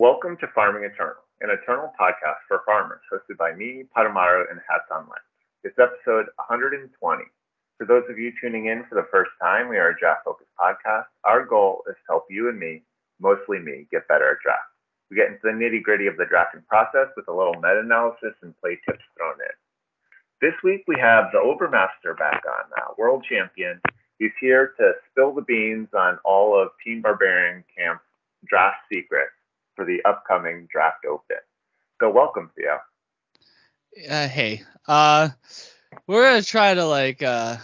Welcome 0.00 0.38
to 0.38 0.48
Farming 0.54 0.84
Eternal, 0.84 1.20
an 1.42 1.50
eternal 1.50 1.92
podcast 1.92 2.40
for 2.48 2.62
farmers 2.64 3.04
hosted 3.12 3.36
by 3.36 3.52
me, 3.52 3.84
Padamaru, 3.94 4.48
and 4.50 4.58
Hassan 4.64 5.04
Lens. 5.04 5.28
It's 5.62 5.76
episode 5.76 6.24
120. 6.40 6.88
For 7.76 7.84
those 7.84 8.04
of 8.08 8.18
you 8.18 8.32
tuning 8.40 8.72
in 8.72 8.86
for 8.88 8.94
the 8.94 9.12
first 9.12 9.30
time, 9.42 9.68
we 9.68 9.76
are 9.76 9.90
a 9.90 9.98
draft 10.00 10.24
focused 10.24 10.56
podcast. 10.58 11.04
Our 11.24 11.44
goal 11.44 11.84
is 11.86 11.96
to 11.96 12.16
help 12.16 12.24
you 12.30 12.48
and 12.48 12.58
me, 12.58 12.80
mostly 13.20 13.58
me, 13.58 13.88
get 13.92 14.08
better 14.08 14.32
at 14.32 14.40
draft. 14.40 14.72
We 15.10 15.18
get 15.18 15.28
into 15.28 15.44
the 15.44 15.52
nitty 15.52 15.82
gritty 15.82 16.06
of 16.06 16.16
the 16.16 16.24
drafting 16.24 16.64
process 16.66 17.12
with 17.14 17.28
a 17.28 17.36
little 17.36 17.60
meta 17.60 17.84
analysis 17.84 18.32
and 18.40 18.58
play 18.62 18.80
tips 18.88 19.04
thrown 19.18 19.36
in. 19.36 19.56
This 20.40 20.56
week 20.64 20.80
we 20.88 20.96
have 20.98 21.28
the 21.30 21.44
Overmaster 21.44 22.16
back 22.16 22.40
on 22.48 22.72
now, 22.74 22.94
world 22.96 23.22
champion. 23.28 23.78
He's 24.18 24.32
here 24.40 24.72
to 24.80 24.92
spill 25.10 25.34
the 25.34 25.44
beans 25.44 25.88
on 25.92 26.16
all 26.24 26.58
of 26.58 26.72
Team 26.82 27.02
Barbarian 27.02 27.64
Camp's 27.76 28.00
draft 28.48 28.80
secrets 28.90 29.36
for 29.80 29.86
the 29.86 30.02
upcoming 30.04 30.68
draft 30.70 31.06
open. 31.10 31.38
So 32.02 32.10
welcome, 32.10 32.50
Theo. 32.54 32.80
Uh, 34.10 34.28
hey, 34.28 34.62
uh, 34.86 35.30
we're 36.06 36.22
gonna 36.22 36.42
try 36.42 36.74
to 36.74 36.84
like 36.84 37.22
uh, 37.22 37.56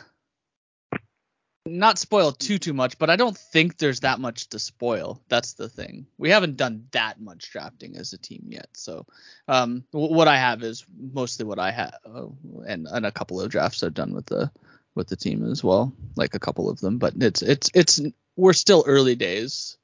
not 1.67 1.99
spoil 1.99 2.33
too 2.33 2.57
too 2.57 2.73
much, 2.73 2.99
but 2.99 3.11
I 3.11 3.17
don't 3.17 3.37
think 3.37 3.77
there's 3.77 4.01
that 4.01 4.19
much 4.19 4.49
to 4.49 4.59
spoil. 4.59 5.21
That's 5.29 5.53
the 5.53 5.69
thing. 5.69 6.07
We 6.17 6.31
haven't 6.31 6.57
done 6.57 6.87
that 6.93 7.21
much 7.21 7.51
drafting 7.53 7.99
as 7.99 8.15
a 8.15 8.19
team 8.19 8.47
yet. 8.49 8.69
So, 8.73 9.05
um, 9.47 9.85
w- 9.93 10.15
what 10.15 10.27
I 10.27 10.39
have 10.39 10.63
is 10.63 10.87
mostly 10.99 11.45
what 11.45 11.59
I 11.59 11.71
have, 11.71 11.99
uh, 12.07 12.29
and 12.67 12.87
and 12.91 13.05
a 13.05 13.13
couple 13.13 13.43
of 13.43 13.51
drafts 13.51 13.83
I've 13.83 13.93
done 13.93 14.15
with 14.15 14.25
the 14.25 14.51
with 14.95 15.09
the 15.09 15.17
team 15.17 15.45
as 15.53 15.63
well, 15.63 15.93
like 16.17 16.35
a 16.35 16.41
couple 16.41 16.71
of 16.71 16.81
them. 16.81 16.97
But 16.97 17.13
it's 17.21 17.43
it's 17.43 17.71
it's 17.75 18.01
we're 18.37 18.55
still 18.55 18.85
early 18.87 19.17
days. 19.17 19.77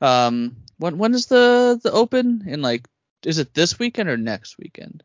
Um, 0.00 0.56
when 0.78 0.98
when 0.98 1.14
is 1.14 1.26
the 1.26 1.80
the 1.82 1.92
open? 1.92 2.44
In 2.46 2.62
like, 2.62 2.88
is 3.24 3.38
it 3.38 3.54
this 3.54 3.78
weekend 3.78 4.08
or 4.08 4.16
next 4.16 4.58
weekend? 4.58 5.02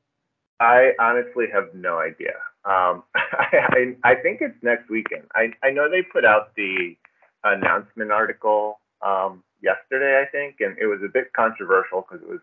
I 0.59 0.91
honestly 0.99 1.45
have 1.51 1.73
no 1.73 1.99
idea. 1.99 2.35
Um, 2.65 3.03
I, 3.15 3.95
I 4.03 4.15
think 4.15 4.39
it's 4.41 4.61
next 4.61 4.89
weekend. 4.89 5.23
I, 5.35 5.51
I 5.61 5.71
know 5.71 5.89
they 5.89 6.01
put 6.01 6.23
out 6.25 6.55
the 6.55 6.95
announcement 7.43 8.11
article 8.11 8.79
um, 9.05 9.43
yesterday, 9.61 10.21
I 10.21 10.29
think, 10.31 10.61
and 10.61 10.77
it 10.77 10.85
was 10.85 11.01
a 11.03 11.09
bit 11.09 11.33
controversial 11.33 12.05
because 12.07 12.23
it 12.23 12.29
was 12.29 12.39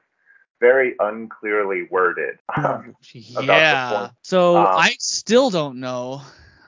very 0.61 0.95
unclearly 0.99 1.87
worded. 1.91 2.39
Um, 2.57 2.95
yeah. 3.25 4.11
So 4.23 4.59
um, 4.59 4.67
I 4.67 4.95
still 4.99 5.49
don't 5.49 5.81
know 5.81 6.21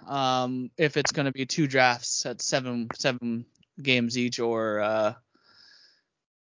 um, 0.06 0.70
if 0.78 0.96
it's 0.96 1.12
going 1.12 1.26
to 1.26 1.32
be 1.32 1.44
two 1.44 1.66
drafts 1.66 2.24
at 2.24 2.40
seven 2.40 2.88
seven 2.94 3.44
games 3.82 4.16
each 4.16 4.38
or 4.38 4.80
uh, 4.80 5.14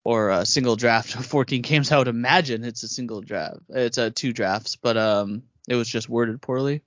or 0.03 0.29
a 0.29 0.45
single 0.45 0.75
draft 0.75 1.15
of 1.15 1.25
14 1.25 1.61
games. 1.61 1.91
I 1.91 1.97
would 1.97 2.07
imagine 2.07 2.63
it's 2.63 2.83
a 2.83 2.87
single 2.87 3.21
draft. 3.21 3.59
It's 3.69 3.97
a 3.97 4.11
two 4.11 4.33
drafts, 4.33 4.75
but 4.75 4.97
um, 4.97 5.43
it 5.67 5.75
was 5.75 5.87
just 5.87 6.09
worded 6.09 6.41
poorly. 6.41 6.81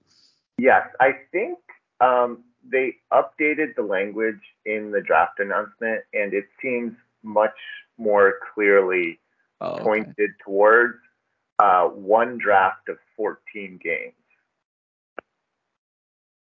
Yes, 0.59 0.87
I 1.01 1.13
think 1.33 1.59
um, 2.01 2.45
they 2.69 2.97
updated 3.13 3.75
the 3.77 3.83
language 3.83 4.41
in 4.65 4.91
the 4.91 5.01
draft 5.01 5.41
announcement, 5.41 6.03
and 6.13 6.33
it 6.33 6.47
seems 6.63 6.93
much 7.23 7.57
more 7.99 8.35
clearly 8.55 9.21
oh, 9.61 9.79
pointed 9.79 10.15
okay. 10.19 10.33
towards 10.45 10.99
uh, 11.59 11.85
one 11.85 12.39
draft 12.39 12.89
of 12.89 12.99
14 13.17 13.79
games. 13.83 14.15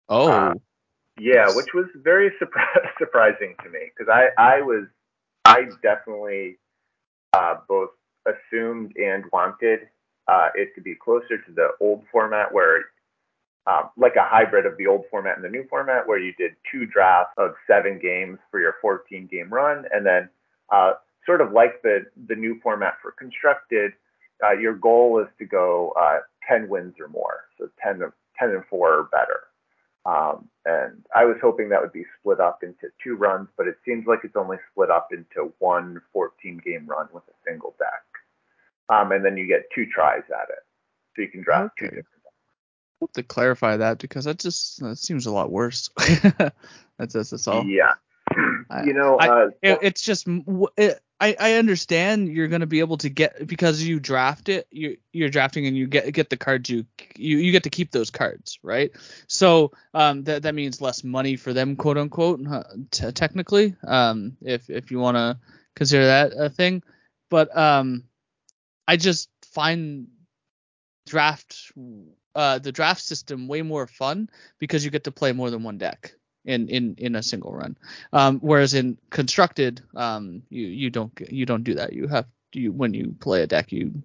Oh. 0.09 0.31
Uh, 0.31 0.55
yeah, 1.19 1.47
which 1.55 1.73
was 1.75 1.87
very 1.97 2.31
surpri- 2.41 2.89
surprising 2.99 3.55
to 3.63 3.71
me 3.71 3.91
because 3.97 4.13
I, 4.13 4.29
I 4.39 4.61
was 4.61 4.85
I 5.47 5.69
definitely 5.83 6.59
uh, 7.33 7.57
both 7.69 7.91
assumed 8.27 8.93
and 8.97 9.25
wanted 9.33 9.81
uh, 10.29 10.49
it 10.55 10.75
to 10.75 10.81
be 10.81 10.95
closer 10.95 11.39
to 11.39 11.53
the 11.55 11.69
old 11.81 12.03
format 12.11 12.53
where 12.53 12.87
um, 13.67 13.91
like 13.97 14.17
a 14.17 14.25
hybrid 14.25 14.67
of 14.67 14.77
the 14.77 14.87
old 14.87 15.05
format 15.11 15.37
and 15.37 15.45
the 15.45 15.49
new 15.49 15.65
format 15.69 16.07
where 16.07 16.19
you 16.19 16.33
did 16.35 16.53
two 16.71 16.87
drafts 16.87 17.33
of 17.37 17.55
seven 17.67 17.99
games 18.01 18.39
for 18.51 18.61
your 18.61 18.75
14 18.81 19.29
game 19.31 19.49
run 19.51 19.85
and 19.93 20.05
then 20.05 20.29
uh, 20.73 20.93
sort 21.25 21.41
of 21.41 21.53
like 21.53 21.83
the 21.83 22.07
the 22.29 22.35
new 22.35 22.59
format 22.63 22.95
for 23.03 23.13
constructed 23.13 23.93
uh, 24.45 24.53
your 24.53 24.75
goal 24.75 25.21
is 25.21 25.29
to 25.39 25.45
go 25.45 25.93
uh, 26.01 26.19
10 26.49 26.69
wins 26.69 26.95
or 27.01 27.09
more 27.09 27.45
so 27.59 27.69
10 27.83 28.01
10 28.39 28.51
and 28.51 28.65
4 28.69 28.93
or 28.93 29.05
better. 29.05 29.41
Um, 30.05 30.49
and 30.67 31.05
I 31.15 31.25
was 31.25 31.37
hoping 31.41 31.69
that 31.69 31.81
would 31.81 31.93
be 31.93 32.05
split 32.19 32.41
up 32.41 32.65
into 32.65 32.89
two 33.03 33.15
runs, 33.15 33.49
but 33.57 33.69
it 33.69 33.77
seems 33.85 34.05
like 34.07 34.21
it's 34.25 34.35
only 34.35 34.57
split 34.73 34.91
up 34.91 35.09
into 35.13 35.53
one 35.61 36.03
14 36.13 36.61
game 36.65 36.87
run 36.87 37.07
with 37.13 37.23
a 37.29 37.49
single 37.49 37.77
deck. 37.79 38.03
Um, 38.89 39.13
and 39.13 39.25
then 39.25 39.37
you 39.37 39.47
get 39.47 39.71
two 39.73 39.87
tries 39.87 40.25
at 40.29 40.49
it. 40.51 40.65
So 41.15 41.23
you 41.23 41.29
can 41.29 41.43
draft 41.43 41.75
okay. 41.81 41.89
two 41.89 41.97
different 41.97 42.23
decks. 42.25 43.01
have 43.01 43.13
to 43.13 43.23
clarify 43.23 43.77
that 43.77 43.99
because 43.99 44.25
that 44.25 44.41
just 44.41 44.81
that 44.81 44.99
seems 44.99 45.27
a 45.27 45.33
lot 45.33 45.53
worse. 45.53 45.89
that's 46.99 47.15
that's 47.15 47.47
all. 47.47 47.65
Yeah. 47.65 47.95
you 48.85 48.93
know, 48.93 49.19
I, 49.19 49.29
uh, 49.29 49.47
it, 49.63 49.79
it's 49.83 50.03
just 50.03 50.27
it, 50.77 51.01
I, 51.21 51.35
I 51.39 51.53
understand 51.55 52.29
you're 52.29 52.49
going 52.49 52.61
to 52.61 52.67
be 52.67 52.81
able 52.81 52.99
to 52.99 53.09
get 53.09 53.47
because 53.47 53.83
you 53.83 53.99
draft 53.99 54.49
it 54.49 54.67
you 54.71 54.99
you're 55.13 55.31
drafting 55.31 55.67
and 55.67 55.77
you 55.77 55.87
get 55.87 56.13
get 56.13 56.29
the 56.29 56.37
cards 56.37 56.69
you 56.69 56.85
you, 57.17 57.39
you 57.39 57.53
get 57.53 57.63
to 57.63 57.71
keep 57.71 57.91
those 57.91 58.11
cards 58.11 58.59
right? 58.63 58.91
So 59.27 59.73
um 59.95 60.25
that 60.25 60.43
that 60.43 60.55
means 60.55 60.81
less 60.81 61.03
money 61.03 61.37
for 61.37 61.53
them 61.53 61.77
quote 61.77 61.97
unquote 61.97 62.41
t- 62.91 63.13
technically 63.13 63.75
um 63.87 64.37
if 64.43 64.69
if 64.69 64.91
you 64.91 64.99
want 64.99 65.17
to 65.17 65.39
consider 65.75 66.07
that 66.07 66.33
a 66.37 66.51
thing. 66.51 66.83
But 67.31 67.57
um 67.57 68.05
I 68.87 68.97
just 68.97 69.31
find 69.53 70.09
draft 71.07 71.73
uh 72.35 72.59
the 72.59 72.73
draft 72.73 73.01
system 73.03 73.49
way 73.49 73.63
more 73.63 73.87
fun 73.87 74.29
because 74.59 74.85
you 74.85 74.91
get 74.91 75.05
to 75.05 75.13
play 75.13 75.33
more 75.33 75.51
than 75.51 75.63
one 75.63 75.79
deck 75.79 76.15
in 76.47 76.69
in 76.69 76.95
in 76.97 77.17
a 77.17 77.23
single 77.23 77.53
run. 77.53 77.77
Um, 78.13 78.39
whereas 78.41 78.73
in 78.73 78.97
constructed, 79.11 79.83
um, 79.95 80.43
you 80.49 80.67
you 80.67 80.91
don't 80.91 81.13
you 81.29 81.45
don't 81.45 81.65
do 81.65 81.75
that. 81.75 81.93
You 81.93 82.07
have 82.09 82.27
you 82.53 82.73
when 82.73 82.95
you 82.95 83.15
play 83.21 83.43
a 83.43 83.47
deck, 83.47 83.73
you 83.73 84.03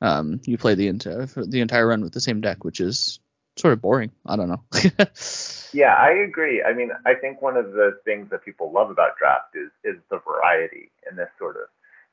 um 0.00 0.40
you 0.44 0.56
play 0.56 0.74
the 0.74 0.88
entire 0.88 1.26
the 1.26 1.60
entire 1.60 1.86
run 1.86 2.02
with 2.02 2.12
the 2.12 2.20
same 2.20 2.40
deck, 2.40 2.64
which 2.64 2.80
is 2.80 3.18
sort 3.56 3.72
of 3.72 3.82
boring. 3.82 4.12
I 4.24 4.36
don't 4.36 4.48
know. 4.48 4.62
yeah, 5.72 5.94
I 5.94 6.10
agree. 6.10 6.62
I 6.62 6.72
mean, 6.72 6.90
I 7.04 7.14
think 7.14 7.42
one 7.42 7.56
of 7.56 7.72
the 7.72 7.98
things 8.04 8.30
that 8.30 8.44
people 8.44 8.72
love 8.72 8.90
about 8.90 9.18
draft 9.18 9.56
is 9.56 9.70
is 9.84 10.00
the 10.10 10.20
variety, 10.20 10.90
and 11.08 11.18
this 11.18 11.28
sort 11.38 11.56
of 11.56 11.62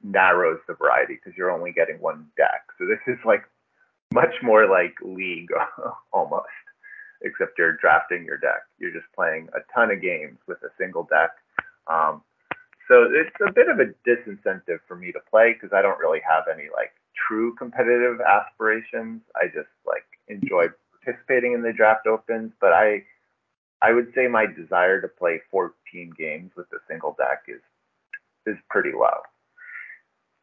narrows 0.04 0.60
the 0.68 0.74
variety 0.74 1.16
because 1.16 1.38
you're 1.38 1.52
only 1.52 1.72
getting 1.72 2.00
one 2.00 2.26
deck. 2.36 2.66
So 2.78 2.86
this 2.86 3.00
is 3.08 3.20
like 3.26 3.44
much 4.14 4.34
more 4.42 4.68
like 4.68 4.96
league 5.02 5.50
almost 6.14 6.48
except 7.24 7.58
you're 7.58 7.78
drafting 7.78 8.26
your 8.26 8.38
deck. 8.38 8.64
You're 8.80 8.92
just 8.92 9.08
playing 9.16 9.50
a 9.56 9.60
ton 9.74 9.92
of 9.92 10.02
games 10.02 10.38
with 10.48 10.62
a 10.64 10.70
single 10.78 11.04
deck. 11.04 11.32
Um, 11.88 12.22
so 12.88 13.08
it's 13.10 13.36
a 13.48 13.52
bit 13.52 13.70
of 13.70 13.80
a 13.80 13.94
disincentive 14.08 14.80
for 14.88 14.96
me 14.96 15.12
to 15.12 15.20
play 15.30 15.54
because 15.54 15.74
I 15.74 15.82
don't 15.82 16.00
really 16.00 16.22
have 16.28 16.44
any 16.54 16.68
like 16.76 16.94
true 17.28 17.56
competitive 17.56 18.20
aspirations. 18.22 19.22
I 19.36 19.46
just 19.48 19.70
like 19.86 20.06
enjoy 20.28 20.68
participating 21.04 21.54
in 21.54 21.62
the 21.62 21.74
draft 21.74 22.08
opens, 22.08 22.52
but 22.60 22.74
I 22.74 23.04
I 23.82 23.92
would 23.92 24.14
say 24.16 24.28
my 24.28 24.46
desire 24.46 25.02
to 25.02 25.08
play 25.08 25.42
14 25.52 26.14
games 26.18 26.52
with 26.56 26.68
a 26.74 26.78
single 26.88 27.16
deck 27.18 27.44
is 27.48 27.62
is 28.46 28.58
pretty 28.70 28.92
low. 28.92 29.22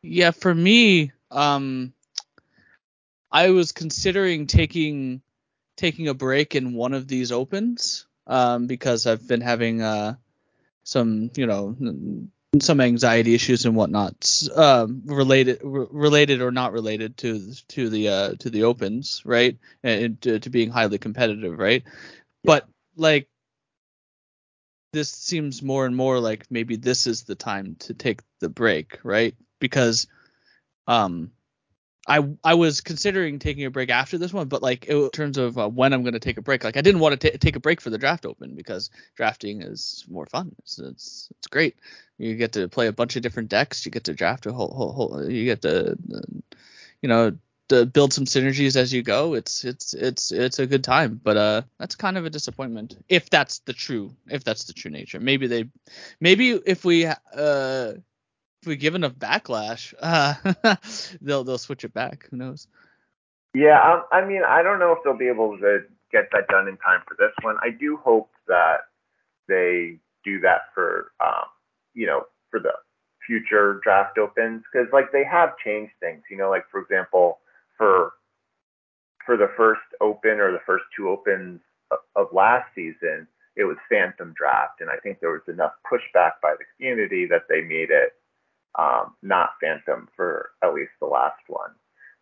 Yeah, 0.02 0.30
for 0.30 0.54
me, 0.54 1.12
um, 1.30 1.92
I 3.30 3.50
was 3.50 3.72
considering 3.72 4.46
taking 4.46 5.20
taking 5.80 6.08
a 6.08 6.14
break 6.14 6.54
in 6.54 6.74
one 6.74 6.92
of 6.92 7.08
these 7.08 7.32
opens 7.32 8.06
um, 8.26 8.66
because 8.66 9.06
I've 9.06 9.26
been 9.26 9.40
having 9.40 9.80
uh, 9.80 10.16
some, 10.84 11.30
you 11.34 11.46
know, 11.46 11.74
some 12.60 12.82
anxiety 12.82 13.34
issues 13.34 13.64
and 13.64 13.74
whatnot 13.74 14.42
um, 14.54 15.02
related 15.06 15.60
related 15.62 16.42
or 16.42 16.50
not 16.50 16.72
related 16.72 17.16
to 17.18 17.54
to 17.68 17.88
the 17.88 18.08
uh, 18.08 18.34
to 18.40 18.50
the 18.50 18.64
opens, 18.64 19.22
right? 19.24 19.56
And 19.82 20.20
to, 20.20 20.38
to 20.38 20.50
being 20.50 20.70
highly 20.70 20.98
competitive, 20.98 21.58
right? 21.58 21.82
Yeah. 21.86 21.90
But 22.44 22.68
like 22.96 23.28
this 24.92 25.10
seems 25.10 25.62
more 25.62 25.86
and 25.86 25.96
more 25.96 26.20
like 26.20 26.44
maybe 26.50 26.76
this 26.76 27.06
is 27.06 27.22
the 27.22 27.36
time 27.36 27.76
to 27.80 27.94
take 27.94 28.20
the 28.40 28.50
break, 28.50 28.98
right? 29.02 29.34
Because 29.60 30.08
um 30.86 31.30
I 32.10 32.28
I 32.42 32.54
was 32.54 32.80
considering 32.80 33.38
taking 33.38 33.64
a 33.66 33.70
break 33.70 33.88
after 33.88 34.18
this 34.18 34.32
one, 34.32 34.48
but 34.48 34.62
like 34.62 34.86
in 34.86 35.10
terms 35.10 35.38
of 35.38 35.56
uh, 35.56 35.68
when 35.68 35.92
I'm 35.92 36.02
going 36.02 36.14
to 36.14 36.20
take 36.20 36.38
a 36.38 36.42
break, 36.42 36.64
like 36.64 36.76
I 36.76 36.80
didn't 36.80 37.00
want 37.00 37.20
to 37.20 37.30
t- 37.30 37.38
take 37.38 37.54
a 37.54 37.60
break 37.60 37.80
for 37.80 37.90
the 37.90 37.98
draft 37.98 38.26
open 38.26 38.56
because 38.56 38.90
drafting 39.14 39.62
is 39.62 40.04
more 40.10 40.26
fun. 40.26 40.52
It's, 40.58 40.80
it's 40.80 41.28
it's 41.38 41.46
great. 41.46 41.76
You 42.18 42.34
get 42.34 42.52
to 42.54 42.68
play 42.68 42.88
a 42.88 42.92
bunch 42.92 43.14
of 43.14 43.22
different 43.22 43.48
decks. 43.48 43.86
You 43.86 43.92
get 43.92 44.04
to 44.04 44.14
draft 44.14 44.46
a 44.46 44.52
whole 44.52 44.72
whole, 44.74 44.92
whole 44.92 45.30
you 45.30 45.44
get 45.44 45.62
to 45.62 45.96
you 47.00 47.08
know 47.08 47.36
to 47.68 47.86
build 47.86 48.12
some 48.12 48.24
synergies 48.24 48.74
as 48.74 48.92
you 48.92 49.04
go. 49.04 49.34
It's 49.34 49.64
it's 49.64 49.94
it's 49.94 50.32
it's 50.32 50.58
a 50.58 50.66
good 50.66 50.82
time, 50.82 51.20
but 51.22 51.36
uh 51.36 51.62
that's 51.78 51.94
kind 51.94 52.18
of 52.18 52.26
a 52.26 52.30
disappointment 52.30 52.96
if 53.08 53.30
that's 53.30 53.60
the 53.60 53.72
true 53.72 54.16
if 54.28 54.42
that's 54.42 54.64
the 54.64 54.72
true 54.72 54.90
nature. 54.90 55.20
Maybe 55.20 55.46
they 55.46 55.66
maybe 56.18 56.50
if 56.50 56.84
we 56.84 57.06
uh 57.06 57.92
if 58.62 58.68
we 58.68 58.76
give 58.76 58.94
enough 58.94 59.14
backlash, 59.14 59.94
uh, 60.00 60.34
they'll 61.20 61.44
they'll 61.44 61.58
switch 61.58 61.84
it 61.84 61.94
back. 61.94 62.26
Who 62.30 62.36
knows? 62.36 62.68
Yeah, 63.54 63.80
um, 63.82 64.04
I 64.12 64.24
mean, 64.24 64.42
I 64.46 64.62
don't 64.62 64.78
know 64.78 64.92
if 64.92 64.98
they'll 65.02 65.16
be 65.16 65.28
able 65.28 65.58
to 65.58 65.80
get 66.12 66.28
that 66.32 66.48
done 66.48 66.68
in 66.68 66.76
time 66.76 67.00
for 67.08 67.16
this 67.18 67.32
one. 67.42 67.56
I 67.62 67.70
do 67.70 67.96
hope 67.96 68.30
that 68.46 68.80
they 69.48 69.98
do 70.24 70.40
that 70.40 70.72
for, 70.74 71.12
um, 71.24 71.46
you 71.94 72.06
know, 72.06 72.24
for 72.50 72.60
the 72.60 72.72
future 73.26 73.80
draft 73.82 74.18
opens 74.18 74.62
because 74.70 74.88
like 74.92 75.10
they 75.12 75.24
have 75.24 75.56
changed 75.64 75.92
things. 76.00 76.22
You 76.30 76.36
know, 76.36 76.50
like 76.50 76.64
for 76.70 76.80
example, 76.80 77.38
for 77.78 78.12
for 79.24 79.36
the 79.36 79.50
first 79.56 79.82
open 80.00 80.38
or 80.38 80.52
the 80.52 80.62
first 80.66 80.84
two 80.96 81.08
opens 81.08 81.60
of 82.14 82.26
last 82.32 82.66
season, 82.74 83.26
it 83.56 83.64
was 83.64 83.76
Phantom 83.88 84.32
Draft, 84.36 84.80
and 84.80 84.90
I 84.90 84.96
think 85.02 85.18
there 85.18 85.32
was 85.32 85.42
enough 85.48 85.72
pushback 85.90 86.32
by 86.42 86.54
the 86.58 86.64
community 86.76 87.26
that 87.26 87.48
they 87.48 87.62
made 87.62 87.90
it 87.90 88.14
um, 88.78 89.14
not 89.22 89.50
Phantom 89.60 90.08
for 90.16 90.50
at 90.62 90.74
least 90.74 90.92
the 91.00 91.06
last 91.06 91.42
one. 91.48 91.70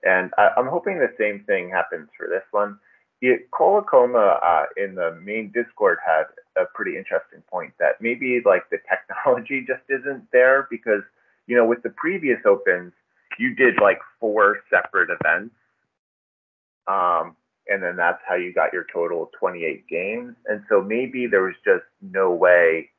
And 0.04 0.32
I, 0.38 0.50
am 0.56 0.68
hoping 0.68 0.98
the 0.98 1.12
same 1.18 1.44
thing 1.44 1.68
happens 1.70 2.08
for 2.16 2.28
this 2.28 2.44
one. 2.52 2.78
It, 3.20 3.50
Colacoma 3.50 4.38
uh, 4.42 4.66
in 4.76 4.94
the 4.94 5.18
main 5.22 5.50
Discord 5.52 5.98
had 6.06 6.24
a 6.56 6.66
pretty 6.74 6.96
interesting 6.96 7.42
point 7.50 7.72
that 7.80 8.00
maybe 8.00 8.40
like 8.44 8.70
the 8.70 8.78
technology 8.88 9.64
just 9.66 9.82
isn't 9.88 10.24
there 10.32 10.68
because 10.70 11.02
you 11.46 11.56
know 11.56 11.66
with 11.66 11.82
the 11.82 11.90
previous 11.90 12.38
opens 12.46 12.92
you 13.38 13.54
did 13.54 13.80
like 13.80 13.98
four 14.20 14.58
separate 14.70 15.10
events 15.10 15.54
um, 16.88 17.36
and 17.68 17.82
then 17.82 17.96
that's 17.96 18.20
how 18.26 18.34
you 18.34 18.52
got 18.52 18.72
your 18.72 18.86
total 18.92 19.24
of 19.24 19.28
28 19.38 19.86
games. 19.88 20.34
And 20.46 20.62
so 20.68 20.80
maybe 20.80 21.26
there 21.26 21.42
was 21.42 21.54
just 21.64 21.84
no 22.00 22.32
way 22.32 22.90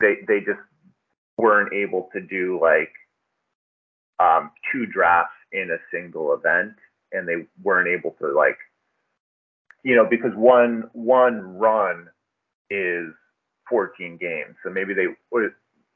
they 0.00 0.16
they 0.26 0.40
just 0.40 0.58
weren't 1.42 1.72
able 1.72 2.08
to 2.12 2.20
do 2.20 2.60
like 2.62 2.92
um, 4.20 4.52
two 4.70 4.86
drafts 4.86 5.34
in 5.52 5.70
a 5.70 5.78
single 5.94 6.32
event, 6.32 6.74
and 7.10 7.26
they 7.26 7.46
weren't 7.62 7.88
able 7.88 8.12
to 8.20 8.28
like 8.32 8.58
you 9.82 9.96
know 9.96 10.06
because 10.08 10.32
one 10.36 10.88
one 10.92 11.58
run 11.58 12.08
is 12.70 13.08
14 13.68 14.16
games, 14.18 14.54
so 14.62 14.70
maybe 14.70 14.94
they 14.94 15.08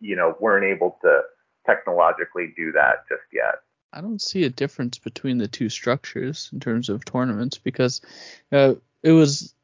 you 0.01 0.17
know 0.17 0.35
weren't 0.41 0.65
able 0.65 0.99
to 1.03 1.21
technologically 1.65 2.53
do 2.57 2.73
that 2.73 3.05
just 3.09 3.23
yet. 3.33 3.61
I 3.93 4.01
don't 4.01 4.21
see 4.21 4.45
a 4.45 4.51
difference 4.51 4.99
between 4.99 5.39
the 5.39 5.49
two 5.49 5.69
structures 5.69 6.51
in 6.53 6.59
terms 6.59 6.89
of 6.89 7.05
tournaments 7.05 7.59
because 7.59 8.01
uh, 8.51 8.75
it 9.03 9.13
was 9.13 9.55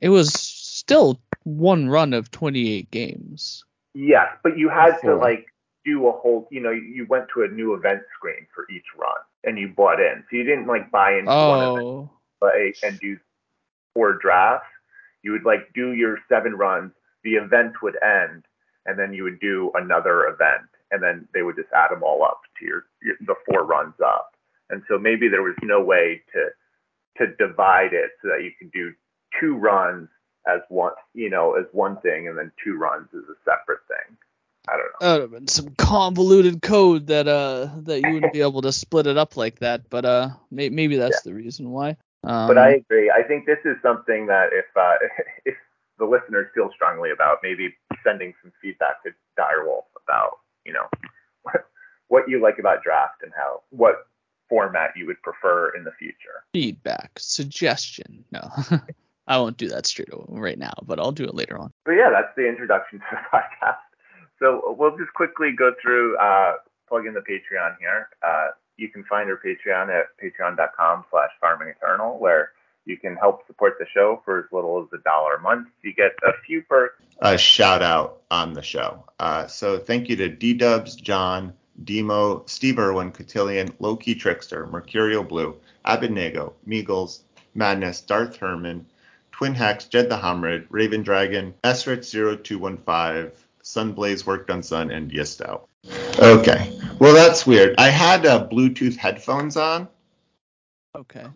it 0.00 0.10
was 0.10 0.30
still 0.34 1.18
one 1.44 1.88
run 1.88 2.12
of 2.12 2.30
28 2.30 2.90
games. 2.90 3.64
Yes, 3.98 4.26
but 4.42 4.58
you 4.58 4.68
had 4.68 4.98
to 4.98 5.16
like 5.16 5.46
do 5.86 6.06
a 6.06 6.12
whole, 6.12 6.46
you 6.50 6.60
know, 6.60 6.70
you 6.70 7.06
went 7.08 7.28
to 7.32 7.44
a 7.44 7.48
new 7.48 7.72
event 7.72 8.02
screen 8.14 8.46
for 8.54 8.66
each 8.70 8.84
run 8.98 9.16
and 9.44 9.58
you 9.58 9.68
bought 9.68 10.00
in. 10.00 10.22
So 10.28 10.36
you 10.36 10.44
didn't 10.44 10.66
like 10.66 10.90
buy 10.90 11.16
into 11.16 11.30
oh. 11.30 11.48
one 11.48 11.80
event 11.80 12.10
play 12.38 12.74
and 12.82 13.00
do 13.00 13.16
four 13.94 14.18
drafts. 14.20 14.68
You 15.22 15.32
would 15.32 15.46
like 15.46 15.72
do 15.74 15.92
your 15.92 16.18
seven 16.28 16.54
runs, 16.54 16.92
the 17.24 17.36
event 17.36 17.72
would 17.82 17.96
end, 18.02 18.44
and 18.84 18.98
then 18.98 19.14
you 19.14 19.24
would 19.24 19.40
do 19.40 19.72
another 19.74 20.26
event 20.26 20.68
and 20.90 21.02
then 21.02 21.26
they 21.32 21.40
would 21.40 21.56
just 21.56 21.72
add 21.74 21.90
them 21.90 22.02
all 22.02 22.22
up 22.22 22.40
to 22.58 22.66
your, 22.66 22.84
your 23.02 23.16
the 23.26 23.34
four 23.46 23.64
runs 23.64 23.94
up. 24.04 24.32
And 24.68 24.82
so 24.88 24.98
maybe 24.98 25.28
there 25.28 25.42
was 25.42 25.56
no 25.62 25.82
way 25.82 26.22
to 26.34 27.24
to 27.24 27.34
divide 27.36 27.94
it 27.94 28.10
so 28.20 28.28
that 28.28 28.44
you 28.44 28.50
could 28.58 28.70
do 28.72 28.92
two 29.40 29.56
runs 29.56 30.08
as 30.46 30.60
one, 30.68 30.92
you 31.14 31.30
know, 31.30 31.54
as 31.54 31.64
one 31.72 31.98
thing, 32.00 32.28
and 32.28 32.38
then 32.38 32.52
two 32.62 32.76
runs 32.76 33.08
as 33.14 33.24
a 33.24 33.38
separate 33.44 33.80
thing. 33.85 33.85
I 34.68 34.72
don't 34.72 34.86
know. 34.86 34.96
That 35.00 35.12
would 35.12 35.20
have 35.22 35.30
been 35.30 35.48
some 35.48 35.74
convoluted 35.76 36.62
code 36.62 37.08
that 37.08 37.28
uh 37.28 37.68
that 37.82 38.00
you 38.00 38.14
wouldn't 38.14 38.32
be 38.32 38.40
able 38.40 38.62
to 38.62 38.72
split 38.72 39.06
it 39.06 39.16
up 39.16 39.36
like 39.36 39.60
that, 39.60 39.88
but 39.90 40.04
uh 40.04 40.30
may- 40.50 40.70
maybe 40.70 40.96
that's 40.96 41.22
yeah. 41.24 41.30
the 41.30 41.34
reason 41.34 41.70
why. 41.70 41.96
Um, 42.26 42.48
but 42.48 42.58
I 42.58 42.74
agree. 42.74 43.10
I 43.10 43.22
think 43.22 43.46
this 43.46 43.58
is 43.64 43.76
something 43.82 44.26
that 44.26 44.48
if 44.52 44.64
uh, 44.76 44.96
if 45.44 45.54
the 45.98 46.04
listeners 46.04 46.48
feel 46.54 46.70
strongly 46.74 47.10
about, 47.10 47.38
maybe 47.42 47.74
sending 48.04 48.34
some 48.42 48.52
feedback 48.60 49.02
to 49.04 49.10
Direwolf 49.38 49.84
about 50.04 50.38
you 50.64 50.72
know 50.72 50.88
what 52.08 52.28
you 52.28 52.42
like 52.42 52.58
about 52.58 52.82
draft 52.82 53.22
and 53.22 53.32
how 53.34 53.62
what 53.70 54.08
format 54.48 54.90
you 54.96 55.06
would 55.06 55.20
prefer 55.22 55.70
in 55.76 55.84
the 55.84 55.92
future. 55.98 56.44
Feedback, 56.52 57.12
suggestion. 57.18 58.24
No, 58.32 58.50
I 59.28 59.38
won't 59.38 59.56
do 59.56 59.68
that 59.68 59.86
straight 59.86 60.12
away 60.12 60.24
right 60.28 60.58
now, 60.58 60.74
but 60.82 60.98
I'll 60.98 61.12
do 61.12 61.24
it 61.24 61.34
later 61.34 61.56
on. 61.56 61.72
But 61.84 61.92
yeah, 61.92 62.10
that's 62.10 62.34
the 62.36 62.48
introduction 62.48 62.98
to 62.98 63.04
the 63.12 63.38
podcast. 63.38 63.78
So 64.38 64.76
we'll 64.78 64.96
just 64.96 65.12
quickly 65.14 65.52
go 65.52 65.72
through, 65.80 66.16
uh, 66.18 66.54
plug 66.88 67.06
in 67.06 67.14
the 67.14 67.20
Patreon 67.20 67.76
here. 67.80 68.08
Uh, 68.26 68.48
you 68.76 68.88
can 68.88 69.04
find 69.04 69.30
our 69.30 69.40
Patreon 69.44 69.88
at 69.88 70.06
patreon.com 70.22 71.04
slash 71.10 71.30
farmingeternal, 71.42 72.18
where 72.18 72.52
you 72.84 72.96
can 72.96 73.16
help 73.16 73.46
support 73.46 73.76
the 73.78 73.86
show 73.92 74.22
for 74.24 74.40
as 74.40 74.44
little 74.52 74.80
as 74.80 74.98
a 74.98 75.02
dollar 75.02 75.34
a 75.34 75.40
month. 75.40 75.68
You 75.82 75.94
get 75.94 76.12
a 76.24 76.32
few 76.46 76.62
perks. 76.62 77.02
A 77.20 77.38
shout 77.38 77.82
out 77.82 78.22
on 78.30 78.52
the 78.52 78.62
show. 78.62 79.04
Uh, 79.18 79.46
so 79.46 79.78
thank 79.78 80.08
you 80.08 80.16
to 80.16 80.28
D 80.28 80.52
Dubs, 80.52 80.96
John, 80.96 81.52
Demo, 81.84 82.44
Steve 82.46 82.78
Irwin, 82.78 83.12
Cotillion, 83.12 83.72
Loki 83.78 84.14
Trickster, 84.14 84.66
Mercurial 84.66 85.24
Blue, 85.24 85.56
Abednego, 85.84 86.54
Meagles, 86.64 87.24
Madness, 87.54 88.02
Darth 88.02 88.36
Herman, 88.36 88.86
Twin 89.32 89.54
Hex, 89.54 89.86
Jed 89.86 90.08
the 90.08 90.16
Hamrid, 90.16 90.66
Raven 90.70 91.02
Dragon, 91.02 91.54
Esrit0215, 91.64 93.32
Sunblaze, 93.66 94.24
Work 94.24 94.46
Done 94.46 94.62
Sun, 94.62 94.92
and 94.92 95.10
Yisto. 95.10 95.66
Okay. 96.20 96.72
Well, 97.00 97.12
that's 97.12 97.44
weird. 97.44 97.74
I 97.78 97.88
had 97.88 98.24
uh, 98.24 98.48
Bluetooth 98.48 98.96
headphones 98.96 99.56
on. 99.56 99.88
Okay. 100.94 101.26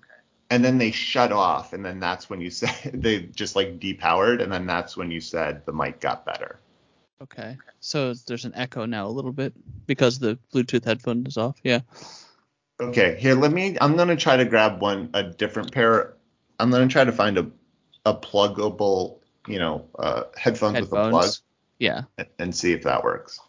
And 0.48 0.64
then 0.64 0.78
they 0.78 0.92
shut 0.92 1.32
off 1.32 1.72
and 1.72 1.84
then 1.84 1.98
that's 1.98 2.30
when 2.30 2.40
you 2.40 2.50
said 2.50 2.92
they 2.94 3.22
just 3.22 3.56
like 3.56 3.80
depowered 3.80 4.40
and 4.40 4.50
then 4.50 4.64
that's 4.64 4.96
when 4.96 5.10
you 5.10 5.20
said 5.20 5.66
the 5.66 5.72
mic 5.72 6.00
got 6.00 6.24
better. 6.24 6.60
Okay. 7.20 7.58
So 7.80 8.14
there's 8.14 8.44
an 8.44 8.54
echo 8.54 8.86
now 8.86 9.06
a 9.06 9.10
little 9.10 9.32
bit 9.32 9.52
because 9.86 10.18
the 10.18 10.38
bluetooth 10.54 10.84
headphone 10.84 11.26
is 11.26 11.36
off. 11.36 11.58
Yeah. 11.64 11.80
Okay. 12.80 13.18
Here 13.20 13.34
let 13.34 13.52
me 13.52 13.76
i'm 13.80 13.96
going 13.96 14.08
to 14.08 14.16
try 14.16 14.36
to 14.36 14.44
grab 14.44 14.80
one 14.80 15.10
a 15.14 15.24
different 15.24 15.72
pair. 15.72 16.14
I'm 16.60 16.70
going 16.70 16.88
to 16.88 16.92
try 16.92 17.04
to 17.04 17.12
find 17.12 17.38
a 17.38 17.50
a 18.06 18.14
pluggable 18.14 19.18
you 19.46 19.58
know 19.58 19.86
uh, 19.98 20.24
headphones, 20.36 20.76
headphones 20.76 20.90
with 20.90 20.92
a 20.92 21.10
plug 21.10 21.30
yeah. 21.80 22.02
And 22.38 22.54
see 22.54 22.72
if 22.72 22.84
that 22.84 23.02
works 23.02 23.40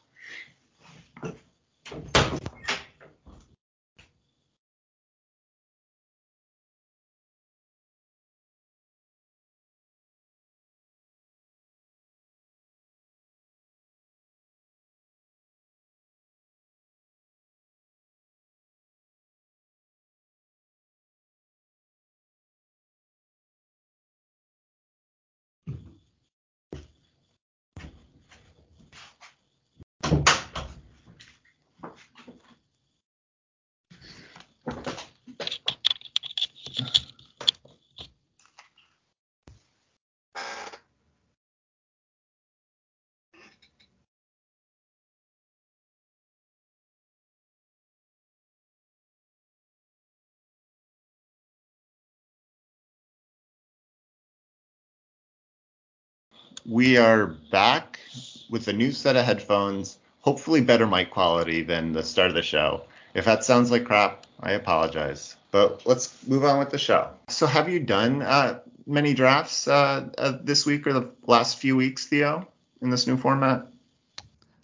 we 56.72 56.96
are 56.96 57.28
back 57.52 58.00
with 58.50 58.70
a 58.70 58.74
new 58.74 58.94
set 58.94 59.18
of 59.18 59.26
headphones, 59.26 59.98
hopefully 60.22 60.62
better 60.62 60.88
mic 60.88 61.12
quality 61.12 61.64
than 61.64 61.92
the 61.92 62.02
start 62.02 62.30
of 62.30 62.36
the 62.36 62.42
show. 62.42 62.86
If 63.14 63.26
that 63.26 63.44
sounds 63.44 63.72
like 63.72 63.84
crap, 63.84 64.26
I 64.40 64.54
apologize. 64.54 65.36
But 65.52 65.86
let's 65.86 66.26
move 66.26 66.46
on 66.46 66.60
with 66.60 66.70
the 66.70 66.78
show. 66.78 67.10
So, 67.28 67.46
have 67.46 67.68
you 67.68 67.82
done 67.82 68.22
uh, 68.22 68.62
many 68.88 69.14
drafts 69.14 69.68
uh, 69.68 70.12
uh, 70.18 70.38
this 70.42 70.66
week 70.66 70.88
or 70.88 70.94
the 70.94 71.12
last 71.28 71.58
few 71.58 71.76
weeks, 71.76 72.06
Theo, 72.06 72.48
in 72.82 72.90
this 72.90 73.06
new 73.06 73.18
format? 73.18 73.68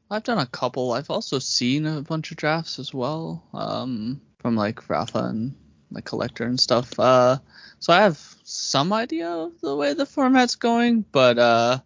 I've 0.10 0.24
done 0.24 0.40
a 0.40 0.46
couple. 0.46 0.94
I've 0.94 1.10
also 1.10 1.40
seen 1.40 1.86
a 1.86 2.02
bunch 2.04 2.32
of 2.32 2.38
drafts 2.38 2.80
as 2.80 2.94
well, 2.94 3.44
um, 3.54 4.22
from 4.38 4.56
like 4.56 4.90
Rafa 4.90 5.26
and 5.26 5.56
like 5.92 6.06
collector 6.06 6.46
and 6.46 6.58
stuff. 6.58 6.98
Uh, 6.98 7.40
so 7.80 7.92
I 7.92 8.02
have 8.02 8.18
some 8.44 8.94
idea 8.94 9.30
of 9.30 9.60
the 9.60 9.76
way 9.76 9.94
the 9.94 10.06
format's 10.06 10.56
going, 10.56 11.04
but 11.12 11.38
uh, 11.38 11.80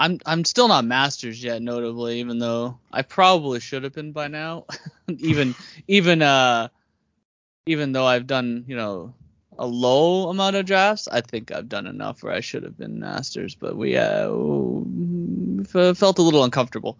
I'm 0.00 0.18
I'm 0.24 0.46
still 0.46 0.66
not 0.66 0.86
masters 0.86 1.44
yet, 1.44 1.60
notably, 1.60 2.20
even 2.20 2.38
though 2.38 2.78
I 2.90 3.02
probably 3.02 3.60
should 3.60 3.84
have 3.84 3.92
been 3.92 4.12
by 4.12 4.28
now. 4.28 4.64
even 5.18 5.54
even 5.86 6.22
uh 6.22 6.68
even 7.66 7.92
though 7.92 8.06
I've 8.06 8.26
done 8.26 8.64
you 8.66 8.76
know 8.76 9.12
a 9.58 9.66
low 9.66 10.30
amount 10.30 10.56
of 10.56 10.64
drafts, 10.64 11.06
I 11.06 11.20
think 11.20 11.52
I've 11.52 11.68
done 11.68 11.86
enough 11.86 12.22
where 12.22 12.32
I 12.32 12.40
should 12.40 12.62
have 12.62 12.78
been 12.78 12.98
masters. 12.98 13.54
But 13.54 13.76
we 13.76 13.98
uh 13.98 14.30
felt 15.94 16.18
a 16.18 16.22
little 16.22 16.44
uncomfortable. 16.44 16.98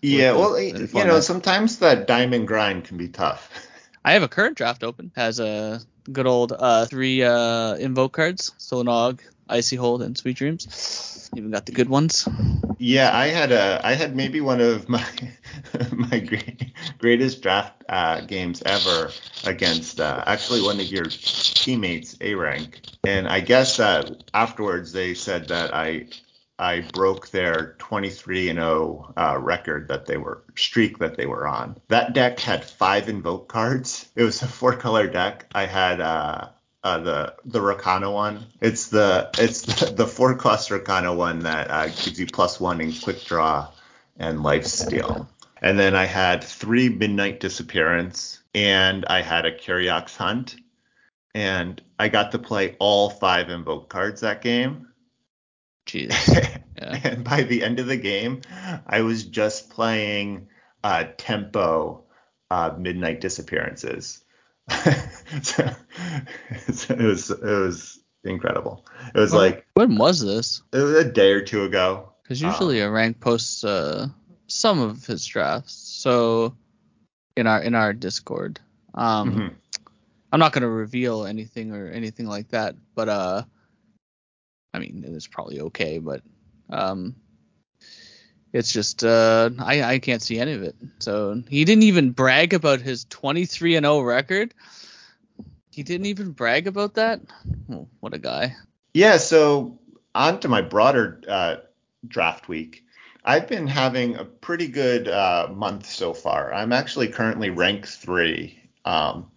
Yeah, 0.00 0.32
well, 0.32 0.60
you 0.60 1.04
know, 1.04 1.20
sometimes 1.20 1.78
that 1.80 2.06
diamond 2.06 2.46
grind 2.46 2.84
can 2.84 2.98
be 2.98 3.08
tough. 3.08 3.50
I 4.04 4.12
have 4.12 4.22
a 4.22 4.28
current 4.28 4.56
draft 4.56 4.84
open. 4.84 5.10
Has 5.16 5.40
a 5.40 5.80
good 6.10 6.26
old 6.26 6.52
uh, 6.56 6.86
three 6.86 7.22
uh, 7.22 7.74
invoke 7.74 8.12
cards: 8.12 8.52
Solnog, 8.58 9.20
Icy 9.52 9.76
Hold, 9.76 10.02
and 10.02 10.16
Sweet 10.16 10.36
Dreams. 10.36 11.30
Even 11.34 11.50
got 11.50 11.66
the 11.66 11.72
good 11.72 11.88
ones. 11.88 12.28
Yeah, 12.78 13.16
I 13.16 13.28
had 13.28 13.52
a 13.52 13.80
I 13.84 13.94
had 13.94 14.16
maybe 14.16 14.40
one 14.40 14.60
of 14.60 14.88
my 14.88 15.06
my 15.92 16.18
great, 16.18 16.72
greatest 16.98 17.42
draft 17.42 17.84
uh, 17.88 18.20
games 18.22 18.62
ever 18.66 19.10
against 19.44 20.00
uh, 20.00 20.24
actually 20.26 20.62
one 20.62 20.80
of 20.80 20.86
your 20.86 21.04
teammates, 21.04 22.16
A 22.20 22.34
rank, 22.34 22.80
and 23.04 23.28
I 23.28 23.40
guess 23.40 23.76
that 23.76 24.24
afterwards 24.34 24.92
they 24.92 25.14
said 25.14 25.48
that 25.48 25.74
I 25.74 26.06
I 26.58 26.82
broke 26.92 27.30
their 27.30 27.74
23 27.78 28.50
and 28.50 28.58
0 28.58 29.12
uh, 29.16 29.38
record 29.40 29.88
that 29.88 30.06
they 30.06 30.16
were 30.16 30.44
streak 30.54 30.98
that 30.98 31.16
they 31.16 31.26
were 31.26 31.46
on. 31.46 31.76
That 31.88 32.12
deck 32.12 32.38
had 32.38 32.64
five 32.64 33.08
invoke 33.08 33.48
cards. 33.48 34.08
It 34.14 34.22
was 34.22 34.42
a 34.42 34.46
four 34.46 34.76
color 34.76 35.08
deck. 35.08 35.46
I 35.54 35.66
had 35.66 36.00
uh, 36.00 36.48
uh, 36.84 36.98
the 36.98 37.34
the 37.44 37.60
Rakano 37.60 38.12
one. 38.12 38.46
It's 38.60 38.88
the 38.88 39.30
it's 39.38 39.62
the, 39.62 39.92
the 39.96 40.06
four 40.06 40.36
cost 40.36 40.70
Rakano 40.70 41.16
one 41.16 41.40
that 41.40 41.70
uh, 41.70 41.86
gives 41.86 42.18
you 42.18 42.26
plus 42.26 42.60
one 42.60 42.80
in 42.80 42.92
quick 42.92 43.24
draw 43.24 43.68
and 44.16 44.42
life 44.42 44.66
steal. 44.66 45.28
And 45.60 45.78
then 45.78 45.94
I 45.94 46.06
had 46.06 46.42
three 46.42 46.88
Midnight 46.88 47.38
Disappearance 47.38 48.40
and 48.52 49.04
I 49.06 49.22
had 49.22 49.46
a 49.46 49.56
Curiox 49.56 50.16
Hunt. 50.16 50.56
And 51.34 51.80
I 51.98 52.08
got 52.08 52.32
to 52.32 52.38
play 52.38 52.76
all 52.78 53.08
five 53.08 53.48
invoke 53.48 53.88
cards 53.88 54.20
that 54.20 54.42
game 54.42 54.88
Jesus. 55.86 56.30
Yeah. 56.80 57.00
and 57.04 57.22
by 57.22 57.42
the 57.42 57.62
end 57.62 57.78
of 57.78 57.86
the 57.86 57.98
game, 57.98 58.40
I 58.86 59.02
was 59.02 59.24
just 59.24 59.70
playing 59.70 60.48
uh, 60.82 61.04
tempo 61.16 62.02
uh, 62.50 62.74
midnight 62.76 63.20
disappearances. 63.20 64.21
so, 65.42 65.74
so, 66.72 66.94
it 66.94 67.02
was 67.02 67.30
it 67.30 67.42
was 67.42 68.00
incredible. 68.24 68.84
It 69.14 69.18
was 69.18 69.32
well, 69.32 69.40
like 69.40 69.66
when 69.74 69.96
was 69.96 70.20
this? 70.20 70.62
It 70.72 70.78
was 70.78 70.94
a 70.94 71.04
day 71.04 71.32
or 71.32 71.42
two 71.42 71.64
ago. 71.64 72.12
Because 72.22 72.40
usually 72.40 72.80
um, 72.82 72.88
a 72.88 72.90
rank 72.90 73.20
posts 73.20 73.64
uh, 73.64 74.08
some 74.46 74.80
of 74.80 75.04
his 75.04 75.26
drafts. 75.26 75.74
So 75.74 76.56
in 77.36 77.46
our 77.46 77.62
in 77.62 77.74
our 77.74 77.92
Discord, 77.92 78.60
um, 78.94 79.32
mm-hmm. 79.32 79.54
I'm 80.32 80.40
not 80.40 80.52
gonna 80.52 80.68
reveal 80.68 81.26
anything 81.26 81.72
or 81.72 81.88
anything 81.88 82.26
like 82.26 82.48
that, 82.48 82.76
but 82.94 83.08
uh 83.08 83.42
I 84.74 84.78
mean, 84.78 85.04
it 85.06 85.12
was 85.12 85.26
probably 85.26 85.60
okay, 85.60 85.98
but 85.98 86.22
um, 86.70 87.14
it's 88.52 88.72
just 88.72 89.04
uh, 89.04 89.50
I 89.58 89.82
I 89.82 89.98
can't 89.98 90.22
see 90.22 90.38
any 90.38 90.52
of 90.52 90.62
it. 90.62 90.76
So 90.98 91.42
he 91.48 91.64
didn't 91.64 91.84
even 91.84 92.10
brag 92.10 92.54
about 92.54 92.80
his 92.80 93.04
23 93.06 93.76
and 93.76 93.84
0 93.84 94.00
record. 94.00 94.54
He 95.70 95.82
didn't 95.82 96.06
even 96.06 96.32
brag 96.32 96.66
about 96.66 96.94
that. 96.94 97.20
Oh, 97.70 97.88
what 98.00 98.14
a 98.14 98.18
guy. 98.18 98.54
Yeah. 98.94 99.16
So 99.16 99.78
on 100.14 100.40
to 100.40 100.48
my 100.48 100.60
broader 100.60 101.20
uh, 101.26 101.56
draft 102.06 102.48
week. 102.48 102.84
I've 103.24 103.46
been 103.46 103.68
having 103.68 104.16
a 104.16 104.24
pretty 104.24 104.66
good 104.66 105.08
uh, 105.08 105.48
month 105.54 105.86
so 105.86 106.12
far. 106.12 106.52
I'm 106.52 106.72
actually 106.72 107.08
currently 107.08 107.50
ranked 107.50 107.88
three. 107.88 108.58
Um, 108.84 109.28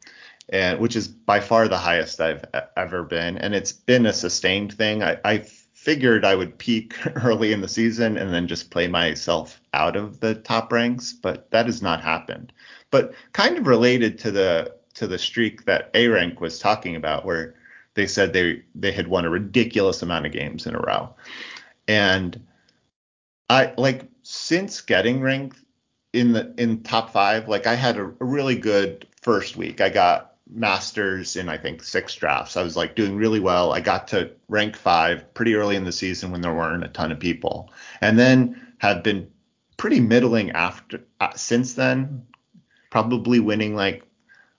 and 0.50 0.80
which 0.80 0.96
is 0.96 1.08
by 1.08 1.40
far 1.40 1.68
the 1.68 1.78
highest 1.78 2.22
I've 2.22 2.46
ever 2.78 3.04
been. 3.04 3.38
And 3.38 3.56
it's 3.56 3.72
been 3.72 4.06
a 4.06 4.14
sustained 4.14 4.74
thing. 4.74 5.04
I, 5.04 5.18
I 5.24 5.46
figured 5.86 6.26
I 6.26 6.36
would 6.36 6.58
peak 6.58 6.96
early 7.24 7.54
in 7.54 7.62
the 7.62 7.68
season 7.68 8.18
and 8.18 8.34
then 8.34 8.48
just 8.48 8.72
play 8.72 8.88
myself 8.88 9.62
out 9.74 9.96
of 9.96 10.20
the 10.20 10.34
top 10.34 10.74
ranks, 10.74 11.14
but 11.14 11.50
that 11.52 11.68
has 11.68 11.82
not 11.82 12.02
happened. 12.02 12.52
But 12.90 13.14
kind 13.34 13.58
of 13.58 13.68
related 13.68 14.18
to 14.20 14.32
the 14.32 14.76
to 14.96 15.08
the 15.08 15.20
streak 15.20 15.66
that 15.66 15.92
A 15.94 16.08
rank 16.08 16.42
was 16.42 16.58
talking 16.58 16.96
about, 16.96 17.26
where 17.26 17.54
they 17.94 18.08
said 18.08 18.34
they 18.34 18.64
they 18.74 18.92
had 18.92 19.08
won 19.08 19.26
a 19.26 19.30
ridiculous 19.30 20.02
amount 20.02 20.26
of 20.26 20.32
games 20.32 20.66
in 20.66 20.76
a 20.76 20.80
row, 20.80 21.14
and 21.88 22.42
I 23.50 23.74
like 23.78 24.04
since 24.24 24.82
getting 24.82 25.22
ranked 25.22 25.60
in 26.14 26.34
the 26.34 26.54
in 26.58 26.82
top 26.82 27.12
five, 27.12 27.48
like 27.48 27.68
I 27.68 27.76
had 27.76 27.98
a, 27.98 28.06
a 28.06 28.26
really 28.26 28.56
good 28.56 29.08
first 29.22 29.56
week. 29.56 29.82
I 29.82 29.90
got 29.90 30.35
masters 30.50 31.36
in 31.36 31.50
I 31.50 31.58
think 31.58 31.84
six 31.84 32.16
drafts. 32.16 32.58
I 32.58 32.64
was 32.64 32.76
like 32.76 32.96
doing 32.96 33.16
really 33.16 33.40
well. 33.40 33.74
I 33.74 33.82
got 33.82 34.08
to 34.10 34.32
rank 34.48 34.76
five 34.76 35.34
pretty 35.34 35.56
early 35.56 35.76
in 35.76 35.86
the 35.86 35.92
season 35.92 36.32
when 36.32 36.42
there 36.42 36.54
weren't 36.54 36.84
a 36.84 36.90
ton 36.90 37.12
of 37.12 37.20
people, 37.20 37.72
and 38.02 38.18
then 38.18 38.74
have 38.78 39.04
been 39.04 39.30
pretty 39.78 40.00
middling 40.00 40.52
after 40.52 41.02
uh, 41.20 41.34
since 41.36 41.74
then. 41.74 42.26
Probably 42.92 43.40
winning 43.40 43.76
like 43.76 44.06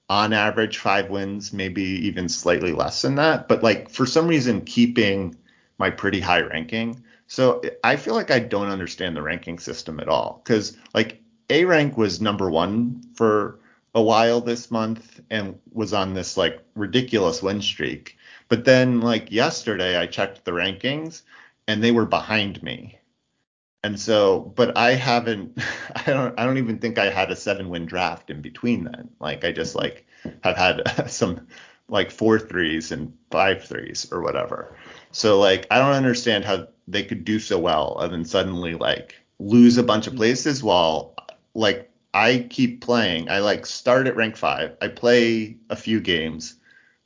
on 0.08 0.32
average 0.32 0.78
five 0.78 1.10
wins, 1.10 1.52
maybe 1.52 1.82
even 1.82 2.28
slightly 2.28 2.72
less 2.72 3.02
than 3.02 3.16
that. 3.16 3.48
But 3.48 3.62
like 3.62 3.90
for 3.90 4.06
some 4.06 4.28
reason 4.28 4.60
keeping 4.62 5.36
my 5.78 5.90
pretty 5.90 6.20
high 6.20 6.40
ranking. 6.40 7.02
So 7.26 7.60
I 7.82 7.96
feel 7.96 8.14
like 8.14 8.30
I 8.30 8.38
don't 8.38 8.68
understand 8.68 9.16
the 9.16 9.22
ranking 9.22 9.58
system 9.58 9.98
at 10.00 10.08
all 10.08 10.40
because 10.44 10.76
like 10.94 11.20
A 11.50 11.64
rank 11.64 11.96
was 11.96 12.20
number 12.20 12.50
one 12.50 13.02
for 13.14 13.58
a 13.96 14.02
while 14.02 14.42
this 14.42 14.70
month 14.70 15.22
and 15.30 15.58
was 15.72 15.94
on 15.94 16.12
this 16.12 16.36
like 16.36 16.62
ridiculous 16.74 17.42
win 17.42 17.62
streak. 17.62 18.18
But 18.48 18.66
then 18.66 19.00
like 19.00 19.32
yesterday 19.32 19.96
I 19.96 20.06
checked 20.06 20.44
the 20.44 20.52
rankings 20.52 21.22
and 21.66 21.82
they 21.82 21.92
were 21.92 22.04
behind 22.04 22.62
me. 22.62 22.98
And 23.82 23.98
so, 23.98 24.40
but 24.54 24.76
I 24.76 24.92
haven't 24.92 25.58
I 25.96 26.12
don't 26.12 26.38
I 26.38 26.44
don't 26.44 26.58
even 26.58 26.78
think 26.78 26.98
I 26.98 27.08
had 27.08 27.30
a 27.30 27.36
7 27.36 27.70
win 27.70 27.86
draft 27.86 28.28
in 28.28 28.42
between 28.42 28.84
then. 28.84 29.08
Like 29.18 29.44
I 29.44 29.52
just 29.52 29.74
like 29.74 30.06
have 30.44 30.58
had 30.58 30.82
some 31.10 31.46
like 31.88 32.10
four 32.10 32.38
threes 32.38 32.92
and 32.92 33.16
five 33.30 33.64
threes 33.64 34.06
or 34.12 34.20
whatever. 34.20 34.76
So 35.10 35.40
like 35.40 35.66
I 35.70 35.78
don't 35.78 35.92
understand 35.92 36.44
how 36.44 36.68
they 36.86 37.02
could 37.02 37.24
do 37.24 37.40
so 37.40 37.58
well 37.58 37.98
and 38.00 38.12
then 38.12 38.26
suddenly 38.26 38.74
like 38.74 39.14
lose 39.38 39.78
a 39.78 39.82
bunch 39.82 40.06
of 40.06 40.12
mm. 40.12 40.18
places 40.18 40.62
while 40.62 41.14
like 41.54 41.90
I 42.16 42.46
keep 42.49 42.80
playing. 42.80 43.28
I 43.28 43.40
like 43.40 43.66
start 43.66 44.06
at 44.06 44.16
rank 44.16 44.37
five. 44.38 44.75
I 44.80 44.88
play 44.88 45.58
a 45.68 45.76
few 45.76 46.00
games, 46.00 46.54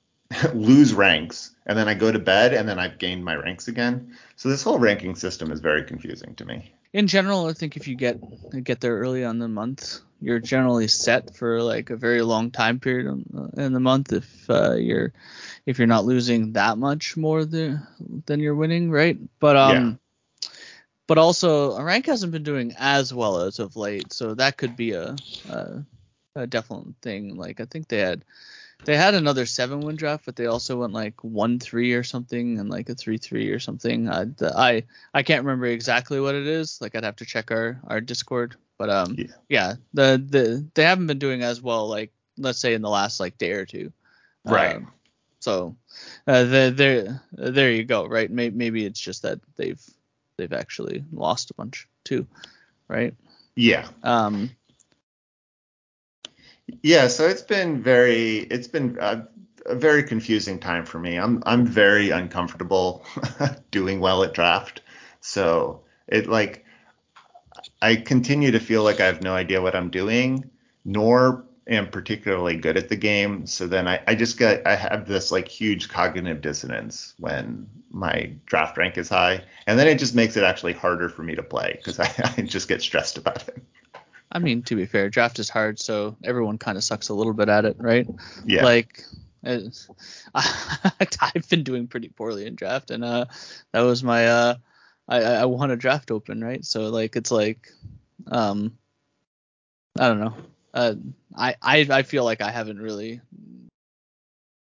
lose 0.55 0.95
ranks, 0.95 1.51
and 1.67 1.77
then 1.77 1.89
I 1.89 1.95
go 1.95 2.13
to 2.13 2.21
bed, 2.21 2.55
and 2.55 2.69
then 2.69 2.79
I've 2.79 2.99
gained 2.99 3.25
my 3.25 3.35
ranks 3.35 3.67
again. 3.67 4.17
So 4.37 4.49
this 4.49 4.63
whole 4.63 4.79
ranking 4.79 5.17
system 5.17 5.51
is 5.51 5.59
very 5.59 5.83
confusing 5.83 6.37
to 6.37 6.45
me. 6.45 6.73
In 6.93 7.09
general, 7.09 7.47
I 7.47 7.55
think 7.55 7.77
if 7.77 7.89
you 7.89 7.97
get 7.97 8.21
get 8.63 8.81
there 8.81 8.99
early 8.99 9.25
on 9.25 9.41
the 9.41 9.49
month, 9.49 9.99
you're 10.21 10.39
generally 10.39 10.87
set 10.87 11.35
for 11.35 11.61
like 11.61 11.91
a 11.91 11.97
very 11.97 12.23
long 12.23 12.53
time 12.53 12.79
period 12.79 13.25
in 13.57 13.73
the 13.73 13.81
month. 13.81 14.13
If 14.13 14.49
uh, 14.49 14.75
you're 14.75 15.13
if 15.67 15.79
you're 15.79 15.89
not 15.89 16.05
losing 16.05 16.53
that 16.53 16.79
much 16.79 17.17
more 17.17 17.45
than 17.45 17.83
than 18.27 18.39
you're 18.39 18.55
winning, 18.55 18.93
right? 18.93 19.19
But 19.41 19.57
um. 19.57 19.75
Yeah 19.75 19.95
but 21.11 21.19
also 21.19 21.77
rank 21.83 22.07
hasn't 22.07 22.31
been 22.31 22.45
doing 22.45 22.73
as 22.79 23.13
well 23.13 23.41
as 23.41 23.59
of 23.59 23.75
late, 23.75 24.13
so 24.13 24.33
that 24.33 24.57
could 24.57 24.77
be 24.77 24.93
a, 24.93 25.17
a, 25.49 25.85
a 26.37 26.47
definite 26.47 26.95
thing. 27.03 27.35
Like 27.35 27.61
I 27.61 27.65
think 27.65 27.89
they 27.89 27.99
had 27.99 28.25
they 28.85 28.97
had 28.97 29.15
another 29.15 29.45
seven 29.45 29.81
win 29.81 29.97
draft, 29.97 30.25
but 30.25 30.37
they 30.37 30.47
also 30.47 30.79
went 30.79 30.93
like 30.93 31.25
one 31.25 31.59
three 31.59 31.95
or 31.95 32.05
something 32.05 32.61
and 32.61 32.71
like 32.71 32.89
a 32.89 32.95
three 32.95 33.19
three 33.19 33.51
or 33.51 33.59
something. 33.59 34.09
I, 34.09 34.27
the, 34.27 34.57
I 34.57 34.85
I 35.13 35.25
can't 35.25 35.45
remember 35.45 35.67
exactly 35.67 36.21
what 36.21 36.37
it 36.37 36.47
is. 36.47 36.81
Like 36.81 36.95
I'd 36.95 37.03
have 37.03 37.17
to 37.17 37.27
check 37.27 37.51
our 37.51 37.81
our 37.89 38.01
Discord, 38.01 38.55
but 38.79 38.89
um 38.89 39.17
yeah, 39.19 39.35
yeah 39.49 39.75
the 39.93 40.25
the 40.25 40.65
they 40.75 40.85
haven't 40.85 41.09
been 41.09 41.19
doing 41.19 41.43
as 41.43 41.61
well. 41.61 41.89
Like 41.89 42.13
let's 42.39 42.61
say 42.61 42.73
in 42.75 42.83
the 42.83 42.89
last 42.89 43.19
like 43.19 43.37
day 43.37 43.51
or 43.51 43.67
two. 43.67 43.93
Right. 44.45 44.77
Um, 44.77 44.93
so 45.41 45.75
uh, 46.29 46.45
the, 46.45 46.73
there 46.73 47.21
there 47.33 47.73
you 47.73 47.83
go. 47.83 48.07
Right. 48.07 48.31
Maybe, 48.31 48.57
maybe 48.57 48.87
it's 48.87 49.01
just 49.01 49.23
that 49.23 49.41
they've 49.57 49.85
they've 50.41 50.53
actually 50.53 51.05
lost 51.13 51.51
a 51.51 51.55
bunch 51.55 51.87
too, 52.05 52.27
right? 52.89 53.15
Yeah. 53.55 53.87
Um. 54.03 54.51
Yeah, 56.83 57.09
so 57.09 57.27
it's 57.27 57.43
been 57.43 57.83
very, 57.83 58.39
it's 58.39 58.69
been 58.69 58.97
a, 59.01 59.27
a 59.67 59.75
very 59.75 60.03
confusing 60.03 60.59
time 60.59 60.87
for 60.87 60.99
me. 60.99 61.17
I'm 61.17 61.43
I'm 61.45 61.67
very 61.67 62.11
uncomfortable 62.11 63.05
doing 63.71 64.01
well 64.01 64.23
at 64.23 64.33
draft, 64.33 64.81
so 65.21 65.83
it 66.09 66.27
like 66.27 66.65
I 67.83 67.97
continue 67.97 68.53
to 68.53 68.61
feel 68.61 68.83
like 68.83 69.01
I 69.01 69.07
have 69.07 69.23
no 69.23 69.35
idea 69.35 69.61
what 69.61 69.77
I'm 69.77 69.91
doing, 69.91 70.51
nor 70.85 71.45
am 71.71 71.89
particularly 71.89 72.57
good 72.57 72.77
at 72.77 72.89
the 72.89 72.97
game. 72.97 73.47
So 73.47 73.67
then 73.67 73.89
I, 73.89 74.01
I 74.07 74.15
just 74.15 74.39
get 74.39 74.67
I 74.67 74.75
have 74.75 75.07
this 75.07 75.31
like 75.31 75.49
huge 75.49 75.89
cognitive 75.89 76.41
dissonance 76.41 77.15
when 77.19 77.69
my 77.91 78.33
draft 78.47 78.77
rank 78.77 78.99
is 78.99 79.09
high, 79.09 79.43
and 79.67 79.79
then 79.79 79.87
it 79.87 79.99
just 79.99 80.15
makes 80.15 80.37
it 80.37 80.45
actually 80.45 80.73
harder 80.73 81.09
for 81.09 81.23
me 81.23 81.35
to 81.37 81.43
play 81.43 81.75
because 81.77 81.99
I, 81.99 82.13
I 82.37 82.43
just 82.43 82.69
get 82.69 82.83
stressed 82.83 83.17
about 83.17 83.49
it. 83.49 83.63
I 84.33 84.39
mean, 84.39 84.63
to 84.65 84.77
be 84.77 84.87
fair, 84.87 85.09
draft 85.09 85.39
is 85.39 85.49
hard, 85.49 85.81
so 85.81 86.17
everyone 86.23 86.59
kind 86.59 86.79
of 86.79 86.85
sucks 86.85 87.09
a 87.09 87.15
little 87.15 87.33
bit 87.33 87.49
at 87.49 87.65
it, 87.65 87.77
right? 87.79 88.07
Yeah. 88.45 88.65
Like, 88.65 89.05
I've 89.43 91.49
been 91.49 91.65
doing 91.65 91.89
pretty 91.89 92.09
poorly 92.09 92.47
in 92.47 92.55
draft, 92.55 92.91
and 92.91 93.05
uh, 93.05 93.25
that 93.73 93.81
was 93.81 94.05
my 94.05 94.27
uh, 94.27 94.55
I 95.09 95.23
I 95.23 95.45
won 95.47 95.71
a 95.71 95.77
draft 95.77 96.11
open, 96.11 96.45
right? 96.45 96.65
So 96.65 96.91
like, 96.91 97.17
it's 97.17 97.33
like, 97.33 97.73
um, 98.29 98.79
I 99.99 100.07
don't 100.07 100.21
know. 100.21 100.35
Uh, 100.73 100.95
I 101.37 101.57
I 101.63 101.87
I 101.91 102.03
feel 102.03 102.25
like 102.25 102.41
I 102.41 102.51
haven't 102.51 102.81
really 102.81 103.21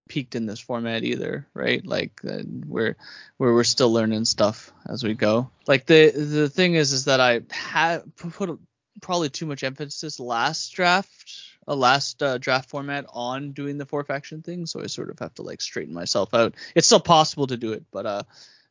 peaked 0.09 0.35
in 0.35 0.47
this 0.47 0.61
format 0.61 1.05
either, 1.05 1.47
right? 1.55 1.85
Like 1.85 2.21
uh, 2.29 2.43
we're 2.67 2.97
we're 3.39 3.55
we're 3.55 3.65
still 3.65 3.93
learning 3.93 4.25
stuff 4.25 4.73
as 4.89 5.03
we 5.03 5.15
go. 5.15 5.51
Like 5.67 5.87
the 5.87 6.11
the 6.11 6.49
thing 6.49 6.75
is 6.75 6.93
is 6.93 7.07
that 7.07 7.21
I 7.21 7.43
had 7.51 8.15
put 8.17 8.59
probably 9.03 9.29
too 9.29 9.47
much 9.47 9.65
emphasis 9.65 10.21
last 10.21 10.73
draft, 10.75 11.35
a 11.67 11.75
last 11.75 12.23
uh, 12.23 12.39
draft 12.39 12.71
format 12.71 13.07
on 13.13 13.53
doing 13.53 13.79
the 13.79 13.87
four 13.87 14.05
faction 14.05 14.43
thing, 14.43 14.67
so 14.67 14.83
I 14.83 14.87
sort 14.87 15.11
of 15.11 15.19
have 15.19 15.35
to 15.35 15.43
like 15.43 15.61
straighten 15.61 15.95
myself 15.95 16.33
out. 16.35 16.55
It's 16.75 16.87
still 16.87 17.01
possible 17.01 17.49
to 17.49 17.57
do 17.57 17.73
it, 17.73 17.85
but 17.91 18.07
uh, 18.07 18.23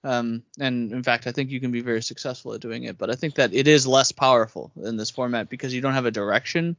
um, 0.03 0.43
and 0.59 0.91
in 0.93 1.03
fact, 1.03 1.27
I 1.27 1.31
think 1.31 1.49
you 1.49 1.59
can 1.59 1.71
be 1.71 1.81
very 1.81 2.01
successful 2.01 2.53
at 2.53 2.61
doing 2.61 2.83
it. 2.83 2.97
But 2.97 3.09
I 3.09 3.15
think 3.15 3.35
that 3.35 3.53
it 3.53 3.67
is 3.67 3.87
less 3.87 4.11
powerful 4.11 4.71
in 4.81 4.97
this 4.97 5.09
format 5.09 5.49
because 5.49 5.73
you 5.73 5.81
don't 5.81 5.93
have 5.93 6.05
a 6.05 6.11
direction 6.11 6.77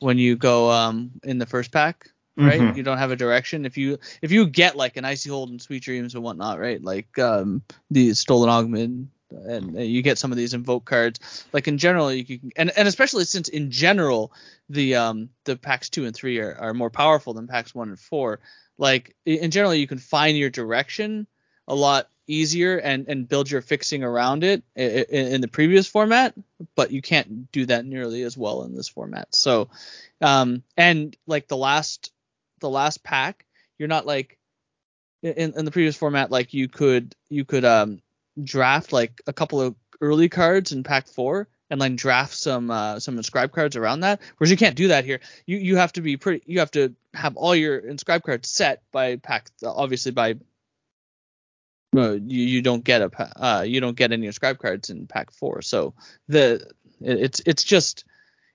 when 0.00 0.18
you 0.18 0.36
go 0.36 0.70
um 0.70 1.10
in 1.22 1.38
the 1.38 1.46
first 1.46 1.72
pack 1.72 2.10
right? 2.38 2.60
Mm-hmm. 2.60 2.76
You 2.76 2.82
don't 2.82 2.98
have 2.98 3.10
a 3.10 3.16
direction. 3.16 3.64
If 3.64 3.76
you 3.76 3.98
if 4.22 4.30
you 4.30 4.46
get 4.46 4.76
like 4.76 4.96
an 4.96 5.04
icy 5.04 5.30
hold 5.30 5.50
and 5.50 5.60
sweet 5.60 5.82
dreams 5.82 6.14
and 6.14 6.22
whatnot, 6.22 6.58
right? 6.58 6.82
Like 6.82 7.18
um 7.18 7.62
the 7.90 8.12
stolen 8.14 8.50
augment 8.50 9.08
and 9.30 9.74
you 9.74 10.02
get 10.02 10.18
some 10.18 10.30
of 10.32 10.38
these 10.38 10.54
invoke 10.54 10.84
cards. 10.84 11.46
Like 11.52 11.68
in 11.68 11.78
general, 11.78 12.12
you 12.12 12.24
can, 12.24 12.52
and 12.56 12.70
and 12.76 12.86
especially 12.86 13.24
since 13.24 13.48
in 13.48 13.70
general 13.70 14.32
the 14.68 14.96
um 14.96 15.30
the 15.44 15.56
packs 15.56 15.88
two 15.88 16.04
and 16.04 16.14
three 16.14 16.38
are, 16.38 16.56
are 16.58 16.74
more 16.74 16.90
powerful 16.90 17.34
than 17.34 17.46
packs 17.46 17.74
one 17.74 17.88
and 17.88 17.98
four. 17.98 18.40
Like 18.78 19.16
in 19.24 19.50
general, 19.50 19.74
you 19.74 19.86
can 19.86 19.98
find 19.98 20.36
your 20.36 20.50
direction 20.50 21.26
a 21.68 21.74
lot 21.74 22.08
easier 22.26 22.78
and 22.78 23.08
and 23.08 23.28
build 23.28 23.50
your 23.50 23.60
fixing 23.60 24.02
around 24.02 24.44
it 24.44 24.62
in, 24.74 25.04
in 25.08 25.40
the 25.40 25.48
previous 25.48 25.86
format, 25.86 26.34
but 26.74 26.90
you 26.90 27.02
can't 27.02 27.50
do 27.52 27.66
that 27.66 27.84
nearly 27.84 28.22
as 28.22 28.36
well 28.36 28.64
in 28.64 28.74
this 28.74 28.88
format. 28.88 29.34
So, 29.34 29.68
um, 30.20 30.62
and 30.76 31.16
like 31.26 31.48
the 31.48 31.56
last 31.56 32.12
the 32.60 32.70
last 32.70 33.02
pack, 33.02 33.44
you're 33.78 33.88
not 33.88 34.06
like 34.06 34.38
in, 35.22 35.54
in 35.56 35.64
the 35.64 35.70
previous 35.70 35.96
format, 35.96 36.30
like 36.30 36.54
you 36.54 36.68
could 36.68 37.14
you 37.28 37.44
could 37.44 37.64
um 37.64 38.00
draft 38.42 38.92
like 38.92 39.20
a 39.26 39.32
couple 39.32 39.60
of 39.60 39.74
early 40.00 40.28
cards 40.28 40.72
in 40.72 40.82
pack 40.82 41.08
four 41.08 41.48
and 41.70 41.80
then 41.80 41.96
draft 41.96 42.34
some 42.34 42.70
uh, 42.70 43.00
some 43.00 43.16
inscribe 43.16 43.52
cards 43.52 43.76
around 43.76 44.00
that. 44.00 44.20
Whereas 44.36 44.50
you 44.50 44.56
can't 44.56 44.76
do 44.76 44.88
that 44.88 45.04
here. 45.04 45.20
You 45.46 45.58
you 45.58 45.76
have 45.76 45.92
to 45.94 46.00
be 46.00 46.16
pretty. 46.16 46.42
You 46.46 46.60
have 46.60 46.70
to 46.72 46.94
have 47.14 47.36
all 47.36 47.54
your 47.54 47.78
inscribe 47.78 48.22
cards 48.22 48.48
set 48.48 48.82
by 48.92 49.16
pack. 49.16 49.50
Obviously 49.64 50.12
by 50.12 50.36
uh, 51.96 52.12
you 52.12 52.42
you 52.44 52.62
don't 52.62 52.84
get 52.84 53.02
a 53.02 53.10
uh, 53.44 53.62
you 53.62 53.80
don't 53.80 53.96
get 53.96 54.12
any 54.12 54.26
inscribe 54.26 54.58
cards 54.58 54.90
in 54.90 55.06
pack 55.06 55.32
four. 55.32 55.62
So 55.62 55.94
the 56.28 56.70
it's 57.00 57.40
it's 57.46 57.64
just 57.64 58.04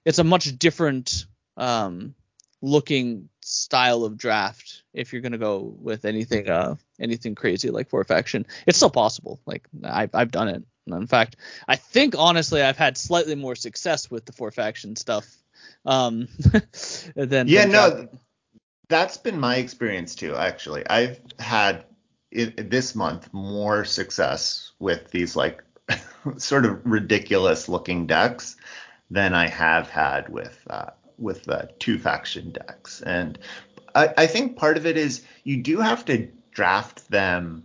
it's 0.05 0.19
a 0.19 0.23
much 0.23 0.57
different 0.57 1.25
um, 1.57 2.15
looking 2.61 3.29
style 3.43 4.03
of 4.03 4.17
draft 4.17 4.83
if 4.93 5.11
you're 5.11 5.21
gonna 5.21 5.37
go 5.37 5.75
with 5.79 6.05
anything 6.05 6.47
uh 6.47 6.75
anything 6.99 7.35
crazy 7.35 7.69
like 7.69 7.89
four 7.89 8.03
faction. 8.03 8.45
It's 8.67 8.77
still 8.77 8.89
possible. 8.89 9.39
Like 9.45 9.67
I've 9.83 10.13
I've 10.13 10.31
done 10.31 10.49
it. 10.49 10.63
In 10.87 11.07
fact, 11.07 11.37
I 11.67 11.75
think 11.77 12.15
honestly 12.17 12.61
I've 12.61 12.77
had 12.77 12.97
slightly 12.97 13.35
more 13.35 13.55
success 13.55 14.11
with 14.11 14.25
the 14.25 14.33
four 14.33 14.51
faction 14.51 14.95
stuff 14.95 15.25
um 15.85 16.27
than 17.15 17.47
yeah 17.47 17.65
than 17.65 17.71
no 17.71 18.07
that's 18.89 19.17
been 19.17 19.39
my 19.39 19.55
experience 19.55 20.15
too 20.15 20.35
actually 20.35 20.87
i've 20.87 21.19
had 21.39 21.85
this 22.31 22.95
month 22.95 23.31
more 23.33 23.83
success 23.83 24.71
with 24.79 25.11
these 25.11 25.35
like 25.35 25.63
sort 26.37 26.65
of 26.65 26.79
ridiculous 26.85 27.67
looking 27.67 28.07
decks 28.07 28.55
than 29.09 29.33
i 29.33 29.47
have 29.47 29.89
had 29.89 30.29
with 30.29 30.65
uh, 30.69 30.91
with 31.21 31.43
the 31.43 31.69
two 31.79 31.97
faction 31.97 32.51
decks. 32.51 33.01
And 33.01 33.39
I, 33.95 34.13
I 34.17 34.27
think 34.27 34.57
part 34.57 34.75
of 34.75 34.85
it 34.85 34.97
is 34.97 35.23
you 35.43 35.61
do 35.61 35.79
have 35.79 36.03
to 36.05 36.27
draft 36.51 37.09
them 37.09 37.63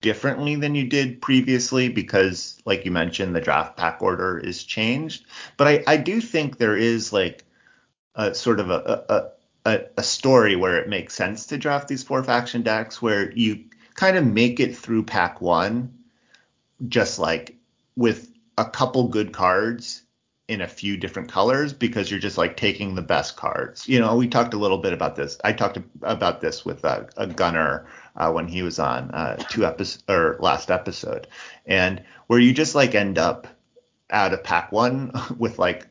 differently 0.00 0.56
than 0.56 0.74
you 0.74 0.86
did 0.88 1.22
previously 1.22 1.88
because 1.88 2.60
like 2.64 2.84
you 2.84 2.90
mentioned 2.90 3.36
the 3.36 3.40
draft 3.40 3.76
pack 3.76 4.00
order 4.00 4.38
is 4.38 4.64
changed 4.64 5.26
but 5.58 5.68
i, 5.68 5.84
I 5.86 5.96
do 5.98 6.20
think 6.20 6.56
there 6.56 6.76
is 6.76 7.12
like 7.12 7.44
a 8.14 8.34
sort 8.34 8.58
of 8.58 8.70
a, 8.70 9.30
a, 9.66 9.80
a, 9.98 10.02
story 10.02 10.56
where 10.56 10.78
it 10.78 10.88
makes 10.88 11.14
sense 11.14 11.46
to 11.46 11.58
draft 11.58 11.88
these 11.88 12.02
four 12.02 12.24
faction 12.24 12.62
decks 12.62 13.02
where 13.02 13.30
you 13.32 13.64
kind 13.96 14.16
of 14.16 14.26
make 14.26 14.60
it 14.60 14.76
through 14.76 15.02
pack 15.04 15.40
one 15.40 15.92
just 16.88 17.18
like 17.18 17.56
with 17.96 18.30
a 18.58 18.64
couple 18.64 19.08
good 19.08 19.32
cards 19.32 20.02
in 20.48 20.60
a 20.60 20.68
few 20.68 20.96
different 20.96 21.30
colors 21.30 21.72
because 21.72 22.10
you're 22.10 22.20
just 22.20 22.38
like 22.38 22.56
taking 22.56 22.94
the 22.94 23.02
best 23.02 23.36
cards. 23.36 23.88
You 23.88 23.98
know, 23.98 24.14
we 24.16 24.28
talked 24.28 24.54
a 24.54 24.58
little 24.58 24.78
bit 24.78 24.92
about 24.92 25.16
this. 25.16 25.38
I 25.42 25.52
talked 25.52 25.78
about 26.02 26.40
this 26.40 26.64
with 26.64 26.84
a, 26.84 27.08
a 27.16 27.26
gunner 27.26 27.88
uh, 28.14 28.30
when 28.30 28.46
he 28.46 28.62
was 28.62 28.78
on 28.78 29.10
uh, 29.10 29.36
two 29.48 29.66
episodes 29.66 30.04
or 30.08 30.36
last 30.38 30.70
episode, 30.70 31.26
and 31.66 32.02
where 32.28 32.38
you 32.38 32.52
just 32.52 32.74
like 32.74 32.94
end 32.94 33.18
up 33.18 33.48
out 34.10 34.32
of 34.32 34.44
pack 34.44 34.70
one 34.70 35.10
with 35.36 35.58
like 35.58 35.88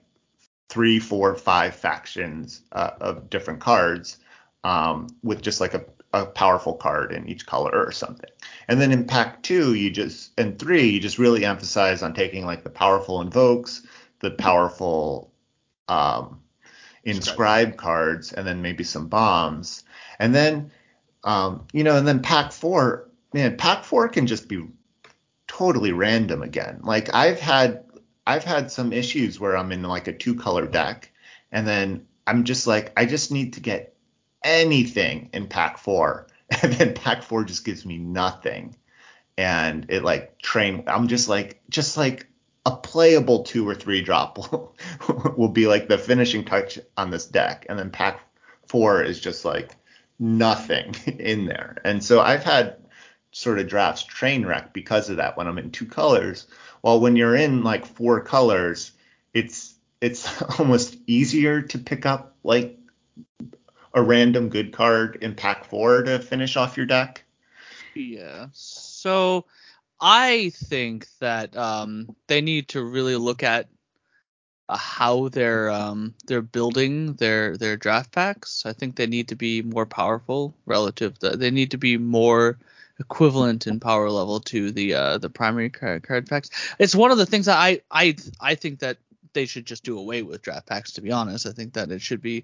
three, 0.69 0.99
four, 0.99 1.35
five 1.35 1.75
factions 1.75 2.61
uh, 2.71 2.91
of 3.01 3.29
different 3.29 3.59
cards 3.59 4.17
um, 4.63 5.07
with 5.21 5.41
just 5.41 5.59
like 5.59 5.73
a, 5.73 5.83
a 6.21 6.25
powerful 6.25 6.73
card 6.73 7.11
in 7.11 7.27
each 7.27 7.45
color 7.45 7.71
or 7.71 7.91
something. 7.91 8.29
And 8.67 8.79
then 8.79 8.91
in 8.91 9.05
pack 9.05 9.43
two, 9.43 9.73
you 9.73 9.91
just 9.91 10.31
and 10.37 10.57
three, 10.57 10.89
you 10.89 10.99
just 10.99 11.19
really 11.19 11.45
emphasize 11.45 12.01
on 12.03 12.13
taking 12.13 12.45
like 12.45 12.63
the 12.63 12.69
powerful 12.69 13.21
invokes 13.21 13.83
the 14.19 14.31
powerful 14.31 15.31
um, 15.87 16.41
inscribe 17.03 17.77
cards 17.77 18.33
and 18.33 18.45
then 18.45 18.61
maybe 18.61 18.83
some 18.83 19.07
bombs. 19.07 19.83
And 20.19 20.33
then, 20.33 20.71
um, 21.23 21.67
you 21.73 21.83
know, 21.83 21.97
and 21.97 22.07
then 22.07 22.21
pack 22.21 22.51
four, 22.51 23.09
man, 23.33 23.57
pack 23.57 23.83
four 23.83 24.09
can 24.09 24.27
just 24.27 24.47
be 24.47 24.67
totally 25.47 25.91
random 25.91 26.41
again. 26.41 26.79
Like 26.83 27.13
I've 27.13 27.39
had, 27.39 27.83
I've 28.25 28.43
had 28.43 28.71
some 28.71 28.91
issues 28.91 29.39
where 29.39 29.55
I'm 29.55 29.71
in 29.71 29.83
like 29.83 30.07
a 30.07 30.13
two 30.13 30.35
color 30.35 30.65
deck 30.65 31.11
and 31.51 31.67
then 31.67 32.07
I'm 32.25 32.43
just 32.43 32.65
like, 32.65 32.91
I 32.97 33.05
just 33.05 33.31
need 33.31 33.53
to 33.53 33.59
get 33.59 33.94
anything 34.45 35.29
in 35.33 35.47
pack 35.47 35.77
four. 35.77 36.27
And 36.61 36.71
then 36.73 36.93
pack 36.93 37.23
four 37.23 37.43
just 37.43 37.65
gives 37.65 37.87
me 37.87 37.97
nothing. 37.97 38.75
And 39.35 39.87
it 39.89 40.03
like 40.03 40.37
train, 40.37 40.83
I'm 40.85 41.07
just 41.07 41.27
like, 41.27 41.59
just 41.69 41.97
like 41.97 42.27
a 42.65 42.75
playable 42.75 43.43
two 43.43 43.67
or 43.67 43.75
three 43.75 44.01
drop 44.01 44.37
will, 44.37 44.75
will 45.37 45.49
be 45.49 45.67
like 45.67 45.87
the 45.87 45.97
finishing 45.97 46.45
touch 46.45 46.79
on 46.97 47.09
this 47.09 47.25
deck, 47.25 47.65
and 47.69 47.77
then 47.77 47.89
pack 47.89 48.21
four 48.67 49.03
is 49.03 49.19
just 49.19 49.43
like 49.43 49.75
nothing 50.19 50.95
in 51.05 51.45
there. 51.45 51.77
And 51.83 52.03
so 52.03 52.21
I've 52.21 52.43
had 52.43 52.77
sort 53.31 53.59
of 53.59 53.67
drafts 53.67 54.03
train 54.03 54.45
wreck 54.45 54.73
because 54.73 55.09
of 55.09 55.17
that 55.17 55.37
when 55.37 55.47
I'm 55.47 55.57
in 55.57 55.71
two 55.71 55.85
colors. 55.85 56.47
While 56.81 56.99
when 56.99 57.15
you're 57.15 57.35
in 57.35 57.63
like 57.63 57.85
four 57.85 58.21
colors, 58.21 58.91
it's 59.33 59.75
it's 60.01 60.41
almost 60.59 60.97
easier 61.07 61.61
to 61.61 61.77
pick 61.79 62.05
up 62.05 62.35
like 62.43 62.79
a 63.95 64.03
random 64.03 64.49
good 64.49 64.73
card 64.73 65.17
in 65.21 65.33
pack 65.33 65.65
four 65.65 66.03
to 66.03 66.19
finish 66.19 66.55
off 66.57 66.77
your 66.77 66.85
deck. 66.85 67.23
Yeah. 67.95 68.47
So 68.51 69.45
I 69.99 70.51
think 70.53 71.07
that 71.19 71.55
um, 71.55 72.13
they 72.27 72.41
need 72.41 72.67
to 72.69 72.83
really 72.83 73.15
look 73.15 73.41
at 73.41 73.69
uh, 74.67 74.77
how 74.77 75.29
they're 75.29 75.69
um, 75.69 76.13
they're 76.27 76.41
building 76.41 77.13
their 77.13 77.55
their 77.57 77.77
draft 77.77 78.11
packs. 78.11 78.65
I 78.65 78.73
think 78.73 78.95
they 78.95 79.07
need 79.07 79.29
to 79.29 79.35
be 79.35 79.61
more 79.61 79.85
powerful 79.85 80.53
relative. 80.65 81.17
To, 81.19 81.37
they 81.37 81.51
need 81.51 81.71
to 81.71 81.77
be 81.77 81.97
more 81.97 82.57
equivalent 82.99 83.67
in 83.67 83.79
power 83.79 84.09
level 84.09 84.39
to 84.41 84.71
the 84.71 84.93
uh, 84.93 85.17
the 85.19 85.29
primary 85.29 85.69
card, 85.69 86.03
card 86.03 86.27
packs. 86.27 86.49
It's 86.79 86.95
one 86.95 87.11
of 87.11 87.17
the 87.17 87.25
things 87.25 87.45
that 87.45 87.57
I 87.57 87.81
I 87.91 88.15
I 88.41 88.55
think 88.55 88.79
that 88.79 88.97
they 89.33 89.45
should 89.45 89.65
just 89.65 89.83
do 89.83 89.97
away 89.97 90.23
with 90.23 90.41
draft 90.41 90.67
packs. 90.67 90.91
To 90.93 91.01
be 91.01 91.11
honest, 91.11 91.45
I 91.45 91.51
think 91.51 91.73
that 91.73 91.91
it 91.91 92.01
should 92.01 92.21
be 92.21 92.43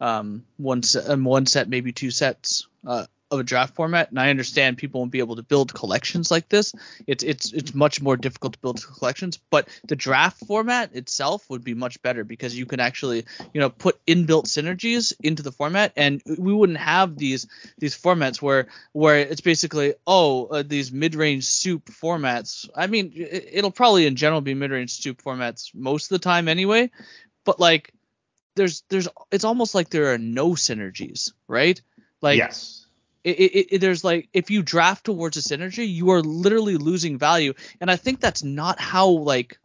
um, 0.00 0.44
one 0.56 0.82
set, 0.82 1.08
um, 1.08 1.24
one 1.24 1.46
set, 1.46 1.68
maybe 1.68 1.92
two 1.92 2.10
sets 2.10 2.66
uh, 2.86 3.06
of 3.30 3.40
a 3.40 3.44
draft 3.44 3.74
format, 3.74 4.10
and 4.10 4.20
I 4.20 4.30
understand 4.30 4.78
people 4.78 5.00
won't 5.00 5.10
be 5.10 5.18
able 5.18 5.36
to 5.36 5.42
build 5.42 5.74
collections 5.74 6.30
like 6.30 6.48
this. 6.48 6.72
It's 7.06 7.24
it's 7.24 7.52
it's 7.52 7.74
much 7.74 8.00
more 8.00 8.16
difficult 8.16 8.52
to 8.52 8.58
build 8.60 8.84
collections, 8.98 9.38
but 9.50 9.68
the 9.84 9.96
draft 9.96 10.44
format 10.46 10.94
itself 10.94 11.48
would 11.50 11.64
be 11.64 11.74
much 11.74 12.00
better 12.02 12.22
because 12.22 12.56
you 12.56 12.66
can 12.66 12.78
actually 12.78 13.24
you 13.52 13.60
know 13.60 13.70
put 13.70 14.04
inbuilt 14.06 14.44
synergies 14.44 15.12
into 15.20 15.42
the 15.42 15.50
format, 15.50 15.92
and 15.96 16.22
we 16.38 16.52
wouldn't 16.52 16.78
have 16.78 17.16
these 17.16 17.48
these 17.78 18.00
formats 18.00 18.40
where 18.40 18.68
where 18.92 19.18
it's 19.18 19.40
basically 19.40 19.94
oh 20.06 20.46
uh, 20.46 20.62
these 20.64 20.92
mid 20.92 21.14
range 21.16 21.44
soup 21.44 21.86
formats. 21.86 22.68
I 22.76 22.86
mean 22.86 23.12
it, 23.16 23.48
it'll 23.52 23.72
probably 23.72 24.06
in 24.06 24.14
general 24.14 24.40
be 24.40 24.54
mid 24.54 24.70
range 24.70 24.92
soup 24.92 25.22
formats 25.22 25.74
most 25.74 26.12
of 26.12 26.20
the 26.20 26.22
time 26.22 26.46
anyway, 26.46 26.90
but 27.44 27.58
like 27.58 27.92
there's 28.56 28.82
there's 28.88 29.08
it's 29.30 29.44
almost 29.44 29.74
like 29.74 29.90
there 29.90 30.12
are 30.12 30.18
no 30.18 30.50
synergies, 30.50 31.32
right? 31.46 31.80
Like 32.20 32.38
yes. 32.38 32.82
It, 33.22 33.40
it, 33.40 33.66
it, 33.74 33.78
there's 33.80 34.04
like 34.04 34.28
if 34.32 34.50
you 34.50 34.62
draft 34.62 35.04
towards 35.04 35.36
a 35.36 35.40
synergy, 35.40 35.92
you 35.92 36.10
are 36.10 36.22
literally 36.22 36.76
losing 36.76 37.18
value, 37.18 37.54
and 37.80 37.90
I 37.90 37.96
think 37.96 38.20
that's 38.20 38.44
not 38.44 38.80
how 38.80 39.08
like 39.08 39.58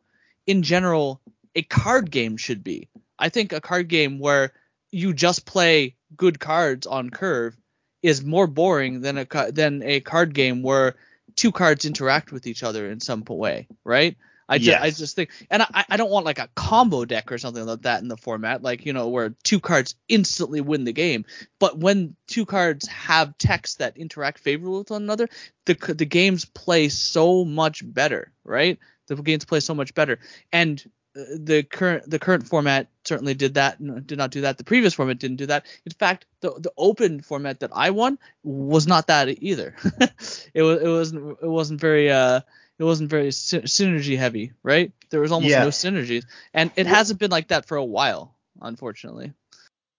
in 0.47 0.63
general 0.63 1.21
a 1.55 1.61
card 1.61 2.09
game 2.09 2.37
should 2.37 2.63
be. 2.63 2.89
I 3.19 3.29
think 3.29 3.53
a 3.53 3.61
card 3.61 3.87
game 3.87 4.17
where 4.17 4.53
you 4.91 5.13
just 5.13 5.45
play 5.45 5.95
good 6.17 6.39
cards 6.39 6.87
on 6.87 7.11
curve 7.11 7.55
is 8.01 8.23
more 8.23 8.47
boring 8.47 9.01
than 9.01 9.19
a 9.19 9.51
than 9.51 9.83
a 9.83 9.99
card 9.99 10.33
game 10.33 10.63
where 10.63 10.95
two 11.35 11.51
cards 11.51 11.85
interact 11.85 12.31
with 12.31 12.47
each 12.47 12.63
other 12.63 12.89
in 12.89 12.99
some 12.99 13.23
way, 13.27 13.67
right? 13.83 14.17
I 14.51 14.57
just, 14.57 14.67
Yes. 14.67 14.81
I 14.81 14.89
just 14.91 15.15
think, 15.15 15.29
and 15.49 15.63
I, 15.63 15.85
I 15.89 15.95
don't 15.95 16.11
want 16.11 16.25
like 16.25 16.37
a 16.37 16.49
combo 16.55 17.05
deck 17.05 17.31
or 17.31 17.37
something 17.37 17.65
like 17.65 17.83
that 17.83 18.01
in 18.01 18.09
the 18.09 18.17
format, 18.17 18.61
like 18.61 18.85
you 18.85 18.91
know 18.91 19.07
where 19.07 19.29
two 19.43 19.61
cards 19.61 19.95
instantly 20.09 20.59
win 20.59 20.83
the 20.83 20.91
game. 20.91 21.23
But 21.57 21.77
when 21.79 22.17
two 22.27 22.45
cards 22.45 22.85
have 22.89 23.37
text 23.37 23.79
that 23.79 23.95
interact 23.95 24.39
favorably 24.39 24.79
with 24.79 24.91
one 24.91 25.03
another, 25.03 25.29
the 25.65 25.75
the 25.97 26.05
games 26.05 26.43
play 26.43 26.89
so 26.89 27.45
much 27.45 27.81
better, 27.85 28.33
right? 28.43 28.77
The 29.07 29.15
games 29.15 29.45
play 29.45 29.61
so 29.61 29.73
much 29.73 29.93
better, 29.93 30.19
and 30.51 30.83
uh, 31.17 31.23
the 31.37 31.63
current 31.63 32.09
the 32.09 32.19
current 32.19 32.45
format 32.45 32.89
certainly 33.05 33.33
did 33.33 33.53
that 33.53 33.77
did 34.05 34.17
not 34.17 34.31
do 34.31 34.41
that 34.41 34.57
the 34.57 34.63
previous 34.65 34.93
format 34.93 35.17
didn't 35.19 35.37
do 35.37 35.45
that 35.45 35.65
in 35.85 35.91
fact 35.93 36.25
the 36.41 36.51
the 36.59 36.71
open 36.77 37.21
format 37.21 37.59
that 37.59 37.71
i 37.73 37.89
won 37.89 38.17
was 38.43 38.87
not 38.87 39.07
that 39.07 39.27
either 39.43 39.75
it 40.53 40.61
was 40.61 40.81
it 40.81 40.87
wasn't 40.87 41.37
it 41.41 41.47
wasn't 41.47 41.81
very 41.81 42.09
uh 42.11 42.39
it 42.81 42.85
wasn't 42.85 43.09
very 43.09 43.31
sy- 43.31 43.59
synergy 43.61 44.17
heavy 44.17 44.53
right 44.63 44.91
there 45.11 45.21
was 45.21 45.31
almost 45.31 45.51
Yeah. 45.51 45.63
no 45.63 45.69
synergies 45.69 46.25
and 46.53 46.71
it 46.75 46.87
hasn't 46.87 47.19
been 47.19 47.31
like 47.31 47.49
that 47.49 47.67
for 47.67 47.77
a 47.77 47.85
while 47.85 48.35
unfortunately 48.61 49.33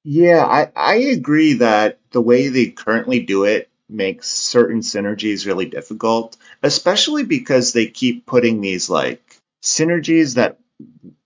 Yeah, 0.05 0.45
I, 0.45 0.73
I 0.77 0.95
agree 0.97 1.55
that 1.55 1.99
the 2.11 2.21
way 2.21 2.49
they 2.49 2.67
currently 2.69 3.21
do 3.21 3.45
it 3.45 3.71
makes 3.89 4.29
certain 4.29 4.81
synergies 4.81 5.47
really 5.47 5.67
difficult, 5.67 6.37
especially 6.63 7.25
because 7.25 7.73
they 7.73 7.87
keep 7.87 8.27
putting 8.27 8.61
these 8.61 8.91
like 8.91 9.23
synergies 9.63 10.35
that 10.37 10.59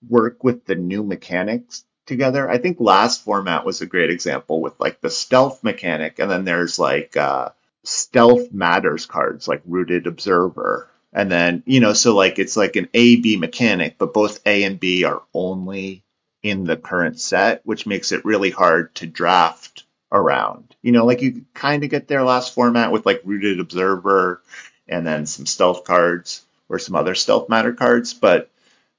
work 0.09 0.45
with 0.45 0.64
the 0.66 0.75
new 0.75 1.03
mechanics 1.03 1.85
together. 2.07 2.49
I 2.51 2.59
think 2.59 2.81
last 2.81 3.25
format 3.25 3.64
was 3.64 3.81
a 3.81 3.87
great 3.87 4.11
example 4.11 4.61
with 4.61 4.79
like 4.81 5.01
the 5.01 5.11
stealth 5.11 5.64
mechanic, 5.64 6.19
and 6.19 6.31
then 6.31 6.45
there's 6.45 6.79
like 6.79 7.16
uh, 7.16 7.51
stealth 7.85 8.53
matters 8.53 9.07
cards 9.07 9.49
like 9.49 9.62
Rooted 9.64 10.07
Observer. 10.07 10.90
And 11.12 11.31
then, 11.31 11.62
you 11.66 11.81
know, 11.81 11.92
so 11.92 12.14
like 12.14 12.38
it's 12.38 12.57
like 12.57 12.77
an 12.77 12.88
A 12.92 13.16
B 13.16 13.37
mechanic, 13.37 13.97
but 13.99 14.12
both 14.12 14.40
A 14.47 14.64
and 14.64 14.79
B 14.79 15.05
are 15.05 15.23
only 15.33 16.05
in 16.42 16.64
the 16.64 16.77
current 16.77 17.19
set, 17.21 17.62
which 17.64 17.87
makes 17.87 18.12
it 18.12 18.25
really 18.25 18.51
hard 18.51 18.95
to 18.97 19.07
draft 19.07 19.85
around. 20.12 20.77
You 20.83 20.92
know, 20.92 21.05
like 21.07 21.23
you 21.23 21.45
kind 21.55 21.85
of 21.85 21.90
get 21.90 22.09
their 22.09 22.23
last 22.23 22.55
format 22.55 22.92
with 22.92 23.07
like 23.07 23.23
Rooted 23.25 23.61
Observer 23.61 24.42
and 24.88 25.07
then 25.07 25.27
some 25.27 25.47
stealth 25.47 25.85
cards 25.85 26.45
or 26.69 26.79
some 26.79 26.97
other 26.97 27.14
stealth 27.14 27.49
matter 27.49 27.73
cards, 27.73 28.14
but 28.14 28.51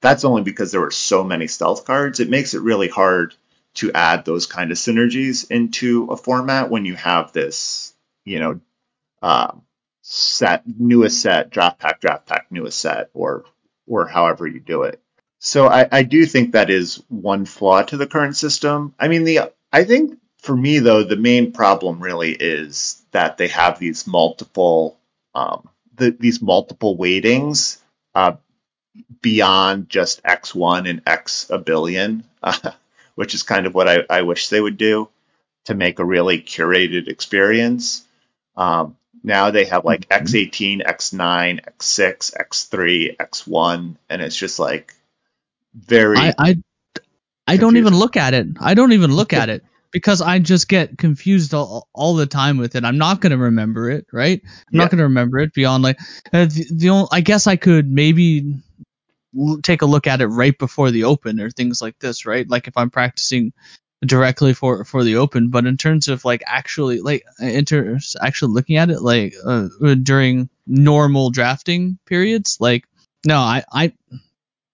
that's 0.01 0.25
only 0.25 0.43
because 0.43 0.71
there 0.71 0.81
were 0.81 0.91
so 0.91 1.23
many 1.23 1.47
stealth 1.47 1.85
cards. 1.85 2.19
It 2.19 2.29
makes 2.29 2.53
it 2.53 2.61
really 2.61 2.87
hard 2.87 3.33
to 3.75 3.91
add 3.93 4.25
those 4.25 4.45
kind 4.45 4.71
of 4.71 4.77
synergies 4.77 5.49
into 5.51 6.05
a 6.05 6.17
format 6.17 6.69
when 6.69 6.85
you 6.85 6.95
have 6.95 7.31
this, 7.31 7.93
you 8.25 8.39
know, 8.39 8.59
um, 9.21 9.61
set, 10.09 10.63
newest 10.65 11.21
set, 11.21 11.49
draft 11.49 11.79
pack, 11.79 11.99
draft 11.99 12.25
pack, 12.27 12.47
newest 12.49 12.79
set, 12.79 13.09
or 13.13 13.43
or 13.85 14.07
however 14.07 14.47
you 14.47 14.59
do 14.61 14.83
it. 14.83 15.01
So 15.39 15.67
I, 15.67 15.87
I 15.91 16.03
do 16.03 16.25
think 16.25 16.53
that 16.53 16.69
is 16.69 17.03
one 17.09 17.45
flaw 17.45 17.81
to 17.83 17.97
the 17.97 18.07
current 18.07 18.37
system. 18.37 18.95
I 18.97 19.09
mean, 19.09 19.25
the 19.25 19.51
I 19.71 19.83
think 19.83 20.17
for 20.39 20.55
me 20.55 20.79
though, 20.79 21.03
the 21.03 21.17
main 21.17 21.51
problem 21.51 21.99
really 21.99 22.31
is 22.31 23.01
that 23.11 23.37
they 23.37 23.49
have 23.49 23.79
these 23.79 24.07
multiple 24.07 24.97
um, 25.35 25.67
the, 25.95 26.11
these 26.11 26.41
multiple 26.41 26.95
weightings 26.95 27.81
uh, 28.15 28.37
beyond 29.21 29.89
just 29.89 30.21
X 30.23 30.55
one 30.55 30.87
and 30.87 31.01
X 31.05 31.49
a 31.49 31.57
billion, 31.57 32.23
uh, 32.41 32.71
which 33.15 33.33
is 33.33 33.43
kind 33.43 33.65
of 33.67 33.75
what 33.75 33.89
I, 33.89 34.05
I 34.09 34.21
wish 34.21 34.47
they 34.47 34.61
would 34.61 34.77
do 34.77 35.09
to 35.65 35.73
make 35.73 35.99
a 35.99 36.05
really 36.05 36.41
curated 36.41 37.09
experience. 37.09 38.05
Um, 38.55 38.95
now 39.23 39.51
they 39.51 39.65
have 39.65 39.85
like 39.85 40.09
X18, 40.09 40.85
X9, 40.85 41.65
X6, 41.65 42.35
X3, 42.37 43.17
X1, 43.17 43.97
and 44.09 44.21
it's 44.21 44.37
just 44.37 44.59
like 44.59 44.95
very 45.75 46.31
I, 46.31 46.33
I 46.37 46.55
I 47.47 47.57
don't 47.57 47.77
even 47.77 47.95
look 47.95 48.17
at 48.17 48.33
it. 48.33 48.47
I 48.59 48.73
don't 48.73 48.93
even 48.93 49.11
look 49.13 49.33
at 49.33 49.49
it 49.49 49.63
because 49.91 50.21
I 50.21 50.39
just 50.39 50.69
get 50.69 50.97
confused 50.97 51.53
all, 51.53 51.87
all 51.93 52.15
the 52.15 52.25
time 52.27 52.57
with 52.57 52.75
it. 52.75 52.85
I'm 52.85 52.97
not 52.97 53.21
gonna 53.21 53.37
remember 53.37 53.89
it, 53.91 54.07
right? 54.13 54.41
I'm 54.45 54.73
Yeah. 54.73 54.77
not 54.77 54.91
gonna 54.91 55.03
remember 55.03 55.39
it 55.39 55.53
beyond 55.53 55.83
like 55.83 55.99
uh, 56.33 56.45
the, 56.45 56.65
the 56.73 56.89
only, 56.89 57.07
I 57.11 57.21
guess 57.21 57.47
I 57.47 57.57
could 57.57 57.89
maybe 57.91 58.61
l- 59.37 59.59
take 59.63 59.83
a 59.83 59.87
look 59.87 60.07
at 60.07 60.21
it 60.21 60.27
right 60.27 60.57
before 60.57 60.91
the 60.91 61.05
open 61.05 61.39
or 61.41 61.51
things 61.51 61.81
like 61.81 61.99
this, 61.99 62.25
right? 62.25 62.49
Like 62.49 62.67
if 62.67 62.77
I'm 62.77 62.91
practicing 62.91 63.53
directly 64.05 64.53
for 64.53 64.83
for 64.85 65.03
the 65.03 65.15
open, 65.15 65.49
but 65.49 65.65
in 65.65 65.77
terms 65.77 66.07
of 66.07 66.23
like 66.25 66.43
actually 66.45 67.01
like 67.01 67.23
in 67.39 67.65
terms 67.65 68.15
actually 68.21 68.53
looking 68.53 68.77
at 68.77 68.89
it 68.89 69.01
like 69.01 69.33
uh, 69.45 69.67
during 70.03 70.49
normal 70.67 71.29
drafting 71.29 71.97
periods, 72.05 72.57
like 72.59 72.85
no, 73.25 73.39
I 73.39 73.63
I 73.71 73.93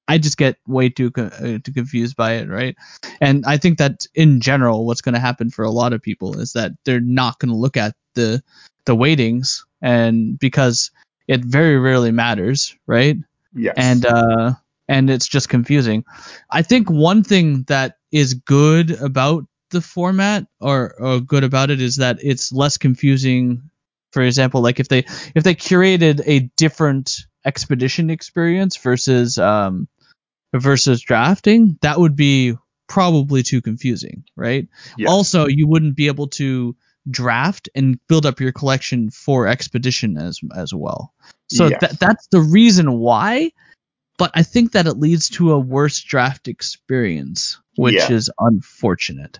I 0.07 0.17
just 0.17 0.37
get 0.37 0.57
way 0.67 0.89
too 0.89 1.11
co- 1.11 1.23
uh, 1.23 1.59
too 1.63 1.73
confused 1.73 2.15
by 2.17 2.33
it, 2.33 2.49
right? 2.49 2.75
And 3.21 3.45
I 3.45 3.57
think 3.57 3.77
that 3.77 4.05
in 4.13 4.41
general, 4.41 4.85
what's 4.85 5.01
going 5.01 5.13
to 5.13 5.21
happen 5.21 5.49
for 5.49 5.63
a 5.63 5.71
lot 5.71 5.93
of 5.93 6.01
people 6.01 6.39
is 6.39 6.53
that 6.53 6.71
they're 6.83 6.99
not 6.99 7.39
going 7.39 7.49
to 7.51 7.57
look 7.57 7.77
at 7.77 7.95
the 8.15 8.43
the 8.85 8.95
weightings, 8.95 9.65
and 9.81 10.37
because 10.37 10.91
it 11.27 11.45
very 11.45 11.79
rarely 11.79 12.11
matters, 12.11 12.75
right? 12.85 13.15
yes. 13.55 13.75
And 13.77 14.05
uh, 14.05 14.53
and 14.87 15.09
it's 15.09 15.27
just 15.27 15.49
confusing. 15.49 16.03
I 16.49 16.61
think 16.61 16.89
one 16.89 17.23
thing 17.23 17.63
that 17.63 17.97
is 18.11 18.33
good 18.33 18.91
about 18.91 19.45
the 19.71 19.81
format, 19.81 20.45
or, 20.59 20.93
or 20.99 21.19
good 21.19 21.43
about 21.43 21.71
it, 21.71 21.81
is 21.81 21.97
that 21.97 22.19
it's 22.21 22.51
less 22.51 22.77
confusing. 22.77 23.69
For 24.11 24.21
example, 24.21 24.61
like 24.61 24.79
if 24.79 24.87
they 24.87 25.05
if 25.33 25.43
they 25.43 25.55
curated 25.55 26.21
a 26.25 26.51
different 26.57 27.21
expedition 27.45 28.09
experience 28.09 28.77
versus 28.77 29.37
um 29.37 29.87
versus 30.53 31.01
drafting, 31.01 31.77
that 31.81 31.99
would 31.99 32.15
be 32.15 32.55
probably 32.87 33.41
too 33.41 33.61
confusing, 33.61 34.23
right? 34.35 34.67
Yes. 34.97 35.09
Also, 35.09 35.47
you 35.47 35.67
wouldn't 35.67 35.95
be 35.95 36.07
able 36.07 36.27
to 36.27 36.75
draft 37.09 37.69
and 37.75 37.99
build 38.07 38.25
up 38.25 38.39
your 38.39 38.51
collection 38.51 39.09
for 39.09 39.47
expedition 39.47 40.17
as 40.17 40.39
as 40.55 40.73
well. 40.73 41.13
So 41.49 41.69
Yes. 41.69 41.81
that 41.81 41.99
that's 41.99 42.27
the 42.27 42.41
reason 42.41 42.99
why. 42.99 43.51
But 44.17 44.31
I 44.35 44.43
think 44.43 44.73
that 44.73 44.87
it 44.87 44.97
leads 44.97 45.29
to 45.31 45.51
a 45.51 45.59
worse 45.59 46.01
draft 46.01 46.47
experience, 46.47 47.59
which 47.75 47.95
Yeah. 47.95 48.15
is 48.15 48.31
unfortunate. 48.39 49.39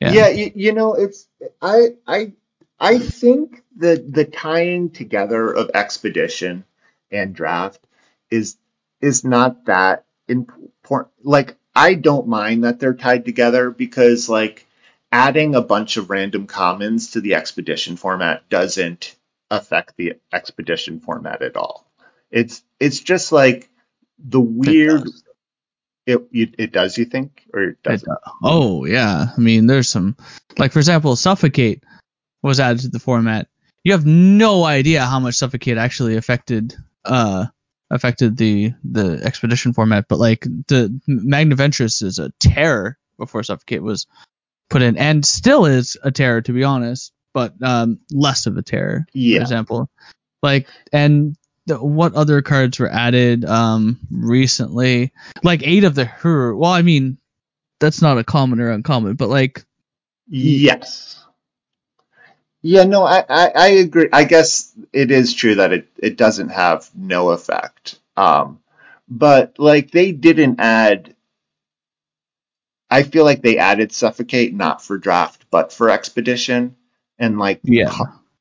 Yeah, 0.00 0.28
you, 0.28 0.50
you 0.54 0.72
know, 0.72 0.94
it's 0.94 1.28
I 1.60 1.94
I 2.06 2.32
I 2.78 2.98
think 2.98 3.62
the 3.76 4.02
the 4.08 4.24
tying 4.24 4.90
together 4.90 5.52
of 5.52 5.70
expedition 5.74 6.64
and 7.10 7.34
draft 7.34 7.80
is 8.30 8.56
is 9.00 9.24
not 9.24 9.66
that 9.66 10.06
important. 10.28 11.12
Like 11.22 11.56
I 11.74 11.94
don't 11.94 12.28
mind 12.28 12.64
that 12.64 12.80
they're 12.80 12.94
tied 12.94 13.24
together 13.24 13.70
because 13.70 14.28
like 14.28 14.66
adding 15.12 15.54
a 15.54 15.60
bunch 15.62 15.96
of 15.96 16.10
random 16.10 16.46
commons 16.46 17.12
to 17.12 17.20
the 17.20 17.34
expedition 17.34 17.96
format 17.96 18.48
doesn't 18.48 19.16
affect 19.50 19.96
the 19.96 20.14
expedition 20.32 21.00
format 21.00 21.42
at 21.42 21.56
all. 21.56 21.90
It's 22.30 22.62
it's 22.78 23.00
just 23.00 23.32
like 23.32 23.69
the 24.22 24.40
weird. 24.40 25.04
does. 25.04 25.24
It 26.06 26.20
it 26.32 26.72
does 26.72 26.98
you 26.98 27.04
think 27.04 27.42
or 27.54 27.62
it 27.62 27.68
It 27.70 27.82
doesn't? 27.84 28.08
does. 28.08 28.18
Oh 28.42 28.84
yeah, 28.84 29.26
I 29.36 29.40
mean, 29.40 29.66
there's 29.66 29.88
some 29.88 30.16
like 30.58 30.72
for 30.72 30.78
example, 30.78 31.14
suffocate 31.16 31.84
was 32.42 32.58
added 32.58 32.82
to 32.82 32.88
the 32.88 32.98
format. 32.98 33.48
You 33.84 33.92
have 33.92 34.06
no 34.06 34.64
idea 34.64 35.04
how 35.04 35.20
much 35.20 35.34
suffocate 35.36 35.78
actually 35.78 36.16
affected 36.16 36.74
uh 37.04 37.46
affected 37.90 38.36
the 38.36 38.72
the 38.84 39.20
expedition 39.24 39.72
format, 39.72 40.06
but 40.08 40.18
like 40.18 40.42
the 40.68 40.98
Magnaventress 41.08 42.02
is 42.02 42.18
a 42.18 42.30
terror 42.40 42.98
before 43.18 43.42
suffocate 43.42 43.82
was 43.82 44.06
put 44.70 44.82
in, 44.82 44.96
and 44.96 45.24
still 45.24 45.66
is 45.66 45.96
a 46.02 46.10
terror 46.10 46.40
to 46.42 46.52
be 46.52 46.64
honest. 46.64 47.12
but 47.34 47.54
um, 47.62 48.00
less 48.10 48.46
of 48.46 48.56
a 48.56 48.62
terror. 48.62 49.06
Yeah. 49.12 49.38
For 49.38 49.42
example, 49.42 49.90
like 50.42 50.66
and 50.92 51.36
what 51.78 52.14
other 52.14 52.42
cards 52.42 52.78
were 52.78 52.90
added 52.90 53.44
um 53.44 53.98
recently? 54.10 55.12
Like 55.42 55.62
eight 55.64 55.84
of 55.84 55.94
the 55.94 56.04
her. 56.04 56.54
Well, 56.54 56.70
I 56.70 56.82
mean, 56.82 57.18
that's 57.78 58.02
not 58.02 58.18
a 58.18 58.24
common 58.24 58.60
or 58.60 58.70
uncommon, 58.70 59.14
but 59.14 59.28
like 59.28 59.64
Yes. 60.28 61.16
Yeah, 62.62 62.84
no, 62.84 63.04
I, 63.04 63.24
I, 63.28 63.48
I 63.48 63.66
agree. 63.68 64.08
I 64.12 64.24
guess 64.24 64.72
it 64.92 65.10
is 65.10 65.32
true 65.32 65.54
that 65.56 65.72
it, 65.72 65.88
it 65.98 66.16
doesn't 66.16 66.50
have 66.50 66.90
no 66.94 67.30
effect. 67.30 67.98
Um, 68.16 68.60
but 69.08 69.58
like 69.58 69.90
they 69.90 70.12
didn't 70.12 70.60
add. 70.60 71.14
I 72.90 73.04
feel 73.04 73.24
like 73.24 73.40
they 73.40 73.56
added 73.58 73.92
suffocate 73.92 74.52
not 74.52 74.82
for 74.82 74.98
draft 74.98 75.46
but 75.50 75.72
for 75.72 75.90
expedition, 75.90 76.76
and 77.18 77.38
like 77.38 77.60
Yeah, 77.62 77.94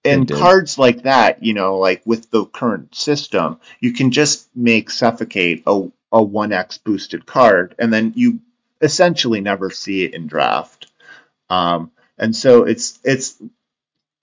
and 0.05 0.29
cards 0.29 0.77
like 0.77 1.03
that, 1.03 1.43
you 1.43 1.53
know, 1.53 1.77
like 1.77 2.01
with 2.05 2.29
the 2.31 2.45
current 2.45 2.95
system, 2.95 3.59
you 3.79 3.93
can 3.93 4.11
just 4.11 4.49
make 4.55 4.89
suffocate 4.89 5.63
a 5.67 5.89
a 6.11 6.23
one 6.23 6.51
X 6.51 6.77
boosted 6.77 7.25
card, 7.25 7.75
and 7.77 7.91
then 7.93 8.13
you 8.15 8.39
essentially 8.81 9.41
never 9.41 9.69
see 9.69 10.03
it 10.03 10.13
in 10.13 10.27
draft. 10.27 10.87
Um, 11.49 11.91
and 12.17 12.35
so 12.35 12.63
it's 12.63 12.99
it's 13.03 13.41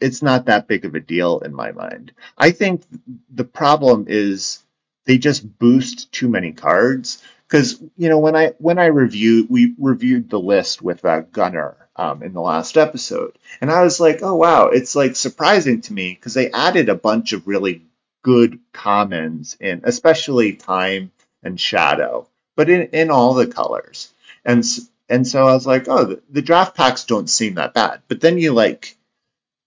it's 0.00 0.22
not 0.22 0.46
that 0.46 0.68
big 0.68 0.84
of 0.84 0.94
a 0.94 1.00
deal 1.00 1.40
in 1.40 1.54
my 1.54 1.72
mind. 1.72 2.12
I 2.36 2.50
think 2.50 2.82
the 3.30 3.44
problem 3.44 4.06
is 4.08 4.62
they 5.04 5.18
just 5.18 5.58
boost 5.58 6.12
too 6.12 6.28
many 6.28 6.52
cards 6.52 7.22
because 7.48 7.80
you 7.96 8.08
know 8.08 8.18
when 8.18 8.36
I 8.36 8.54
when 8.58 8.78
I 8.78 8.86
reviewed 8.86 9.48
we 9.50 9.74
reviewed 9.78 10.30
the 10.30 10.40
list 10.40 10.82
with 10.82 11.04
uh, 11.04 11.20
Gunner 11.20 11.76
um, 11.96 12.22
in 12.22 12.32
the 12.32 12.40
last 12.40 12.76
episode, 12.76 13.38
and 13.60 13.70
I 13.70 13.82
was 13.82 14.00
like, 14.00 14.22
oh 14.22 14.34
wow, 14.34 14.68
it's 14.68 14.94
like 14.96 15.16
surprising 15.16 15.80
to 15.82 15.92
me 15.92 16.14
because 16.14 16.34
they 16.34 16.50
added 16.50 16.88
a 16.88 16.94
bunch 16.94 17.32
of 17.32 17.46
really 17.46 17.82
good 18.22 18.58
commons 18.72 19.56
in, 19.60 19.82
especially 19.84 20.54
time 20.54 21.12
and 21.42 21.60
shadow, 21.60 22.28
but 22.56 22.68
in 22.70 22.82
in 22.92 23.10
all 23.10 23.34
the 23.34 23.46
colors, 23.46 24.12
and 24.44 24.64
and 25.08 25.26
so 25.26 25.46
I 25.46 25.54
was 25.54 25.66
like, 25.66 25.88
oh, 25.88 26.04
the, 26.04 26.22
the 26.30 26.42
draft 26.42 26.76
packs 26.76 27.04
don't 27.04 27.30
seem 27.30 27.54
that 27.54 27.74
bad, 27.74 28.02
but 28.08 28.20
then 28.20 28.38
you 28.38 28.52
like 28.52 28.96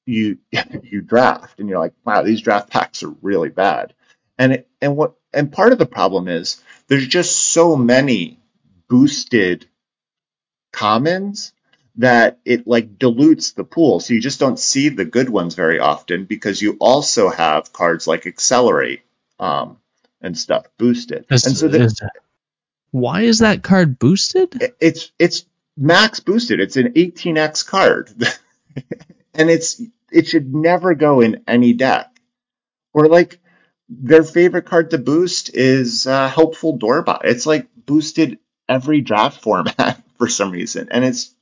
you 0.05 0.37
you 0.83 1.01
draft 1.01 1.59
and 1.59 1.69
you're 1.69 1.79
like, 1.79 1.93
wow, 2.05 2.23
these 2.23 2.41
draft 2.41 2.69
packs 2.69 3.03
are 3.03 3.13
really 3.21 3.49
bad. 3.49 3.93
And 4.39 4.53
it, 4.53 4.69
and 4.81 4.97
what 4.97 5.15
and 5.33 5.51
part 5.51 5.73
of 5.73 5.79
the 5.79 5.85
problem 5.85 6.27
is 6.29 6.63
there's 6.87 7.07
just 7.07 7.37
so 7.37 7.75
many 7.75 8.39
boosted 8.87 9.67
commons 10.71 11.53
that 11.97 12.39
it 12.45 12.65
like 12.67 12.97
dilutes 12.97 13.51
the 13.51 13.63
pool. 13.65 13.99
So 13.99 14.13
you 14.13 14.21
just 14.21 14.39
don't 14.39 14.57
see 14.59 14.89
the 14.89 15.05
good 15.05 15.29
ones 15.29 15.55
very 15.55 15.79
often 15.79 16.25
because 16.25 16.61
you 16.61 16.77
also 16.79 17.29
have 17.29 17.73
cards 17.73 18.07
like 18.07 18.25
accelerate 18.25 19.01
um, 19.39 19.77
and 20.21 20.37
stuff 20.37 20.65
boosted. 20.77 21.25
Is- 21.29 21.45
and 21.45 21.57
so 21.57 21.67
is- 21.67 22.01
why 22.91 23.21
is 23.23 23.39
that 23.39 23.61
card 23.61 23.99
boosted? 23.99 24.61
it- 24.61 24.75
it's 24.79 25.11
it's 25.19 25.45
max 25.77 26.21
boosted. 26.21 26.59
It's 26.61 26.77
an 26.77 26.93
18x 26.93 27.65
card, 27.67 28.09
and 29.33 29.49
it's 29.49 29.81
it 30.11 30.27
should 30.27 30.55
never 30.55 30.95
go 30.95 31.21
in 31.21 31.43
any 31.47 31.73
deck. 31.73 32.07
Or 32.93 33.07
like 33.07 33.39
their 33.89 34.23
favorite 34.23 34.65
card 34.65 34.91
to 34.91 34.97
boost 34.97 35.55
is 35.55 36.05
uh, 36.05 36.29
helpful 36.29 36.77
doorbot. 36.77 37.21
It's 37.25 37.45
like 37.45 37.67
boosted 37.85 38.37
every 38.67 39.01
draft 39.01 39.41
format 39.41 40.03
for 40.17 40.27
some 40.27 40.51
reason, 40.51 40.89
and 40.91 41.03
it's 41.03 41.33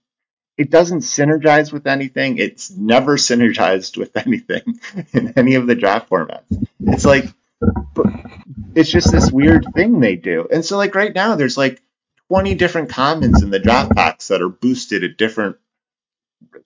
it 0.58 0.72
doesn't 0.72 1.02
synergize 1.02 1.72
with 1.72 1.86
anything. 1.86 2.38
It's 2.38 2.72
never 2.72 3.18
synergized 3.18 3.98
with 3.98 4.16
anything 4.26 4.80
in 5.14 5.34
any 5.36 5.56
of 5.56 5.68
the 5.68 5.76
draft 5.76 6.10
formats. 6.10 6.46
It's 6.82 7.06
like 7.06 7.26
it's 8.76 8.90
just 8.90 9.12
this 9.12 9.32
weird 9.32 9.66
thing 9.76 10.00
they 10.00 10.16
do. 10.16 10.48
And 10.52 10.64
so 10.64 10.78
like 10.78 10.96
right 10.96 11.14
now 11.14 11.36
there's 11.36 11.58
like 11.58 11.82
20 12.30 12.56
different 12.56 12.90
commons 12.90 13.42
in 13.42 13.50
the 13.50 13.60
draft 13.60 13.96
packs 13.96 14.30
that 14.30 14.42
are 14.42 14.50
boosted 14.50 15.04
at 15.04 15.18
different 15.18 15.58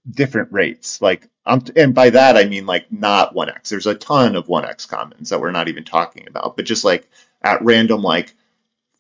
different 0.10 0.52
rates. 0.52 1.02
Like 1.02 1.28
um, 1.46 1.64
and 1.76 1.94
by 1.94 2.12
that 2.12 2.38
I 2.38 2.46
mean 2.46 2.66
like 2.66 2.92
not 2.92 3.36
1x. 3.36 3.70
There's 3.70 3.88
a 3.88 3.96
ton 3.96 4.36
of 4.36 4.48
1x 4.48 4.88
commons 4.88 5.30
that 5.30 5.40
we're 5.40 5.52
not 5.52 5.68
even 5.68 5.84
talking 5.84 6.28
about, 6.28 6.56
but 6.56 6.66
just 6.66 6.84
like 6.84 7.10
at 7.42 7.64
random 7.64 8.02
like 8.02 8.34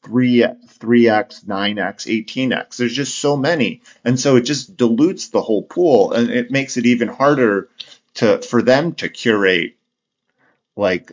3 0.03 0.39
3x, 0.39 1.45
9x, 1.45 2.25
18x. 2.25 2.77
There's 2.77 2.95
just 2.95 3.19
so 3.19 3.37
many. 3.37 3.81
And 4.03 4.19
so 4.19 4.35
it 4.35 4.41
just 4.41 4.77
dilutes 4.77 5.29
the 5.29 5.41
whole 5.41 5.63
pool 5.63 6.13
and 6.13 6.29
it 6.29 6.51
makes 6.51 6.77
it 6.77 6.85
even 6.85 7.07
harder 7.07 7.69
to 8.15 8.41
for 8.41 8.61
them 8.61 8.93
to 8.95 9.09
curate 9.09 9.75
like 10.75 11.11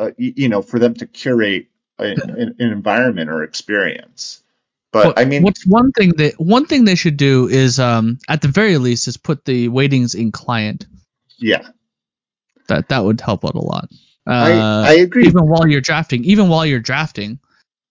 uh, 0.00 0.12
you 0.16 0.48
know, 0.48 0.62
for 0.62 0.78
them 0.78 0.94
to 0.94 1.06
curate 1.06 1.66
an, 1.98 2.20
an 2.30 2.54
environment 2.58 3.28
or 3.28 3.42
experience. 3.42 4.42
But 4.92 5.18
I 5.18 5.24
mean, 5.24 5.42
what's 5.42 5.66
one 5.66 5.92
thing 5.92 6.12
that 6.16 6.34
one 6.40 6.66
thing 6.66 6.84
they 6.84 6.96
should 6.96 7.16
do 7.16 7.48
is 7.48 7.78
um 7.78 8.18
at 8.28 8.42
the 8.42 8.48
very 8.48 8.76
least 8.78 9.06
is 9.08 9.16
put 9.16 9.44
the 9.44 9.68
weightings 9.68 10.14
in 10.14 10.32
client. 10.32 10.86
yeah, 11.38 11.68
That 12.68 12.88
that 12.88 13.04
would 13.04 13.20
help 13.20 13.44
out 13.44 13.54
a 13.54 13.60
lot. 13.60 13.88
Uh, 14.26 14.84
I, 14.86 14.90
I 14.90 14.92
agree. 14.94 15.26
even 15.26 15.48
while 15.48 15.66
you're 15.66 15.80
drafting, 15.80 16.24
even 16.24 16.48
while 16.48 16.66
you're 16.66 16.80
drafting, 16.80 17.38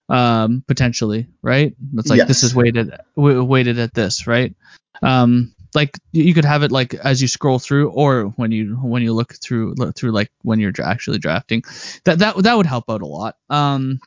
um, 0.10 0.64
potentially, 0.68 1.28
right? 1.42 1.76
It's 1.96 2.10
like 2.10 2.28
this 2.28 2.44
is 2.44 2.54
weighted 2.56 2.92
weighted 3.16 3.80
at 3.80 3.94
this, 3.94 4.28
right? 4.28 4.54
Um, 5.02 5.54
like 5.76 5.98
you 6.12 6.24
you 6.24 6.34
could 6.34 6.46
have 6.46 6.64
it 6.64 6.72
like 6.72 6.94
as 6.96 7.22
you 7.22 7.28
scroll 7.28 7.60
through, 7.60 7.92
or 7.92 8.26
when 8.36 8.52
you 8.52 8.76
when 8.76 9.04
you 9.04 9.14
look 9.14 9.36
through 9.36 9.76
look 9.78 9.96
through 9.96 10.12
like 10.12 10.32
when 10.42 10.60
you're 10.60 10.74
actually 10.84 11.20
drafting. 11.20 11.64
That 12.06 12.20
that 12.20 12.38
that 12.44 12.58
would 12.58 12.66
help 12.66 12.90
out 12.90 13.02
a 13.02 13.06
lot. 13.06 13.38
Um, 13.50 14.00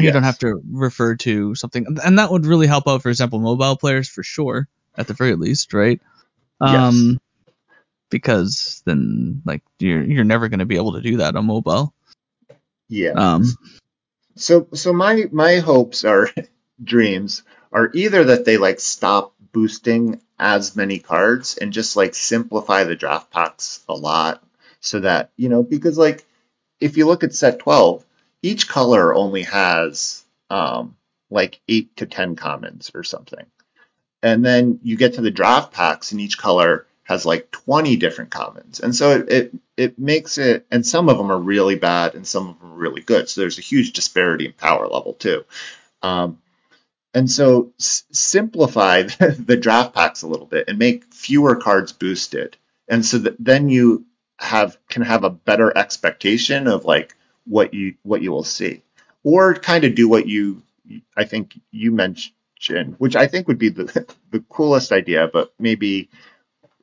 you 0.00 0.12
don't 0.12 0.22
have 0.22 0.38
to 0.38 0.60
refer 0.70 1.16
to 1.16 1.54
something, 1.54 1.86
and 2.04 2.18
that 2.18 2.30
would 2.30 2.46
really 2.46 2.66
help 2.66 2.86
out, 2.88 3.02
for 3.02 3.08
example, 3.08 3.38
mobile 3.38 3.76
players 3.76 4.08
for 4.08 4.22
sure, 4.22 4.68
at 4.96 5.06
the 5.06 5.14
very 5.14 5.34
least, 5.34 5.72
right? 5.72 6.00
Um, 6.60 7.18
because 8.10 8.82
then 8.84 9.42
like 9.44 9.62
you're 9.78 10.02
you're 10.02 10.24
never 10.24 10.48
going 10.48 10.60
to 10.60 10.66
be 10.66 10.76
able 10.76 10.94
to 10.94 11.00
do 11.00 11.18
that 11.18 11.36
on 11.36 11.46
mobile. 11.46 11.92
yeah. 12.88 13.12
Um, 13.12 13.44
So 14.36 14.68
so 14.74 14.92
my 14.92 15.24
my 15.32 15.56
hopes 15.56 16.04
are 16.04 16.30
dreams 16.82 17.42
are 17.72 17.90
either 17.94 18.24
that 18.24 18.44
they 18.44 18.56
like 18.56 18.80
stop 18.80 19.34
boosting 19.52 20.20
as 20.38 20.76
many 20.76 20.98
cards 20.98 21.58
and 21.58 21.72
just 21.72 21.96
like 21.96 22.14
simplify 22.14 22.84
the 22.84 22.94
draft 22.94 23.30
packs 23.30 23.80
a 23.88 23.94
lot 23.94 24.42
so 24.80 25.00
that 25.00 25.30
you 25.36 25.48
know 25.48 25.62
because 25.62 25.98
like 25.98 26.24
if 26.80 26.96
you 26.96 27.06
look 27.06 27.24
at 27.24 27.34
set 27.34 27.58
12 27.58 28.04
each 28.42 28.68
color 28.68 29.14
only 29.14 29.42
has 29.42 30.24
um 30.50 30.96
like 31.30 31.60
8 31.68 31.96
to 31.98 32.06
10 32.06 32.36
commons 32.36 32.90
or 32.94 33.04
something. 33.04 33.44
And 34.22 34.44
then 34.44 34.80
you 34.82 34.96
get 34.96 35.14
to 35.14 35.20
the 35.20 35.30
draft 35.30 35.72
packs 35.72 36.12
and 36.12 36.20
each 36.20 36.38
color 36.38 36.86
has 37.04 37.24
like 37.26 37.50
20 37.50 37.96
different 37.96 38.30
commons. 38.30 38.80
And 38.80 38.94
so 38.94 39.12
it, 39.12 39.28
it 39.30 39.54
it 39.76 39.98
makes 39.98 40.38
it 40.38 40.66
and 40.70 40.86
some 40.86 41.08
of 41.08 41.18
them 41.18 41.30
are 41.32 41.38
really 41.38 41.76
bad 41.76 42.14
and 42.14 42.26
some 42.26 42.48
of 42.48 42.58
them 42.60 42.72
are 42.72 42.76
really 42.76 43.02
good. 43.02 43.28
So 43.28 43.40
there's 43.40 43.58
a 43.58 43.62
huge 43.62 43.92
disparity 43.92 44.46
in 44.46 44.52
power 44.52 44.86
level 44.88 45.14
too. 45.14 45.44
Um, 46.02 46.38
and 47.14 47.30
so 47.30 47.72
s- 47.80 48.04
simplify 48.12 49.02
the 49.38 49.56
draft 49.56 49.94
packs 49.94 50.22
a 50.22 50.28
little 50.28 50.46
bit 50.46 50.68
and 50.68 50.78
make 50.78 51.12
fewer 51.12 51.56
cards 51.56 51.92
boosted. 51.92 52.56
And 52.88 53.04
so 53.04 53.18
that 53.18 53.36
then 53.38 53.68
you 53.68 54.06
have 54.38 54.78
can 54.88 55.02
have 55.02 55.24
a 55.24 55.30
better 55.30 55.76
expectation 55.76 56.66
of 56.68 56.84
like 56.84 57.14
what 57.48 57.74
you 57.74 57.94
what 58.02 58.22
you 58.22 58.30
will 58.30 58.44
see. 58.44 58.82
Or 59.24 59.54
kind 59.54 59.84
of 59.84 59.94
do 59.94 60.08
what 60.08 60.26
you 60.26 60.62
i 61.16 61.24
think 61.24 61.60
you 61.70 61.92
mentioned 61.92 62.94
which 62.96 63.14
i 63.14 63.26
think 63.26 63.46
would 63.46 63.58
be 63.58 63.68
the 63.68 64.06
the 64.30 64.42
coolest 64.48 64.90
idea 64.90 65.28
but 65.30 65.52
maybe 65.58 66.08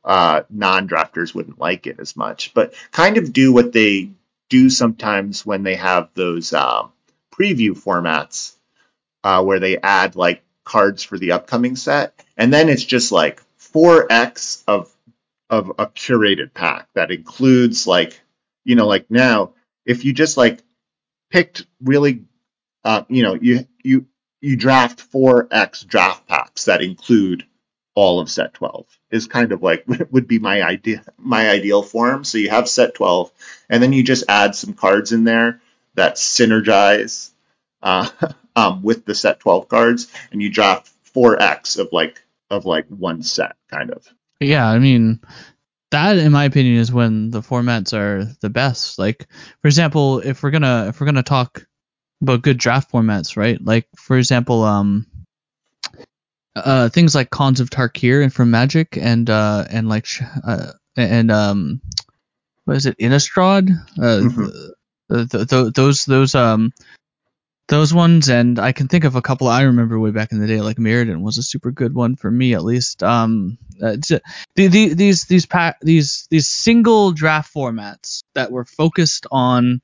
uh, 0.05 0.43
non-drafters 0.51 1.33
wouldn't 1.33 1.59
like 1.59 1.87
it 1.87 1.99
as 1.99 2.15
much, 2.15 2.53
but 2.53 2.75
kind 2.91 3.17
of 3.17 3.33
do 3.33 3.51
what 3.51 3.73
they 3.73 4.11
do 4.49 4.69
sometimes 4.69 5.45
when 5.45 5.63
they 5.63 5.75
have 5.75 6.09
those 6.13 6.53
um, 6.53 6.91
preview 7.33 7.71
formats 7.71 8.53
uh, 9.23 9.43
where 9.43 9.59
they 9.59 9.77
add 9.77 10.15
like 10.15 10.43
cards 10.63 11.03
for 11.03 11.17
the 11.17 11.31
upcoming 11.31 11.75
set, 11.75 12.23
and 12.37 12.53
then 12.53 12.69
it's 12.69 12.83
just 12.83 13.11
like 13.11 13.41
4x 13.59 14.63
of 14.67 14.91
of 15.49 15.69
a 15.79 15.87
curated 15.87 16.53
pack 16.53 16.87
that 16.93 17.11
includes 17.11 17.87
like 17.87 18.19
you 18.63 18.75
know 18.75 18.87
like 18.87 19.09
now 19.09 19.53
if 19.85 20.05
you 20.05 20.13
just 20.13 20.37
like 20.37 20.63
picked 21.29 21.65
really 21.81 22.23
uh, 22.83 23.03
you 23.09 23.23
know 23.23 23.35
you 23.35 23.67
you 23.83 24.05
you 24.41 24.55
draft 24.55 25.11
4x 25.11 25.85
draft 25.87 26.27
packs 26.27 26.65
that 26.65 26.81
include 26.81 27.45
all 27.95 28.19
of 28.19 28.29
set 28.29 28.53
12 28.53 28.85
is 29.09 29.27
kind 29.27 29.53
of 29.53 29.63
like 29.63 29.85
would 30.11 30.27
be 30.27 30.39
my 30.39 30.61
idea 30.61 31.03
my 31.17 31.49
ideal 31.49 31.81
form. 31.81 32.23
So 32.23 32.37
you 32.37 32.49
have 32.49 32.69
set 32.69 32.93
12 32.93 33.31
and 33.69 33.81
then 33.81 33.93
you 33.93 34.03
just 34.03 34.25
add 34.27 34.53
some 34.53 34.73
cards 34.73 35.11
in 35.11 35.23
there 35.23 35.61
that 35.95 36.15
synergize 36.15 37.31
uh, 37.81 38.09
um, 38.55 38.83
with 38.83 39.05
the 39.05 39.15
set 39.15 39.39
12 39.39 39.67
cards 39.67 40.11
and 40.31 40.41
you 40.41 40.49
draft 40.49 40.91
4x 41.15 41.79
of 41.79 41.89
like 41.91 42.21
of 42.49 42.65
like 42.65 42.87
one 42.87 43.23
set 43.23 43.55
kind 43.69 43.91
of. 43.91 44.05
Yeah, 44.39 44.67
I 44.67 44.79
mean 44.79 45.21
that 45.95 46.17
in 46.17 46.31
my 46.31 46.43
opinion 46.43 46.77
is 46.77 46.91
when 46.91 47.31
the 47.31 47.41
formats 47.41 47.93
are 47.93 48.25
the 48.41 48.49
best. 48.49 48.99
Like 48.99 49.27
for 49.61 49.67
example 49.67 50.19
if 50.19 50.43
we're 50.43 50.51
gonna 50.51 50.87
if 50.89 50.99
we're 50.99 51.05
gonna 51.05 51.23
talk 51.23 51.65
about 52.21 52.41
good 52.41 52.57
draft 52.57 52.91
formats 52.91 53.37
right? 53.37 53.59
Like 53.63 53.87
for 53.97 54.17
example 54.17 54.63
um 54.63 55.07
uh 56.55 56.89
things 56.89 57.15
like 57.15 57.31
Khans 57.31 57.61
of 57.61 57.69
Tarkir 57.69 58.21
and 58.23 58.33
from 58.33 58.51
magic 58.51 58.97
and 58.97 59.29
uh 59.29 59.65
and 59.69 59.87
like 59.87 60.07
uh 60.45 60.73
and 60.97 61.31
um 61.31 61.81
what 62.65 62.75
is 62.75 62.85
it? 62.85 62.97
Innistrad? 62.97 63.69
Uh 63.97 64.01
mm-hmm. 64.01 64.45
the, 65.07 65.25
the, 65.25 65.45
the, 65.45 65.71
those 65.73 66.05
those 66.05 66.35
um 66.35 66.73
those 67.67 67.93
ones 67.93 68.29
and 68.29 68.59
i 68.59 68.71
can 68.71 68.87
think 68.87 69.03
of 69.03 69.15
a 69.15 69.21
couple 69.21 69.47
i 69.47 69.63
remember 69.63 69.99
way 69.99 70.11
back 70.11 70.31
in 70.31 70.39
the 70.39 70.47
day 70.47 70.61
like 70.61 70.77
Mirrodin 70.77 71.21
was 71.21 71.37
a 71.37 71.43
super 71.43 71.71
good 71.71 71.93
one 71.93 72.15
for 72.15 72.29
me 72.29 72.53
at 72.53 72.63
least. 72.63 73.01
Um 73.01 73.57
uh, 73.81 73.97
the, 74.55 74.67
the, 74.67 74.93
these 74.93 75.23
these 75.23 75.45
pa- 75.45 75.75
these 75.81 76.27
these 76.29 76.47
single 76.47 77.11
draft 77.11 77.53
formats 77.53 78.23
that 78.33 78.51
were 78.51 78.65
focused 78.65 79.25
on 79.31 79.81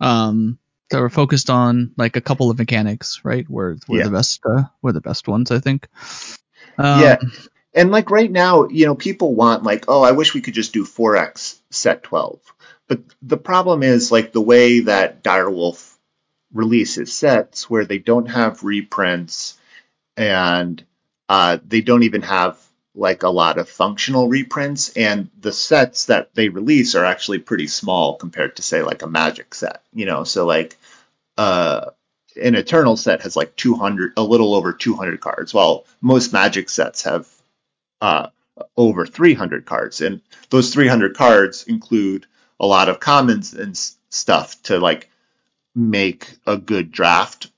um 0.00 0.58
that 0.90 1.00
were 1.00 1.10
focused 1.10 1.50
on 1.50 1.92
like 1.96 2.16
a 2.16 2.20
couple 2.20 2.50
of 2.50 2.58
mechanics 2.58 3.20
right 3.22 3.48
were 3.48 3.76
were 3.88 3.98
yeah. 3.98 4.04
the 4.04 4.10
best 4.10 4.40
uh, 4.46 4.64
were 4.82 4.92
the 4.92 5.00
best 5.00 5.28
ones 5.28 5.50
i 5.50 5.58
think. 5.58 5.88
Um, 6.76 7.00
yeah. 7.00 7.16
And 7.72 7.90
like 7.90 8.10
right 8.10 8.30
now 8.30 8.68
you 8.68 8.86
know 8.86 8.94
people 8.94 9.34
want 9.34 9.62
like 9.62 9.84
oh 9.88 10.02
i 10.02 10.12
wish 10.12 10.34
we 10.34 10.40
could 10.40 10.54
just 10.54 10.72
do 10.72 10.84
4x 10.84 11.58
set 11.70 12.02
12 12.02 12.40
but 12.88 13.00
the 13.22 13.36
problem 13.36 13.82
is 13.82 14.10
like 14.10 14.32
the 14.32 14.40
way 14.40 14.80
that 14.80 15.22
direwolf 15.22 15.93
releases 16.54 17.12
sets 17.12 17.68
where 17.68 17.84
they 17.84 17.98
don't 17.98 18.26
have 18.26 18.62
reprints 18.62 19.58
and 20.16 20.82
uh, 21.28 21.58
they 21.66 21.80
don't 21.80 22.04
even 22.04 22.22
have 22.22 22.58
like 22.94 23.24
a 23.24 23.28
lot 23.28 23.58
of 23.58 23.68
functional 23.68 24.28
reprints 24.28 24.96
and 24.96 25.28
the 25.40 25.52
sets 25.52 26.06
that 26.06 26.32
they 26.34 26.48
release 26.48 26.94
are 26.94 27.04
actually 27.04 27.38
pretty 27.38 27.66
small 27.66 28.16
compared 28.16 28.54
to 28.56 28.62
say 28.62 28.82
like 28.82 29.02
a 29.02 29.08
magic 29.08 29.52
set 29.54 29.82
you 29.92 30.06
know? 30.06 30.24
So 30.24 30.46
like 30.46 30.76
uh 31.36 31.90
an 32.40 32.54
eternal 32.54 32.96
set 32.96 33.22
has 33.22 33.36
like 33.36 33.56
200 33.56 34.12
a 34.16 34.22
little 34.22 34.54
over 34.54 34.72
200 34.72 35.20
cards 35.20 35.52
while 35.52 35.84
most 36.00 36.32
magic 36.32 36.68
sets 36.68 37.02
have 37.02 37.28
uh 38.00 38.28
over 38.76 39.04
300 39.06 39.66
cards 39.66 40.00
and 40.00 40.20
those 40.50 40.72
300 40.72 41.16
cards 41.16 41.64
include 41.64 42.26
a 42.60 42.66
lot 42.66 42.88
of 42.88 43.00
commons 43.00 43.54
and 43.54 43.76
stuff 44.10 44.62
to 44.62 44.78
like 44.78 45.10
make 45.74 46.36
a 46.46 46.56
good 46.56 46.92
draft 46.92 47.50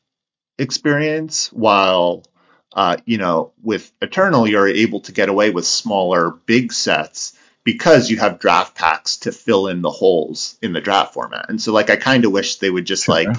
experience 0.58 1.52
while 1.52 2.24
uh, 2.72 2.96
you 3.04 3.18
know 3.18 3.52
with 3.62 3.92
eternal 4.00 4.48
you're 4.48 4.68
able 4.68 5.00
to 5.00 5.12
get 5.12 5.28
away 5.28 5.50
with 5.50 5.66
smaller 5.66 6.30
big 6.30 6.72
sets 6.72 7.36
because 7.64 8.08
you 8.08 8.16
have 8.16 8.38
draft 8.38 8.74
packs 8.76 9.18
to 9.18 9.32
fill 9.32 9.66
in 9.66 9.82
the 9.82 9.90
holes 9.90 10.56
in 10.62 10.72
the 10.72 10.80
draft 10.80 11.12
format. 11.12 11.46
And 11.48 11.60
so 11.60 11.72
like 11.72 11.90
i 11.90 11.96
kind 11.96 12.24
of 12.24 12.32
wish 12.32 12.56
they 12.56 12.70
would 12.70 12.86
just 12.86 13.04
sure. 13.04 13.14
like 13.16 13.36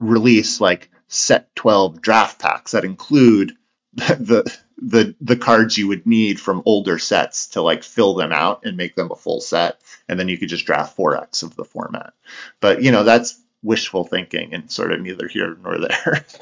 release 0.00 0.60
like 0.60 0.90
set 1.08 1.54
12 1.56 2.00
draft 2.00 2.38
packs 2.38 2.72
that 2.72 2.84
include 2.84 3.56
the 3.92 4.56
the 4.78 5.14
the 5.20 5.36
cards 5.36 5.78
you 5.78 5.88
would 5.88 6.06
need 6.06 6.38
from 6.38 6.62
older 6.66 6.98
sets 6.98 7.48
to 7.48 7.62
like 7.62 7.82
fill 7.82 8.14
them 8.14 8.32
out 8.32 8.64
and 8.64 8.76
make 8.76 8.94
them 8.94 9.10
a 9.10 9.16
full 9.16 9.40
set. 9.40 9.80
And 10.08 10.20
then 10.20 10.28
you 10.28 10.38
could 10.38 10.50
just 10.50 10.66
draft 10.66 10.96
4x 10.96 11.42
of 11.42 11.56
the 11.56 11.64
format. 11.64 12.12
But 12.60 12.82
you 12.82 12.92
know 12.92 13.02
that's 13.02 13.40
wishful 13.66 14.04
thinking 14.04 14.54
and 14.54 14.70
sort 14.70 14.92
of 14.92 15.00
neither 15.00 15.26
here 15.26 15.56
nor 15.62 15.78
there. 15.78 16.24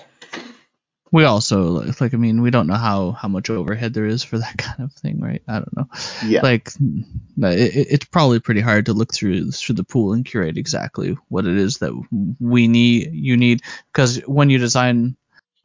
we 1.10 1.24
also 1.24 1.62
like, 1.62 2.00
like 2.00 2.12
I 2.12 2.16
mean 2.18 2.42
we 2.42 2.50
don't 2.50 2.66
know 2.66 2.74
how 2.74 3.12
how 3.12 3.28
much 3.28 3.48
overhead 3.48 3.94
there 3.94 4.04
is 4.04 4.22
for 4.22 4.38
that 4.38 4.56
kind 4.58 4.82
of 4.82 4.92
thing, 4.92 5.20
right? 5.20 5.42
I 5.48 5.54
don't 5.54 5.76
know. 5.76 5.88
Yeah. 6.26 6.42
Like 6.42 6.68
it, 6.76 7.86
it's 7.90 8.04
probably 8.04 8.40
pretty 8.40 8.60
hard 8.60 8.86
to 8.86 8.92
look 8.92 9.14
through 9.14 9.52
through 9.52 9.76
the 9.76 9.84
pool 9.84 10.12
and 10.12 10.24
curate 10.24 10.58
exactly 10.58 11.16
what 11.28 11.46
it 11.46 11.56
is 11.56 11.78
that 11.78 11.92
we 12.38 12.68
need 12.68 13.10
you 13.12 13.36
need 13.36 13.62
because 13.92 14.18
when 14.26 14.50
you 14.50 14.58
design 14.58 15.16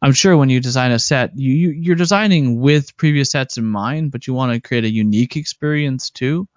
I'm 0.01 0.13
sure 0.13 0.37
when 0.37 0.49
you 0.49 0.61
design 0.61 0.91
a 0.91 0.99
set, 0.99 1.37
you, 1.37 1.51
you 1.51 1.69
you're 1.71 1.95
designing 1.97 2.61
with 2.61 2.95
previous 2.95 3.31
sets 3.31 3.57
in 3.57 3.65
mind, 3.65 4.13
but 4.13 4.27
you 4.27 4.33
want 4.33 4.53
to 4.53 4.65
create 4.65 4.85
a 4.85 4.89
unique 4.89 5.35
experience 5.35 6.09
too. 6.09 6.47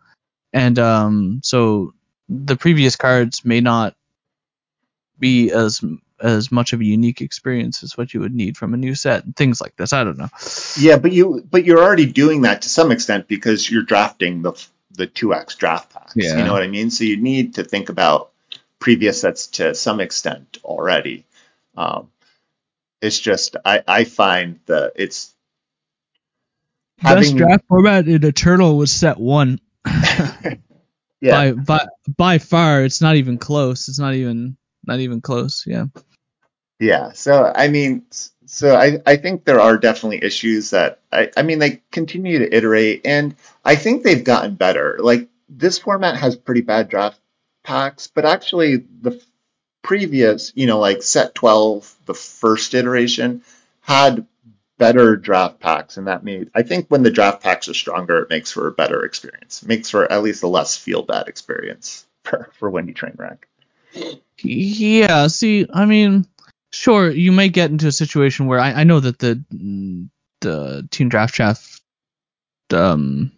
And 0.53 0.79
um 0.79 1.41
so 1.43 1.95
the 2.29 2.57
previous 2.57 2.95
cards 2.95 3.45
may 3.45 3.61
not 3.61 3.97
be 5.23 5.51
as 5.53 5.83
as 6.21 6.53
much 6.53 6.73
of 6.73 6.81
a 6.81 6.85
unique 6.85 7.21
experience 7.21 7.83
as 7.83 7.97
what 7.97 8.13
you 8.13 8.21
would 8.21 8.35
need 8.35 8.57
from 8.57 8.75
a 8.75 8.77
new 8.77 8.95
set 8.95 9.25
and 9.25 9.35
things 9.35 9.61
like 9.61 9.75
this. 9.77 9.93
I 9.93 10.05
don't 10.05 10.19
know. 10.19 10.29
Yeah, 10.79 10.99
but 10.99 11.13
you 11.13 11.47
but 11.51 11.65
you're 11.65 11.83
already 11.83 12.07
doing 12.07 12.43
that 12.43 12.63
to 12.63 12.69
some 12.69 12.93
extent 12.93 13.29
because 13.29 13.71
you're 13.71 13.83
drafting 13.83 14.43
the 14.43 14.53
the 14.91 15.07
2x 15.07 15.57
draft 15.57 15.93
packs. 15.93 16.13
Yeah. 16.15 16.37
You 16.37 16.45
know 16.45 16.53
what 16.53 16.63
I 16.63 16.67
mean? 16.67 16.91
So 16.91 17.05
you 17.05 17.17
need 17.17 17.55
to 17.55 17.65
think 17.65 17.89
about 17.89 18.31
previous 18.79 19.23
sets 19.23 19.47
to 19.47 19.75
some 19.75 20.01
extent 20.01 20.59
already. 20.65 21.25
Um, 21.77 22.11
it's 23.01 23.19
just 23.19 23.57
I 23.65 23.83
I 23.87 24.05
find 24.05 24.61
that 24.67 24.93
it's 24.97 25.33
having, 26.99 27.23
best 27.23 27.37
draft 27.37 27.65
format 27.69 28.09
in 28.09 28.25
Eternal 28.25 28.77
was 28.77 28.93
set 28.93 29.19
one. 29.19 29.61
yeah. 29.87 30.59
By 31.21 31.53
by 31.53 31.87
by 32.17 32.39
far, 32.39 32.85
it's 32.85 33.01
not 33.01 33.17
even 33.17 33.39
close. 33.39 33.89
It's 33.89 33.99
not 33.99 34.15
even 34.15 34.57
not 34.87 35.01
even 35.01 35.21
close. 35.21 35.65
Yeah. 35.67 35.87
Yeah. 36.81 37.13
So 37.13 37.53
I 37.55 37.69
mean, 37.69 38.05
so 38.47 38.75
I 38.75 38.99
I 39.07 39.17
think 39.17 39.45
there 39.45 39.61
are 39.61 39.79
definitely 39.79 40.23
issues 40.23 40.71
that 40.71 41.01
I 41.13 41.31
I 41.37 41.43
mean 41.43 41.59
they 41.59 41.83
continue 41.91 42.41
to 42.41 42.55
iterate, 42.55 43.03
and 43.05 43.37
I 43.65 43.77
think 43.77 44.03
they've 44.03 44.25
gotten 44.25 44.57
better. 44.57 44.99
Like 45.01 45.29
this 45.49 45.79
format 45.79 46.17
has 46.17 46.37
pretty 46.37 46.63
bad 46.63 46.89
draft 46.89 47.21
packs, 47.65 48.09
but 48.09 48.25
actually 48.25 48.77
the 48.77 49.23
previous, 49.83 50.53
you 50.55 50.67
know, 50.67 50.79
like 50.79 51.03
set 51.03 51.35
12, 51.35 51.95
the 52.07 52.15
first 52.15 52.75
iteration, 52.75 53.43
had 53.81 54.27
better 54.79 55.17
draft 55.17 55.61
packs, 55.61 55.97
and 55.97 56.09
that 56.09 56.25
made 56.25 56.51
I 56.55 56.63
think 56.63 56.89
when 56.89 57.03
the 57.03 57.11
draft 57.11 57.43
packs 57.43 57.69
are 57.69 57.75
stronger, 57.75 58.23
it 58.23 58.31
makes 58.31 58.51
for 58.51 58.67
a 58.67 58.73
better 58.73 59.05
experience. 59.05 59.63
It 59.63 59.69
makes 59.69 59.91
for 59.91 60.11
at 60.11 60.23
least 60.23 60.43
a 60.43 60.49
less 60.49 60.77
feel 60.77 61.03
bad 61.03 61.29
experience 61.29 62.07
for 62.25 62.51
for 62.59 62.71
Wendy 62.71 62.95
Trainwreck. 62.95 63.39
Yeah, 64.43 65.27
see, 65.29 65.67
I 65.73 65.87
mean, 65.87 66.27
sure, 66.73 67.11
you 67.11 67.33
may 67.33 67.49
get 67.49 67.71
into 67.71 67.87
a 67.87 67.93
situation 67.93 68.47
where 68.47 68.59
I, 68.59 68.73
I 68.73 68.85
know 68.85 69.01
that 69.01 69.19
the 69.19 69.43
the 70.41 70.89
Team 70.91 71.09
Draft 71.09 71.35
Draft 71.35 71.81
um, 72.73 73.33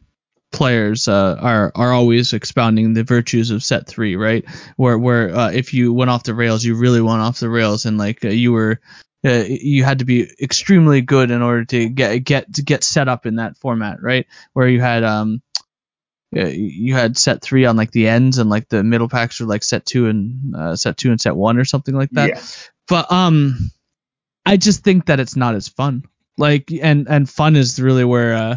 players 0.53 1.09
uh, 1.09 1.37
are 1.41 1.73
are 1.75 1.93
always 1.93 2.33
expounding 2.33 2.95
the 2.95 3.05
virtues 3.05 3.51
of 3.51 3.63
set 3.63 3.87
three, 3.87 4.17
right? 4.17 4.45
Where 4.77 4.99
where 4.99 5.35
uh, 5.35 5.51
if 5.53 5.75
you 5.75 5.93
went 5.93 6.11
off 6.11 6.25
the 6.25 6.35
rails, 6.35 6.65
you 6.65 6.77
really 6.77 7.03
went 7.03 7.21
off 7.21 7.41
the 7.41 7.51
rails, 7.51 7.85
and 7.87 7.99
like 7.99 8.25
uh, 8.25 8.29
you 8.29 8.53
were 8.53 8.81
uh, 9.27 9.45
you 9.49 9.85
had 9.85 10.01
to 10.01 10.05
be 10.07 10.31
extremely 10.41 11.01
good 11.03 11.31
in 11.31 11.43
order 11.43 11.65
to 11.67 11.89
get 11.89 12.19
get 12.25 12.55
to 12.55 12.63
get 12.63 12.85
set 12.85 13.09
up 13.09 13.27
in 13.27 13.37
that 13.37 13.59
format, 13.59 14.03
right? 14.03 14.27
Where 14.55 14.69
you 14.69 14.81
had 14.81 15.05
um 15.05 15.43
you 16.35 16.95
had 16.95 17.17
set 17.17 17.43
three 17.43 17.65
on 17.65 17.77
like 17.77 17.91
the 17.91 18.09
ends 18.09 18.39
and 18.39 18.51
like 18.51 18.69
the 18.69 18.83
middle 18.83 19.09
packs 19.09 19.41
were 19.41 19.47
like 19.47 19.63
set 19.63 19.87
two 19.87 20.09
and 20.09 20.55
uh, 20.55 20.77
set 20.77 20.97
two 20.97 21.11
and 21.11 21.21
set 21.21 21.37
one 21.37 21.59
or 21.59 21.65
something 21.65 21.95
like 21.95 22.11
that. 22.11 22.29
Yeah. 22.29 22.41
But 22.89 23.11
um, 23.11 23.71
I 24.45 24.57
just 24.57 24.85
think 24.85 25.07
that 25.07 25.21
it's 25.21 25.37
not 25.37 25.55
as 25.55 25.69
fun. 25.69 26.05
Like 26.37 26.71
and 26.73 27.07
and 27.09 27.31
fun 27.31 27.57
is 27.57 27.81
really 27.81 28.05
where 28.05 28.35
uh 28.35 28.57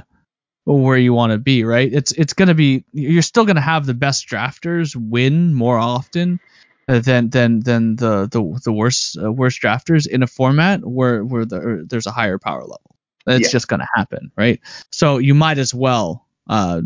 where 0.66 0.98
you 0.98 1.14
want 1.14 1.32
to 1.32 1.38
be, 1.38 1.64
right? 1.64 1.92
It's 1.92 2.12
it's 2.12 2.34
gonna 2.34 2.56
be 2.56 2.84
you're 2.92 3.22
still 3.22 3.46
gonna 3.46 3.62
have 3.62 3.86
the 3.86 3.94
best 3.94 4.28
drafters 4.28 4.96
win 4.96 5.54
more 5.54 5.78
often 5.78 6.40
than 6.88 7.30
than 7.30 7.60
than 7.60 7.96
the 7.96 8.28
the 8.32 8.60
the 8.64 8.72
worst 8.72 9.18
uh, 9.22 9.32
worst 9.32 9.62
drafters 9.62 10.08
in 10.08 10.24
a 10.24 10.28
format 10.28 10.86
where 10.86 11.24
where 11.24 11.46
the, 11.46 11.86
there's 11.88 12.08
a 12.08 12.12
higher 12.12 12.40
power 12.40 12.62
level. 12.62 12.96
It's 13.28 13.48
yeah. 13.48 13.52
just 13.52 13.68
gonna 13.68 13.88
happen, 13.94 14.32
right? 14.36 14.60
So 14.92 15.20
you 15.20 15.36
might 15.36 15.58
as 15.58 15.74
well 15.74 16.26
uh, 16.50 16.82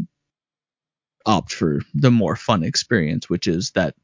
opt 1.25 1.53
for 1.53 1.81
the 1.93 2.11
more 2.11 2.35
fun 2.35 2.63
experience, 2.63 3.29
which 3.29 3.47
is 3.47 3.71
that 3.71 3.95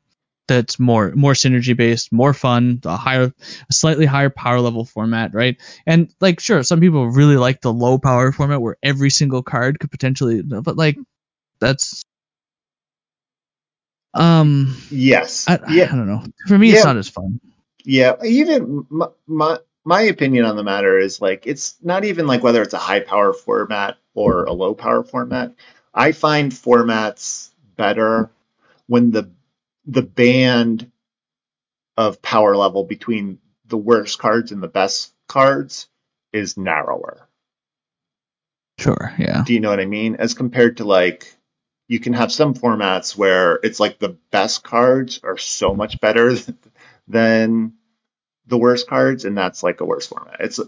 that's 0.47 0.79
more 0.79 1.11
more 1.13 1.33
synergy 1.33 1.75
based, 1.75 2.11
more 2.11 2.33
fun, 2.33 2.79
a 2.85 2.95
higher, 2.95 3.33
a 3.69 3.73
slightly 3.73 4.05
higher 4.05 4.29
power 4.29 4.59
level 4.59 4.85
format, 4.85 5.33
right? 5.33 5.57
And 5.85 6.13
like, 6.21 6.39
sure, 6.39 6.63
some 6.63 6.79
people 6.79 7.07
really 7.09 7.37
like 7.37 7.61
the 7.61 7.73
low 7.73 7.97
power 7.97 8.31
format 8.31 8.61
where 8.61 8.77
every 8.81 9.09
single 9.09 9.43
card 9.43 9.79
could 9.79 9.91
potentially, 9.91 10.41
but 10.41 10.77
like, 10.77 10.97
that's 11.59 12.03
um 14.13 14.75
yes, 14.89 15.47
I, 15.47 15.59
yeah. 15.69 15.89
I 15.91 15.95
don't 15.95 16.07
know. 16.07 16.23
For 16.47 16.57
me, 16.57 16.69
yeah. 16.69 16.77
it's 16.77 16.85
not 16.85 16.97
as 16.97 17.09
fun. 17.09 17.39
Yeah, 17.83 18.13
even 18.23 18.85
my, 18.89 19.07
my 19.27 19.57
my 19.85 20.01
opinion 20.01 20.45
on 20.45 20.55
the 20.55 20.63
matter 20.63 20.97
is 20.97 21.21
like 21.21 21.45
it's 21.45 21.75
not 21.81 22.03
even 22.03 22.27
like 22.27 22.43
whether 22.43 22.61
it's 22.61 22.73
a 22.73 22.77
high 22.77 22.99
power 22.99 23.31
format 23.33 23.97
or 24.13 24.43
a 24.45 24.51
low 24.51 24.73
power 24.73 25.03
format. 25.03 25.53
I 25.97 26.11
find 26.11 26.51
formats 26.51 27.49
better 27.75 28.29
when 28.85 29.09
the 29.09 29.31
the 29.87 30.03
band 30.03 30.91
of 31.97 32.21
power 32.21 32.55
level 32.55 32.83
between 32.83 33.39
the 33.65 33.77
worst 33.77 34.19
cards 34.19 34.51
and 34.51 34.61
the 34.61 34.67
best 34.67 35.11
cards 35.27 35.87
is 36.31 36.55
narrower. 36.55 37.27
Sure, 38.77 39.11
yeah. 39.17 39.43
Do 39.43 39.53
you 39.53 39.59
know 39.59 39.71
what 39.71 39.79
I 39.79 39.85
mean? 39.85 40.17
As 40.17 40.35
compared 40.35 40.77
to 40.77 40.83
like 40.85 41.35
you 41.87 41.99
can 41.99 42.13
have 42.13 42.31
some 42.31 42.53
formats 42.53 43.17
where 43.17 43.55
it's 43.63 43.79
like 43.79 43.97
the 43.97 44.17
best 44.31 44.63
cards 44.63 45.19
are 45.23 45.37
so 45.37 45.73
much 45.73 45.99
better 45.99 46.35
than 47.07 47.73
the 48.45 48.57
worst 48.57 48.87
cards, 48.87 49.25
and 49.25 49.35
that's 49.35 49.63
like 49.63 49.81
a 49.81 49.85
worse 49.85 50.05
format. 50.05 50.41
It's 50.41 50.59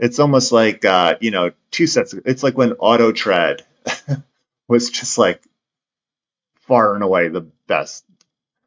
it's 0.00 0.18
almost 0.18 0.50
like 0.50 0.84
uh, 0.84 1.18
you 1.20 1.30
know 1.30 1.52
two 1.70 1.86
sets. 1.86 2.14
Of, 2.14 2.22
it's 2.26 2.42
like 2.42 2.58
when 2.58 2.72
Auto 2.72 3.12
Tread 3.12 3.64
was 4.68 4.90
just 4.90 5.18
like 5.18 5.42
far 6.62 6.94
and 6.94 7.02
away 7.02 7.28
the 7.28 7.46
best. 7.66 8.04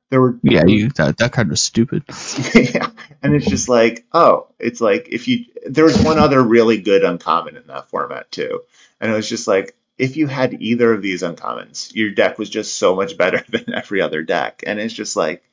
There 0.10 0.22
were 0.22 0.38
yeah, 0.44 0.66
you 0.66 0.90
that, 0.90 1.18
that 1.18 1.32
card 1.32 1.50
was 1.50 1.62
stupid. 1.62 2.04
yeah, 2.54 2.90
and 3.24 3.34
it's 3.34 3.48
just 3.48 3.68
like 3.68 4.06
oh, 4.14 4.48
it's 4.60 4.82
like 4.82 5.10
if 5.10 5.28
you 5.28 5.46
there 5.66 5.86
was 5.86 6.02
one 6.02 6.20
other 6.20 6.42
really 6.42 6.80
good 6.80 7.04
uncommon 7.04 7.58
in 7.58 7.68
that 7.68 7.90
format 7.90 8.32
too, 8.32 8.62
and 9.02 9.12
it 9.12 9.16
was 9.16 9.28
just 9.28 9.48
like 9.48 9.76
if 9.98 10.16
you 10.18 10.28
had 10.28 10.62
either 10.62 10.94
of 10.94 11.02
these 11.02 11.24
uncommons, 11.24 11.94
your 11.96 12.12
deck 12.12 12.38
was 12.38 12.50
just 12.50 12.76
so 12.76 12.96
much 12.96 13.18
better 13.18 13.44
than 13.50 13.74
every 13.74 14.02
other 14.02 14.22
deck, 14.22 14.64
and 14.66 14.80
it's 14.80 14.94
just 14.94 15.16
like 15.16 15.44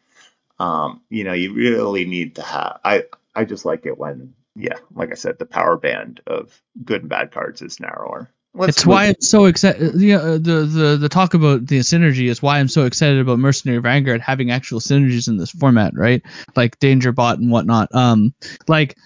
um, 0.62 1.00
you 1.08 1.24
know, 1.24 1.32
you 1.32 1.52
really 1.52 2.04
need 2.04 2.36
to 2.36 2.42
have. 2.42 2.80
I 2.84 3.04
I 3.34 3.44
just 3.44 3.64
like 3.64 3.84
it 3.86 3.98
when, 3.98 4.34
yeah, 4.54 4.76
like 4.94 5.10
I 5.10 5.14
said, 5.14 5.38
the 5.38 5.46
power 5.46 5.76
band 5.76 6.20
of 6.26 6.62
good 6.84 7.00
and 7.00 7.10
bad 7.10 7.32
cards 7.32 7.62
is 7.62 7.80
narrower. 7.80 8.30
Let's 8.54 8.76
it's 8.76 8.86
move. 8.86 8.92
why 8.92 9.06
I'm 9.06 9.20
so 9.20 9.46
excited. 9.46 9.94
Yeah, 9.94 10.16
uh, 10.16 10.32
the 10.32 10.68
the 10.68 10.96
the 11.00 11.08
talk 11.08 11.32
about 11.32 11.66
the 11.66 11.78
synergy 11.78 12.28
is 12.28 12.42
why 12.42 12.58
I'm 12.58 12.68
so 12.68 12.84
excited 12.84 13.18
about 13.18 13.38
Mercenary 13.38 13.80
Vanguard 13.80 14.20
having 14.20 14.50
actual 14.50 14.80
synergies 14.80 15.28
in 15.28 15.38
this 15.38 15.50
format, 15.50 15.94
right? 15.96 16.22
Like 16.54 16.78
Danger 16.78 17.12
Bot 17.12 17.38
and 17.38 17.50
whatnot. 17.50 17.94
Um, 17.94 18.34
like 18.68 18.98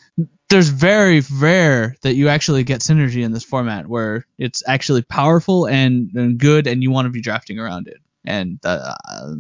there's 0.49 0.69
very 0.69 1.23
rare 1.33 1.97
that 2.03 2.15
you 2.15 2.29
actually 2.29 2.65
get 2.65 2.81
synergy 2.81 3.25
in 3.25 3.33
this 3.33 3.45
format 3.45 3.87
where 3.87 4.27
it's 4.39 4.63
actually 4.67 5.03
powerful 5.03 5.67
and, 5.67 6.11
and 6.15 6.39
good, 6.39 6.67
and 6.67 6.83
you 6.83 6.91
want 6.91 7.07
to 7.07 7.11
be 7.11 7.21
drafting 7.21 7.59
around 7.59 7.89
it. 7.89 7.99
And 8.25 8.59
uh, 8.65 8.95
uh 9.09 9.35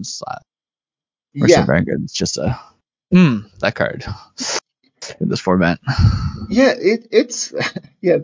yeah. 1.34 1.66
Vanguard 1.66 2.04
is 2.04 2.12
just 2.12 2.38
a 2.38 2.59
mm, 3.12 3.44
that 3.59 3.74
card 3.74 4.04
in 5.20 5.28
this 5.28 5.40
format. 5.40 5.78
Yeah, 6.48 6.72
it, 6.76 7.09
it's 7.11 7.52
yeah. 8.00 8.18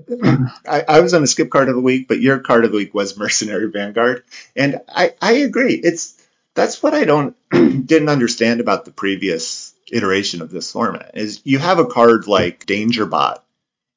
I, 0.67 0.85
I, 0.89 1.01
was 1.01 1.15
on 1.15 1.23
the 1.23 1.27
skip 1.27 1.51
card 1.51 1.69
of 1.69 1.75
the 1.75 1.81
week, 1.81 2.09
but 2.09 2.21
your 2.21 2.39
card 2.39 2.65
of 2.65 2.73
the 2.73 2.77
week 2.77 2.95
was 2.95 3.17
Mercenary 3.17 3.71
Vanguard, 3.71 4.25
and 4.57 4.81
I 4.89 5.15
I 5.21 5.33
agree. 5.33 5.75
It's 5.75 6.21
that's 6.55 6.83
what 6.83 6.95
I 6.95 7.05
don't 7.05 7.37
didn't 7.51 8.09
understand 8.09 8.61
about 8.61 8.85
the 8.85 8.93
previous 8.93 9.75
iteration 9.93 10.41
of 10.41 10.51
this 10.51 10.73
format 10.73 11.13
is 11.15 11.41
you 11.45 11.59
have 11.59 11.79
a 11.79 11.87
card 11.87 12.27
like 12.27 12.67
Danger 12.67 13.07
Bot, 13.07 13.45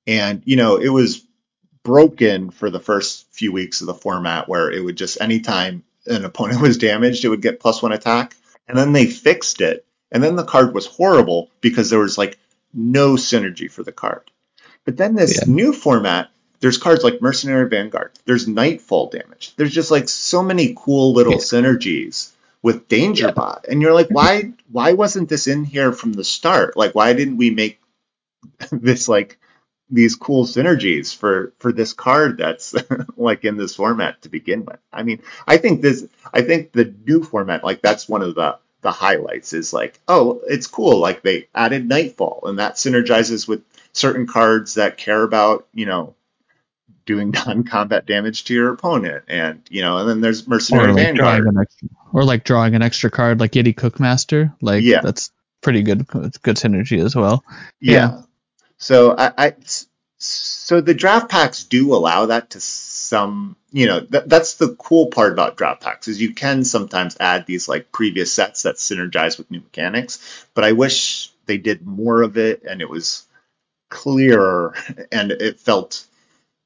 and 0.07 0.41
you 0.45 0.55
know 0.55 0.77
it 0.77 0.89
was 0.89 1.23
broken 1.83 2.49
for 2.49 2.69
the 2.69 2.79
first 2.79 3.27
few 3.31 3.51
weeks 3.51 3.81
of 3.81 3.87
the 3.87 3.93
format 3.93 4.49
where 4.49 4.71
it 4.71 4.83
would 4.83 4.97
just 4.97 5.21
anytime 5.21 5.83
an 6.07 6.25
opponent 6.25 6.61
was 6.63 6.77
damaged, 6.77 7.23
it 7.23 7.29
would 7.29 7.41
get 7.41 7.59
plus 7.59 7.81
one 7.81 7.91
attack 7.91 8.35
and 8.67 8.77
then 8.77 8.93
they 8.93 9.05
fixed 9.05 9.61
it, 9.61 9.85
and 10.11 10.23
then 10.23 10.35
the 10.35 10.43
card 10.43 10.73
was 10.73 10.85
horrible 10.85 11.49
because 11.61 11.89
there 11.89 11.99
was 11.99 12.17
like 12.17 12.37
no 12.75 13.13
synergy 13.13 13.71
for 13.71 13.83
the 13.83 13.91
card. 13.91 14.29
But 14.83 14.97
then 14.97 15.15
this 15.15 15.39
yeah. 15.39 15.53
new 15.53 15.73
format, 15.73 16.29
there's 16.59 16.77
cards 16.77 17.03
like 17.03 17.21
Mercenary 17.21 17.67
Vanguard, 17.69 18.11
there's 18.25 18.47
Nightfall 18.47 19.09
damage, 19.09 19.55
there's 19.55 19.73
just 19.73 19.91
like 19.91 20.09
so 20.09 20.43
many 20.43 20.75
cool 20.77 21.13
little 21.13 21.33
yeah. 21.33 21.39
synergies 21.39 22.31
with 22.61 22.87
Danger 22.87 23.31
Bot, 23.31 23.65
and 23.69 23.81
you're 23.81 23.93
like, 23.93 24.09
why 24.09 24.51
why 24.71 24.93
wasn't 24.93 25.29
this 25.29 25.47
in 25.47 25.63
here 25.63 25.91
from 25.91 26.13
the 26.13 26.23
start? 26.23 26.77
Like, 26.77 26.93
why 26.93 27.13
didn't 27.13 27.37
we 27.37 27.49
make 27.49 27.79
this 28.71 29.07
like 29.07 29.39
these 29.89 30.15
cool 30.15 30.45
synergies 30.45 31.15
for 31.15 31.53
for 31.59 31.71
this 31.71 31.93
card 31.93 32.37
that's 32.37 32.73
like 33.17 33.45
in 33.45 33.57
this 33.57 33.75
format 33.75 34.21
to 34.23 34.29
begin 34.29 34.65
with. 34.65 34.79
I 34.91 35.03
mean, 35.03 35.21
I 35.47 35.57
think 35.57 35.81
this 35.81 36.07
I 36.33 36.41
think 36.41 36.71
the 36.71 36.93
new 37.05 37.23
format 37.23 37.63
like 37.63 37.81
that's 37.81 38.09
one 38.09 38.21
of 38.21 38.35
the 38.35 38.57
the 38.85 38.91
highlights 38.91 39.51
is 39.51 39.73
like, 39.73 39.99
oh, 40.07 40.41
it's 40.47 40.67
cool 40.67 40.99
like 40.99 41.23
they 41.23 41.47
added 41.55 41.89
Nightfall 41.89 42.41
and 42.43 42.59
that 42.59 42.75
synergizes 42.75 43.47
with 43.47 43.63
certain 43.93 44.27
cards 44.27 44.75
that 44.75 44.97
care 44.97 45.23
about, 45.23 45.67
you 45.73 45.87
know, 45.87 46.13
doing 47.07 47.31
non-combat 47.47 48.05
damage 48.05 48.43
to 48.43 48.53
your 48.53 48.71
opponent 48.71 49.23
and, 49.27 49.63
you 49.71 49.81
know, 49.81 49.97
and 49.97 50.07
then 50.07 50.21
there's 50.21 50.47
Mercenary 50.47 50.85
or 50.85 50.93
like 50.93 51.03
Vanguard 51.03 51.47
extra, 51.59 51.89
or 52.13 52.23
like 52.23 52.43
drawing 52.43 52.75
an 52.75 52.83
extra 52.83 53.09
card 53.09 53.39
like 53.39 53.53
Yeti 53.53 53.73
Cookmaster, 53.73 54.53
like 54.61 54.83
yeah. 54.83 55.01
that's 55.01 55.31
pretty 55.61 55.81
good 55.81 56.07
good 56.07 56.57
synergy 56.57 57.03
as 57.03 57.15
well. 57.15 57.43
yeah. 57.81 57.93
yeah 57.93 58.21
so 58.77 59.15
I, 59.17 59.33
I, 59.35 59.55
so 60.19 60.79
the 60.79 60.93
draft 60.93 61.31
packs 61.31 61.63
do 61.63 61.95
allow 61.95 62.27
that 62.27 62.51
to 62.51 62.59
some, 63.15 63.55
you 63.71 63.85
know, 63.87 64.01
th- 64.01 64.25
that's 64.27 64.55
the 64.55 64.75
cool 64.75 65.07
part 65.07 65.31
about 65.31 65.55
draft 65.55 65.81
packs 65.81 66.09
is 66.09 66.21
you 66.21 66.33
can 66.33 66.65
sometimes 66.65 67.15
add 67.17 67.45
these 67.45 67.69
like 67.69 67.89
previous 67.93 68.33
sets 68.33 68.63
that 68.63 68.75
synergize 68.75 69.37
with 69.37 69.49
new 69.49 69.61
mechanics, 69.61 70.45
but 70.53 70.65
I 70.65 70.73
wish 70.73 71.31
they 71.45 71.57
did 71.57 71.87
more 71.87 72.23
of 72.23 72.37
it 72.37 72.63
and 72.63 72.81
it 72.81 72.89
was 72.89 73.25
clearer 73.89 74.75
and 75.13 75.31
it 75.31 75.61
felt, 75.61 76.05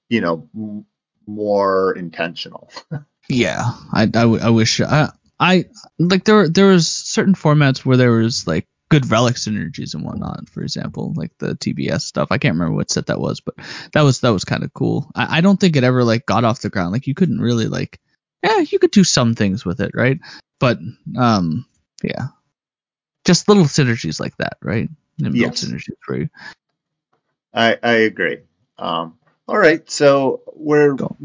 you 0.09 0.21
know, 0.21 0.49
m- 0.55 0.87
more 1.27 1.95
intentional. 1.95 2.71
yeah, 3.29 3.61
I, 3.93 4.03
I, 4.03 4.05
w- 4.07 4.41
I 4.41 4.49
wish 4.49 4.81
I, 4.81 5.11
I 5.39 5.65
like 5.99 6.23
there 6.23 6.49
there 6.49 6.67
was 6.67 6.87
certain 6.87 7.35
formats 7.35 7.85
where 7.85 7.97
there 7.97 8.11
was 8.11 8.47
like 8.47 8.65
good 8.89 9.09
relic 9.09 9.35
synergies 9.35 9.93
and 9.93 10.03
whatnot. 10.03 10.49
For 10.49 10.61
example, 10.61 11.13
like 11.15 11.31
the 11.37 11.55
TBS 11.55 12.01
stuff. 12.01 12.29
I 12.31 12.37
can't 12.37 12.55
remember 12.55 12.75
what 12.75 12.91
set 12.91 13.07
that 13.07 13.19
was, 13.19 13.39
but 13.39 13.55
that 13.93 14.01
was 14.01 14.21
that 14.21 14.33
was 14.33 14.43
kind 14.43 14.63
of 14.63 14.73
cool. 14.73 15.09
I, 15.15 15.37
I 15.37 15.41
don't 15.41 15.59
think 15.59 15.75
it 15.75 15.83
ever 15.83 16.03
like 16.03 16.25
got 16.25 16.43
off 16.43 16.61
the 16.61 16.69
ground. 16.69 16.91
Like 16.91 17.07
you 17.07 17.13
couldn't 17.13 17.39
really 17.39 17.67
like, 17.67 17.99
yeah, 18.43 18.59
you 18.59 18.79
could 18.79 18.91
do 18.91 19.03
some 19.03 19.35
things 19.35 19.63
with 19.63 19.79
it, 19.79 19.91
right? 19.93 20.19
But 20.59 20.79
um, 21.17 21.65
yeah, 22.03 22.27
just 23.25 23.47
little 23.47 23.65
synergies 23.65 24.19
like 24.19 24.35
that, 24.37 24.57
right? 24.61 24.89
And 25.19 25.35
yes. 25.35 25.63
synergies 25.63 25.97
for 26.01 26.17
you. 26.17 26.29
I 27.53 27.77
I 27.81 27.93
agree. 27.93 28.39
Um, 28.77 29.19
all 29.47 29.57
right, 29.57 29.89
so 29.89 30.41
we're 30.53 30.93
Go. 30.93 31.15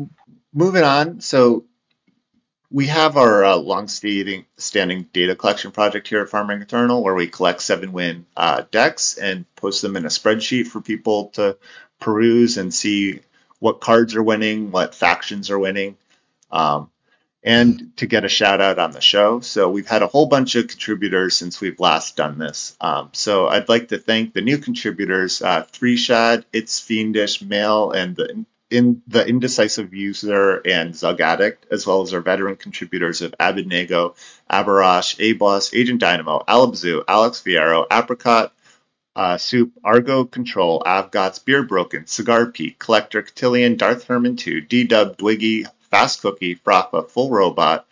moving 0.52 0.82
on. 0.82 1.20
So 1.20 1.64
we 2.75 2.89
have 2.89 3.16
our 3.16 3.45
uh, 3.45 3.57
long-standing 3.57 4.45
standing 4.57 5.05
data 5.12 5.37
collection 5.37 5.70
project 5.70 6.09
here 6.09 6.22
at 6.22 6.29
Farming 6.29 6.61
Eternal, 6.61 7.05
where 7.05 7.14
we 7.14 7.29
collect 7.29 7.62
seven 7.62 7.93
win 7.93 8.27
uh, 8.37 8.64
decks 8.72 9.16
and 9.16 9.45
post 9.55 9.81
them 9.81 9.95
in 9.95 10.05
a 10.05 10.09
spreadsheet 10.09 10.66
for 10.66 10.81
people 10.81 11.27
to 11.35 11.57
peruse 12.01 12.59
and 12.59 12.75
see 12.75 13.20
what 13.61 13.81
cards 13.81 14.16
are 14.16 14.25
winning, 14.25 14.72
what 14.72 14.93
factions 14.93 15.51
are 15.51 15.59
winning, 15.59 15.97
um, 16.51 16.91
and 17.45 17.97
to 17.97 18.07
get 18.07 18.25
a 18.25 18.29
shout 18.29 18.61
out 18.61 18.81
on 18.81 18.91
the 18.91 19.01
show. 19.01 19.39
So 19.39 19.70
we've 19.70 19.87
had 19.87 20.03
a 20.03 20.09
whole 20.09 20.27
bunch 20.27 20.57
of 20.57 20.66
contributors 20.66 21.37
since 21.37 21.61
we've 21.61 21.79
last 21.79 22.16
done 22.16 22.39
this. 22.39 22.77
Um, 22.81 23.11
so 23.12 23.47
I'd 23.47 23.68
like 23.68 23.91
to 23.91 23.99
thank 23.99 24.35
the 24.35 24.41
new 24.41 24.59
contributors, 24.59 25.41
uh, 25.43 25.64
Three 25.70 25.97
Shad, 25.97 26.45
It's 26.53 26.81
Fiendish, 26.81 27.41
Mail, 27.41 27.93
and 27.93 28.16
the 28.16 28.45
in 28.75 29.03
the 29.07 29.25
indecisive 29.27 29.95
user 29.95 30.61
and 30.66 30.97
Zug 30.97 31.20
Addict, 31.20 31.66
as 31.70 31.87
well 31.87 32.03
as 32.03 32.12
our 32.12 32.20
veteran 32.20 32.57
contributors 32.57 33.22
of 33.22 33.35
Abednego, 33.39 34.16
Abarash, 34.51 35.16
A-Boss, 35.20 35.72
Agent 35.72 36.01
Dynamo, 36.01 36.43
Alabzu, 36.49 37.05
Alex 37.07 37.41
Fierro, 37.41 37.87
Apricot, 37.91 38.53
uh, 39.14 39.39
Soup, 39.39 39.72
Argo 39.85 40.25
Control, 40.25 40.83
Avgots, 40.85 41.45
Beer 41.45 41.62
Broken, 41.62 42.07
Cigar 42.07 42.47
Pete, 42.47 42.77
Collector, 42.79 43.22
Cotillion, 43.22 43.77
Darth 43.77 44.05
Herman 44.05 44.35
2, 44.35 44.62
D-Dub, 44.62 45.16
Dwiggy, 45.18 45.66
Fast 45.91 46.22
Cookie, 46.22 46.57
Frappa, 46.57 47.09
Full 47.09 47.31
Robot, 47.31 47.87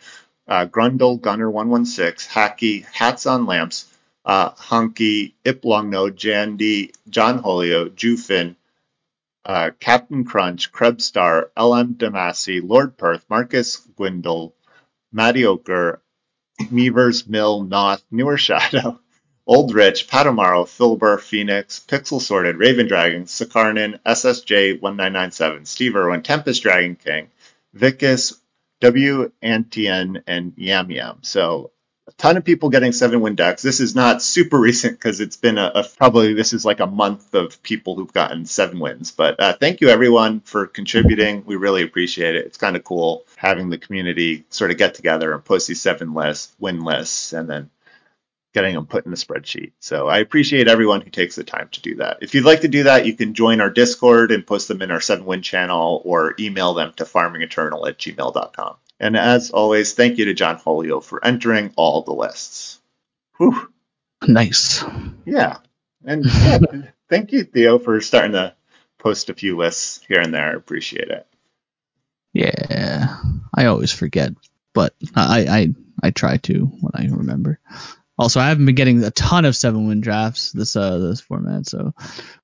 uh, 0.49 0.65
Grundle, 0.65 1.21
Gunner 1.21 1.49
116, 1.49 2.29
Hacky, 2.29 2.85
Hats 2.91 3.25
on 3.25 3.45
Lamps, 3.45 3.85
uh, 4.25 4.49
Hunky, 4.49 5.33
Iplongnode, 5.45 6.15
Jandy, 6.15 6.93
John 7.09 7.41
Holio, 7.41 7.89
Jufin, 7.89 8.55
uh, 9.45 9.71
Captain 9.79 10.23
Crunch, 10.23 10.71
Krebstar, 10.71 11.49
L.M. 11.57 11.95
Damasi, 11.95 12.61
Lord 12.63 12.97
Perth, 12.97 13.25
Marcus 13.29 13.77
Gwindle, 13.97 14.53
Matty 15.11 15.45
Oker, 15.45 16.01
Meavers, 16.61 17.27
Mill, 17.27 17.63
Noth, 17.63 18.03
Newer 18.11 18.37
Shadow, 18.37 18.99
Old 19.45 19.73
Rich, 19.73 20.07
Patamaro, 20.07 20.65
Filbur, 20.65 21.19
Phoenix, 21.19 21.83
Pixel 21.85 22.21
Sorted, 22.21 22.55
Raven 22.57 22.87
Dragon, 22.87 23.25
Sakarnin, 23.25 23.99
SSJ 24.05 24.81
1997, 24.81 25.65
Steve 25.65 25.95
Irwin, 25.97 26.21
Tempest 26.21 26.63
Dragon 26.63 26.95
King, 26.95 27.29
Vicus, 27.73 28.39
W. 28.79 29.31
Antian, 29.41 30.23
and 30.27 30.53
Yam 30.55 30.91
Yam. 30.91 31.17
So 31.21 31.71
a 32.07 32.11
ton 32.13 32.35
of 32.35 32.43
people 32.43 32.69
getting 32.69 32.91
seven 32.91 33.21
win 33.21 33.35
decks. 33.35 33.61
This 33.61 33.79
is 33.79 33.95
not 33.95 34.21
super 34.21 34.59
recent 34.59 34.97
because 34.97 35.19
it's 35.19 35.37
been 35.37 35.57
a, 35.57 35.71
a, 35.75 35.83
probably 35.83 36.33
this 36.33 36.53
is 36.53 36.65
like 36.65 36.79
a 36.79 36.87
month 36.87 37.33
of 37.33 37.61
people 37.63 37.95
who've 37.95 38.11
gotten 38.11 38.45
seven 38.45 38.79
wins. 38.79 39.11
But 39.11 39.39
uh, 39.39 39.53
thank 39.53 39.81
you 39.81 39.89
everyone 39.89 40.41
for 40.41 40.67
contributing. 40.67 41.43
We 41.45 41.55
really 41.55 41.83
appreciate 41.83 42.35
it. 42.35 42.45
It's 42.45 42.57
kind 42.57 42.75
of 42.75 42.83
cool 42.83 43.25
having 43.37 43.69
the 43.69 43.77
community 43.77 44.45
sort 44.49 44.71
of 44.71 44.77
get 44.77 44.95
together 44.95 45.33
and 45.33 45.43
post 45.43 45.67
these 45.67 45.81
seven 45.81 46.13
lists, 46.13 46.53
win 46.59 46.83
lists, 46.83 47.33
and 47.33 47.49
then 47.49 47.69
getting 48.53 48.75
them 48.75 48.85
put 48.85 49.05
in 49.05 49.13
a 49.13 49.15
spreadsheet. 49.15 49.71
So 49.79 50.07
I 50.07 50.19
appreciate 50.19 50.67
everyone 50.67 51.01
who 51.01 51.09
takes 51.09 51.35
the 51.35 51.43
time 51.43 51.69
to 51.71 51.81
do 51.81 51.95
that. 51.95 52.19
If 52.21 52.35
you'd 52.35 52.45
like 52.45 52.61
to 52.61 52.67
do 52.67 52.83
that, 52.83 53.05
you 53.05 53.15
can 53.15 53.33
join 53.33 53.61
our 53.61 53.71
Discord 53.71 54.31
and 54.31 54.45
post 54.45 54.67
them 54.67 54.81
in 54.81 54.91
our 54.91 55.01
seven 55.01 55.25
win 55.25 55.41
channel 55.41 56.01
or 56.05 56.35
email 56.39 56.75
them 56.75 56.93
to 56.97 57.05
farmingeternal 57.05 57.87
at 57.87 57.97
gmail.com. 57.97 58.75
And 59.03 59.17
as 59.17 59.51
always, 59.51 59.91
thank 59.91 60.17
you 60.17 60.25
to 60.25 60.33
John 60.33 60.59
Folio 60.59 61.01
for 61.01 61.23
entering 61.25 61.73
all 61.75 62.03
the 62.03 62.13
lists. 62.13 62.79
Whew. 63.37 63.67
Nice. 64.25 64.81
Yeah. 65.25 65.57
And 66.05 66.23
yeah, 66.23 66.59
thank 67.09 67.33
you, 67.33 67.43
Theo, 67.43 67.79
for 67.79 67.99
starting 67.99 68.31
to 68.31 68.55
post 68.99 69.29
a 69.29 69.33
few 69.33 69.57
lists 69.57 69.99
here 70.07 70.21
and 70.21 70.33
there. 70.33 70.51
I 70.51 70.53
appreciate 70.53 71.09
it. 71.09 71.27
Yeah, 72.31 73.17
I 73.53 73.65
always 73.65 73.91
forget, 73.91 74.31
but 74.73 74.93
I 75.15 75.45
I 75.49 75.73
I 76.01 76.11
try 76.11 76.37
to 76.37 76.65
when 76.65 76.91
I 76.93 77.13
remember. 77.13 77.59
Also, 78.17 78.39
I 78.39 78.47
haven't 78.47 78.65
been 78.65 78.75
getting 78.75 79.03
a 79.03 79.11
ton 79.11 79.43
of 79.43 79.55
seven 79.55 79.85
win 79.85 79.99
drafts 79.99 80.53
this 80.53 80.77
uh 80.77 80.97
this 80.99 81.19
format, 81.19 81.67
so 81.67 81.93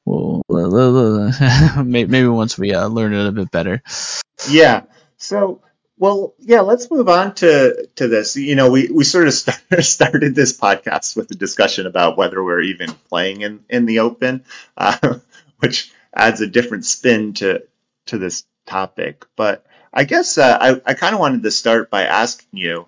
we'll, 0.03 0.41
maybe 1.85 2.27
once 2.27 2.57
we 2.57 2.73
uh, 2.73 2.87
learn 2.87 3.13
it 3.13 3.27
a 3.27 3.31
bit 3.31 3.49
better. 3.49 3.81
Yeah. 4.49 4.83
So 5.17 5.61
well, 5.99 6.33
yeah, 6.39 6.61
let's 6.61 6.89
move 6.89 7.09
on 7.09 7.35
to 7.35 7.87
to 7.97 8.07
this. 8.07 8.35
You 8.37 8.55
know, 8.55 8.71
we 8.71 8.89
we 8.89 9.03
sort 9.03 9.27
of 9.27 9.33
start, 9.33 9.59
started 9.81 10.33
this 10.33 10.57
podcast 10.57 11.15
with 11.15 11.29
a 11.31 11.35
discussion 11.35 11.85
about 11.85 12.17
whether 12.17 12.43
we're 12.43 12.61
even 12.61 12.91
playing 13.09 13.41
in 13.41 13.65
in 13.69 13.85
the 13.85 13.99
open, 13.99 14.45
uh, 14.77 15.19
which 15.59 15.91
adds 16.15 16.41
a 16.41 16.47
different 16.47 16.85
spin 16.85 17.33
to 17.35 17.63
to 18.07 18.17
this 18.17 18.45
topic. 18.65 19.25
But 19.35 19.65
I 19.93 20.05
guess 20.05 20.37
uh, 20.37 20.57
I 20.59 20.81
I 20.85 20.93
kind 20.93 21.13
of 21.13 21.19
wanted 21.19 21.43
to 21.43 21.51
start 21.51 21.91
by 21.91 22.05
asking 22.05 22.59
you. 22.59 22.87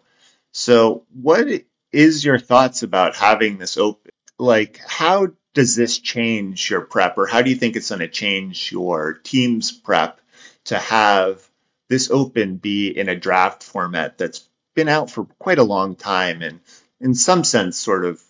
So, 0.53 1.05
what 1.13 1.47
is 1.91 2.23
your 2.23 2.39
thoughts 2.39 2.81
about 2.81 3.17
having 3.17 3.57
this 3.57 3.75
open? 3.77 4.11
Like, 4.39 4.79
how 4.87 5.27
does 5.53 5.75
this 5.75 5.99
change 5.99 6.69
your 6.69 6.81
prep, 6.81 7.17
or 7.17 7.27
how 7.27 7.41
do 7.41 7.49
you 7.49 7.57
think 7.57 7.75
it's 7.75 7.89
going 7.89 7.99
to 7.99 8.07
change 8.07 8.71
your 8.71 9.15
team's 9.15 9.69
prep 9.69 10.21
to 10.65 10.77
have 10.77 11.45
this 11.91 12.09
open 12.09 12.55
be 12.55 12.87
in 12.87 13.09
a 13.09 13.17
draft 13.17 13.63
format 13.63 14.17
that's 14.17 14.47
been 14.75 14.87
out 14.87 15.11
for 15.11 15.25
quite 15.37 15.59
a 15.59 15.63
long 15.63 15.97
time 15.97 16.41
and 16.41 16.61
in 17.01 17.13
some 17.13 17.43
sense 17.43 17.77
sort 17.77 18.05
of 18.05 18.23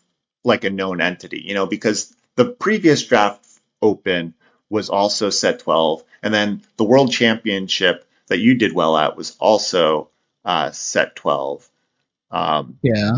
like 0.43 0.63
a 0.63 0.71
known 0.71 0.99
entity, 0.99 1.43
you 1.45 1.53
know, 1.53 1.67
because 1.67 2.11
the 2.35 2.45
previous 2.45 3.05
draft 3.05 3.45
open 3.79 4.33
was 4.67 4.89
also 4.89 5.29
set 5.29 5.59
12 5.59 6.03
and 6.23 6.33
then 6.33 6.63
the 6.77 6.83
world 6.83 7.11
championship 7.11 8.03
that 8.29 8.39
you 8.39 8.55
did 8.55 8.73
well 8.73 8.97
at 8.97 9.15
was 9.15 9.37
also 9.39 10.09
uh, 10.43 10.71
set 10.71 11.15
12. 11.15 11.69
Um, 12.31 12.79
yeah. 12.81 13.11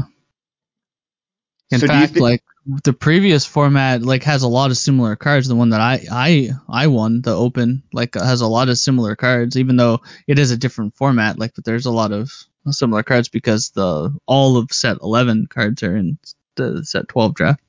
In 1.71 1.79
so 1.79 1.87
fact, 1.87 2.15
th- 2.15 2.21
like 2.21 2.43
the 2.65 2.93
previous 2.93 3.45
format 3.45 4.01
like 4.03 4.23
has 4.23 4.43
a 4.43 4.47
lot 4.47 4.71
of 4.71 4.77
similar 4.77 5.15
cards. 5.15 5.47
The 5.47 5.55
one 5.55 5.69
that 5.69 5.81
I 5.81 6.05
I 6.11 6.51
I 6.69 6.87
won, 6.87 7.21
the 7.21 7.35
open, 7.35 7.83
like 7.91 8.15
has 8.15 8.41
a 8.41 8.47
lot 8.47 8.69
of 8.69 8.77
similar 8.77 9.15
cards, 9.15 9.57
even 9.57 9.75
though 9.75 10.01
it 10.27 10.39
is 10.39 10.51
a 10.51 10.57
different 10.57 10.95
format. 10.95 11.37
Like, 11.37 11.55
but 11.55 11.65
there's 11.65 11.85
a 11.85 11.91
lot 11.91 12.11
of 12.11 12.31
similar 12.71 13.03
cards 13.03 13.27
because 13.27 13.71
the 13.71 14.17
all 14.25 14.57
of 14.57 14.71
set 14.71 14.97
11 15.01 15.47
cards 15.47 15.83
are 15.83 15.95
in 15.95 16.17
the 16.55 16.85
set 16.85 17.07
12 17.09 17.35
draft. 17.35 17.61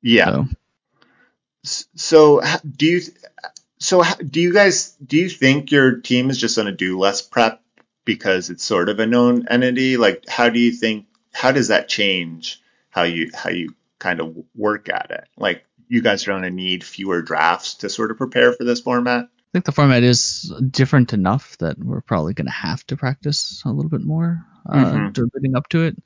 Yeah. 0.00 0.44
So, 1.64 1.84
so 1.94 2.42
do 2.64 2.86
you 2.86 3.00
so 3.78 4.02
do 4.26 4.40
you 4.40 4.54
guys 4.54 4.96
do 5.04 5.18
you 5.18 5.28
think 5.28 5.70
your 5.70 5.96
team 5.96 6.30
is 6.30 6.38
just 6.38 6.56
going 6.56 6.66
to 6.66 6.72
do 6.72 6.98
less 6.98 7.20
prep 7.20 7.62
because 8.06 8.48
it's 8.48 8.64
sort 8.64 8.88
of 8.88 9.00
a 9.00 9.06
known 9.06 9.48
entity? 9.48 9.98
Like, 9.98 10.24
how 10.28 10.48
do 10.48 10.60
you 10.60 10.72
think 10.72 11.06
how 11.32 11.52
does 11.52 11.68
that 11.68 11.88
change 11.88 12.62
how 12.90 13.02
you 13.02 13.30
how 13.34 13.50
you 13.50 13.74
kind 13.98 14.20
of 14.20 14.36
work 14.54 14.88
at 14.88 15.10
it. 15.10 15.28
Like 15.36 15.64
you 15.88 16.02
guys 16.02 16.26
are 16.26 16.32
going 16.32 16.42
to 16.42 16.50
need 16.50 16.84
fewer 16.84 17.22
drafts 17.22 17.74
to 17.76 17.88
sort 17.88 18.10
of 18.10 18.18
prepare 18.18 18.52
for 18.52 18.64
this 18.64 18.80
format. 18.80 19.24
I 19.24 19.50
think 19.52 19.64
the 19.64 19.72
format 19.72 20.02
is 20.02 20.52
different 20.70 21.14
enough 21.14 21.56
that 21.58 21.78
we're 21.78 22.02
probably 22.02 22.34
going 22.34 22.46
to 22.46 22.52
have 22.52 22.86
to 22.88 22.96
practice 22.96 23.62
a 23.64 23.70
little 23.70 23.90
bit 23.90 24.02
more 24.02 24.44
uh, 24.68 24.76
mm-hmm. 24.76 25.24
leading 25.34 25.56
up 25.56 25.68
to 25.70 25.84
it. 25.84 25.96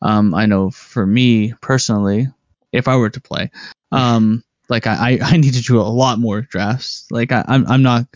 Um, 0.00 0.34
I 0.34 0.46
know 0.46 0.70
for 0.70 1.04
me 1.04 1.52
personally, 1.60 2.28
if 2.72 2.88
I 2.88 2.96
were 2.96 3.10
to 3.10 3.20
play, 3.20 3.50
um, 3.92 4.42
like 4.68 4.86
I, 4.86 5.18
I 5.22 5.36
need 5.36 5.54
to 5.54 5.62
do 5.62 5.80
a 5.80 5.82
lot 5.82 6.18
more 6.18 6.40
drafts. 6.40 7.06
Like 7.10 7.32
I, 7.32 7.44
I'm 7.46 7.66
I'm 7.66 7.82
not 7.82 8.06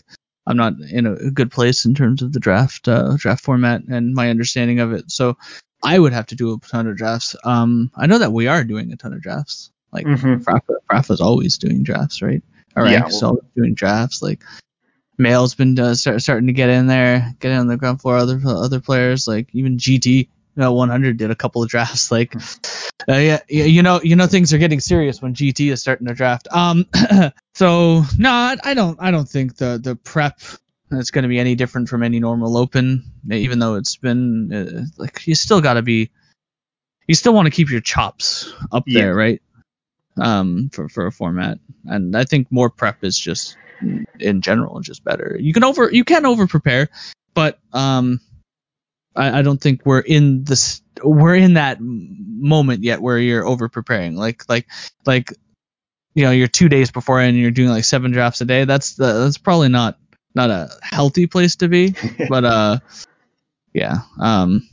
I'm 0.47 0.57
not 0.57 0.73
in 0.91 1.05
a 1.05 1.31
good 1.31 1.51
place 1.51 1.85
in 1.85 1.93
terms 1.93 2.21
of 2.21 2.33
the 2.33 2.39
draft 2.39 2.87
uh, 2.87 3.15
draft 3.17 3.43
format 3.43 3.83
and 3.89 4.13
my 4.13 4.29
understanding 4.29 4.79
of 4.79 4.93
it. 4.93 5.11
So 5.11 5.37
I 5.83 5.99
would 5.99 6.13
have 6.13 6.27
to 6.27 6.35
do 6.35 6.53
a 6.53 6.59
ton 6.59 6.87
of 6.87 6.97
drafts. 6.97 7.35
Um, 7.43 7.91
I 7.95 8.07
know 8.07 8.19
that 8.19 8.31
we 8.31 8.47
are 8.47 8.63
doing 8.63 8.91
a 8.93 8.95
ton 8.95 9.13
of 9.13 9.21
drafts. 9.21 9.71
Like 9.91 10.05
mm-hmm. 10.05 11.21
always 11.21 11.57
doing 11.57 11.83
drafts, 11.83 12.21
right? 12.21 12.41
All 12.75 12.83
right, 12.83 12.93
yeah, 12.93 13.03
well, 13.03 13.25
always 13.25 13.43
doing 13.55 13.75
drafts. 13.75 14.21
Like 14.21 14.43
Mail's 15.17 15.53
been 15.53 15.77
uh, 15.77 15.93
start, 15.93 16.21
starting 16.21 16.47
to 16.47 16.53
get 16.53 16.69
in 16.69 16.87
there, 16.87 17.35
get 17.39 17.51
in 17.51 17.59
on 17.59 17.67
the 17.67 17.77
ground 17.77 18.01
floor. 18.01 18.17
Other 18.17 18.41
other 18.45 18.79
players, 18.79 19.27
like 19.27 19.49
even 19.53 19.77
GT, 19.77 20.05
you 20.05 20.27
know, 20.55 20.73
100 20.73 21.17
did 21.17 21.29
a 21.29 21.35
couple 21.35 21.61
of 21.61 21.69
drafts. 21.69 22.11
Like, 22.11 22.35
uh, 23.09 23.15
yeah, 23.15 23.39
you 23.49 23.83
know, 23.83 23.99
you 24.01 24.15
know, 24.15 24.27
things 24.27 24.53
are 24.53 24.57
getting 24.57 24.79
serious 24.79 25.21
when 25.21 25.35
GT 25.35 25.71
is 25.71 25.81
starting 25.81 26.07
to 26.07 26.13
draft. 26.13 26.47
Um, 26.51 26.85
so 27.53 28.03
no, 28.17 28.55
I 28.63 28.73
don't, 28.73 28.97
I 29.01 29.11
don't 29.11 29.27
think 29.27 29.57
the 29.57 29.79
the 29.81 29.95
prep 29.95 30.39
it's 30.91 31.11
going 31.11 31.23
to 31.23 31.29
be 31.29 31.39
any 31.39 31.55
different 31.55 31.89
from 31.89 32.03
any 32.03 32.19
normal 32.19 32.57
open, 32.57 33.11
even 33.29 33.59
though 33.59 33.75
it's 33.75 33.95
been 33.95 34.53
uh, 34.53 34.85
like 34.97 35.25
you 35.27 35.35
still 35.35 35.61
got 35.61 35.75
to 35.75 35.81
be, 35.81 36.11
you 37.07 37.15
still 37.15 37.33
want 37.33 37.45
to 37.45 37.51
keep 37.51 37.69
your 37.69 37.81
chops 37.81 38.53
up 38.71 38.83
yeah. 38.87 39.01
there, 39.01 39.15
right? 39.15 39.41
Um, 40.17 40.69
for 40.71 40.89
for 40.89 41.07
a 41.07 41.11
format, 41.11 41.57
and 41.85 42.15
I 42.15 42.25
think 42.25 42.51
more 42.51 42.69
prep 42.69 43.03
is 43.03 43.17
just 43.17 43.57
in 44.19 44.41
general 44.41 44.79
just 44.79 45.03
better. 45.03 45.35
You 45.39 45.53
can 45.53 45.63
over 45.63 45.91
you 45.91 46.03
can 46.03 46.25
over 46.25 46.45
prepare, 46.45 46.89
but 47.33 47.59
um, 47.71 48.19
I, 49.15 49.39
I 49.39 49.41
don't 49.41 49.59
think 49.59 49.85
we're 49.85 49.99
in 49.99 50.43
this 50.43 50.81
we're 51.03 51.35
in 51.35 51.55
that 51.55 51.77
moment 51.81 52.83
yet 52.83 53.01
where 53.01 53.17
you're 53.17 53.45
over 53.45 53.69
preparing. 53.69 54.15
Like 54.15 54.47
like 54.49 54.67
like 55.05 55.33
you 56.13 56.23
know 56.23 56.31
you're 56.31 56.47
two 56.47 56.69
days 56.69 56.91
before 56.91 57.19
and 57.19 57.37
you're 57.37 57.51
doing 57.51 57.69
like 57.69 57.85
seven 57.85 58.11
drafts 58.11 58.41
a 58.41 58.45
day. 58.45 58.65
That's 58.65 58.95
the, 58.95 59.13
that's 59.13 59.37
probably 59.37 59.69
not 59.69 59.97
not 60.35 60.49
a 60.49 60.69
healthy 60.81 61.27
place 61.27 61.55
to 61.57 61.67
be, 61.67 61.95
but 62.29 62.43
uh, 62.43 62.79
yeah. 63.73 63.99
Um, 64.19 64.67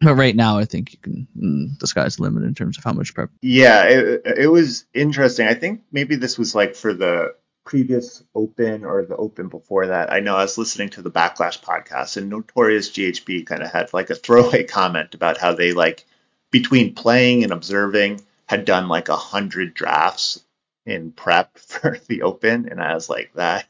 but 0.00 0.16
right 0.16 0.36
now, 0.36 0.58
I 0.58 0.64
think 0.64 0.92
you 0.92 0.98
can 0.98 1.28
mm, 1.36 1.78
the 1.78 1.86
sky's 1.86 2.16
the 2.16 2.22
limit 2.22 2.44
in 2.44 2.54
terms 2.54 2.78
of 2.78 2.84
how 2.84 2.92
much 2.92 3.14
prep. 3.14 3.30
Yeah, 3.40 3.84
it, 3.84 4.22
it 4.38 4.48
was 4.48 4.84
interesting. 4.92 5.46
I 5.46 5.54
think 5.54 5.82
maybe 5.92 6.16
this 6.16 6.38
was 6.38 6.54
like 6.54 6.74
for 6.74 6.92
the 6.92 7.34
previous 7.64 8.22
open 8.34 8.84
or 8.84 9.04
the 9.04 9.16
open 9.16 9.48
before 9.48 9.86
that. 9.86 10.12
I 10.12 10.20
know 10.20 10.36
I 10.36 10.42
was 10.42 10.58
listening 10.58 10.90
to 10.90 11.02
the 11.02 11.10
Backlash 11.10 11.62
podcast, 11.62 12.16
and 12.16 12.28
Notorious 12.28 12.90
GHB 12.90 13.46
kind 13.46 13.62
of 13.62 13.70
had 13.70 13.92
like 13.92 14.10
a 14.10 14.14
throwaway 14.14 14.64
comment 14.68 15.14
about 15.14 15.38
how 15.38 15.54
they 15.54 15.72
like 15.72 16.04
between 16.50 16.94
playing 16.94 17.42
and 17.42 17.52
observing 17.52 18.20
had 18.46 18.64
done 18.64 18.88
like 18.88 19.08
a 19.08 19.16
hundred 19.16 19.72
drafts 19.74 20.44
in 20.84 21.12
prep 21.12 21.56
for 21.58 21.98
the 22.08 22.22
open, 22.22 22.68
and 22.68 22.82
I 22.82 22.94
was 22.94 23.08
like 23.08 23.32
that 23.34 23.66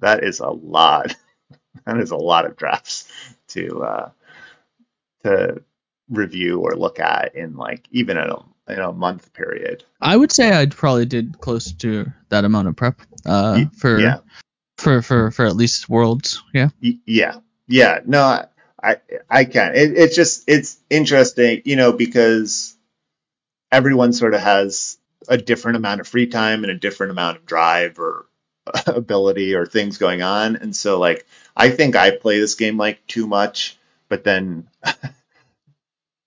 that 0.00 0.24
is 0.24 0.40
a 0.40 0.48
lot. 0.48 1.14
that 1.86 1.98
is 1.98 2.10
a 2.10 2.16
lot 2.16 2.46
of 2.46 2.56
drafts 2.56 3.10
to 3.48 3.82
uh, 3.82 4.10
to 5.24 5.62
review 6.08 6.60
or 6.60 6.76
look 6.76 7.00
at 7.00 7.34
in 7.34 7.56
like 7.56 7.86
even 7.90 8.16
in 8.16 8.30
a 8.30 8.38
in 8.68 8.78
a 8.78 8.92
month 8.92 9.32
period. 9.32 9.84
I 10.00 10.16
would 10.16 10.32
say 10.32 10.52
I 10.52 10.66
probably 10.66 11.06
did 11.06 11.40
close 11.40 11.72
to 11.72 12.06
that 12.28 12.44
amount 12.44 12.68
of 12.68 12.76
prep 12.76 13.00
uh, 13.24 13.64
for 13.76 13.98
yeah. 13.98 14.18
for 14.78 15.02
for 15.02 15.30
for 15.30 15.46
at 15.46 15.56
least 15.56 15.88
worlds. 15.88 16.42
Yeah. 16.52 16.70
Yeah. 16.80 17.36
Yeah. 17.66 18.00
No, 18.04 18.46
I 18.82 18.96
I 19.28 19.44
can. 19.44 19.74
It, 19.74 19.96
it's 19.96 20.16
just 20.16 20.44
it's 20.48 20.78
interesting, 20.90 21.62
you 21.64 21.76
know, 21.76 21.92
because 21.92 22.76
everyone 23.70 24.12
sort 24.12 24.34
of 24.34 24.40
has 24.40 24.98
a 25.28 25.36
different 25.36 25.76
amount 25.76 26.00
of 26.00 26.08
free 26.08 26.26
time 26.26 26.62
and 26.62 26.70
a 26.70 26.78
different 26.78 27.10
amount 27.10 27.38
of 27.38 27.46
drive 27.46 27.98
or 27.98 28.25
ability 28.86 29.54
or 29.54 29.66
things 29.66 29.98
going 29.98 30.22
on. 30.22 30.56
And 30.56 30.74
so 30.74 30.98
like 30.98 31.26
I 31.56 31.70
think 31.70 31.96
I 31.96 32.10
play 32.16 32.40
this 32.40 32.54
game 32.54 32.76
like 32.76 33.06
too 33.06 33.26
much, 33.26 33.78
but 34.08 34.24
then 34.24 34.68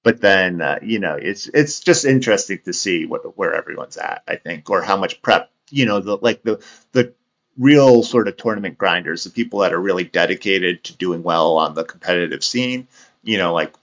but 0.03 0.21
then 0.21 0.61
uh, 0.61 0.79
you 0.81 0.99
know 0.99 1.15
it's 1.15 1.47
it's 1.47 1.79
just 1.79 2.05
interesting 2.05 2.59
to 2.65 2.73
see 2.73 3.05
what 3.05 3.37
where 3.37 3.53
everyone's 3.53 3.97
at 3.97 4.23
i 4.27 4.35
think 4.35 4.69
or 4.69 4.81
how 4.81 4.97
much 4.97 5.21
prep 5.21 5.51
you 5.69 5.85
know 5.85 5.99
the 5.99 6.17
like 6.17 6.41
the 6.43 6.63
the 6.93 7.13
real 7.57 8.03
sort 8.03 8.27
of 8.27 8.37
tournament 8.37 8.77
grinders 8.77 9.23
the 9.23 9.29
people 9.29 9.59
that 9.59 9.73
are 9.73 9.81
really 9.81 10.03
dedicated 10.03 10.83
to 10.83 10.95
doing 10.97 11.23
well 11.23 11.57
on 11.57 11.73
the 11.73 11.83
competitive 11.83 12.43
scene 12.43 12.87
you 13.23 13.37
know 13.37 13.53
like 13.53 13.75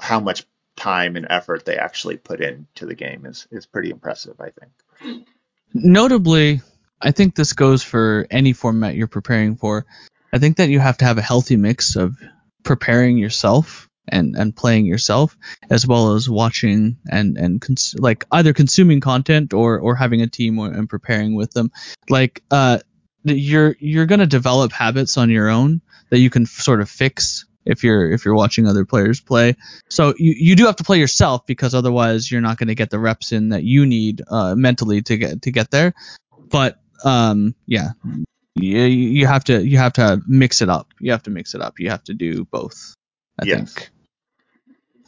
how 0.00 0.20
much 0.20 0.44
time 0.76 1.16
and 1.16 1.26
effort 1.30 1.64
they 1.64 1.76
actually 1.76 2.16
put 2.16 2.40
into 2.40 2.84
the 2.84 2.94
game 2.94 3.24
is 3.24 3.46
is 3.50 3.66
pretty 3.66 3.90
impressive 3.90 4.38
i 4.40 4.50
think 4.50 5.26
notably 5.72 6.60
I 7.00 7.10
think 7.12 7.34
this 7.34 7.52
goes 7.52 7.82
for 7.82 8.26
any 8.30 8.52
format 8.52 8.94
you're 8.94 9.06
preparing 9.06 9.56
for. 9.56 9.86
I 10.32 10.38
think 10.38 10.56
that 10.56 10.68
you 10.68 10.80
have 10.80 10.98
to 10.98 11.04
have 11.04 11.18
a 11.18 11.22
healthy 11.22 11.56
mix 11.56 11.96
of 11.96 12.16
preparing 12.62 13.18
yourself 13.18 13.88
and 14.08 14.36
and 14.36 14.54
playing 14.54 14.86
yourself 14.86 15.36
as 15.68 15.86
well 15.86 16.14
as 16.14 16.30
watching 16.30 16.96
and 17.10 17.36
and 17.36 17.60
cons- 17.60 17.96
like 17.98 18.24
either 18.30 18.52
consuming 18.52 19.00
content 19.00 19.52
or 19.52 19.80
or 19.80 19.96
having 19.96 20.22
a 20.22 20.28
team 20.28 20.58
or, 20.60 20.68
and 20.68 20.88
preparing 20.88 21.34
with 21.34 21.50
them 21.52 21.72
like 22.08 22.40
uh 22.52 22.78
you're 23.24 23.76
you're 23.80 24.06
going 24.06 24.20
to 24.20 24.26
develop 24.26 24.72
habits 24.72 25.16
on 25.16 25.30
your 25.30 25.48
own 25.48 25.80
that 26.10 26.18
you 26.18 26.30
can 26.30 26.42
f- 26.42 26.50
sort 26.50 26.80
of 26.80 26.88
fix 26.88 27.46
if 27.64 27.82
you're 27.82 28.10
if 28.12 28.24
you're 28.24 28.36
watching 28.36 28.66
other 28.66 28.84
players 28.84 29.20
play. 29.20 29.56
So 29.88 30.14
you, 30.16 30.34
you 30.38 30.56
do 30.56 30.66
have 30.66 30.76
to 30.76 30.84
play 30.84 30.98
yourself 30.98 31.46
because 31.46 31.74
otherwise 31.74 32.30
you're 32.30 32.40
not 32.40 32.58
going 32.58 32.68
to 32.68 32.74
get 32.74 32.90
the 32.90 32.98
reps 32.98 33.32
in 33.32 33.48
that 33.50 33.64
you 33.64 33.86
need 33.86 34.22
uh, 34.28 34.54
mentally 34.54 35.02
to 35.02 35.16
get 35.16 35.42
to 35.42 35.50
get 35.50 35.70
there. 35.70 35.94
But 36.48 36.78
um, 37.04 37.54
yeah, 37.66 37.90
you, 38.54 38.78
you 38.84 39.26
have 39.26 39.44
to 39.44 39.64
you 39.66 39.78
have 39.78 39.94
to 39.94 40.20
mix 40.26 40.62
it 40.62 40.68
up. 40.68 40.88
You 41.00 41.12
have 41.12 41.24
to 41.24 41.30
mix 41.30 41.54
it 41.54 41.60
up. 41.60 41.78
You 41.78 41.90
have 41.90 42.04
to 42.04 42.14
do 42.14 42.44
both. 42.44 42.94
I 43.40 43.44
Yes. 43.44 43.74
think. 43.74 43.90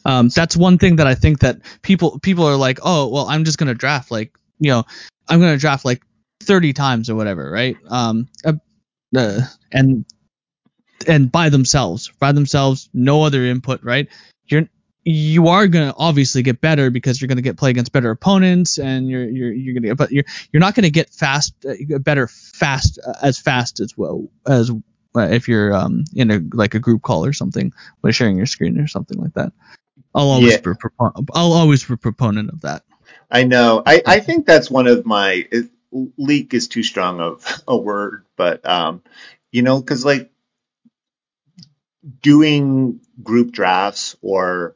Um, 0.05 0.29
that's 0.29 0.55
one 0.55 0.77
thing 0.77 0.97
that 0.97 1.07
I 1.07 1.15
think 1.15 1.39
that 1.39 1.59
people 1.81 2.19
people 2.19 2.45
are 2.45 2.55
like, 2.55 2.79
oh, 2.83 3.07
well, 3.07 3.25
I'm 3.27 3.43
just 3.45 3.57
gonna 3.57 3.73
draft 3.73 4.11
like 4.11 4.37
you 4.59 4.71
know, 4.71 4.83
I'm 5.27 5.39
gonna 5.39 5.57
draft 5.57 5.85
like 5.85 6.03
30 6.43 6.73
times 6.73 7.09
or 7.09 7.15
whatever, 7.15 7.49
right? 7.49 7.77
Um, 7.87 8.27
uh, 8.45 8.53
uh, 9.15 9.41
and 9.71 10.05
and 11.07 11.31
by 11.31 11.49
themselves, 11.49 12.11
by 12.19 12.31
themselves, 12.31 12.89
no 12.93 13.23
other 13.23 13.45
input, 13.45 13.83
right? 13.83 14.07
You're 14.47 14.67
you 15.03 15.47
are 15.49 15.67
gonna 15.67 15.93
obviously 15.97 16.43
get 16.43 16.61
better 16.61 16.91
because 16.91 17.21
you're 17.21 17.27
gonna 17.27 17.41
get 17.41 17.57
play 17.57 17.71
against 17.71 17.91
better 17.91 18.11
opponents, 18.11 18.77
and 18.79 19.09
you're 19.09 19.27
you're 19.29 19.53
you're 19.53 19.73
gonna 19.79 19.95
but 19.95 20.11
you're 20.11 20.25
you're 20.51 20.61
not 20.61 20.75
gonna 20.75 20.89
get 20.89 21.09
fast 21.09 21.53
uh, 21.65 21.99
better 21.99 22.27
fast 22.27 22.99
uh, 23.05 23.13
as 23.21 23.39
fast 23.39 23.79
as 23.79 23.97
well 23.97 24.29
as 24.47 24.71
uh, 25.15 25.21
if 25.21 25.47
you're 25.47 25.73
um 25.73 26.03
in 26.15 26.31
a 26.31 26.41
like 26.53 26.75
a 26.75 26.79
group 26.79 27.01
call 27.01 27.25
or 27.25 27.33
something, 27.33 27.73
by 28.01 28.11
sharing 28.11 28.37
your 28.37 28.45
screen 28.45 28.79
or 28.79 28.87
something 28.87 29.17
like 29.19 29.33
that. 29.33 29.51
I'll 30.15 30.29
always 30.29 30.53
Yeah. 30.53 30.57
be 30.57 30.71
propon- 30.71 31.27
I'll 31.33 31.53
always 31.53 31.85
be 31.85 31.93
a 31.93 31.97
proponent 31.97 32.49
of 32.49 32.61
that. 32.61 32.83
I 33.31 33.43
know. 33.43 33.83
I, 33.85 34.01
I 34.05 34.19
think 34.19 34.45
that's 34.45 34.71
one 34.71 34.87
of 34.87 35.05
my 35.05 35.47
it, 35.51 35.69
leak 36.17 36.53
is 36.53 36.67
too 36.67 36.83
strong 36.83 37.19
of 37.19 37.45
a 37.67 37.77
word, 37.77 38.25
but 38.37 38.65
um, 38.67 39.03
you 39.51 39.61
know, 39.61 39.79
because 39.79 40.05
like 40.05 40.31
doing 42.21 43.01
group 43.23 43.51
drafts 43.51 44.15
or 44.21 44.75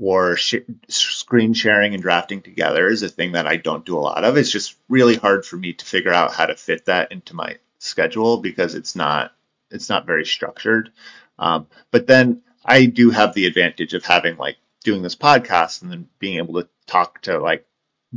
or 0.00 0.36
sh- 0.36 0.56
screen 0.88 1.54
sharing 1.54 1.94
and 1.94 2.02
drafting 2.02 2.40
together 2.40 2.88
is 2.88 3.02
a 3.02 3.08
thing 3.08 3.32
that 3.32 3.46
I 3.46 3.56
don't 3.56 3.84
do 3.84 3.98
a 3.98 4.00
lot 4.00 4.24
of. 4.24 4.36
It's 4.36 4.50
just 4.50 4.76
really 4.88 5.16
hard 5.16 5.44
for 5.44 5.56
me 5.56 5.72
to 5.72 5.84
figure 5.84 6.12
out 6.12 6.32
how 6.32 6.46
to 6.46 6.56
fit 6.56 6.86
that 6.86 7.12
into 7.12 7.34
my 7.34 7.58
schedule 7.78 8.38
because 8.38 8.74
it's 8.74 8.94
not 8.94 9.32
it's 9.70 9.88
not 9.88 10.06
very 10.06 10.24
structured. 10.24 10.92
Um, 11.38 11.66
but 11.90 12.06
then 12.06 12.42
I 12.64 12.86
do 12.86 13.10
have 13.10 13.34
the 13.34 13.46
advantage 13.46 13.94
of 13.94 14.04
having 14.04 14.36
like 14.36 14.56
doing 14.84 15.02
this 15.02 15.16
podcast 15.16 15.82
and 15.82 15.90
then 15.90 16.08
being 16.18 16.38
able 16.38 16.62
to 16.62 16.68
talk 16.86 17.22
to 17.22 17.38
like 17.38 17.66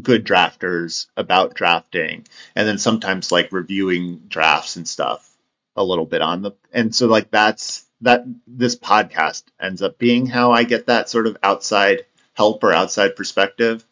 good 0.01 0.25
drafters 0.25 1.07
about 1.17 1.53
drafting 1.53 2.25
and 2.55 2.67
then 2.67 2.77
sometimes 2.77 3.31
like 3.31 3.51
reviewing 3.51 4.19
drafts 4.27 4.77
and 4.77 4.87
stuff 4.87 5.27
a 5.75 5.83
little 5.83 6.05
bit 6.05 6.21
on 6.21 6.41
the 6.41 6.51
and 6.71 6.95
so 6.95 7.07
like 7.07 7.29
that's 7.29 7.85
that 8.01 8.23
this 8.47 8.75
podcast 8.75 9.43
ends 9.59 9.81
up 9.81 9.97
being 9.97 10.25
how 10.25 10.51
I 10.51 10.63
get 10.63 10.87
that 10.87 11.09
sort 11.09 11.27
of 11.27 11.37
outside 11.43 12.05
help 12.33 12.63
or 12.63 12.73
outside 12.73 13.15
perspective 13.15 13.85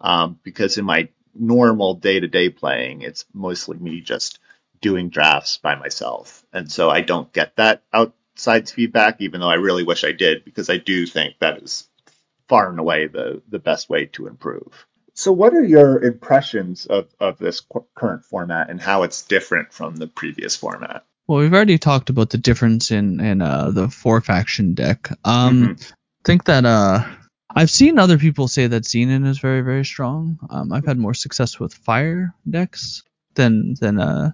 um, 0.00 0.38
because 0.42 0.78
in 0.78 0.84
my 0.84 1.08
normal 1.34 1.94
day-to-day 1.94 2.50
playing 2.50 3.02
it's 3.02 3.24
mostly 3.32 3.78
me 3.78 4.00
just 4.00 4.38
doing 4.80 5.08
drafts 5.08 5.58
by 5.58 5.74
myself 5.74 6.44
and 6.52 6.70
so 6.70 6.90
I 6.90 7.00
don't 7.00 7.32
get 7.32 7.56
that 7.56 7.82
outside 7.92 8.68
feedback 8.68 9.20
even 9.20 9.40
though 9.40 9.48
I 9.48 9.54
really 9.54 9.84
wish 9.84 10.04
I 10.04 10.12
did 10.12 10.44
because 10.44 10.70
I 10.70 10.76
do 10.78 11.06
think 11.06 11.36
that 11.40 11.62
is 11.62 11.88
far 12.48 12.70
and 12.70 12.78
away 12.78 13.06
the 13.06 13.42
the 13.48 13.58
best 13.58 13.88
way 13.90 14.06
to 14.06 14.26
improve. 14.26 14.86
So, 15.14 15.32
what 15.32 15.54
are 15.54 15.64
your 15.64 16.02
impressions 16.02 16.86
of, 16.86 17.08
of 17.20 17.38
this 17.38 17.60
cu- 17.60 17.86
current 17.94 18.24
format 18.24 18.70
and 18.70 18.80
how 18.80 19.02
it's 19.02 19.22
different 19.22 19.72
from 19.72 19.96
the 19.96 20.06
previous 20.06 20.56
format? 20.56 21.04
Well, 21.28 21.40
we've 21.40 21.52
already 21.52 21.76
talked 21.78 22.08
about 22.08 22.30
the 22.30 22.38
difference 22.38 22.90
in 22.90 23.20
in 23.20 23.42
uh, 23.42 23.70
the 23.70 23.88
four 23.88 24.20
faction 24.22 24.72
deck. 24.74 25.10
Um, 25.24 25.76
Mhm. 25.76 25.92
think 26.24 26.44
that 26.44 26.64
uh, 26.64 27.04
I've 27.54 27.70
seen 27.70 27.98
other 27.98 28.16
people 28.18 28.48
say 28.48 28.66
that 28.66 28.84
Xenan 28.84 29.26
is 29.26 29.38
very 29.38 29.60
very 29.60 29.84
strong. 29.84 30.38
Um, 30.48 30.72
I've 30.72 30.86
had 30.86 30.98
more 30.98 31.14
success 31.14 31.60
with 31.60 31.74
fire 31.74 32.34
decks 32.48 33.02
than 33.34 33.74
than 33.80 34.00
uh 34.00 34.32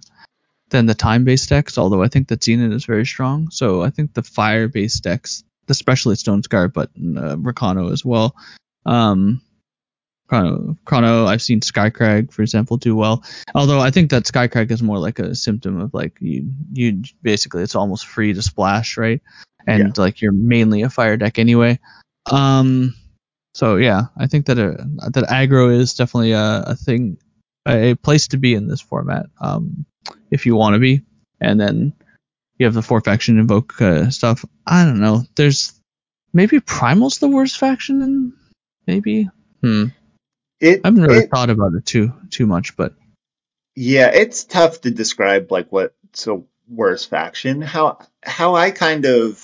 than 0.69 0.85
the 0.85 0.95
time 0.95 1.25
based 1.25 1.49
decks. 1.49 1.77
Although 1.77 2.01
I 2.01 2.07
think 2.07 2.29
that 2.29 2.39
Xenan 2.39 2.73
is 2.73 2.85
very 2.85 3.05
strong. 3.05 3.49
So 3.51 3.83
I 3.83 3.89
think 3.89 4.13
the 4.13 4.23
fire 4.23 4.69
based 4.69 5.03
decks, 5.03 5.43
especially 5.67 6.15
Stonescar, 6.15 6.71
but 6.71 6.89
uh, 6.95 7.35
Rakano 7.35 7.91
as 7.91 8.05
well. 8.05 8.35
Um, 8.85 9.41
Chrono, 10.27 10.77
Chrono, 10.85 11.25
I've 11.25 11.41
seen 11.41 11.59
Skycrag, 11.59 12.31
for 12.31 12.41
example, 12.41 12.77
do 12.77 12.95
well. 12.95 13.23
Although 13.53 13.79
I 13.79 13.91
think 13.91 14.09
that 14.09 14.23
Skycrag 14.23 14.71
is 14.71 14.81
more 14.81 14.97
like 14.97 15.19
a 15.19 15.35
symptom 15.35 15.79
of 15.79 15.93
like 15.93 16.17
you, 16.19 16.51
you 16.73 17.03
basically 17.21 17.61
it's 17.61 17.75
almost 17.75 18.07
free 18.07 18.33
to 18.33 18.41
splash, 18.41 18.97
right? 18.97 19.21
And 19.67 19.97
like 19.97 20.21
you're 20.21 20.31
mainly 20.31 20.81
a 20.81 20.89
fire 20.89 21.17
deck 21.17 21.37
anyway. 21.39 21.79
Um, 22.31 22.95
so 23.53 23.77
yeah, 23.77 24.05
I 24.17 24.27
think 24.27 24.47
that 24.47 24.59
uh 24.59 24.83
that 25.11 25.29
aggro 25.29 25.75
is 25.75 25.93
definitely 25.93 26.33
a, 26.33 26.63
a 26.67 26.75
thing, 26.75 27.17
a, 27.67 27.91
a 27.91 27.95
place 27.95 28.27
to 28.29 28.37
be 28.37 28.55
in 28.55 28.67
this 28.67 28.81
format. 28.81 29.27
Um, 29.39 29.85
if 30.31 30.45
you 30.45 30.55
want 30.55 30.73
to 30.73 30.79
be, 30.79 31.01
and 31.39 31.59
then 31.59 31.93
you 32.57 32.65
have 32.65 32.73
the 32.73 32.81
four 32.81 33.01
faction 33.01 33.39
invoke 33.39 33.79
uh, 33.81 34.09
stuff. 34.09 34.43
I 34.65 34.85
don't 34.85 34.99
know. 34.99 35.23
There's 35.35 35.73
maybe 36.33 36.59
Primal's 36.59 37.19
the 37.19 37.27
worst 37.27 37.57
faction, 37.57 38.01
and 38.01 38.33
maybe. 38.87 39.29
Hmm. 39.61 39.85
It, 40.59 40.81
I 40.83 40.87
haven't 40.87 41.03
really 41.03 41.23
it- 41.25 41.29
thought 41.29 41.49
about 41.49 41.73
it 41.73 41.85
too 41.85 42.13
too 42.29 42.45
much, 42.45 42.75
but 42.77 42.93
yeah, 43.75 44.07
it's 44.13 44.43
tough 44.45 44.81
to 44.81 44.91
describe 44.91 45.51
like 45.51 45.71
what's 45.71 46.27
a 46.27 46.41
worse 46.69 47.05
faction. 47.05 47.61
How 47.61 47.99
how 48.23 48.55
I 48.55 48.71
kind 48.71 49.05
of 49.05 49.43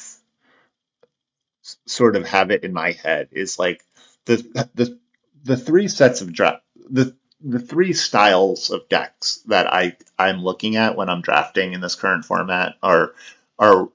sort 1.85 2.15
of 2.15 2.27
have 2.27 2.51
it 2.51 2.63
in 2.63 2.73
my 2.73 2.91
head 2.91 3.29
is 3.31 3.59
like 3.59 3.83
the 4.25 4.37
the 4.75 4.99
the 5.43 5.57
three 5.57 5.87
sets 5.87 6.21
of 6.21 6.33
draft 6.33 6.63
the 6.89 7.15
the 7.43 7.59
three 7.59 7.93
styles 7.93 8.69
of 8.69 8.87
decks 8.89 9.37
that 9.47 9.71
I 9.71 9.97
I'm 10.17 10.43
looking 10.43 10.75
at 10.75 10.95
when 10.95 11.09
I'm 11.09 11.21
drafting 11.21 11.73
in 11.73 11.81
this 11.81 11.95
current 11.95 12.25
format 12.25 12.75
are 12.81 13.13
are 13.59 13.89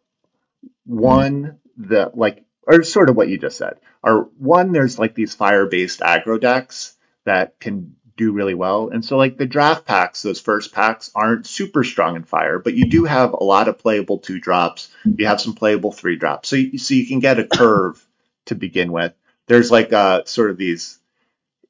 one 0.85 1.59
the 1.77 2.11
like 2.15 2.45
or 2.67 2.83
sort 2.83 3.11
of 3.11 3.17
what 3.17 3.29
you 3.29 3.39
just 3.39 3.59
said 3.59 3.79
are 4.03 4.23
one 4.39 4.73
there's 4.73 4.99
like 4.99 5.15
these 5.15 5.35
fire 5.35 5.67
based 5.67 6.01
aggro 6.01 6.41
decks 6.41 6.96
that 7.27 7.61
can 7.61 7.95
do 8.17 8.33
really 8.33 8.55
well. 8.55 8.89
And 8.89 9.05
so 9.05 9.19
like 9.19 9.37
the 9.37 9.47
draft 9.47 9.85
packs 9.85 10.23
those 10.23 10.41
first 10.41 10.73
packs 10.73 11.11
aren't 11.15 11.47
super 11.47 11.85
strong 11.85 12.17
in 12.17 12.25
fire 12.25 12.59
but 12.59 12.73
you 12.73 12.89
do 12.89 13.05
have 13.05 13.35
a 13.35 13.45
lot 13.45 13.69
of 13.69 13.79
playable 13.79 14.19
two 14.19 14.41
drops. 14.41 14.91
You 15.05 15.27
have 15.27 15.41
some 15.41 15.55
playable 15.55 15.93
three 15.93 16.17
drops. 16.17 16.49
So 16.49 16.57
you, 16.57 16.79
so 16.79 16.95
you 16.95 17.07
can 17.07 17.21
get 17.21 17.39
a 17.39 17.47
curve 17.47 18.03
to 18.47 18.55
begin 18.55 18.91
with. 18.91 19.13
There's 19.47 19.71
like 19.71 19.93
uh 19.93 20.25
sort 20.25 20.51
of 20.51 20.57
these 20.57 20.99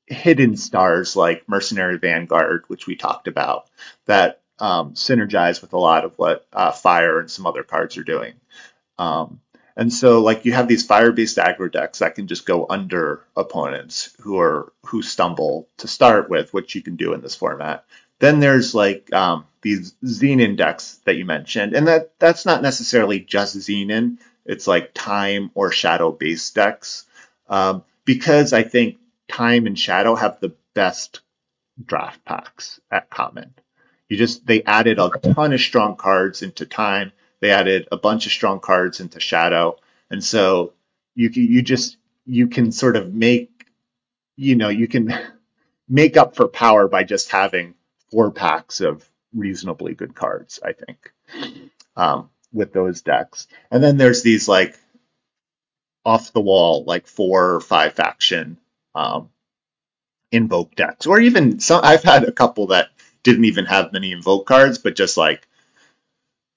hidden 0.06 0.56
stars 0.56 1.16
like 1.16 1.48
mercenary 1.48 1.98
vanguard 1.98 2.62
which 2.68 2.86
we 2.86 2.94
talked 2.94 3.26
about 3.26 3.68
that 4.04 4.40
um, 4.58 4.94
synergize 4.94 5.60
with 5.60 5.72
a 5.72 5.78
lot 5.78 6.04
of 6.04 6.16
what 6.16 6.46
uh, 6.52 6.72
fire 6.72 7.20
and 7.20 7.30
some 7.30 7.46
other 7.46 7.62
cards 7.62 7.96
are 7.96 8.04
doing. 8.04 8.34
Um, 8.98 9.40
and 9.76 9.92
so 9.92 10.22
like 10.22 10.44
you 10.44 10.52
have 10.52 10.68
these 10.68 10.86
fire-based 10.86 11.36
aggro 11.36 11.70
decks 11.70 11.98
that 11.98 12.14
can 12.14 12.26
just 12.26 12.46
go 12.46 12.66
under 12.68 13.24
opponents 13.36 14.16
who 14.20 14.38
are 14.38 14.72
who 14.86 15.02
stumble 15.02 15.68
to 15.78 15.88
start 15.88 16.30
with, 16.30 16.52
which 16.54 16.74
you 16.74 16.82
can 16.82 16.96
do 16.96 17.12
in 17.12 17.20
this 17.20 17.34
format. 17.34 17.84
Then 18.18 18.40
there's 18.40 18.74
like 18.74 19.12
um, 19.12 19.44
these 19.60 19.92
Xenan 20.04 20.56
decks 20.56 21.00
that 21.04 21.16
you 21.16 21.26
mentioned, 21.26 21.74
and 21.74 21.86
that 21.88 22.18
that's 22.18 22.46
not 22.46 22.62
necessarily 22.62 23.20
just 23.20 23.56
Xenan. 23.56 24.18
It's 24.46 24.66
like 24.66 24.94
time 24.94 25.50
or 25.54 25.72
shadow-based 25.72 26.54
decks 26.54 27.04
um, 27.48 27.84
because 28.04 28.52
I 28.52 28.62
think 28.62 28.98
time 29.28 29.66
and 29.66 29.78
shadow 29.78 30.14
have 30.14 30.40
the 30.40 30.54
best 30.74 31.20
draft 31.84 32.24
packs 32.24 32.80
at 32.90 33.10
common. 33.10 33.54
You 34.08 34.16
just 34.16 34.46
they 34.46 34.62
added 34.62 34.98
a 34.98 35.10
ton 35.34 35.52
of 35.52 35.60
strong 35.60 35.96
cards 35.96 36.42
into 36.42 36.64
time. 36.64 37.12
They 37.46 37.52
added 37.52 37.86
a 37.92 37.96
bunch 37.96 38.26
of 38.26 38.32
strong 38.32 38.58
cards 38.58 38.98
into 38.98 39.20
shadow, 39.20 39.76
and 40.10 40.24
so 40.24 40.72
you 41.14 41.28
you 41.28 41.62
just 41.62 41.96
you 42.24 42.48
can 42.48 42.72
sort 42.72 42.96
of 42.96 43.14
make 43.14 43.68
you 44.34 44.56
know 44.56 44.68
you 44.68 44.88
can 44.88 45.16
make 45.88 46.16
up 46.16 46.34
for 46.34 46.48
power 46.48 46.88
by 46.88 47.04
just 47.04 47.30
having 47.30 47.74
four 48.10 48.32
packs 48.32 48.80
of 48.80 49.08
reasonably 49.32 49.94
good 49.94 50.12
cards. 50.12 50.58
I 50.60 50.72
think 50.72 51.12
um, 51.94 52.30
with 52.52 52.72
those 52.72 53.02
decks, 53.02 53.46
and 53.70 53.80
then 53.80 53.96
there's 53.96 54.24
these 54.24 54.48
like 54.48 54.76
off 56.04 56.32
the 56.32 56.40
wall 56.40 56.82
like 56.84 57.06
four 57.06 57.54
or 57.54 57.60
five 57.60 57.92
faction 57.92 58.58
um, 58.96 59.28
invoke 60.32 60.74
decks, 60.74 61.06
or 61.06 61.20
even 61.20 61.60
some. 61.60 61.82
I've 61.84 62.02
had 62.02 62.24
a 62.24 62.32
couple 62.32 62.66
that 62.68 62.88
didn't 63.22 63.44
even 63.44 63.66
have 63.66 63.92
many 63.92 64.10
invoke 64.10 64.46
cards, 64.46 64.78
but 64.78 64.96
just 64.96 65.16
like 65.16 65.46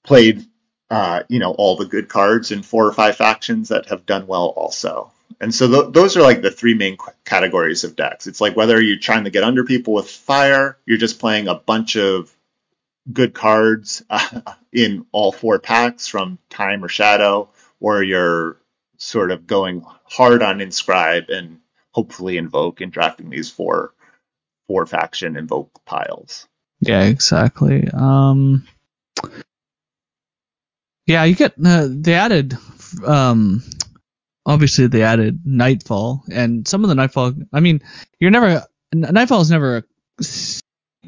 played, 0.02 0.44
uh, 0.90 1.22
you 1.28 1.38
know, 1.38 1.52
all 1.52 1.76
the 1.76 1.86
good 1.86 2.08
cards 2.08 2.50
in 2.50 2.62
four 2.62 2.86
or 2.86 2.92
five 2.92 3.16
factions 3.16 3.68
that 3.68 3.86
have 3.86 4.06
done 4.06 4.26
well 4.26 4.46
also. 4.46 5.12
And 5.40 5.54
so 5.54 5.68
th- 5.68 5.92
those 5.94 6.16
are 6.16 6.22
like 6.22 6.42
the 6.42 6.50
three 6.50 6.74
main 6.74 6.96
qu- 6.96 7.12
categories 7.24 7.84
of 7.84 7.96
decks. 7.96 8.26
It's 8.26 8.40
like 8.40 8.56
whether 8.56 8.80
you're 8.80 8.98
trying 8.98 9.24
to 9.24 9.30
get 9.30 9.44
under 9.44 9.64
people 9.64 9.94
with 9.94 10.10
fire, 10.10 10.76
you're 10.86 10.98
just 10.98 11.20
playing 11.20 11.48
a 11.48 11.54
bunch 11.54 11.96
of 11.96 12.34
good 13.10 13.32
cards 13.32 14.04
uh, 14.10 14.40
in 14.72 15.06
all 15.12 15.32
four 15.32 15.58
packs 15.58 16.08
from 16.08 16.38
time 16.50 16.84
or 16.84 16.88
shadow, 16.88 17.48
or 17.78 18.02
you're 18.02 18.56
sort 18.98 19.30
of 19.30 19.46
going 19.46 19.84
hard 20.04 20.42
on 20.42 20.60
inscribe 20.60 21.30
and 21.30 21.58
hopefully 21.92 22.36
invoke 22.36 22.80
and 22.80 22.92
drafting 22.92 23.30
these 23.30 23.50
four 23.50 23.92
four 24.66 24.86
faction 24.86 25.36
invoke 25.36 25.70
piles. 25.84 26.46
Yeah, 26.80 27.02
exactly. 27.02 27.88
Um, 27.92 28.66
yeah, 31.06 31.24
you 31.24 31.34
get 31.34 31.54
uh, 31.64 31.88
they 31.90 32.14
added 32.14 32.56
um 33.06 33.62
obviously 34.46 34.86
they 34.86 35.02
added 35.02 35.40
nightfall 35.44 36.24
and 36.32 36.66
some 36.66 36.82
of 36.82 36.88
the 36.88 36.94
nightfall 36.94 37.32
i 37.52 37.60
mean 37.60 37.80
you're 38.18 38.32
never 38.32 38.66
nightfall 38.92 39.40
is 39.40 39.50
never 39.50 39.76
a, 39.76 40.24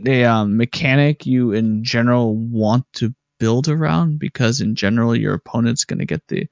a 0.06 0.24
um, 0.24 0.56
mechanic 0.56 1.26
you 1.26 1.52
in 1.52 1.82
general 1.82 2.36
want 2.36 2.84
to 2.92 3.12
build 3.40 3.68
around 3.68 4.20
because 4.20 4.60
in 4.60 4.76
general 4.76 5.16
your 5.16 5.34
opponent's 5.34 5.84
going 5.84 5.98
to 5.98 6.04
get 6.06 6.22
the 6.28 6.46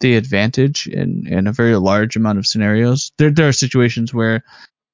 the 0.00 0.16
advantage 0.16 0.88
in 0.88 1.26
in 1.26 1.46
a 1.46 1.52
very 1.52 1.76
large 1.76 2.16
amount 2.16 2.38
of 2.38 2.46
scenarios. 2.46 3.12
There 3.18 3.30
there 3.30 3.48
are 3.48 3.52
situations 3.52 4.12
where 4.12 4.42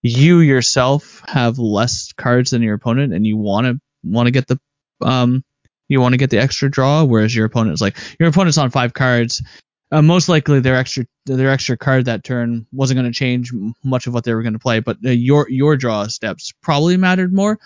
you 0.03 0.41
yourself 0.41 1.23
have 1.27 1.59
less 1.59 2.13
cards 2.13 2.51
than 2.51 2.63
your 2.63 2.75
opponent 2.75 3.15
and 3.15 3.27
you 3.27 3.37
want 3.37 3.67
to 3.67 3.81
want 4.05 4.27
to 4.27 4.31
get 4.31 4.47
the 4.47 4.61
um 5.01 5.45
you 5.89 6.01
want 6.01 6.13
to 6.13 6.19
get 6.19 6.31
the 6.31 6.39
extra 6.39 6.71
draw 6.71 7.05
whereas 7.05 7.35
your 7.35 7.47
opponent 7.47 7.75
is 7.75 7.81
like 7.81 7.97
your 8.21 8.29
opponent's 8.29 8.59
on 8.59 8.71
five 8.71 8.95
cards 8.95 9.43
uh, 9.91 10.03
most 10.03 10.29
likely 10.29 10.61
their 10.61 10.77
extra 10.77 11.07
their 11.27 11.51
extra 11.51 11.77
card 11.77 12.05
that 12.05 12.25
turn 12.25 12.67
wasn't 12.73 12.99
going 12.99 13.11
to 13.11 13.17
change 13.17 13.53
much 13.85 14.07
of 14.07 14.15
what 14.15 14.25
they 14.25 14.35
were 14.35 14.43
going 14.43 14.53
to 14.53 14.59
play, 14.59 14.81
but 14.81 14.99
uh, 15.05 15.11
your 15.11 15.49
your 15.49 15.77
draw 15.77 16.07
steps 16.07 16.53
probably 16.63 16.97
mattered 16.97 17.33
more. 17.33 17.59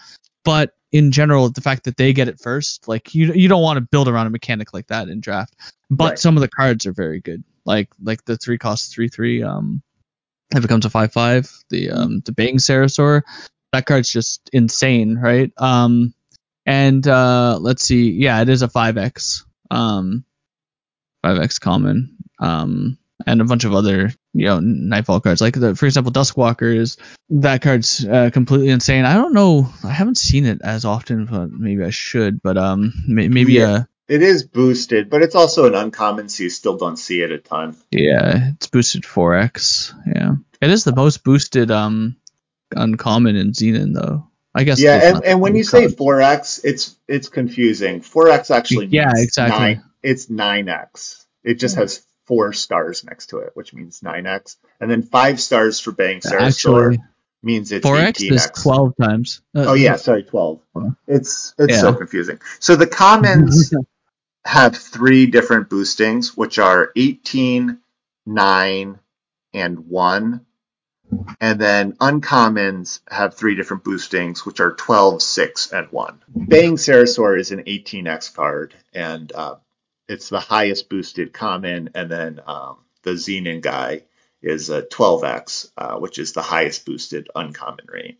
But 0.45 0.73
in 0.93 1.11
general, 1.11 1.49
the 1.51 1.61
fact 1.61 1.85
that 1.85 1.97
they 1.97 2.13
get 2.13 2.29
it 2.29 2.41
first, 2.41 2.87
like 2.87 3.15
you 3.15 3.33
you 3.33 3.49
don't 3.49 3.63
want 3.63 3.79
to 3.79 3.89
build 3.91 4.09
around 4.09 4.27
a 4.27 4.31
mechanic 4.31 4.73
like 4.73 4.87
that 4.89 5.09
in 5.09 5.21
draft. 5.21 5.57
But 5.91 6.11
right. 6.11 6.19
some 6.19 6.37
of 6.37 6.43
the 6.43 6.49
cards 6.49 6.87
are 6.87 6.93
very 6.93 7.21
good, 7.21 7.43
like 7.65 7.89
like 8.01 8.25
the 8.25 8.37
three 8.37 8.59
cost 8.59 8.93
three 8.95 9.09
three 9.09 9.43
um 9.43 9.83
if 10.55 10.65
it 10.65 10.69
comes 10.69 10.85
to 10.85 10.91
five 10.91 11.13
five 11.13 11.51
the 11.71 11.91
um 11.91 12.21
the 12.25 12.33
Baying 12.33 12.59
Cerrasor 12.59 13.23
that 13.73 13.87
card's 13.87 14.13
just 14.13 14.49
insane, 14.53 15.19
right? 15.19 15.51
Um 15.57 16.15
and 16.67 17.07
uh 17.07 17.59
let's 17.61 17.85
see, 17.85 18.11
yeah, 18.11 18.41
it 18.43 18.49
is 18.49 18.63
a 18.63 18.69
five 18.69 18.97
X 18.99 19.45
um 19.71 20.25
5x 21.25 21.61
common, 21.61 22.17
um, 22.39 22.99
and 23.27 23.41
a 23.41 23.45
bunch 23.45 23.65
of 23.65 23.75
other 23.75 24.13
you 24.33 24.47
know 24.47 24.61
nightfall 24.61 25.21
cards. 25.21 25.41
Like 25.41 25.55
the 25.55 25.75
for 25.75 25.87
example 25.87 26.13
duskwalkers 26.13 26.97
that 27.31 27.63
card's 27.63 28.05
uh, 28.05 28.31
completely 28.33 28.71
insane. 28.71 29.05
I 29.05 29.15
don't 29.15 29.35
know. 29.35 29.69
I 29.85 29.91
haven't 29.93 30.19
seen 30.19 30.45
it 30.47 30.61
as 30.63 30.85
often 30.85 31.27
but 31.27 31.51
maybe 31.51 31.85
i 31.85 31.91
should 31.91 32.43
but 32.43 32.57
um 32.57 32.93
maybe 33.07 33.55
yeah. 33.55 33.71
uh 33.71 33.83
it 34.09 34.23
is 34.23 34.43
boosted 34.43 35.09
but 35.09 35.23
it's 35.23 35.35
also 35.35 35.67
an 35.67 35.75
uncommon 35.75 36.29
so 36.29 36.43
you 36.43 36.51
still 36.51 36.77
don't 36.77 36.99
see 36.99 37.23
it 37.23 37.31
a 37.31 37.39
ton. 37.39 37.77
Yeah 37.91 38.51
it's 38.55 38.67
boosted 38.67 39.05
4x 39.05 39.95
yeah. 40.07 40.33
It 40.61 40.71
is 40.71 40.85
the 40.85 40.95
most 40.95 41.25
boosted 41.25 41.71
um 41.71 42.17
uncommon 42.75 43.37
in 43.37 43.53
Xenan 43.53 43.95
though 43.95 44.29
I 44.55 44.65
guess. 44.65 44.81
Yeah, 44.81 45.15
and, 45.15 45.25
and 45.25 45.41
when 45.41 45.57
you 45.57 45.65
say 45.65 45.87
4x, 45.87 46.61
it's 46.65 46.97
it's 47.09 47.29
confusing. 47.29 48.01
4x 48.01 48.55
actually 48.55 48.87
yeah, 48.87 49.13
exactly. 49.15 49.59
Nine, 49.59 49.85
it's 50.03 50.27
9x. 50.27 51.25
It 51.43 51.55
just 51.55 51.77
has 51.77 52.05
four 52.27 52.53
stars 52.53 53.05
next 53.05 53.29
to 53.29 53.39
it, 53.39 53.51
which 53.55 53.73
means 53.73 54.01
9x. 54.01 54.57
And 54.81 54.91
then 54.91 55.03
five 55.03 55.41
stars 55.41 55.81
for 55.81 55.93
Baying 55.93 56.21
Cerrasor 56.21 56.99
means 57.43 57.73
it's 57.73 57.87
4x 57.87 58.29
18x. 58.29 58.33
is 58.33 58.51
12 58.63 58.97
times. 59.01 59.41
Uh, 59.55 59.65
oh 59.69 59.75
yeah, 59.75 59.97
sorry, 59.97 60.23
12. 60.23 60.61
It's 61.07 61.55
it's 61.59 61.75
yeah. 61.75 61.81
so 61.81 61.95
confusing. 61.95 62.41
So 62.61 62.77
the 62.77 62.87
commons 62.87 63.73
have 64.45 64.77
three 64.77 65.27
different 65.27 65.69
boostings, 65.69 66.37
which 66.37 66.59
are 66.59 66.91
18, 66.97 67.79
9, 68.27 68.99
and 69.55 69.89
1. 69.89 70.47
And 71.41 71.61
then 71.61 71.93
uncommons 71.95 73.01
have 73.09 73.35
three 73.35 73.55
different 73.55 73.85
boostings, 73.85 74.47
which 74.47 74.61
are 74.61 74.75
12, 74.75 75.23
6, 75.23 75.73
and 75.73 75.87
1. 75.91 76.23
Baying 76.49 76.77
Cerrasor 76.77 77.39
is 77.39 77.51
an 77.51 77.65
18x 77.65 78.35
card, 78.35 78.75
and 78.95 79.31
uh, 79.33 79.57
it's 80.09 80.29
the 80.29 80.41
highest 80.41 80.89
boosted 80.89 81.33
common, 81.33 81.91
and 81.95 82.11
then 82.11 82.41
um, 82.47 82.79
the 83.03 83.13
Xenan 83.13 83.61
guy 83.61 84.03
is 84.43 84.71
a 84.71 84.83
12x, 84.83 85.71
uh, 85.77 85.97
which 85.99 86.19
is 86.19 86.33
the 86.33 86.43
highest 86.43 86.85
boosted 86.85 87.29
uncommon 87.35 87.87
rate. 87.89 88.19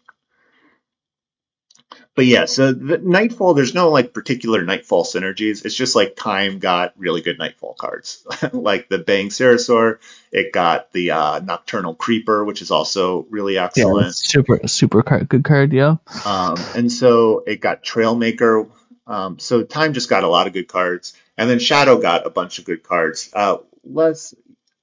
But 2.15 2.27
yeah, 2.27 2.45
so 2.45 2.73
the 2.73 2.99
Nightfall, 2.99 3.55
there's 3.55 3.75
no 3.75 3.91
like 3.91 4.13
particular 4.13 4.63
Nightfall 4.63 5.05
synergies. 5.05 5.65
It's 5.65 5.75
just 5.75 5.97
like 5.97 6.15
Time 6.15 6.59
got 6.59 6.93
really 6.99 7.23
good 7.23 7.39
Nightfall 7.39 7.75
cards, 7.79 8.27
like 8.53 8.89
the 8.89 8.99
Baying 8.99 9.29
Cerrasor. 9.29 9.99
It 10.31 10.53
got 10.53 10.93
the 10.93 11.13
uh, 11.13 11.41
Nocturnal 11.41 11.95
Creeper, 11.95 12.45
which 12.45 12.61
is 12.61 12.71
also 12.71 13.27
really 13.31 13.57
excellent. 13.57 14.07
Yeah, 14.07 14.11
super 14.13 14.61
super 14.69 15.03
card, 15.03 15.29
good 15.29 15.45
card, 15.45 15.73
yeah. 15.73 15.97
Um, 16.25 16.57
and 16.75 16.93
so 16.93 17.45
it 17.47 17.61
got 17.61 17.83
Trailmaker. 17.83 18.69
Um, 19.07 19.39
so 19.39 19.63
Time 19.63 19.95
just 19.95 20.09
got 20.09 20.25
a 20.25 20.29
lot 20.29 20.47
of 20.47 20.53
good 20.53 20.69
cards. 20.69 21.15
And 21.37 21.49
then 21.49 21.59
Shadow 21.59 21.99
got 21.99 22.27
a 22.27 22.31
bunch 22.31 22.59
of 22.59 22.65
good 22.65 22.83
cards. 22.83 23.31
Uh, 23.33 23.59
less, 23.85 24.35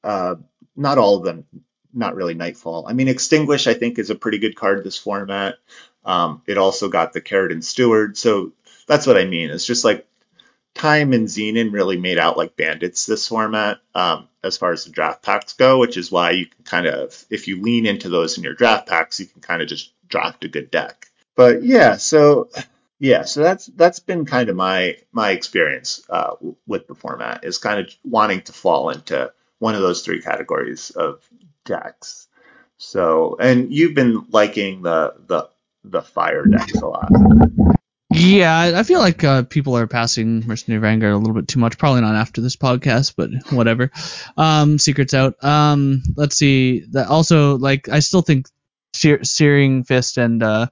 uh, 0.03 0.36
not 0.76 0.97
all 0.97 1.18
of 1.18 1.24
them, 1.24 1.45
not 1.93 2.16
really 2.16 2.34
Nightfall. 2.34 2.86
I 2.88 2.93
mean, 2.93 3.07
Extinguish, 3.07 3.68
I 3.68 3.74
think, 3.74 3.99
is 3.99 4.10
a 4.10 4.16
pretty 4.16 4.39
good 4.39 4.55
card 4.55 4.84
this 4.84 4.97
format. 4.97 5.55
Um, 6.05 6.41
it 6.47 6.57
also 6.57 6.89
got 6.89 7.13
the 7.13 7.21
Karadan 7.21 7.63
Steward. 7.63 8.17
So 8.17 8.53
that's 8.87 9.05
what 9.05 9.17
I 9.17 9.25
mean. 9.25 9.49
It's 9.49 9.65
just 9.65 9.85
like 9.85 10.07
Time 10.73 11.13
and 11.13 11.27
Xenan 11.27 11.73
really 11.73 11.97
made 11.97 12.17
out 12.17 12.37
like 12.37 12.55
bandits 12.55 13.05
this 13.05 13.27
format 13.27 13.79
um, 13.95 14.27
as 14.43 14.57
far 14.57 14.71
as 14.71 14.85
the 14.85 14.91
draft 14.91 15.23
packs 15.23 15.53
go, 15.53 15.79
which 15.79 15.97
is 15.97 16.11
why 16.11 16.31
you 16.31 16.45
can 16.45 16.63
kind 16.63 16.87
of, 16.87 17.25
if 17.29 17.47
you 17.47 17.61
lean 17.61 17.85
into 17.85 18.09
those 18.09 18.37
in 18.37 18.43
your 18.43 18.53
draft 18.53 18.87
packs, 18.87 19.19
you 19.19 19.25
can 19.25 19.41
kind 19.41 19.61
of 19.61 19.67
just 19.67 19.91
draft 20.07 20.43
a 20.45 20.47
good 20.47 20.71
deck. 20.71 21.07
But 21.35 21.63
yeah, 21.63 21.97
so 21.97 22.49
yeah, 22.99 23.23
so 23.23 23.41
that's 23.41 23.67
that's 23.67 23.99
been 23.99 24.25
kind 24.25 24.49
of 24.49 24.55
my 24.55 24.97
my 25.11 25.31
experience 25.31 26.01
uh, 26.09 26.35
with 26.67 26.87
the 26.87 26.95
format 26.95 27.45
is 27.45 27.57
kind 27.57 27.79
of 27.79 27.89
wanting 28.03 28.41
to 28.43 28.53
fall 28.53 28.89
into 28.89 29.31
one 29.57 29.75
of 29.75 29.81
those 29.81 30.03
three 30.03 30.21
categories 30.21 30.89
of 30.91 31.27
decks. 31.63 32.27
So, 32.77 33.37
and 33.39 33.73
you've 33.73 33.95
been 33.95 34.25
liking 34.29 34.81
the 34.81 35.13
the 35.27 35.49
the 35.91 36.01
fire 36.01 36.45
decks 36.45 36.75
a 36.81 36.87
lot. 36.87 37.11
Yeah, 38.11 38.71
I 38.75 38.83
feel 38.83 38.99
like 38.99 39.23
uh, 39.23 39.43
people 39.43 39.77
are 39.77 39.85
passing 39.85 40.45
Mercenary 40.47 40.81
Vanguard 40.81 41.13
a 41.13 41.17
little 41.17 41.35
bit 41.35 41.47
too 41.47 41.59
much. 41.59 41.77
Probably 41.77 42.01
not 42.01 42.15
after 42.15 42.41
this 42.41 42.55
podcast, 42.55 43.13
but 43.15 43.29
whatever. 43.55 43.91
Um, 44.35 44.79
secrets 44.79 45.13
out. 45.13 45.41
Um, 45.43 46.01
let's 46.15 46.35
see. 46.35 46.85
That 46.91 47.07
also, 47.07 47.57
like, 47.57 47.87
I 47.87 47.99
still 47.99 48.21
think 48.21 48.47
Sear- 48.93 49.23
Searing 49.23 49.83
Fist 49.83 50.17
and 50.17 50.41
uh, 50.41 50.67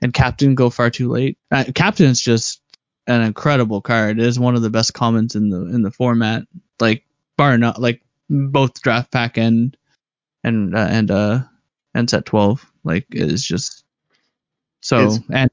and 0.00 0.14
Captain 0.14 0.54
go 0.54 0.70
far 0.70 0.88
too 0.90 1.10
late. 1.10 1.38
Uh, 1.50 1.64
Captain 1.74 2.06
is 2.06 2.20
just 2.20 2.62
an 3.06 3.20
incredible 3.20 3.82
card. 3.82 4.18
It 4.18 4.26
is 4.26 4.38
one 4.38 4.54
of 4.54 4.62
the 4.62 4.70
best 4.70 4.94
commons 4.94 5.34
in 5.34 5.50
the 5.50 5.66
in 5.66 5.82
the 5.82 5.90
format. 5.90 6.44
Like 6.80 7.04
bar 7.36 7.58
not 7.58 7.80
like 7.80 8.02
both 8.30 8.80
draft 8.80 9.12
pack 9.12 9.36
and 9.36 9.76
and 10.42 10.74
uh, 10.74 10.86
and 10.90 11.10
uh 11.10 11.40
and 11.94 12.08
set 12.08 12.26
12 12.26 12.64
like 12.84 13.06
it 13.12 13.30
is 13.30 13.44
just 13.44 13.83
so 14.84 15.06
it's, 15.06 15.18
and 15.32 15.50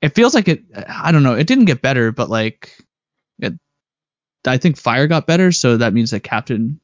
it 0.00 0.14
feels 0.14 0.34
like 0.34 0.48
it 0.48 0.62
i 0.88 1.12
don't 1.12 1.22
know 1.22 1.34
it 1.34 1.46
didn't 1.46 1.66
get 1.66 1.82
better 1.82 2.12
but 2.12 2.30
like 2.30 2.78
it 3.38 3.54
i 4.46 4.56
think 4.56 4.76
fire 4.76 5.06
got 5.06 5.26
better 5.26 5.50
so 5.52 5.76
that 5.76 5.92
means 5.92 6.12
that 6.12 6.20
captain 6.20 6.80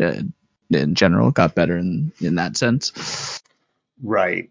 uh, 0.00 0.22
in 0.70 0.94
general 0.94 1.30
got 1.30 1.54
better 1.54 1.76
in 1.76 2.12
in 2.20 2.36
that 2.36 2.56
sense 2.56 3.40
right 4.02 4.50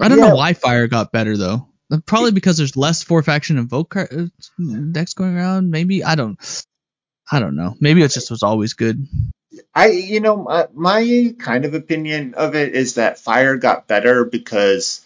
I 0.00 0.08
don't 0.08 0.18
yeah. 0.18 0.28
know 0.28 0.36
why 0.36 0.54
fire 0.54 0.86
got 0.86 1.12
better 1.12 1.36
though. 1.36 1.68
Probably 2.06 2.32
because 2.32 2.56
there's 2.56 2.76
less 2.76 3.02
four 3.02 3.22
faction 3.22 3.58
invoke 3.58 3.90
card, 3.90 4.08
uh, 4.12 4.62
decks 4.90 5.14
going 5.14 5.36
around. 5.36 5.70
Maybe 5.70 6.02
I 6.02 6.14
don't. 6.14 6.38
I 7.30 7.40
don't 7.40 7.56
know. 7.56 7.74
Maybe 7.80 8.02
it 8.02 8.10
just 8.10 8.30
was 8.30 8.42
always 8.42 8.74
good. 8.74 9.06
I, 9.74 9.90
you 9.90 10.20
know, 10.20 10.36
my, 10.36 10.66
my 10.74 11.34
kind 11.38 11.64
of 11.64 11.74
opinion 11.74 12.34
of 12.34 12.54
it 12.54 12.74
is 12.74 12.94
that 12.94 13.18
fire 13.18 13.56
got 13.56 13.86
better 13.86 14.24
because 14.24 15.03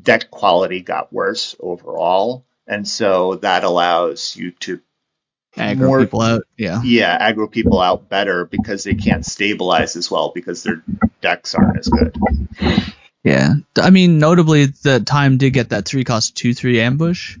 deck 0.00 0.30
quality 0.30 0.80
got 0.80 1.12
worse 1.12 1.56
overall, 1.60 2.44
and 2.66 2.86
so 2.86 3.36
that 3.36 3.64
allows 3.64 4.36
you 4.36 4.52
to 4.52 4.80
aggro 5.56 5.86
more, 5.86 6.00
people 6.00 6.22
out. 6.22 6.42
Yeah. 6.56 6.82
Yeah, 6.82 7.32
aggro 7.32 7.50
people 7.50 7.80
out 7.80 8.08
better 8.08 8.44
because 8.44 8.84
they 8.84 8.94
can't 8.94 9.24
stabilize 9.24 9.96
as 9.96 10.10
well 10.10 10.32
because 10.34 10.62
their 10.62 10.82
decks 11.20 11.54
aren't 11.54 11.78
as 11.78 11.88
good. 11.88 12.16
Yeah, 13.22 13.54
I 13.76 13.90
mean, 13.90 14.18
notably, 14.18 14.66
the 14.66 15.00
time 15.00 15.36
did 15.36 15.50
get 15.52 15.70
that 15.70 15.84
three 15.84 16.04
cost 16.04 16.36
two 16.36 16.54
three 16.54 16.80
ambush. 16.80 17.36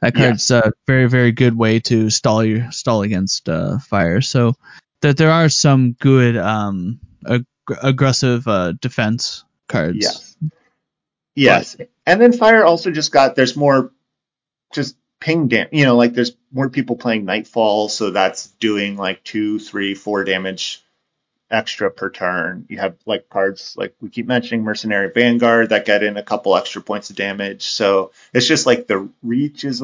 That 0.00 0.14
card's 0.14 0.48
yeah. 0.48 0.62
a 0.66 0.72
very 0.86 1.08
very 1.08 1.32
good 1.32 1.56
way 1.56 1.80
to 1.80 2.08
stall 2.08 2.44
your 2.44 2.70
stall 2.70 3.02
against 3.02 3.48
uh, 3.48 3.78
fire. 3.78 4.20
So 4.20 4.54
that 5.00 5.16
there 5.16 5.32
are 5.32 5.48
some 5.48 5.92
good 5.92 6.36
um 6.36 7.00
ag- 7.26 7.46
aggressive 7.82 8.46
uh, 8.46 8.72
defense 8.72 9.44
cards. 9.68 9.98
Yes. 10.00 10.36
Yes, 11.38 11.74
but, 11.76 11.90
and 12.06 12.20
then 12.20 12.32
fire 12.32 12.64
also 12.64 12.90
just 12.90 13.12
got 13.12 13.36
there's 13.36 13.56
more 13.56 13.92
just 14.72 14.96
ping 15.20 15.48
dam. 15.48 15.68
You 15.72 15.84
know, 15.84 15.96
like 15.96 16.14
there's 16.14 16.32
more 16.52 16.68
people 16.68 16.96
playing 16.96 17.24
Nightfall, 17.24 17.88
so 17.88 18.10
that's 18.10 18.48
doing 18.60 18.96
like 18.96 19.24
two, 19.24 19.58
three, 19.58 19.94
four 19.94 20.24
damage 20.24 20.82
extra 21.50 21.90
per 21.90 22.10
turn. 22.10 22.66
You 22.68 22.78
have 22.78 22.96
like 23.06 23.28
cards 23.28 23.74
like 23.76 23.94
we 24.00 24.10
keep 24.10 24.26
mentioning 24.26 24.64
Mercenary 24.64 25.10
Vanguard 25.14 25.70
that 25.70 25.86
get 25.86 26.02
in 26.02 26.16
a 26.16 26.22
couple 26.22 26.56
extra 26.56 26.82
points 26.82 27.10
of 27.10 27.16
damage. 27.16 27.62
So 27.62 28.12
it's 28.32 28.46
just 28.46 28.66
like 28.66 28.86
the 28.86 29.08
reach 29.22 29.64
is 29.64 29.82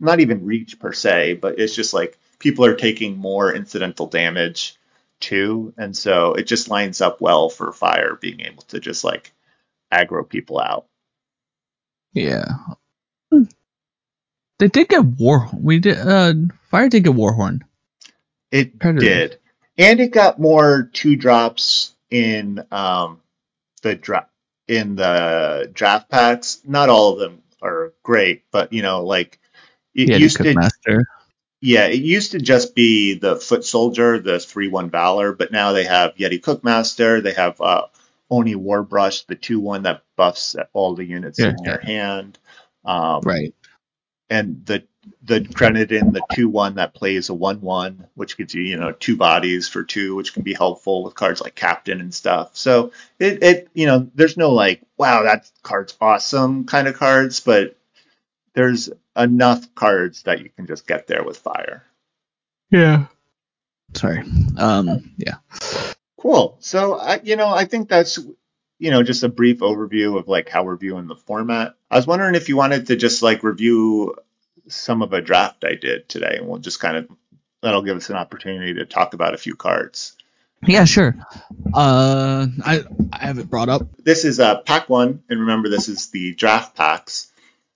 not 0.00 0.20
even 0.20 0.46
reach 0.46 0.78
per 0.78 0.92
se, 0.92 1.34
but 1.34 1.58
it's 1.58 1.74
just 1.74 1.92
like 1.92 2.18
people 2.38 2.64
are 2.64 2.74
taking 2.74 3.16
more 3.16 3.52
incidental 3.52 4.06
damage 4.06 4.76
too. 5.20 5.74
And 5.76 5.96
so 5.96 6.34
it 6.34 6.46
just 6.46 6.70
lines 6.70 7.00
up 7.00 7.20
well 7.20 7.48
for 7.48 7.72
fire 7.72 8.16
being 8.20 8.40
able 8.40 8.62
to 8.64 8.80
just 8.80 9.04
like 9.04 9.32
aggro 9.92 10.28
people 10.28 10.58
out. 10.58 10.86
Yeah. 12.12 12.44
They 14.58 14.68
did 14.68 14.88
get 14.88 15.04
war. 15.04 15.48
We 15.52 15.80
did. 15.80 15.98
Uh, 15.98 16.34
fire 16.70 16.88
did 16.88 17.04
get 17.04 17.14
warhorn. 17.14 17.60
It 18.50 18.78
Predator. 18.78 19.04
did, 19.04 19.38
and 19.76 20.00
it 20.00 20.12
got 20.12 20.40
more 20.40 20.88
two 20.92 21.16
drops 21.16 21.94
in 22.10 22.64
um, 22.70 23.20
the 23.82 23.94
draft 23.94 24.30
in 24.66 24.96
the 24.96 25.70
draft 25.72 26.08
packs. 26.10 26.62
Not 26.64 26.88
all 26.88 27.12
of 27.12 27.18
them 27.18 27.42
are 27.60 27.92
great, 28.02 28.44
but 28.50 28.72
you 28.72 28.80
know, 28.82 29.04
like 29.04 29.38
it 29.94 30.08
yeah, 30.08 30.16
used 30.16 30.38
to. 30.38 30.54
Master. 30.54 31.06
Yeah, 31.60 31.86
it 31.86 32.02
used 32.02 32.32
to 32.32 32.38
just 32.38 32.74
be 32.74 33.14
the 33.14 33.36
foot 33.36 33.64
soldier, 33.64 34.18
the 34.18 34.38
three 34.38 34.68
one 34.68 34.88
valor, 34.88 35.32
but 35.32 35.52
now 35.52 35.72
they 35.72 35.84
have 35.84 36.14
Yeti 36.14 36.40
Cookmaster. 36.40 37.22
They 37.22 37.32
have 37.32 37.60
uh, 37.60 37.86
Oni 38.30 38.54
Warbrush, 38.54 39.26
the 39.26 39.34
two 39.34 39.60
one 39.60 39.82
that 39.84 40.02
buffs 40.16 40.56
all 40.72 40.94
the 40.94 41.04
units 41.04 41.38
yeah, 41.38 41.48
in 41.48 41.56
yeah. 41.62 41.70
your 41.70 41.80
hand. 41.80 42.38
Um, 42.84 43.20
right 43.22 43.54
and 44.30 44.64
the 44.66 44.84
the 45.22 45.44
credit 45.54 45.92
in 45.92 46.12
the 46.12 46.22
two 46.32 46.48
one 46.48 46.74
that 46.76 46.94
plays 46.94 47.28
a 47.28 47.34
one 47.34 47.60
one, 47.60 48.06
which 48.14 48.36
gives 48.36 48.54
you 48.54 48.62
you 48.62 48.76
know 48.76 48.92
two 48.92 49.16
bodies 49.16 49.68
for 49.68 49.82
two, 49.82 50.14
which 50.14 50.34
can 50.34 50.42
be 50.42 50.54
helpful 50.54 51.04
with 51.04 51.14
cards 51.14 51.40
like 51.40 51.54
captain 51.54 52.00
and 52.00 52.12
stuff. 52.12 52.56
So 52.56 52.92
it 53.18 53.42
it 53.42 53.68
you 53.74 53.86
know 53.86 54.10
there's 54.14 54.36
no 54.36 54.52
like 54.52 54.82
wow 54.96 55.22
that 55.22 55.50
card's 55.62 55.96
awesome 56.00 56.64
kind 56.64 56.88
of 56.88 56.96
cards, 56.96 57.40
but 57.40 57.76
there's 58.54 58.90
enough 59.16 59.74
cards 59.74 60.22
that 60.22 60.40
you 60.42 60.50
can 60.50 60.66
just 60.66 60.86
get 60.86 61.06
there 61.06 61.22
with 61.24 61.38
fire. 61.38 61.84
Yeah. 62.70 63.06
Sorry. 63.94 64.22
Um. 64.56 65.12
Yeah. 65.16 65.36
Cool. 66.18 66.56
So 66.60 66.94
I 66.94 67.20
you 67.22 67.36
know 67.36 67.48
I 67.48 67.64
think 67.64 67.88
that's 67.88 68.18
you 68.78 68.90
know, 68.90 69.02
just 69.02 69.22
a 69.22 69.28
brief 69.28 69.60
overview 69.60 70.18
of 70.18 70.28
like 70.28 70.48
how 70.48 70.64
we're 70.64 70.76
viewing 70.76 71.06
the 71.06 71.16
format. 71.16 71.74
I 71.90 71.96
was 71.96 72.06
wondering 72.06 72.34
if 72.34 72.48
you 72.48 72.56
wanted 72.56 72.88
to 72.88 72.96
just 72.96 73.22
like 73.22 73.42
review 73.42 74.14
some 74.68 75.02
of 75.02 75.12
a 75.12 75.20
draft 75.20 75.64
I 75.64 75.74
did 75.74 76.08
today, 76.08 76.36
and 76.38 76.48
we'll 76.48 76.58
just 76.58 76.80
kind 76.80 76.96
of 76.96 77.08
that'll 77.62 77.82
give 77.82 77.96
us 77.96 78.10
an 78.10 78.16
opportunity 78.16 78.74
to 78.74 78.84
talk 78.84 79.14
about 79.14 79.34
a 79.34 79.38
few 79.38 79.54
cards. 79.54 80.14
Yeah, 80.66 80.84
sure. 80.84 81.16
Uh, 81.72 82.46
I 82.64 82.84
I 83.12 83.26
have 83.26 83.38
it 83.38 83.48
brought 83.48 83.68
up. 83.68 83.82
This 84.02 84.24
is 84.24 84.40
uh, 84.40 84.60
pack 84.60 84.88
one, 84.88 85.22
and 85.28 85.40
remember 85.40 85.68
this 85.68 85.88
is 85.88 86.08
the 86.10 86.34
draft 86.34 86.74
packs. 86.74 87.32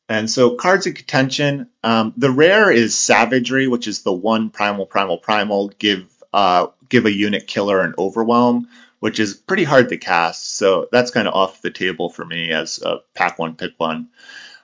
And 0.09 0.29
so 0.29 0.57
cards 0.57 0.87
in 0.87 0.95
contention. 0.95 1.69
Um, 1.85 2.13
the 2.17 2.33
rare 2.33 2.71
is 2.71 2.99
Savagery, 2.99 3.69
which 3.69 3.87
is 3.87 4.03
the 4.03 4.13
one 4.13 4.51
primal, 4.51 4.85
primal, 4.85 5.19
primal. 5.19 5.69
Give 5.69 6.11
uh, 6.33 6.69
give 6.91 7.07
a 7.07 7.13
unit 7.13 7.47
killer 7.47 7.81
an 7.81 7.95
overwhelm 7.97 8.69
which 9.01 9.19
is 9.19 9.35
pretty 9.35 9.65
hard 9.65 9.89
to 9.89 9.97
cast. 9.97 10.57
So 10.57 10.89
that's 10.93 11.11
kind 11.11 11.27
of 11.27 11.35
off 11.35 11.63
the 11.63 11.71
table 11.71 12.11
for 12.11 12.25
me 12.25 12.53
as 12.53 12.81
a 12.81 12.99
pack 13.15 13.39
one, 13.39 13.57
pick 13.57 13.73
one. 13.79 14.09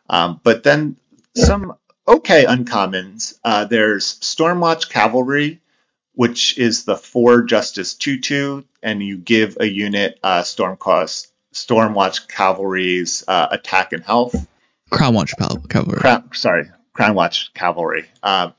Um, 0.08 0.40
but 0.44 0.62
then 0.62 0.96
some 1.34 1.74
okay 2.06 2.44
uncommons. 2.44 3.38
Uh, 3.42 3.64
there's 3.64 4.20
Stormwatch 4.20 4.88
Cavalry, 4.88 5.60
which 6.14 6.56
is 6.58 6.84
the 6.84 6.96
four 6.96 7.42
Justice 7.42 7.94
2 7.94 8.20
2, 8.20 8.64
and 8.82 9.02
you 9.02 9.16
give 9.16 9.56
a 9.58 9.66
unit 9.66 10.18
uh, 10.22 10.42
Storm 10.42 10.76
cost, 10.76 11.32
Stormwatch 11.52 12.28
Cavalry's 12.28 13.24
uh, 13.26 13.48
attack 13.50 13.92
and 13.92 14.04
health. 14.04 14.46
Crownwatch 14.92 15.32
Cavalry. 15.68 15.98
Crown, 15.98 16.30
sorry, 16.32 16.70
Crownwatch 16.96 17.52
Cavalry. 17.54 18.06
Uh, 18.22 18.50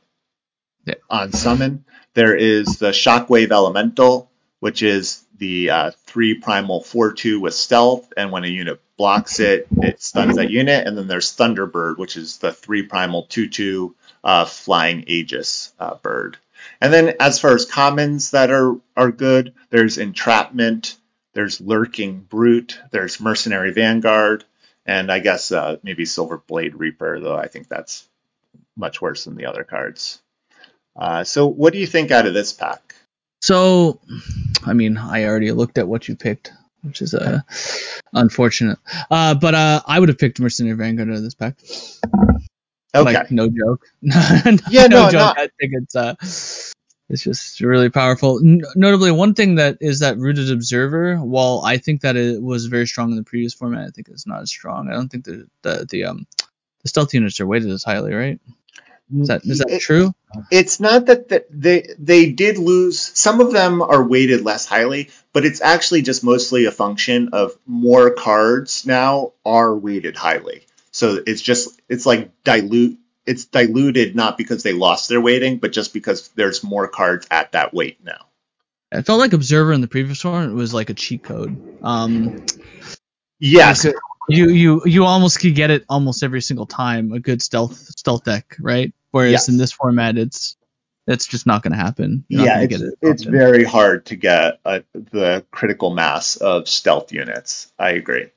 yeah. 0.85 0.95
On 1.09 1.31
summon, 1.31 1.85
there 2.17 2.35
is 2.35 2.79
the 2.79 2.89
Shockwave 2.89 3.51
Elemental, 3.51 4.27
which 4.59 4.81
is 4.81 5.23
the 5.37 5.69
uh, 5.69 5.91
three 6.07 6.33
primal 6.33 6.81
four 6.81 7.13
two 7.13 7.39
with 7.39 7.53
stealth, 7.53 8.11
and 8.17 8.31
when 8.31 8.43
a 8.43 8.47
unit 8.47 8.81
blocks 8.97 9.39
it, 9.39 9.67
it 9.83 10.01
stuns 10.01 10.37
that 10.37 10.49
unit. 10.49 10.87
And 10.87 10.97
then 10.97 11.05
there's 11.05 11.37
Thunderbird, 11.37 11.99
which 11.99 12.17
is 12.17 12.39
the 12.39 12.51
three 12.51 12.81
primal 12.81 13.27
two 13.29 13.47
two 13.47 13.95
uh, 14.23 14.45
flying 14.45 15.03
Aegis 15.05 15.71
uh, 15.79 15.93
bird. 16.01 16.37
And 16.81 16.91
then 16.91 17.13
as 17.19 17.37
far 17.37 17.53
as 17.53 17.65
commons 17.65 18.31
that 18.31 18.49
are 18.49 18.77
are 18.95 19.11
good, 19.11 19.53
there's 19.69 19.99
Entrapment, 19.99 20.95
there's 21.33 21.61
Lurking 21.61 22.21
Brute, 22.21 22.79
there's 22.89 23.21
Mercenary 23.21 23.73
Vanguard, 23.73 24.43
and 24.87 25.11
I 25.11 25.19
guess 25.19 25.51
uh, 25.51 25.77
maybe 25.83 26.05
Silver 26.05 26.37
Blade 26.37 26.73
Reaper, 26.73 27.19
though 27.19 27.37
I 27.37 27.47
think 27.47 27.67
that's 27.67 28.07
much 28.75 29.03
worse 29.03 29.25
than 29.25 29.35
the 29.35 29.45
other 29.45 29.63
cards. 29.63 30.19
Uh, 30.97 31.23
so 31.23 31.47
what 31.47 31.73
do 31.73 31.79
you 31.79 31.87
think 31.87 32.11
out 32.11 32.25
of 32.25 32.33
this 32.33 32.53
pack? 32.53 32.95
So, 33.41 33.99
I 34.65 34.73
mean, 34.73 34.97
I 34.97 35.25
already 35.25 35.51
looked 35.51 35.77
at 35.77 35.87
what 35.87 36.07
you 36.07 36.15
picked, 36.15 36.51
which 36.81 37.01
is 37.01 37.13
uh, 37.13 37.41
unfortunate. 38.13 38.79
Uh, 39.11 39.35
but 39.35 39.53
uh, 39.53 39.81
I 39.85 39.99
would 39.99 40.09
have 40.09 40.17
picked 40.17 40.39
Mercenary 40.39 40.75
Vanguard 40.75 41.09
out 41.09 41.17
of 41.17 41.23
this 41.23 41.35
pack. 41.35 41.55
Okay. 42.95 43.13
Like, 43.13 43.31
no 43.31 43.47
joke. 43.49 43.85
yeah, 44.01 44.87
no, 44.87 45.05
no 45.05 45.11
joke. 45.11 45.13
Not... 45.13 45.39
I 45.39 45.49
think 45.59 45.73
it's 45.73 45.95
uh, 45.95 46.15
it's 47.09 47.23
just 47.23 47.61
really 47.61 47.89
powerful. 47.89 48.39
N- 48.39 48.63
notably, 48.75 49.11
one 49.11 49.33
thing 49.33 49.55
that 49.55 49.77
is 49.81 49.99
that 49.99 50.17
Rooted 50.17 50.51
Observer. 50.51 51.17
While 51.17 51.61
I 51.63 51.77
think 51.77 52.01
that 52.01 52.15
it 52.15 52.41
was 52.41 52.65
very 52.65 52.87
strong 52.87 53.11
in 53.11 53.17
the 53.17 53.23
previous 53.23 53.53
format, 53.53 53.87
I 53.87 53.91
think 53.91 54.07
it's 54.09 54.25
not 54.25 54.41
as 54.41 54.49
strong. 54.49 54.89
I 54.89 54.93
don't 54.93 55.09
think 55.09 55.25
that 55.25 55.47
the, 55.61 55.87
the 55.89 56.05
um 56.05 56.25
the 56.81 56.89
stealth 56.89 57.13
units 57.13 57.39
are 57.39 57.47
weighted 57.47 57.69
as 57.69 57.83
highly, 57.83 58.13
right? 58.13 58.39
Is 59.15 59.27
that 59.29 59.45
is 59.45 59.59
that 59.59 59.69
it, 59.69 59.81
true? 59.81 60.13
It's 60.51 60.79
not 60.79 61.05
that 61.05 61.29
the, 61.29 61.45
they 61.49 61.87
they 61.97 62.29
did 62.31 62.57
lose. 62.57 62.99
Some 62.99 63.39
of 63.39 63.53
them 63.53 63.81
are 63.81 64.03
weighted 64.03 64.43
less 64.43 64.65
highly, 64.65 65.09
but 65.31 65.45
it's 65.45 65.61
actually 65.61 66.01
just 66.01 66.23
mostly 66.23 66.65
a 66.65 66.71
function 66.71 67.29
of 67.31 67.57
more 67.65 68.11
cards 68.11 68.85
now 68.85 69.33
are 69.45 69.73
weighted 69.73 70.17
highly. 70.17 70.65
So 70.91 71.21
it's 71.25 71.41
just 71.41 71.79
it's 71.87 72.05
like 72.05 72.31
dilute. 72.43 72.99
It's 73.25 73.45
diluted 73.45 74.15
not 74.15 74.37
because 74.37 74.63
they 74.63 74.73
lost 74.73 75.09
their 75.09 75.21
weighting, 75.21 75.57
but 75.57 75.71
just 75.71 75.93
because 75.93 76.29
there's 76.29 76.63
more 76.63 76.87
cards 76.87 77.27
at 77.31 77.53
that 77.53 77.73
weight 77.73 78.03
now. 78.03 78.25
I 78.91 79.01
felt 79.01 79.19
like 79.19 79.33
Observer 79.33 79.73
in 79.73 79.81
the 79.81 79.87
previous 79.87 80.23
one 80.23 80.55
was 80.55 80.73
like 80.73 80.89
a 80.89 80.93
cheat 80.93 81.23
code. 81.23 81.79
Um, 81.81 82.45
yes, 83.39 83.85
you 84.29 84.49
you 84.49 84.81
you 84.85 85.05
almost 85.05 85.39
could 85.39 85.55
get 85.55 85.71
it 85.71 85.85
almost 85.89 86.23
every 86.23 86.41
single 86.41 86.65
time 86.65 87.11
a 87.11 87.19
good 87.19 87.41
stealth 87.41 87.77
stealth 87.77 88.23
deck, 88.23 88.55
right? 88.59 88.93
Whereas 89.11 89.49
in 89.49 89.57
this 89.57 89.71
format, 89.71 90.17
it's 90.17 90.55
it's 91.07 91.25
just 91.25 91.45
not 91.45 91.63
going 91.63 91.71
to 91.71 91.77
happen. 91.77 92.25
You're 92.27 92.45
yeah, 92.45 92.61
it's, 92.61 92.81
it 92.81 92.93
it's 93.01 93.23
very 93.23 93.63
hard 93.63 94.05
to 94.07 94.15
get 94.15 94.59
a, 94.65 94.83
the 94.93 95.45
critical 95.51 95.93
mass 95.93 96.35
of 96.35 96.67
stealth 96.67 97.11
units. 97.11 97.71
I 97.79 97.91
agree, 97.91 98.29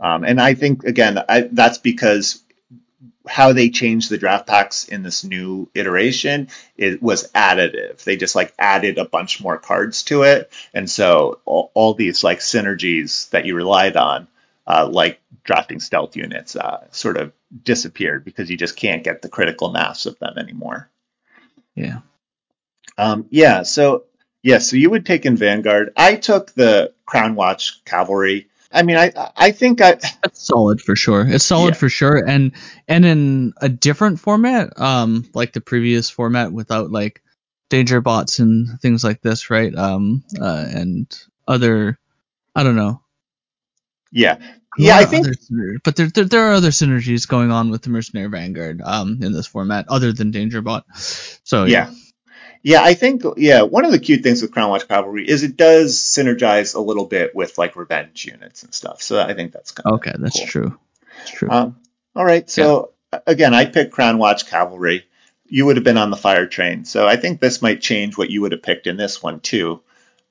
um, 0.00 0.24
and 0.24 0.40
I 0.40 0.54
think 0.54 0.84
again 0.84 1.18
I, 1.28 1.48
that's 1.52 1.78
because 1.78 2.42
how 3.26 3.52
they 3.52 3.70
changed 3.70 4.10
the 4.10 4.18
draft 4.18 4.46
packs 4.46 4.84
in 4.86 5.02
this 5.02 5.24
new 5.24 5.70
iteration 5.74 6.48
it 6.76 7.02
was 7.02 7.30
additive. 7.32 8.02
They 8.04 8.16
just 8.16 8.34
like 8.34 8.52
added 8.58 8.98
a 8.98 9.04
bunch 9.04 9.40
more 9.40 9.58
cards 9.58 10.02
to 10.04 10.22
it. 10.22 10.52
And 10.74 10.90
so 10.90 11.40
all, 11.44 11.70
all 11.74 11.94
these 11.94 12.22
like 12.22 12.40
synergies 12.40 13.30
that 13.30 13.46
you 13.46 13.54
relied 13.54 13.96
on 13.96 14.28
uh, 14.66 14.88
like 14.90 15.20
drafting 15.44 15.80
stealth 15.80 16.16
units 16.16 16.56
uh, 16.56 16.86
sort 16.90 17.16
of 17.16 17.32
disappeared 17.62 18.24
because 18.24 18.50
you 18.50 18.56
just 18.56 18.76
can't 18.76 19.04
get 19.04 19.22
the 19.22 19.28
critical 19.28 19.70
mass 19.70 20.06
of 20.06 20.18
them 20.18 20.38
anymore. 20.38 20.90
Yeah. 21.74 22.00
Um, 22.96 23.26
yeah. 23.30 23.62
So 23.62 24.04
yeah. 24.42 24.58
So 24.58 24.76
you 24.76 24.90
would 24.90 25.06
take 25.06 25.26
in 25.26 25.36
Vanguard. 25.36 25.92
I 25.96 26.16
took 26.16 26.52
the 26.52 26.92
Crown 27.06 27.34
Watch 27.34 27.84
Cavalry. 27.84 28.48
I 28.72 28.82
mean, 28.82 28.96
I 28.96 29.12
I 29.36 29.52
think 29.52 29.80
I 29.80 29.94
that's 30.22 30.46
solid 30.46 30.80
for 30.80 30.96
sure. 30.96 31.26
It's 31.26 31.44
solid 31.44 31.74
yeah. 31.74 31.78
for 31.78 31.88
sure, 31.88 32.16
and 32.16 32.52
and 32.88 33.04
in 33.04 33.52
a 33.60 33.68
different 33.68 34.20
format, 34.20 34.80
um, 34.80 35.28
like 35.34 35.52
the 35.52 35.60
previous 35.60 36.10
format 36.10 36.52
without 36.52 36.90
like 36.90 37.22
danger 37.70 38.00
bots 38.00 38.38
and 38.40 38.80
things 38.80 39.04
like 39.04 39.20
this, 39.20 39.50
right? 39.50 39.74
Um, 39.74 40.24
uh, 40.40 40.66
and 40.68 41.06
other, 41.46 41.98
I 42.54 42.62
don't 42.62 42.76
know, 42.76 43.00
yeah. 44.14 44.38
Yeah, 44.76 44.96
I 44.96 45.04
think, 45.04 45.28
but 45.84 45.94
there, 45.94 46.08
there, 46.08 46.24
there 46.24 46.48
are 46.48 46.54
other 46.54 46.70
synergies 46.70 47.28
going 47.28 47.52
on 47.52 47.70
with 47.70 47.82
the 47.82 47.90
Mercenary 47.90 48.28
Vanguard 48.28 48.82
um, 48.84 49.20
in 49.22 49.32
this 49.32 49.46
format 49.46 49.86
other 49.88 50.12
than 50.12 50.32
Dangerbot. 50.32 50.82
So 51.44 51.64
yeah. 51.64 51.90
yeah. 51.90 51.94
Yeah, 52.66 52.82
I 52.82 52.94
think 52.94 53.22
yeah, 53.36 53.60
one 53.60 53.84
of 53.84 53.92
the 53.92 53.98
cute 53.98 54.22
things 54.22 54.40
with 54.40 54.50
Crown 54.50 54.70
Watch 54.70 54.88
Cavalry 54.88 55.28
is 55.28 55.42
it 55.42 55.58
does 55.58 55.98
synergize 55.98 56.74
a 56.74 56.80
little 56.80 57.04
bit 57.04 57.36
with 57.36 57.58
like 57.58 57.76
revenge 57.76 58.24
units 58.24 58.62
and 58.62 58.72
stuff. 58.72 59.02
So 59.02 59.20
I 59.20 59.34
think 59.34 59.52
that's 59.52 59.70
kind 59.70 59.84
of 59.86 59.98
okay. 59.98 60.12
That's 60.18 60.38
cool. 60.38 60.46
true. 60.46 60.78
That's 61.18 61.30
true. 61.30 61.50
Um, 61.50 61.76
all 62.16 62.24
right, 62.24 62.48
so 62.48 62.92
again, 63.26 63.52
I 63.52 63.66
picked 63.66 63.92
Crown 63.92 64.16
Watch 64.16 64.46
Cavalry. 64.46 65.04
You 65.44 65.66
would 65.66 65.76
have 65.76 65.84
been 65.84 65.98
on 65.98 66.10
the 66.10 66.16
fire 66.16 66.46
train, 66.46 66.86
so 66.86 67.06
I 67.06 67.16
think 67.16 67.38
this 67.38 67.60
might 67.60 67.82
change 67.82 68.16
what 68.16 68.30
you 68.30 68.40
would 68.40 68.52
have 68.52 68.62
picked 68.62 68.86
in 68.86 68.96
this 68.96 69.22
one 69.22 69.40
too, 69.40 69.82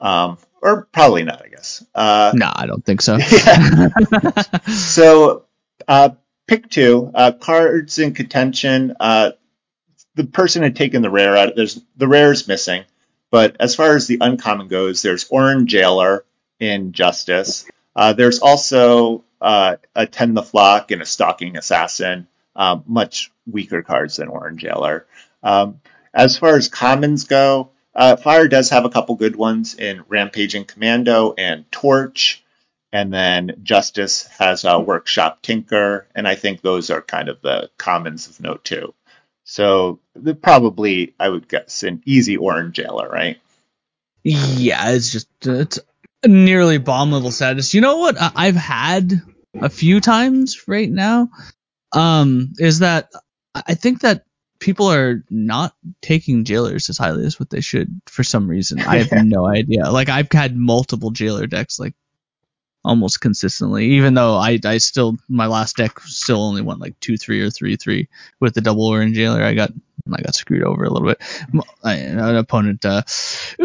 um, 0.02 0.40
or 0.64 0.88
probably 0.92 1.24
not. 1.24 1.44
I 1.44 1.50
guess. 1.50 1.86
Uh, 1.94 2.32
no, 2.34 2.50
I 2.54 2.66
don't 2.66 2.84
think 2.84 3.02
so. 3.02 3.20
so, 4.72 5.46
uh, 5.88 6.10
pick 6.48 6.70
two 6.70 7.12
uh, 7.14 7.34
cards 7.34 8.00
in 8.00 8.14
contention. 8.14 8.96
Uh, 9.00 9.32
the 10.16 10.24
person 10.24 10.64
had 10.64 10.76
taken 10.76 11.02
the 11.02 11.10
rare 11.10 11.36
out. 11.36 11.56
There's 11.56 11.82
the 11.98 12.08
rare 12.08 12.32
is 12.32 12.48
missing, 12.48 12.86
but 13.30 13.58
as 13.60 13.76
far 13.76 13.96
as 13.96 14.08
the 14.08 14.20
uncommon 14.22 14.70
goes, 14.70 15.02
there's 15.02 15.28
Orange 15.30 15.70
Jailer 15.70 16.24
in 16.60 16.94
Justice. 16.94 17.70
Uh, 17.96 18.14
there's 18.14 18.40
also 18.40 19.26
uh, 19.42 19.76
a 19.96 20.08
the 20.08 20.44
Flock 20.44 20.92
and 20.92 21.02
a 21.02 21.06
Stalking 21.06 21.58
Assassin, 21.58 22.28
um, 22.56 22.84
much 22.88 23.32
weaker 23.46 23.84
cards 23.84 24.16
than 24.16 24.30
Orange 24.30 24.62
Jailer. 24.62 25.06
Um, 25.44 25.82
as 26.14 26.38
far 26.38 26.56
as 26.56 26.70
commons 26.70 27.26
go, 27.26 27.72
uh, 27.96 28.16
Fire 28.16 28.48
does 28.48 28.70
have 28.70 28.86
a 28.86 28.90
couple 28.90 29.16
good 29.16 29.36
ones 29.36 29.76
in 29.76 30.04
Rampaging 30.08 30.66
Commando 30.66 31.34
and 31.38 31.70
Torch. 31.72 32.44
And 32.92 33.12
then 33.12 33.60
Justice 33.64 34.28
has 34.38 34.66
a 34.66 34.80
Workshop 34.80 35.42
Tinker, 35.42 36.08
and 36.14 36.28
I 36.28 36.36
think 36.36 36.62
those 36.62 36.92
are 36.92 37.02
kind 37.02 37.28
of 37.28 37.42
the 37.42 37.72
commons 37.78 38.28
of 38.28 38.40
note 38.40 38.64
too. 38.64 38.94
So 39.46 40.00
probably, 40.42 41.16
I 41.20 41.30
would 41.30 41.48
guess, 41.48 41.82
an 41.82 42.04
easy 42.06 42.38
orange 42.38 42.76
Jailer, 42.76 43.10
right? 43.10 43.40
Yeah, 44.24 44.92
it's 44.92 45.12
just 45.12 45.28
it's 45.42 45.80
nearly 46.26 46.78
bomb 46.78 47.12
level 47.12 47.32
status. 47.32 47.74
You 47.74 47.82
know 47.82 47.98
what 47.98 48.16
I've 48.20 48.56
had 48.56 49.22
a 49.60 49.70
few 49.70 50.00
times 50.00 50.68
right 50.68 50.90
now 50.90 51.30
um, 51.92 52.54
is 52.58 52.80
that 52.80 53.10
I 53.54 53.74
think 53.74 54.02
that 54.02 54.24
people 54.64 54.90
are 54.90 55.26
not 55.30 55.76
taking 56.02 56.46
jailers 56.46 56.90
as 56.90 56.98
highly 56.98 57.26
as 57.26 57.38
what 57.38 57.50
they 57.50 57.60
should 57.60 58.02
for 58.06 58.24
some 58.24 58.48
reason. 58.48 58.80
I 58.80 59.04
have 59.04 59.26
no 59.26 59.46
idea. 59.46 59.92
Like 59.92 60.08
I've 60.08 60.32
had 60.32 60.56
multiple 60.56 61.12
jailer 61.12 61.48
decks 61.48 61.78
like 61.78 61.94
almost 62.86 63.20
consistently, 63.20 63.92
even 63.92 64.14
though 64.14 64.36
I 64.36 64.58
I 64.64 64.78
still 64.78 65.18
my 65.28 65.48
last 65.48 65.76
deck 65.76 66.00
still 66.02 66.42
only 66.42 66.62
went 66.62 66.80
like 66.80 66.98
two 67.02 67.18
three 67.18 67.42
or 67.42 67.50
three 67.50 67.76
three 67.76 68.08
with 68.40 68.54
the 68.54 68.62
double 68.62 68.86
orange 68.86 69.16
jailer. 69.18 69.44
I 69.44 69.54
got 69.54 69.74
I 70.12 70.22
got 70.22 70.34
screwed 70.34 70.64
over 70.64 70.86
a 70.86 70.90
little 70.90 71.10
bit. 71.10 71.22
I, 71.84 71.96
an 71.96 72.38
opponent 72.38 72.86
uh, 72.86 73.04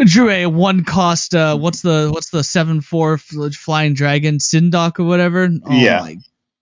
drew 0.03 0.29
a 0.29 0.47
one 0.47 0.83
cost. 0.83 1.33
Uh, 1.33 1.57
what's 1.57 1.81
the 1.81 2.09
what's 2.13 2.29
the 2.29 2.43
seven 2.43 2.81
four 2.81 3.17
flying 3.17 3.93
dragon 3.93 4.41
Sindok 4.41 4.99
or 4.99 5.05
whatever? 5.05 5.49
Oh 5.63 5.73
yeah. 5.73 6.01
my 6.01 6.17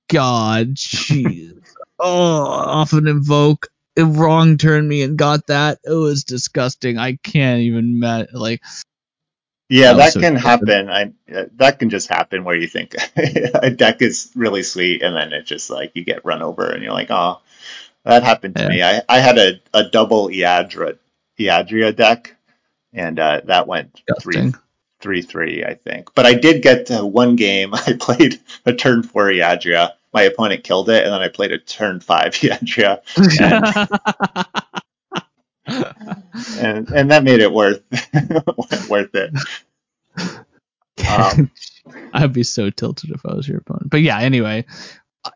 god, 0.10 0.76
jeez. 0.76 1.60
oh, 2.00 2.44
off 2.44 2.94
an 2.94 3.08
invoke. 3.08 3.70
It 3.98 4.04
wrong 4.04 4.58
turned 4.58 4.88
me 4.88 5.02
and 5.02 5.18
got 5.18 5.48
that. 5.48 5.80
It 5.84 5.92
was 5.92 6.24
disgusting. 6.24 6.98
I 6.98 7.16
can't 7.16 7.62
even 7.62 8.00
met 8.00 8.34
like. 8.34 8.62
Yeah, 9.70 9.94
that, 9.94 9.98
that 9.98 10.14
so 10.14 10.20
can 10.22 10.36
happen. 10.36 10.90
I 10.90 11.14
that 11.58 11.80
can 11.80 11.90
just 11.90 12.08
happen 12.08 12.44
where 12.46 12.56
you 12.56 12.68
think 12.68 12.96
a 13.18 13.70
deck 13.70 14.02
is 14.02 14.32
really 14.36 14.64
sweet 14.64 15.02
and 15.02 15.16
then 15.16 15.34
it's 15.34 15.50
just 15.50 15.70
like 15.70 15.92
you 15.96 16.06
get 16.06 16.24
run 16.24 16.42
over 16.42 16.70
and 16.70 16.84
you're 16.84 16.94
like, 16.94 17.12
oh, 17.12 17.42
that 18.06 18.24
happened 18.24 18.56
to 18.56 18.64
yeah. 18.64 18.70
me. 18.70 18.82
I, 18.84 19.02
I 19.10 19.20
had 19.20 19.38
a, 19.38 19.60
a 19.74 19.90
double 19.90 20.30
Iadra 20.30 20.98
Iadria 21.38 21.94
deck 21.94 22.38
and 22.94 23.20
uh, 23.20 23.42
that 23.46 23.68
went 23.68 24.02
three 24.22 24.54
three 25.02 25.22
three 25.22 25.66
I 25.66 25.74
think. 25.74 26.14
But 26.16 26.26
I 26.26 26.34
did 26.34 26.62
get 26.62 26.88
to 26.88 27.06
one 27.06 27.36
game. 27.36 27.74
I 27.74 27.98
played 28.00 28.40
a 28.66 28.74
turn 28.74 29.04
four 29.04 29.26
Iadria. 29.26 29.94
My 30.14 30.24
opponent 30.24 30.64
killed 30.64 30.90
it, 30.90 31.04
and 31.04 31.14
then 31.14 31.22
I 31.22 31.28
played 31.28 31.52
a 31.52 31.58
turn 31.58 32.00
five 32.00 32.34
Iadria. 32.42 33.02
And, 35.68 35.88
and, 36.60 36.90
and 36.90 37.12
that 37.12 37.24
made 37.24 37.42
it 37.42 37.52
worth 37.52 37.82
worth 38.90 39.14
it. 39.16 39.34
Um, 41.10 41.52
I'd 42.14 42.34
be 42.34 42.44
so 42.44 42.70
tilted 42.70 43.12
if 43.12 43.26
I 43.26 43.34
was 43.34 43.48
your 43.48 43.60
opponent. 43.60 43.90
But 43.90 44.02
yeah, 44.02 44.20
anyway, 44.20 44.66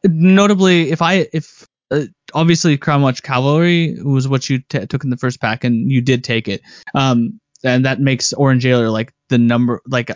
notably, 0.06 0.92
if 0.92 1.02
I 1.02 1.28
if 1.34 1.68
uh, 1.92 2.06
obviously 2.34 2.78
Crown 2.78 3.02
Watch 3.02 3.24
Cavalry 3.24 3.98
was 4.02 4.28
what 4.28 4.50
you 4.50 4.60
t- 4.60 4.86
took 4.86 5.04
in 5.04 5.10
the 5.10 5.18
first 5.18 5.42
pack, 5.42 5.64
and 5.64 5.92
you 5.92 6.02
did 6.02 6.24
take 6.24 6.48
it. 6.48 6.62
Um, 6.96 7.40
and 7.64 7.86
that 7.86 8.00
makes 8.00 8.34
Oran 8.34 8.60
Jailer 8.60 8.90
like 8.90 9.14
the 9.30 9.38
number 9.38 9.82
like 9.86 10.12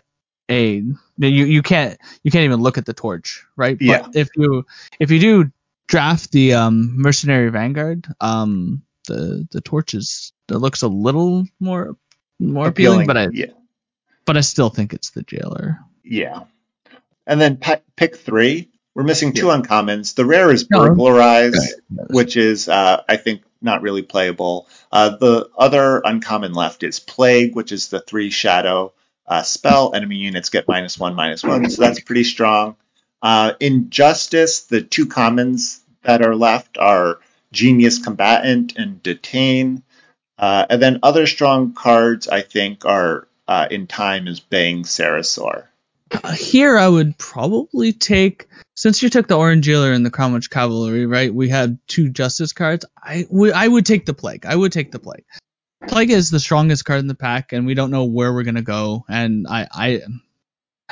a 0.49 0.83
you 1.17 1.45
you 1.45 1.61
can't 1.61 1.99
you 2.23 2.31
can't 2.31 2.43
even 2.43 2.61
look 2.61 2.77
at 2.77 2.85
the 2.85 2.93
torch, 2.93 3.45
right? 3.55 3.77
Yeah. 3.79 4.03
But 4.03 4.15
if 4.15 4.29
you 4.35 4.65
if 4.99 5.11
you 5.11 5.19
do 5.19 5.51
draft 5.87 6.31
the 6.31 6.53
um 6.53 6.93
Mercenary 6.97 7.49
Vanguard, 7.49 8.07
um 8.21 8.83
the 9.07 9.47
the 9.51 9.61
torch 9.61 9.93
is 9.93 10.33
it 10.49 10.57
looks 10.57 10.81
a 10.81 10.87
little 10.87 11.45
more 11.59 11.95
more 12.39 12.67
appealing, 12.67 13.01
appealing 13.01 13.07
but 13.07 13.17
I 13.17 13.27
yeah. 13.31 13.53
but 14.25 14.37
I 14.37 14.41
still 14.41 14.69
think 14.69 14.93
it's 14.93 15.11
the 15.11 15.23
jailer. 15.23 15.79
Yeah. 16.03 16.43
And 17.27 17.41
then 17.41 17.59
pick 17.95 18.17
three. 18.17 18.69
We're 18.93 19.03
missing 19.03 19.33
two 19.33 19.47
yeah. 19.47 19.57
uncommons. 19.59 20.15
The 20.15 20.25
rare 20.25 20.51
is 20.51 20.63
burglarize, 20.63 21.55
okay. 21.55 22.05
which 22.09 22.37
is 22.37 22.69
uh, 22.69 23.03
I 23.09 23.17
think 23.17 23.41
not 23.61 23.81
really 23.81 24.03
playable. 24.03 24.67
Uh, 24.91 25.17
the 25.17 25.49
other 25.57 26.01
uncommon 26.05 26.53
left 26.53 26.83
is 26.83 26.99
plague, 26.99 27.55
which 27.55 27.71
is 27.71 27.89
the 27.89 27.99
three 27.99 28.29
shadow 28.29 28.93
uh, 29.27 29.43
spell. 29.43 29.93
Enemy 29.93 30.17
units 30.17 30.49
get 30.49 30.67
minus 30.67 30.97
one, 30.99 31.15
minus 31.15 31.43
one, 31.43 31.69
so 31.69 31.81
that's 31.81 31.99
pretty 31.99 32.23
strong. 32.23 32.75
Uh, 33.21 33.53
in 33.59 33.89
Justice, 33.89 34.63
the 34.63 34.81
two 34.81 35.07
commons 35.07 35.81
that 36.03 36.21
are 36.21 36.35
left 36.35 36.77
are 36.77 37.19
Genius 37.51 37.99
Combatant 37.99 38.75
and 38.77 39.01
Detain. 39.01 39.83
Uh, 40.37 40.65
and 40.69 40.81
then 40.81 40.99
other 41.01 41.25
strong 41.25 41.73
cards, 41.73 42.27
I 42.27 42.41
think, 42.41 42.85
are 42.85 43.27
uh, 43.47 43.67
in 43.71 43.87
time 43.87 44.27
is 44.27 44.39
Bang. 44.39 44.85
Uh, 46.11 46.31
here, 46.33 46.77
I 46.77 46.87
would 46.87 47.17
probably 47.17 47.93
take 47.93 48.47
since 48.75 49.01
you 49.01 49.09
took 49.09 49.27
the 49.27 49.37
Orange 49.37 49.65
Jailer 49.65 49.91
and 49.91 50.05
the 50.05 50.11
Crown 50.11 50.33
Watch 50.33 50.49
Cavalry, 50.49 51.05
right? 51.05 51.33
We 51.33 51.49
had 51.49 51.79
two 51.87 52.09
Justice 52.09 52.53
cards. 52.53 52.85
I, 53.01 53.23
w- 53.23 53.53
I 53.53 53.67
would 53.67 53.85
take 53.85 54.05
the 54.05 54.13
Plague. 54.13 54.45
I 54.45 54.55
would 54.55 54.71
take 54.71 54.91
the 54.91 54.99
Plague. 54.99 55.23
Plague 55.87 56.11
is 56.11 56.29
the 56.29 56.39
strongest 56.39 56.85
card 56.85 56.99
in 56.99 57.07
the 57.07 57.15
pack, 57.15 57.53
and 57.53 57.65
we 57.65 57.73
don't 57.73 57.91
know 57.91 58.05
where 58.05 58.33
we're 58.33 58.43
gonna 58.43 58.61
go. 58.61 59.05
And 59.07 59.47
I, 59.47 59.67
I, 59.71 60.01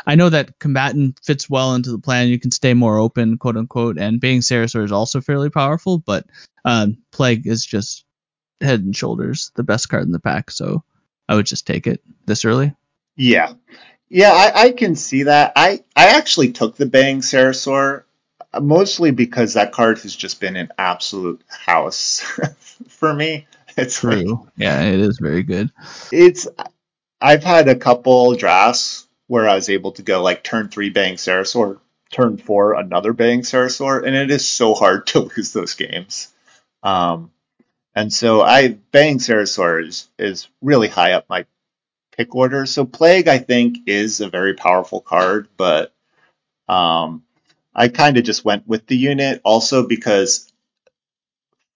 I 0.05 0.15
know 0.15 0.29
that 0.29 0.59
combatant 0.59 1.19
fits 1.23 1.49
well 1.49 1.75
into 1.75 1.91
the 1.91 1.99
plan. 1.99 2.27
You 2.27 2.39
can 2.39 2.51
stay 2.51 2.73
more 2.73 2.97
open, 2.97 3.37
quote 3.37 3.57
unquote. 3.57 3.97
And 3.97 4.21
Baying 4.21 4.41
Sarasaur 4.41 4.83
is 4.83 4.91
also 4.91 5.21
fairly 5.21 5.49
powerful, 5.49 5.97
but 5.97 6.25
um, 6.65 6.97
Plague 7.11 7.47
is 7.47 7.65
just 7.65 8.05
head 8.61 8.81
and 8.81 8.95
shoulders 8.95 9.51
the 9.55 9.63
best 9.63 9.89
card 9.89 10.03
in 10.03 10.11
the 10.11 10.19
pack. 10.19 10.51
So 10.51 10.83
I 11.27 11.35
would 11.35 11.45
just 11.45 11.67
take 11.67 11.87
it 11.87 12.01
this 12.25 12.45
early. 12.45 12.73
Yeah, 13.15 13.53
yeah, 14.09 14.31
I, 14.31 14.65
I 14.65 14.71
can 14.71 14.95
see 14.95 15.23
that. 15.23 15.53
I 15.55 15.83
I 15.95 16.17
actually 16.17 16.51
took 16.51 16.75
the 16.75 16.85
Baying 16.85 17.21
Sarasaur 17.21 18.03
mostly 18.61 19.11
because 19.11 19.53
that 19.53 19.71
card 19.71 19.99
has 19.99 20.15
just 20.15 20.39
been 20.39 20.55
an 20.55 20.69
absolute 20.77 21.41
house 21.47 22.19
for 22.87 23.13
me. 23.13 23.47
It's 23.77 23.99
true. 23.99 24.47
Yeah, 24.55 24.81
it 24.81 24.99
is 24.99 25.19
very 25.19 25.43
good. 25.43 25.71
It's 26.11 26.47
I've 27.19 27.43
had 27.43 27.67
a 27.67 27.75
couple 27.75 28.35
drafts 28.35 29.07
where 29.27 29.47
I 29.47 29.55
was 29.55 29.69
able 29.69 29.93
to 29.93 30.01
go 30.01 30.21
like 30.21 30.43
turn 30.43 30.69
three 30.69 30.89
Baying 30.89 31.15
Sarasaur, 31.15 31.79
turn 32.11 32.37
four 32.37 32.73
another 32.73 33.13
Baying 33.13 33.41
Sarasaur, 33.41 34.05
and 34.05 34.15
it 34.15 34.29
is 34.29 34.47
so 34.47 34.73
hard 34.73 35.07
to 35.07 35.19
lose 35.19 35.53
those 35.53 35.73
games. 35.73 36.29
Um, 36.83 37.31
and 37.95 38.11
so 38.11 38.41
I 38.41 38.69
Baying 38.91 39.19
Sarasaur 39.19 39.85
is 39.87 40.07
is 40.19 40.47
really 40.61 40.87
high 40.87 41.13
up 41.13 41.29
my 41.29 41.45
pick 42.15 42.35
order. 42.35 42.65
So 42.65 42.85
Plague 42.85 43.27
I 43.27 43.37
think 43.39 43.79
is 43.87 44.21
a 44.21 44.29
very 44.29 44.53
powerful 44.53 45.01
card, 45.01 45.47
but 45.57 45.93
um, 46.67 47.23
I 47.73 47.87
kind 47.87 48.17
of 48.17 48.23
just 48.23 48.45
went 48.45 48.67
with 48.67 48.85
the 48.87 48.97
unit 48.97 49.41
also 49.43 49.87
because 49.87 50.51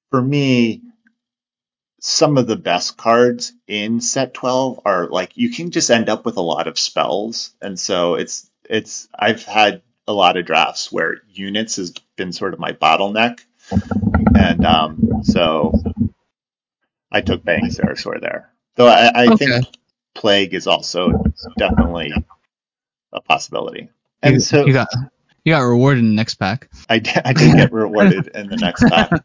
for 0.10 0.22
me 0.22 0.82
some 2.00 2.38
of 2.38 2.48
the 2.48 2.56
best 2.56 2.98
cards 2.98 3.54
in 3.68 4.02
set 4.02 4.34
12 4.34 4.82
are 4.86 5.08
like 5.08 5.36
you 5.36 5.52
can 5.52 5.72
just 5.72 5.90
end 5.90 6.10
up 6.10 6.26
with 6.26 6.38
a 6.38 6.42
lot 6.42 6.68
of 6.68 6.78
spells. 6.78 7.52
And 7.62 7.80
so 7.80 8.16
it's 8.16 8.50
it's 8.70 9.08
I've 9.18 9.44
had 9.44 9.82
a 10.08 10.14
lot 10.14 10.38
of 10.38 10.46
drafts 10.46 10.92
where 10.92 11.22
units 11.30 11.76
has 11.78 11.94
been 12.16 12.32
sort 12.32 12.54
of 12.54 12.60
my 12.60 12.72
bottleneck. 12.72 13.40
And 14.36 14.66
um, 14.66 15.22
so 15.24 15.74
I 17.12 17.22
took 17.22 17.44
Baying 17.44 17.70
Sarasaur 17.70 18.22
there. 18.22 18.52
Though 18.76 18.88
I, 18.88 19.12
I 19.14 19.26
okay. 19.28 19.46
think 19.46 19.66
Plague 20.14 20.54
is 20.54 20.68
also 20.68 21.24
definitely 21.58 22.14
a 23.12 23.22
possibility. 23.22 23.90
And 24.22 24.36
you, 24.36 24.40
so 24.40 24.66
you 24.66 24.74
got 24.74 24.88
you 25.48 25.54
got 25.54 25.62
rewarded 25.62 26.04
in 26.04 26.10
the 26.10 26.16
next 26.16 26.36
pack. 26.36 26.70
I 26.90 27.00
did, 27.00 27.22
I 27.24 27.32
did 27.32 27.56
get 27.56 27.72
rewarded 27.72 28.28
in 28.36 28.50
the 28.50 28.58
next 28.58 28.84
pack. 28.90 29.24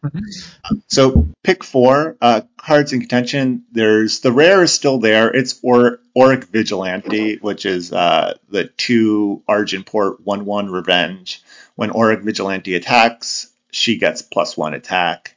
So 0.86 1.26
pick 1.42 1.64
four 1.64 2.16
uh, 2.20 2.42
cards 2.56 2.92
in 2.92 3.00
contention. 3.00 3.64
There's 3.72 4.20
the 4.20 4.30
rare 4.30 4.62
is 4.62 4.72
still 4.72 5.00
there. 5.00 5.34
It's 5.34 5.58
or 5.64 5.98
Auric 6.16 6.44
Vigilante, 6.44 7.38
which 7.38 7.66
is 7.66 7.92
uh, 7.92 8.38
the 8.48 8.66
two 8.66 9.42
Argenport 9.48 10.20
one 10.20 10.44
one 10.44 10.70
revenge. 10.70 11.42
When 11.74 11.90
Auric 11.90 12.22
Vigilante 12.22 12.76
attacks, 12.76 13.48
she 13.72 13.98
gets 13.98 14.22
plus 14.22 14.56
one 14.56 14.74
attack. 14.74 15.36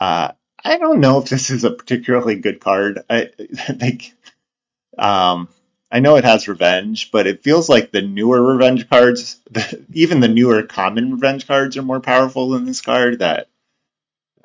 Uh, 0.00 0.32
I 0.64 0.78
don't 0.78 1.00
know 1.00 1.18
if 1.18 1.28
this 1.28 1.50
is 1.50 1.64
a 1.64 1.70
particularly 1.70 2.36
good 2.36 2.60
card. 2.60 3.00
I 3.10 3.26
think, 3.54 4.14
um, 4.96 5.48
I 5.94 6.00
know 6.00 6.16
it 6.16 6.24
has 6.24 6.48
revenge, 6.48 7.12
but 7.12 7.28
it 7.28 7.44
feels 7.44 7.68
like 7.68 7.92
the 7.92 8.02
newer 8.02 8.42
revenge 8.42 8.90
cards, 8.90 9.40
the, 9.52 9.84
even 9.92 10.18
the 10.18 10.26
newer 10.26 10.64
common 10.64 11.12
revenge 11.12 11.46
cards, 11.46 11.76
are 11.76 11.82
more 11.82 12.00
powerful 12.00 12.48
than 12.48 12.64
this 12.64 12.80
card. 12.80 13.20
That 13.20 13.46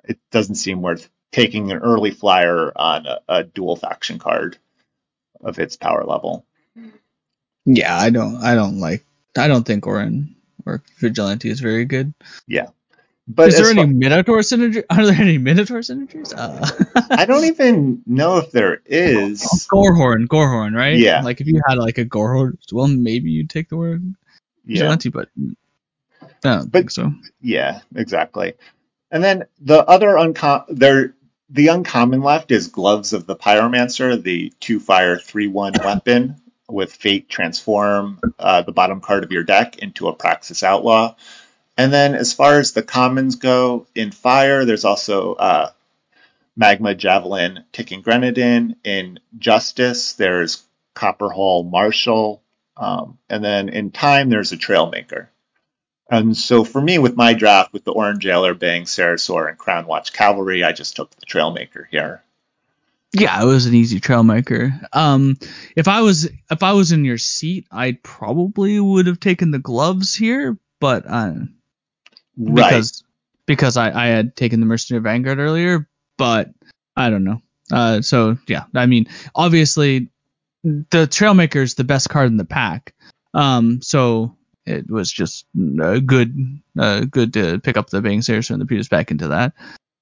it 0.07 0.19
doesn't 0.29 0.55
seem 0.55 0.83
worth 0.83 1.09
taking 1.31 1.71
an 1.71 1.79
early 1.79 2.11
flyer 2.11 2.71
on 2.75 3.07
a, 3.07 3.19
a 3.27 3.43
dual 3.43 3.75
faction 3.75 4.19
card 4.19 4.59
of 5.41 5.57
its 5.57 5.75
power 5.75 6.03
level. 6.03 6.45
Yeah, 7.65 7.97
I 7.97 8.11
don't. 8.11 8.35
I 8.35 8.53
don't 8.53 8.79
like. 8.79 9.03
I 9.35 9.47
don't 9.47 9.65
think 9.65 9.87
Orin 9.87 10.35
or 10.67 10.83
Vigilante 10.99 11.49
is 11.49 11.61
very 11.61 11.85
good. 11.85 12.13
Yeah, 12.45 12.67
but 13.29 13.49
is 13.49 13.57
there 13.57 13.67
any 13.69 13.83
far- 13.83 13.87
Minotaur 13.87 14.39
synergy? 14.39 14.83
Are 14.89 15.05
there 15.05 15.15
any 15.21 15.37
Minotaur 15.37 15.79
synergies? 15.79 16.33
Uh, 16.35 16.67
I 17.11 17.25
don't 17.25 17.45
even 17.45 18.01
know 18.05 18.37
if 18.37 18.51
there 18.51 18.81
is. 18.85 19.41
Gorehorn, 19.71 20.25
Gorehorn, 20.27 20.75
right? 20.75 20.97
Yeah. 20.97 21.21
Like 21.21 21.39
if 21.39 21.47
you 21.47 21.61
had 21.67 21.77
like 21.77 21.97
a 21.99 22.05
Gorehorn, 22.05 22.57
well, 22.71 22.87
maybe 22.87 23.31
you'd 23.31 23.49
take 23.49 23.69
the 23.69 23.77
word 23.77 24.03
Yeah, 24.65 24.79
Vigilante, 24.79 25.09
but 25.09 25.29
I 25.39 25.45
don't 26.41 26.71
But- 26.71 26.71
think 26.71 26.91
so. 26.91 27.13
yeah, 27.41 27.81
exactly. 27.95 28.53
And 29.11 29.23
then 29.23 29.45
the 29.61 29.79
other 29.87 30.17
uncommon 30.17 30.75
there, 30.75 31.13
the 31.49 31.67
uncommon 31.69 32.21
left 32.21 32.51
is 32.51 32.67
Gloves 32.67 33.13
of 33.13 33.25
the 33.25 33.35
Pyromancer, 33.35 34.21
the 34.21 34.53
two 34.59 34.79
fire 34.79 35.17
three 35.17 35.47
one 35.47 35.73
weapon 35.83 36.35
with 36.69 36.93
Fate 36.93 37.27
transform 37.29 38.19
uh, 38.37 38.61
the 38.61 38.71
bottom 38.71 39.01
card 39.01 39.23
of 39.23 39.31
your 39.31 39.41
deck 39.43 39.79
into 39.79 40.07
a 40.07 40.13
Praxis 40.13 40.61
Outlaw. 40.61 41.15
And 41.79 41.93
then 41.93 42.13
as 42.13 42.33
far 42.33 42.59
as 42.59 42.73
the 42.73 42.83
commons 42.83 43.37
go, 43.37 43.87
in 43.95 44.11
fire, 44.11 44.65
there's 44.65 44.83
also 44.83 45.35
uh, 45.35 45.71
Magma 46.57 46.93
Javelin 46.93 47.63
Ticking 47.71 48.03
Grenadin. 48.03 48.75
In 48.83 49.21
Justice, 49.37 50.11
there's 50.11 50.61
Copperhall 50.93 51.71
Marshal. 51.71 52.43
Um, 52.75 53.17
and 53.29 53.41
then 53.41 53.69
in 53.69 53.91
time, 53.91 54.29
there's 54.29 54.51
a 54.51 54.57
Trailmaker. 54.57 55.27
And 56.11 56.35
so 56.35 56.65
for 56.65 56.81
me, 56.81 56.97
with 56.99 57.15
my 57.15 57.33
draft, 57.33 57.71
with 57.71 57.85
the 57.85 57.93
Orange 57.93 58.23
Jailer, 58.23 58.55
Bang, 58.55 58.83
Sarasaur, 58.83 59.47
and 59.47 59.57
Crown 59.57 59.87
Watch 59.87 60.11
Cavalry, 60.11 60.65
I 60.65 60.73
just 60.73 60.97
took 60.97 61.15
the 61.15 61.25
Trailmaker 61.25 61.85
here. 61.89 62.21
Yeah, 63.13 63.41
it 63.41 63.45
was 63.45 63.67
an 63.67 63.73
easy 63.73 64.01
Trailmaker. 64.01 64.85
Um, 64.91 65.37
if 65.77 65.87
I 65.87 66.01
was 66.01 66.25
if 66.51 66.61
I 66.61 66.73
was 66.73 66.91
in 66.91 67.05
your 67.05 67.17
seat, 67.17 67.67
I 67.71 67.97
probably 68.03 68.81
would 68.81 69.07
have 69.07 69.21
taken 69.21 69.51
the 69.51 69.59
gloves 69.59 70.13
here, 70.13 70.57
but 70.81 71.05
uh, 71.07 71.35
Right. 72.39 72.69
because 72.69 73.03
because 73.45 73.77
I, 73.77 73.91
I 73.91 74.07
had 74.07 74.35
taken 74.35 74.59
the 74.59 74.65
mercenary 74.65 75.01
vanguard 75.01 75.39
earlier, 75.39 75.87
but 76.17 76.49
I 76.95 77.09
don't 77.09 77.23
know. 77.23 77.41
Uh, 77.71 78.01
so 78.01 78.37
yeah, 78.47 78.65
I 78.73 78.85
mean, 78.85 79.07
obviously, 79.35 80.09
the 80.63 81.07
trailmaker 81.07 81.61
is 81.61 81.75
the 81.75 81.83
best 81.83 82.09
card 82.09 82.27
in 82.27 82.37
the 82.37 82.45
pack. 82.45 82.93
Um, 83.33 83.81
so 83.81 84.35
it 84.65 84.89
was 84.89 85.11
just 85.11 85.45
uh, 85.81 85.99
good, 85.99 86.61
uh, 86.77 87.01
good 87.01 87.33
to 87.33 87.59
pick 87.59 87.77
up 87.77 87.89
the 87.89 88.01
Bang 88.01 88.19
Sarasaur 88.19 88.51
and 88.51 88.61
the 88.61 88.65
Peters 88.65 88.87
back 88.87 89.11
into 89.11 89.29
that. 89.29 89.53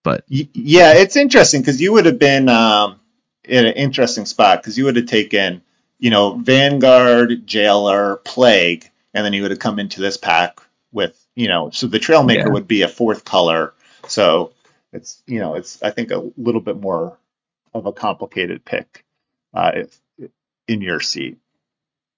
But 0.04 0.24
yeah, 0.28 0.94
it's 0.94 1.16
interesting 1.16 1.62
because 1.62 1.82
you 1.82 1.92
would 1.94 2.06
have 2.06 2.20
been 2.20 2.48
um, 2.48 3.00
in 3.44 3.66
an 3.66 3.74
interesting 3.74 4.26
spot 4.26 4.62
because 4.62 4.78
you 4.78 4.86
would 4.86 4.96
have 4.96 5.06
taken, 5.06 5.62
you 6.00 6.10
know, 6.10 6.36
Vanguard, 6.36 7.46
Jailer, 7.46 8.18
Plague, 8.18 8.90
and 9.14 9.26
then 9.26 9.34
you 9.34 9.42
would 9.42 9.52
have 9.52 9.60
come 9.60 9.80
into 9.80 10.00
this 10.02 10.18
pack 10.18 10.60
with, 10.92 11.22
you 11.38 11.48
know, 11.48 11.70
so 11.72 11.88
the 11.88 12.00
Trailmaker 12.00 12.46
Yeah. 12.46 12.50
would 12.50 12.68
be 12.68 12.82
a 12.82 12.90
fourth 12.90 13.24
color. 13.24 13.74
So 14.08 14.54
it's, 14.92 15.22
you 15.28 15.40
know, 15.40 15.56
it's 15.56 15.82
I 15.84 15.92
think 15.92 16.12
a 16.12 16.30
little 16.38 16.62
bit 16.62 16.78
more 16.82 17.18
of 17.74 17.86
a 17.86 17.94
complicated 17.94 18.66
pick 18.66 19.06
uh, 19.54 19.72
if, 19.76 20.00
in 20.68 20.82
your 20.82 21.00
seat. 21.00 21.38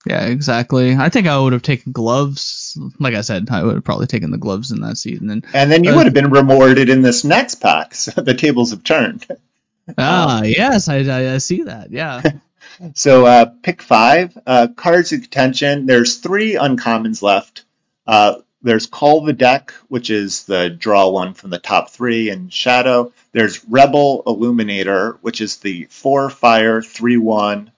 Yeah, 0.05 0.25
exactly. 0.27 0.95
I 0.95 1.09
think 1.09 1.27
I 1.27 1.37
would 1.37 1.51
have 1.53 1.61
taken 1.61 1.91
gloves. 1.91 2.79
Like 2.99 3.15
I 3.15 3.21
said, 3.21 3.49
I 3.51 3.63
would 3.63 3.75
have 3.75 3.83
probably 3.83 4.07
taken 4.07 4.31
the 4.31 4.37
gloves 4.37 4.71
in 4.71 4.79
that 4.81 4.97
seat, 4.97 5.19
and 5.19 5.29
then 5.29 5.43
And 5.53 5.69
then 5.69 5.83
you 5.83 5.91
Uh, 5.91 5.95
would 5.97 6.05
have 6.05 6.13
been 6.13 6.31
rewarded 6.31 6.89
in 6.89 7.01
this 7.01 7.25
next 7.25 7.55
pack. 7.55 7.93
So 7.95 8.11
the 8.21 8.33
tables 8.33 8.71
have 8.71 8.83
turned. 8.83 9.27
ah, 9.97 10.43
yes, 10.43 10.87
I, 10.87 10.99
I, 10.99 11.33
I 11.33 11.37
see 11.39 11.63
that. 11.63 11.91
Yeah, 11.91 12.21
So 12.95 13.25
uh, 13.25 13.45
pick 13.63 13.81
five. 13.81 14.37
Uh, 14.47 14.67
cards 14.75 15.11
in 15.11 15.21
contention. 15.21 15.85
There's 15.85 16.17
three 16.17 16.53
uncommons 16.53 17.21
left. 17.21 17.65
There's 18.61 18.87
Call 18.87 19.21
the 19.21 19.33
Deck, 19.33 19.73
which 19.87 20.09
is 20.09 20.43
the 20.43 20.69
draw 20.69 21.09
one 21.09 21.33
from 21.33 21.49
the 21.49 21.59
top 21.59 21.91
three 21.91 22.29
in 22.29 22.49
Shadow. 22.49 23.13
There's 23.31 23.63
Rebel 23.65 24.23
Illuminator, 24.27 25.17
which 25.21 25.39
is 25.39 25.57
the 25.57 25.85
four 25.85 26.29
fire 26.29 26.81
three 26.81 27.17
one 27.17 27.71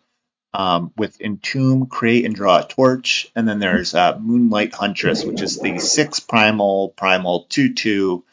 um, 0.54 0.92
with 0.98 1.22
Entomb, 1.22 1.86
create 1.86 2.26
and 2.26 2.36
draw 2.36 2.60
a 2.60 2.68
torch. 2.68 3.32
And 3.36 3.48
then 3.48 3.60
there's 3.60 3.94
uh, 3.94 4.18
Moonlight 4.20 4.74
Huntress, 4.74 5.24
which 5.24 5.42
is 5.42 5.60
the 5.60 5.78
six 5.78 6.20
primal 6.20 6.90
primal 6.90 7.46
two 7.48 7.74
two 7.74 8.24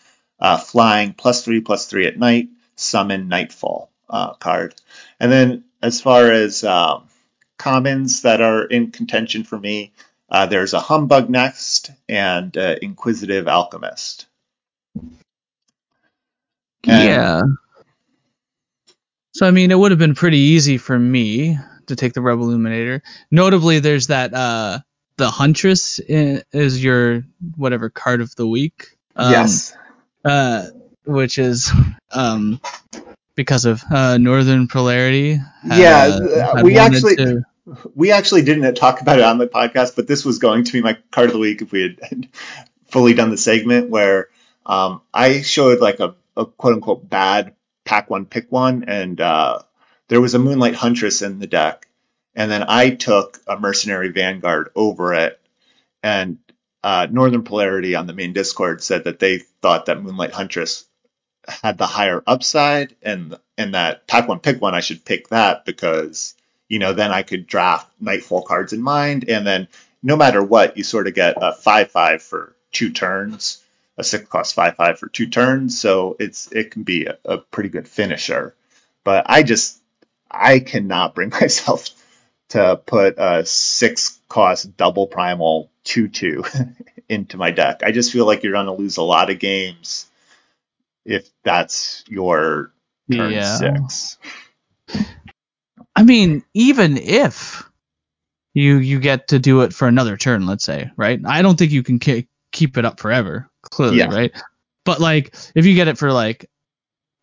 uh, 0.41 0.57
flying 0.57 1.13
plus 1.13 1.45
three 1.45 1.61
plus 1.61 1.87
three 1.87 2.07
at 2.07 2.19
night 2.19 2.49
summon 2.77 3.29
Nightfall 3.29 3.91
uh, 4.09 4.35
card. 4.35 4.75
And 5.21 5.31
then 5.31 5.65
as 5.83 6.01
far 6.01 6.31
as 6.31 6.65
um, 6.65 7.09
commons 7.59 8.23
that 8.23 8.41
are 8.41 8.65
in 8.65 8.91
contention 8.91 9.45
for 9.45 9.59
me, 9.59 9.93
uh, 10.29 10.47
there's 10.47 10.75
a 10.75 10.81
Humbug 10.81 11.31
Nest 11.31 11.91
and 12.09 12.57
uh, 12.57 12.77
Inquisitive 12.83 13.49
Alchemist. 13.49 14.27
And- 14.97 15.15
yeah. 16.85 17.43
So 19.35 19.47
I 19.47 19.51
mean, 19.53 19.71
it 19.71 19.79
would 19.79 19.93
have 19.93 19.99
been 20.01 20.15
pretty 20.15 20.39
easy 20.39 20.79
for 20.79 20.99
me 20.99 21.57
to 21.87 21.97
take 21.97 22.13
the 22.13 22.21
Rebel 22.21 22.45
Illuminator. 22.45 23.03
Notably, 23.31 23.79
there's 23.79 24.09
that 24.09 24.35
uh, 24.35 24.81
the 25.17 25.31
Huntress 25.31 26.01
is 26.01 26.83
your 26.83 27.23
whatever 27.57 27.89
card 27.89 28.21
of 28.21 28.35
the 28.37 28.47
week. 28.49 28.89
Um, 29.15 29.33
yes. 29.33 29.77
uh, 30.25 30.67
which 31.05 31.39
is 31.39 31.71
um, 32.13 32.61
because 33.37 33.65
of 33.65 33.83
uh, 33.91 34.19
Northern 34.19 34.67
Polarity. 34.67 35.35
had, 35.35 35.79
Yeah, 35.79 35.97
uh, 36.21 36.57
had 36.57 36.65
we 36.65 36.77
actually- 36.79 37.17
to- 37.17 37.43
We 37.95 38.13
actually 38.13 38.43
didn't 38.43 38.75
talk 38.75 39.01
about 39.01 39.19
it 39.19 39.25
on 39.25 39.39
the 39.39 39.47
podcast, 39.47 39.97
but 39.97 40.07
this 40.07 40.25
was 40.25 40.39
going 40.39 40.65
to 40.65 40.73
be 40.73 40.81
my 40.81 40.97
card 41.11 41.27
of 41.27 41.33
the 41.33 41.39
week 41.39 41.63
if 41.63 41.73
we 41.73 41.83
had 41.83 42.29
fully 42.87 43.15
done 43.15 43.31
the 43.31 43.37
segment 43.37 43.91
where 43.91 44.29
um, 44.65 45.03
I 45.13 45.43
showed 45.43 45.81
like 45.81 46.01
a, 46.01 46.15
a 46.37 46.47
quote 46.47 46.75
unquote 46.75 47.09
bad 47.09 47.55
pack 47.85 48.11
one, 48.11 48.27
pick 48.27 48.53
one, 48.53 48.85
and 48.87 49.21
uh, 49.21 49.61
there 50.09 50.21
was 50.21 50.35
a 50.35 50.39
Moonlight 50.39 50.75
Huntress 50.75 51.23
in 51.23 51.39
the 51.39 51.47
deck, 51.47 51.89
and 52.35 52.51
then 52.51 52.65
I 52.69 52.91
took 52.91 53.41
a 53.47 53.59
Mercenary 53.59 54.11
Vanguard 54.11 54.71
over 54.75 55.15
it, 55.15 55.41
and 56.03 56.39
uh, 56.85 57.07
Northern 57.11 57.43
Polarity 57.43 57.95
on 57.95 58.07
the 58.07 58.13
main 58.13 58.33
Discord 58.33 58.83
said 58.83 59.05
that 59.05 59.19
they 59.19 59.39
thought 59.39 59.87
that 59.87 60.03
Moonlight 60.03 60.33
Huntress 60.33 60.85
had 61.47 61.79
the 61.79 61.87
higher 61.87 62.23
upside, 62.27 62.95
and 63.03 63.39
and 63.57 63.75
that 63.75 64.07
pack 64.07 64.29
one, 64.29 64.41
pick 64.41 64.61
one, 64.61 64.75
I 64.75 64.81
should 64.81 65.05
pick 65.05 65.29
that 65.29 65.65
because 65.65 66.35
you 66.69 66.79
know, 66.79 66.93
then 66.93 67.11
I 67.11 67.23
could 67.23 67.47
draft 67.47 67.89
Nightfall 68.01 68.43
cards 68.43 68.73
in 68.73 68.83
mind, 68.83 69.29
and 69.29 69.47
then 69.47 69.69
no 70.03 70.17
matter 70.17 70.43
what, 70.43 70.77
you 70.77 70.85
sort 70.85 71.07
of 71.07 71.15
get 71.15 71.37
a 71.41 71.53
five 71.53 71.91
five 71.91 72.23
for 72.23 72.55
two 72.73 72.91
turns, 72.91 73.63
a 73.97 74.05
six 74.05 74.29
cost 74.29 74.55
five 74.55 74.77
five 74.77 74.99
for 74.99 75.09
two 75.09 75.29
turns, 75.29 75.81
so 75.81 76.17
it's 76.21 76.51
it 76.53 76.71
can 76.71 76.83
be 76.83 77.07
a, 77.07 77.19
a 77.25 77.39
pretty 77.39 77.69
good 77.69 77.89
finisher. 77.89 78.55
But 79.05 79.25
I 79.29 79.43
just 79.43 79.81
I 80.31 80.61
cannot 80.61 81.15
bring 81.15 81.31
myself 81.41 81.89
to 82.51 82.81
put 82.85 83.17
a 83.19 83.45
six 83.45 84.21
cost 84.29 84.77
double 84.77 85.07
primal 85.07 85.71
two 85.85 86.09
two 86.09 86.45
into 87.09 87.37
my 87.37 87.51
deck. 87.51 87.81
I 87.83 87.93
just 87.93 88.13
feel 88.13 88.27
like 88.27 88.43
you're 88.43 88.53
gonna 88.53 88.75
lose 88.75 88.99
a 88.99 89.03
lot 89.03 89.31
of 89.31 89.39
games 89.39 90.07
if 91.05 91.29
that's 91.43 92.05
your 92.09 92.73
turn 93.11 93.33
yeah. 93.33 93.57
six. 93.57 94.19
I 95.99 96.05
mean, 96.05 96.45
even 96.55 96.97
if 96.97 97.69
you 98.55 98.77
you 98.77 99.01
get 99.01 99.29
to 99.29 99.39
do 99.39 99.63
it 99.63 99.73
for 99.73 99.89
another 99.89 100.17
turn, 100.17 100.47
let's 100.47 100.65
say, 100.65 100.91
right? 100.97 101.21
I 101.25 101.43
don't 101.43 101.59
think 101.59 101.73
you 101.73 101.83
can 101.83 101.99
ke- 101.99 102.27
keep 102.53 102.79
it 102.79 102.85
up 102.85 103.01
forever, 103.01 103.51
clearly, 103.63 103.99
Yeah. 103.99 104.07
right? 104.15 104.33
But 104.85 105.01
like, 105.01 105.35
if 105.55 105.67
you 105.67 105.75
get 105.75 105.89
it 105.89 105.99
for 105.99 106.13
like 106.13 106.47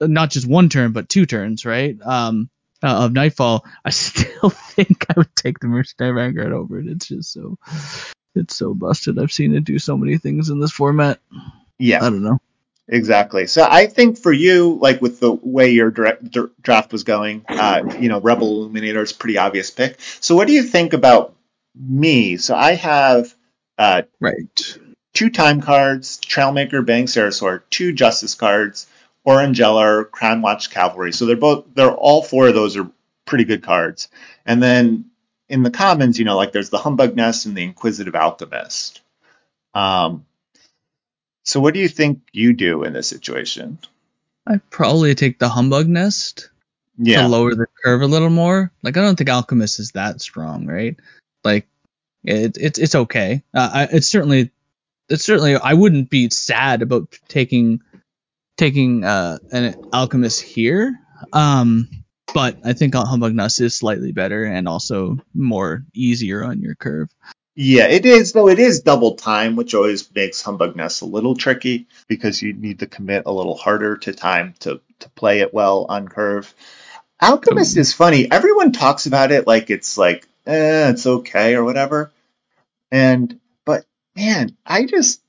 not 0.01 0.29
just 0.29 0.47
one 0.47 0.69
turn, 0.69 0.91
but 0.91 1.09
two 1.09 1.25
turns, 1.25 1.65
right? 1.65 1.97
Um, 2.03 2.49
uh, 2.83 3.05
of 3.05 3.13
Nightfall, 3.13 3.65
I 3.83 3.89
still 3.91 4.49
think 4.49 5.05
I 5.09 5.13
would 5.17 5.35
take 5.35 5.59
the 5.59 5.67
Mercenary 5.67 6.13
Vanguard 6.13 6.51
over 6.53 6.79
it. 6.79 6.87
It's 6.87 7.07
just 7.07 7.31
so 7.33 7.57
it's 8.35 8.55
so 8.55 8.73
busted. 8.73 9.17
I've 9.17 9.31
seen 9.31 9.55
it 9.55 9.63
do 9.63 9.79
so 9.79 9.97
many 9.97 10.17
things 10.17 10.49
in 10.49 10.59
this 10.59 10.71
format. 10.71 11.19
Yeah. 11.79 12.05
I 12.05 12.09
don't 12.09 12.23
know. 12.23 12.39
Exactly. 12.87 13.47
So 13.47 13.65
I 13.67 13.87
think 13.87 14.19
for 14.19 14.31
you, 14.31 14.77
like 14.79 15.01
with 15.01 15.19
the 15.19 15.31
way 15.31 15.71
your 15.71 15.89
dra- 15.89 16.21
dra- 16.21 16.49
draft 16.61 16.91
was 16.91 17.03
going, 17.03 17.43
uh, 17.47 17.95
you 17.99 18.09
know, 18.09 18.19
Rebel 18.19 18.47
Illuminator 18.47 19.01
is 19.01 19.11
a 19.11 19.15
pretty 19.15 19.37
obvious 19.39 19.71
pick. 19.71 19.99
So 19.99 20.35
what 20.35 20.47
do 20.47 20.53
you 20.53 20.61
think 20.63 20.93
about 20.93 21.35
me? 21.75 22.37
So 22.37 22.55
I 22.55 22.73
have 22.75 23.33
uh, 23.79 24.03
Right. 24.19 24.77
two 25.13 25.31
time 25.31 25.61
cards, 25.61 26.19
Trailmaker, 26.19 26.85
Bang 26.85 27.05
Sarasaur, 27.05 27.63
two 27.71 27.91
Justice 27.91 28.35
cards, 28.35 28.85
Orangeller, 29.27 30.09
Crown 30.11 30.43
Watch 30.43 30.69
Cavalry. 30.69 31.11
So 31.11 31.25
they're 31.25 31.35
both 31.35 31.65
they're 31.73 31.91
all 31.91 32.21
four 32.21 32.49
of 32.49 32.53
those 32.53 32.77
are 32.77 32.87
pretty 33.25 33.45
good 33.45 33.63
cards. 33.63 34.09
And 34.45 34.61
then 34.61 35.05
in 35.49 35.63
the 35.63 35.71
commons, 35.71 36.19
you 36.19 36.25
know, 36.25 36.37
like 36.37 36.51
there's 36.51 36.69
the 36.69 36.77
Humbug 36.77 37.15
Nest 37.15 37.47
and 37.47 37.57
the 37.57 37.63
Inquisitive 37.63 38.15
Alchemist. 38.15 39.01
Um, 39.73 40.25
so 41.45 41.59
what 41.59 41.73
do 41.73 41.79
you 41.79 41.87
think 41.87 42.21
you 42.33 42.53
do 42.53 42.83
in 42.83 42.93
this 42.93 43.07
situation? 43.07 43.79
I 44.47 44.57
probably 44.69 45.15
take 45.15 45.39
the 45.39 45.49
Humbug 45.49 45.87
Nest 45.87 46.49
Yeah. 46.97 47.21
to 47.23 47.27
lower 47.27 47.55
the 47.55 47.67
curve 47.83 48.01
a 48.01 48.07
little 48.07 48.29
more. 48.29 48.71
Like 48.83 48.97
I 48.97 49.01
don't 49.01 49.15
think 49.15 49.29
Alchemist 49.29 49.79
is 49.79 49.91
that 49.91 50.21
strong, 50.21 50.65
right? 50.67 50.95
Like 51.43 51.67
it, 52.23 52.57
it's 52.59 52.79
it's 52.79 52.95
okay. 52.95 53.43
Uh, 53.53 53.69
I, 53.73 53.83
it's 53.91 54.09
certainly 54.09 54.51
it's 55.09 55.23
certainly 55.23 55.55
I 55.55 55.73
wouldn't 55.73 56.09
be 56.09 56.29
sad 56.29 56.81
about 56.81 57.17
taking 57.27 57.81
taking 58.57 59.03
uh, 59.03 59.37
an 59.51 59.75
Alchemist 59.93 60.41
here. 60.41 60.99
Um, 61.33 61.89
but 62.33 62.57
I 62.65 62.73
think 62.73 62.95
Humbug 62.95 63.33
Nest 63.33 63.61
is 63.61 63.77
slightly 63.77 64.11
better 64.11 64.43
and 64.43 64.67
also 64.67 65.17
more 65.33 65.85
easier 65.93 66.43
on 66.43 66.59
your 66.61 66.75
curve. 66.75 67.09
Yeah, 67.55 67.87
it 67.87 68.05
is, 68.05 68.33
though 68.33 68.49
it 68.49 68.59
is 68.59 68.81
double 68.81 69.15
time, 69.15 69.55
which 69.55 69.73
always 69.73 70.13
makes 70.13 70.41
Humbug 70.41 70.75
Nest 70.75 71.01
a 71.01 71.05
little 71.05 71.35
tricky 71.35 71.87
because 72.07 72.41
you 72.41 72.53
need 72.53 72.79
to 72.79 72.87
commit 72.87 73.23
a 73.25 73.31
little 73.31 73.55
harder 73.55 73.95
to 73.97 74.13
time 74.13 74.55
to, 74.59 74.81
to 74.99 75.09
play 75.11 75.39
it 75.39 75.53
well 75.53 75.85
on 75.87 76.07
curve. 76.09 76.53
Alchemist 77.21 77.77
is 77.77 77.93
funny. 77.93 78.29
Everyone 78.29 78.73
talks 78.73 79.05
about 79.05 79.31
it 79.31 79.47
like 79.47 79.69
it's 79.69 79.97
like, 79.97 80.27
eh, 80.45 80.89
it's 80.89 81.05
okay 81.07 81.55
or 81.55 81.63
whatever. 81.63 82.11
And, 82.91 83.39
but 83.65 83.85
man, 84.15 84.57
I 84.65 84.85
just, 84.85 85.21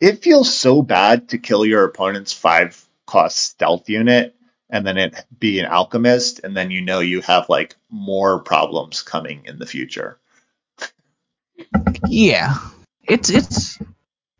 it 0.00 0.22
feels 0.22 0.54
so 0.54 0.80
bad 0.82 1.30
to 1.30 1.38
kill 1.38 1.66
your 1.66 1.84
opponent's 1.84 2.32
five 2.32 2.82
cost 3.06 3.38
stealth 3.38 3.88
unit 3.90 4.34
and 4.70 4.86
then 4.86 4.98
it 4.98 5.24
be 5.38 5.60
an 5.60 5.66
alchemist, 5.66 6.40
and 6.42 6.56
then 6.56 6.70
you 6.72 6.80
know 6.80 6.98
you 7.00 7.20
have 7.20 7.48
like 7.48 7.76
more 7.88 8.40
problems 8.40 9.02
coming 9.02 9.42
in 9.44 9.58
the 9.58 9.66
future. 9.66 10.18
Yeah, 12.08 12.54
it's 13.02 13.30
it's 13.30 13.78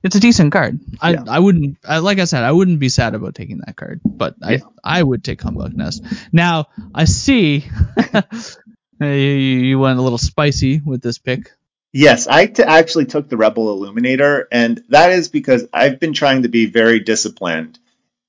it's 0.02 0.16
a 0.16 0.20
decent 0.20 0.52
card. 0.52 0.80
I 1.00 1.12
Yeah. 1.12 1.24
I 1.28 1.38
wouldn't 1.38 1.78
I, 1.84 1.98
like 1.98 2.18
I 2.18 2.24
said 2.24 2.42
I 2.42 2.52
wouldn't 2.52 2.78
be 2.78 2.88
sad 2.88 3.14
about 3.14 3.34
taking 3.34 3.58
that 3.58 3.76
card, 3.76 4.00
but 4.04 4.36
Yeah. 4.40 4.58
I 4.84 4.98
I 4.98 5.02
would 5.02 5.24
take 5.24 5.42
Humbug 5.42 5.74
Nest. 5.74 6.04
Now 6.32 6.66
I 6.94 7.04
see 7.04 7.64
you, 9.00 9.06
you 9.06 9.78
went 9.78 9.98
a 9.98 10.02
little 10.02 10.18
spicy 10.18 10.80
with 10.84 11.02
this 11.02 11.18
pick. 11.18 11.52
Yes, 11.92 12.26
I 12.26 12.46
t- 12.46 12.62
actually 12.62 13.06
took 13.06 13.28
the 13.28 13.38
Rebel 13.38 13.72
Illuminator, 13.72 14.48
and 14.52 14.82
that 14.90 15.12
is 15.12 15.28
because 15.28 15.66
I've 15.72 15.98
been 15.98 16.12
trying 16.12 16.42
to 16.42 16.48
be 16.48 16.66
very 16.66 17.00
disciplined 17.00 17.78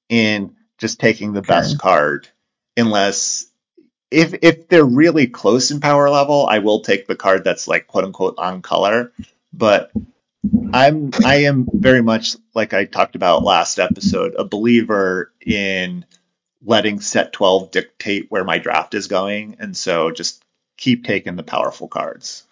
in 0.08 0.56
just 0.78 1.02
taking 1.02 1.34
the 1.34 1.42
best 1.42 1.78
card, 1.78 2.30
unless 2.78 3.46
if 4.12 4.34
if 4.42 4.68
they're 4.68 4.86
really 4.86 5.28
close 5.28 5.72
in 5.72 5.80
power 5.80 6.10
level, 6.10 6.48
I 6.50 6.60
will 6.60 6.82
take 6.82 7.08
the 7.08 7.16
card 7.16 7.44
that's 7.44 7.68
like 7.68 7.88
quote 7.88 8.06
unquote 8.06 8.36
on 8.38 8.62
color. 8.62 9.12
But 9.54 9.92
I'm 10.74 11.12
I 11.26 11.44
am 11.44 11.68
very 11.72 12.02
much 12.02 12.36
like 12.54 12.74
I 12.74 12.86
talked 12.86 13.16
about 13.16 13.44
last 13.44 13.80
episode, 13.80 14.36
a 14.38 14.46
believer 14.46 15.32
in 15.46 16.06
letting 16.64 17.00
set 17.00 17.34
12 17.34 17.72
dictate 17.72 18.26
where 18.30 18.44
my 18.44 18.58
draft 18.58 18.94
is 18.94 19.08
going, 19.08 19.58
and 19.60 19.76
so 19.76 20.12
just 20.12 20.44
keep 20.78 21.06
taking 21.06 21.36
the 21.36 21.44
powerful 21.44 21.88
cards. 21.88 22.44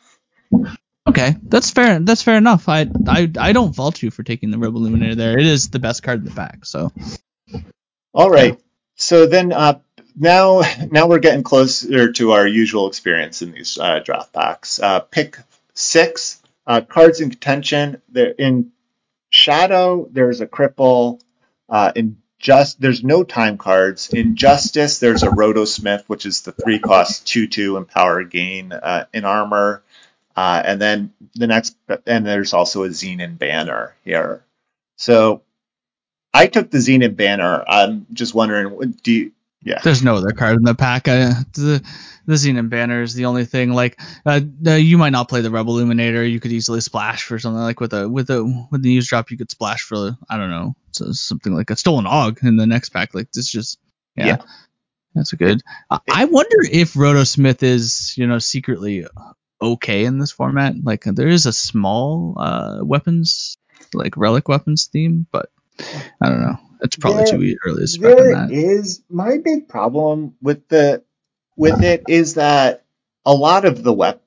Okay, 1.07 1.35
that's 1.43 1.69
fair. 1.69 1.99
That's 1.99 2.23
fair 2.23 2.37
enough. 2.37 2.67
I 2.67 2.87
I 3.07 3.31
I 3.39 3.53
don't 3.53 3.75
fault 3.75 4.01
you 4.01 4.11
for 4.11 4.23
taking 4.23 4.51
the 4.51 4.57
Rebel 4.57 4.81
Illuminator 4.81 5.15
there. 5.15 5.37
It 5.37 5.45
is 5.45 5.69
the 5.69 5.79
best 5.79 6.03
card 6.03 6.19
in 6.19 6.25
the 6.25 6.31
pack. 6.31 6.65
So 6.65 6.91
All 8.13 8.29
right. 8.29 8.59
So 8.95 9.27
then 9.27 9.51
uh, 9.51 9.79
now 10.15 10.61
now 10.91 11.07
we're 11.07 11.19
getting 11.19 11.43
closer 11.43 12.11
to 12.11 12.31
our 12.31 12.47
usual 12.47 12.87
experience 12.87 13.41
in 13.41 13.51
these 13.51 13.77
uh, 13.77 13.99
draft 13.99 14.33
packs. 14.33 14.79
Uh, 14.79 14.99
pick 14.99 15.37
six 15.73 16.41
uh, 16.67 16.81
cards 16.81 17.21
in 17.21 17.29
contention. 17.29 18.01
There 18.09 18.29
in 18.29 18.71
Shadow, 19.29 20.07
there's 20.11 20.41
a 20.41 20.47
cripple. 20.47 21.21
Uh, 21.67 21.91
in 21.95 22.17
just 22.39 22.79
there's 22.79 23.03
no 23.03 23.23
time 23.23 23.57
cards. 23.57 24.09
In 24.13 24.35
Justice, 24.35 24.99
there's 24.99 25.23
a 25.23 25.29
Rotosmith, 25.29 26.03
which 26.07 26.25
is 26.25 26.41
the 26.41 26.51
three 26.51 26.79
cost 26.79 27.27
two 27.27 27.47
two 27.47 27.77
and 27.77 27.87
power 27.87 28.23
gain. 28.23 28.71
Uh, 28.71 29.05
in 29.13 29.25
Armor, 29.25 29.83
uh, 30.35 30.61
and 30.63 30.79
then 30.81 31.13
the 31.35 31.47
next 31.47 31.75
and 32.05 32.25
there's 32.25 32.53
also 32.53 32.83
a 32.83 32.89
Xenan 32.89 33.37
banner 33.37 33.95
here. 34.03 34.43
So 34.97 35.41
I 36.33 36.47
took 36.47 36.69
the 36.69 36.77
Xenan 36.77 37.15
banner. 37.15 37.63
I'm 37.67 38.05
just 38.13 38.33
wondering, 38.33 38.97
do 39.03 39.11
you? 39.11 39.31
Yeah, 39.65 39.79
there's 39.83 40.03
no 40.03 40.15
other 40.15 40.31
card 40.31 40.57
in 40.57 40.63
the 40.63 40.75
pack. 40.75 41.07
I, 41.07 41.33
the 41.53 41.83
the 42.27 42.33
Xenan 42.33 42.69
banner 42.69 43.01
is 43.01 43.13
the 43.15 43.25
only 43.25 43.45
thing. 43.45 43.73
Like 43.73 43.99
uh, 44.25 44.41
uh, 44.65 44.71
you 44.73 44.97
might 44.97 45.09
not 45.09 45.27
play 45.27 45.41
the 45.41 45.49
Rebel 45.49 45.77
Illuminator. 45.77 46.23
You 46.23 46.39
could 46.39 46.51
easily 46.51 46.81
splash 46.81 47.23
for 47.23 47.39
something 47.39 47.61
like 47.61 47.79
with 47.79 47.93
a 47.93 48.07
with 48.07 48.29
a 48.29 48.43
with 48.71 48.83
the 48.83 48.89
news 48.89 49.07
drop. 49.07 49.31
You 49.31 49.37
could 49.37 49.51
splash 49.51 49.81
for 49.81 50.15
I 50.29 50.37
don't 50.37 50.51
know 50.51 50.75
so 50.91 51.11
something 51.11 51.53
like 51.53 51.71
a 51.71 51.75
stolen 51.75 52.05
og 52.05 52.39
in 52.43 52.57
the 52.57 52.67
next 52.67 52.89
pack. 52.89 53.15
Like 53.15 53.31
this 53.31 53.49
just 53.49 53.79
yeah. 54.15 54.25
Yeah. 54.27 54.37
That's 55.15 55.33
a 55.33 55.37
good. 55.37 55.61
I 55.89 55.99
I 56.11 56.25
wonder 56.25 56.57
if 56.69 56.93
Rotosmith 56.93 57.63
is, 57.63 58.15
you 58.17 58.27
know, 58.27 58.37
secretly 58.39 59.07
okay 59.61 60.05
in 60.05 60.19
this 60.19 60.31
format. 60.31 60.75
Like 60.83 61.03
there 61.05 61.29
is 61.29 61.45
a 61.45 61.53
small 61.53 62.35
uh, 62.37 62.79
weapons, 62.83 63.57
like 63.93 64.17
relic 64.17 64.49
weapons 64.49 64.89
theme, 64.91 65.25
but 65.31 65.49
I 66.21 66.29
don't 66.29 66.41
know. 66.41 66.57
It's 66.81 66.95
probably 66.95 67.23
There- 67.25 67.37
too 67.37 67.57
early 67.65 67.81
to 67.81 67.87
spec 67.87 68.17
on 68.19 68.31
that. 68.31 68.51
is 68.51 69.01
my 69.09 69.37
big 69.37 69.67
problem 69.67 70.35
with 70.41 70.67
the 70.67 71.03
with 71.55 71.81
it 71.83 72.03
is 72.07 72.35
that 72.35 72.83
a 73.25 73.33
lot 73.33 73.65
of 73.65 73.81
the 73.81 73.93
wep 73.93 74.21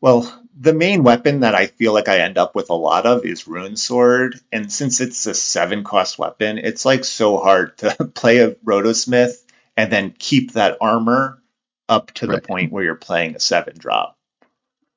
well 0.00 0.32
the 0.60 0.72
main 0.72 1.02
weapon 1.04 1.40
that 1.40 1.54
I 1.54 1.66
feel 1.66 1.92
like 1.92 2.08
I 2.08 2.20
end 2.20 2.36
up 2.36 2.54
with 2.54 2.70
a 2.70 2.74
lot 2.74 3.06
of 3.06 3.24
is 3.24 3.46
Rune 3.46 3.76
Sword, 3.76 4.40
and 4.50 4.72
since 4.72 5.00
it's 5.00 5.24
a 5.26 5.34
seven 5.34 5.84
cost 5.84 6.18
weapon, 6.18 6.58
it's 6.58 6.84
like 6.84 7.04
so 7.04 7.38
hard 7.38 7.78
to 7.78 7.90
play 8.14 8.38
a 8.38 8.52
Rotosmith 8.52 9.36
and 9.76 9.92
then 9.92 10.14
keep 10.18 10.52
that 10.54 10.78
armor 10.80 11.40
up 11.88 12.12
to 12.14 12.26
the 12.26 12.40
point 12.40 12.72
where 12.72 12.82
you're 12.82 12.96
playing 12.96 13.36
a 13.36 13.40
seven 13.40 13.74
drop. 13.78 14.18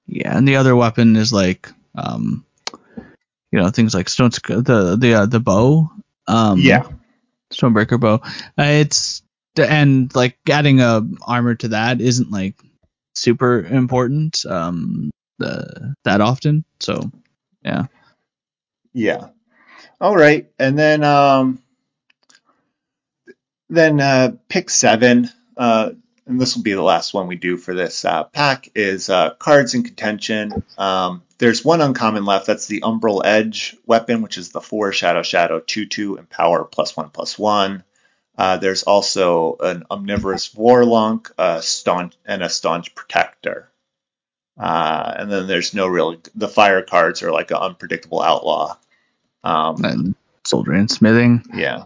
Yeah, 0.07 0.35
and 0.35 0.47
the 0.47 0.55
other 0.55 0.75
weapon 0.75 1.15
is 1.15 1.31
like, 1.31 1.69
um, 1.95 2.43
you 3.51 3.59
know, 3.59 3.69
things 3.69 3.93
like 3.93 4.09
stone 4.09 4.29
the 4.29 4.97
the 4.99 5.13
uh, 5.13 5.25
the 5.25 5.39
bow. 5.39 5.91
Um, 6.27 6.59
Yeah. 6.59 6.87
Stonebreaker 7.51 7.99
bow. 7.99 8.21
Uh, 8.57 8.79
it's 8.79 9.23
and 9.57 10.13
like 10.15 10.37
adding 10.49 10.79
a 10.79 11.01
armor 11.27 11.55
to 11.55 11.69
that 11.69 11.99
isn't 11.99 12.31
like 12.31 12.55
super 13.13 13.61
important 13.61 14.45
um 14.45 15.11
the 15.39 15.95
that 16.05 16.21
often. 16.21 16.63
So 16.79 17.11
yeah. 17.63 17.87
Yeah. 18.93 19.29
All 19.99 20.15
right. 20.15 20.49
And 20.57 20.79
then 20.79 21.03
um 21.03 21.61
then 23.69 23.99
uh 23.99 24.33
pick 24.47 24.69
seven, 24.69 25.29
uh 25.57 25.91
and 26.27 26.39
this 26.39 26.55
will 26.55 26.63
be 26.63 26.73
the 26.73 26.81
last 26.81 27.13
one 27.13 27.27
we 27.27 27.35
do 27.35 27.57
for 27.57 27.73
this 27.73 28.05
uh, 28.05 28.23
pack 28.25 28.69
is 28.75 29.09
uh, 29.09 29.31
cards 29.35 29.73
in 29.73 29.83
contention. 29.83 30.63
Um, 30.77 31.23
there's 31.39 31.65
one 31.65 31.81
uncommon 31.81 32.25
left. 32.25 32.45
That's 32.47 32.67
the 32.67 32.81
Umbral 32.81 33.21
Edge 33.25 33.75
weapon, 33.85 34.21
which 34.21 34.37
is 34.37 34.49
the 34.49 34.61
four 34.61 34.91
Shadow 34.91 35.23
Shadow 35.23 35.59
two 35.59 35.85
two 35.87 36.17
and 36.17 36.29
power 36.29 36.63
plus 36.63 36.95
one 36.95 37.09
plus 37.09 37.37
one. 37.39 37.83
Uh, 38.37 38.57
there's 38.57 38.83
also 38.83 39.57
an 39.59 39.83
omnivorous 39.91 40.49
Vorlunk, 40.49 41.31
a 41.37 41.61
staunch 41.61 42.13
and 42.25 42.41
a 42.41 42.49
staunch 42.49 42.95
protector. 42.95 43.69
Uh, 44.59 45.13
and 45.17 45.31
then 45.31 45.47
there's 45.47 45.73
no 45.73 45.87
real 45.87 46.17
the 46.35 46.47
fire 46.47 46.81
cards 46.81 47.23
are 47.23 47.31
like 47.31 47.51
an 47.51 47.57
unpredictable 47.57 48.21
outlaw. 48.21 48.77
Um, 49.43 49.83
And 49.83 50.15
soldier 50.45 50.73
and 50.73 50.89
smithing. 50.89 51.43
yeah. 51.53 51.85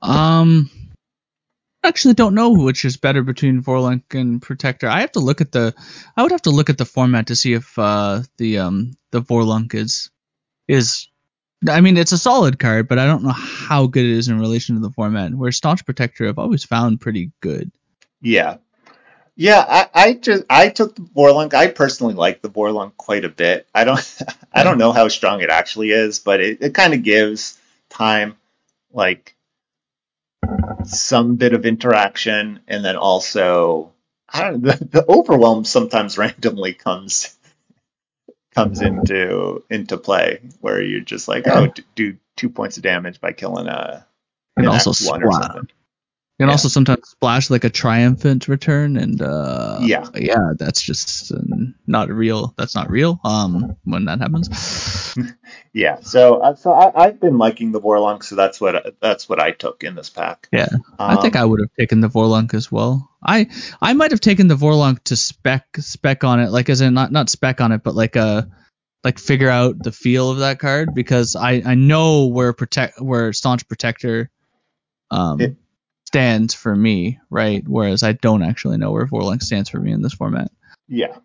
Um, 0.00 0.70
actually 1.88 2.14
don't 2.14 2.34
know 2.34 2.50
which 2.50 2.84
is 2.84 2.96
better 2.96 3.22
between 3.22 3.62
Vorlunk 3.62 4.02
and 4.12 4.40
Protector. 4.40 4.88
I 4.88 5.00
have 5.00 5.12
to 5.12 5.20
look 5.20 5.40
at 5.40 5.52
the. 5.52 5.74
I 6.16 6.22
would 6.22 6.32
have 6.32 6.42
to 6.42 6.50
look 6.50 6.70
at 6.70 6.78
the 6.78 6.84
format 6.84 7.28
to 7.28 7.36
see 7.36 7.54
if 7.54 7.78
uh, 7.78 8.22
the 8.36 8.58
um 8.58 8.96
the 9.10 9.22
Vorlunk 9.22 9.74
is 9.74 10.10
is. 10.66 11.08
I 11.68 11.80
mean, 11.80 11.96
it's 11.96 12.12
a 12.12 12.18
solid 12.18 12.60
card, 12.60 12.86
but 12.86 13.00
I 13.00 13.06
don't 13.06 13.24
know 13.24 13.30
how 13.32 13.88
good 13.88 14.04
it 14.04 14.12
is 14.12 14.28
in 14.28 14.38
relation 14.38 14.76
to 14.76 14.80
the 14.80 14.90
format. 14.90 15.34
Where 15.34 15.50
Staunch 15.50 15.84
Protector, 15.84 16.28
I've 16.28 16.38
always 16.38 16.64
found 16.64 17.00
pretty 17.00 17.32
good. 17.40 17.72
Yeah. 18.20 18.58
Yeah, 19.34 19.64
I, 19.68 19.88
I 19.94 20.12
just 20.14 20.44
I 20.50 20.68
took 20.68 20.96
the 20.96 21.02
Vorlunk. 21.02 21.54
I 21.54 21.68
personally 21.68 22.14
like 22.14 22.42
the 22.42 22.50
Vorlunk 22.50 22.96
quite 22.96 23.24
a 23.24 23.28
bit. 23.28 23.68
I 23.74 23.84
don't 23.84 24.18
I 24.52 24.64
don't 24.64 24.78
know 24.78 24.92
how 24.92 25.08
strong 25.08 25.40
it 25.40 25.50
actually 25.50 25.90
is, 25.90 26.18
but 26.18 26.40
it, 26.40 26.58
it 26.60 26.74
kind 26.74 26.92
of 26.92 27.02
gives 27.02 27.58
time 27.88 28.36
like 28.92 29.36
some 30.84 31.36
bit 31.36 31.52
of 31.52 31.66
interaction 31.66 32.60
and 32.68 32.84
then 32.84 32.96
also 32.96 33.92
I 34.28 34.42
don't 34.42 34.62
know, 34.62 34.72
the, 34.72 34.84
the 34.84 35.04
overwhelm 35.08 35.64
sometimes 35.64 36.18
randomly 36.18 36.74
comes 36.74 37.36
comes 38.54 38.80
into 38.80 39.64
into 39.70 39.96
play, 39.96 40.40
where 40.60 40.82
you're 40.82 41.00
just 41.00 41.28
like, 41.28 41.46
oh, 41.46 41.68
d- 41.68 41.84
do 41.94 42.16
two 42.36 42.48
points 42.48 42.76
of 42.76 42.82
damage 42.82 43.20
by 43.20 43.32
killing 43.32 43.68
a 43.68 44.06
And 44.56 44.66
an 44.66 44.72
also 44.72 44.90
X1 44.90 45.24
or 45.24 45.32
something. 45.32 45.68
You 46.38 46.44
can 46.44 46.50
Yeah. 46.50 46.52
also 46.52 46.68
sometimes 46.68 47.08
splash 47.08 47.50
like 47.50 47.64
a 47.64 47.70
triumphant 47.70 48.46
return, 48.46 48.96
and 48.96 49.20
uh, 49.20 49.78
Yeah. 49.82 50.08
yeah, 50.14 50.52
that's 50.56 50.80
just 50.80 51.32
uh, 51.32 51.38
not 51.86 52.10
real. 52.10 52.54
That's 52.56 52.76
not 52.76 52.90
real. 52.90 53.18
Um, 53.24 53.76
when 53.84 54.04
that 54.04 54.20
happens, 54.20 54.48
Yeah, 55.72 56.00
so 56.00 56.36
uh, 56.38 56.54
so 56.54 56.72
I, 56.72 57.06
I've 57.06 57.20
been 57.20 57.38
liking 57.38 57.72
the 57.72 57.80
Vorlunk, 57.80 58.22
so 58.24 58.36
that's 58.36 58.60
what 58.60 58.94
that's 59.00 59.28
what 59.28 59.40
I 59.40 59.50
took 59.50 59.82
in 59.84 59.94
this 59.96 60.10
pack. 60.10 60.48
Yeah, 60.52 60.68
I 60.98 61.16
think 61.16 61.34
Um, 61.34 61.42
I 61.42 61.44
would 61.44 61.60
have 61.60 61.70
taken 61.78 62.00
the 62.00 62.08
Vorlunk 62.08 62.54
as 62.54 62.70
well. 62.70 63.10
I 63.24 63.48
I 63.80 63.92
might 63.94 64.12
have 64.12 64.20
taken 64.20 64.46
the 64.48 64.56
Vorlunk 64.56 65.02
to 65.04 65.16
spec 65.16 65.66
spec 65.78 66.22
on 66.24 66.40
it, 66.40 66.50
like 66.50 66.68
as 66.68 66.80
in 66.80 66.94
not 66.94 67.10
not 67.10 67.30
spec 67.30 67.60
on 67.60 67.72
it, 67.72 67.82
but 67.82 67.94
like 67.96 68.16
uh 68.16 68.42
like 69.04 69.18
figure 69.18 69.50
out 69.50 69.82
the 69.82 69.92
feel 69.92 70.30
of 70.30 70.38
that 70.38 70.58
card 70.60 70.94
because 70.94 71.34
I 71.36 71.62
I 71.64 71.74
know 71.74 72.26
where 72.26 72.52
protect 72.52 73.00
where 73.00 73.32
staunch 73.32 73.66
protector 73.68 74.30
um 75.10 75.40
It- 75.40 75.56
stands 76.08 76.54
for 76.54 76.74
me, 76.74 77.18
right? 77.28 77.62
Whereas 77.68 78.02
I 78.02 78.12
don't 78.12 78.42
actually 78.42 78.78
know 78.78 78.92
where 78.92 79.06
Vorlunk 79.06 79.42
stands 79.42 79.68
for 79.68 79.78
me 79.78 79.92
in 79.92 80.00
this 80.00 80.14
format. 80.14 80.50
Yeah. 80.88 81.18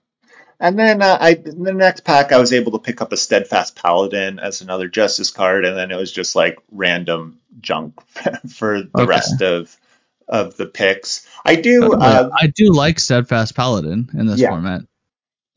And 0.59 0.77
then 0.77 1.01
uh, 1.01 1.17
I 1.19 1.31
in 1.31 1.63
the 1.63 1.73
next 1.73 2.03
pack 2.03 2.33
I 2.33 2.37
was 2.37 2.51
able 2.51 2.73
to 2.73 2.79
pick 2.79 3.01
up 3.01 3.13
a 3.13 3.17
steadfast 3.17 3.75
paladin 3.77 4.39
as 4.39 4.61
another 4.61 4.89
justice 4.89 5.31
card, 5.31 5.63
and 5.65 5.77
then 5.77 5.89
it 5.91 5.95
was 5.95 6.11
just 6.11 6.35
like 6.35 6.57
random 6.69 7.39
junk 7.61 7.95
for 8.49 8.81
the 8.83 8.89
Okay. 8.93 9.05
rest 9.05 9.41
of 9.41 9.75
of 10.27 10.57
the 10.57 10.65
picks. 10.65 11.27
I 11.45 11.55
do, 11.55 11.93
uh, 11.93 12.29
I 12.37 12.47
do 12.47 12.71
like 12.71 12.97
Steadfast 12.99 13.55
Paladin 13.55 14.09
in 14.13 14.25
this 14.25 14.39
Yeah. 14.39 14.49
format. 14.49 14.81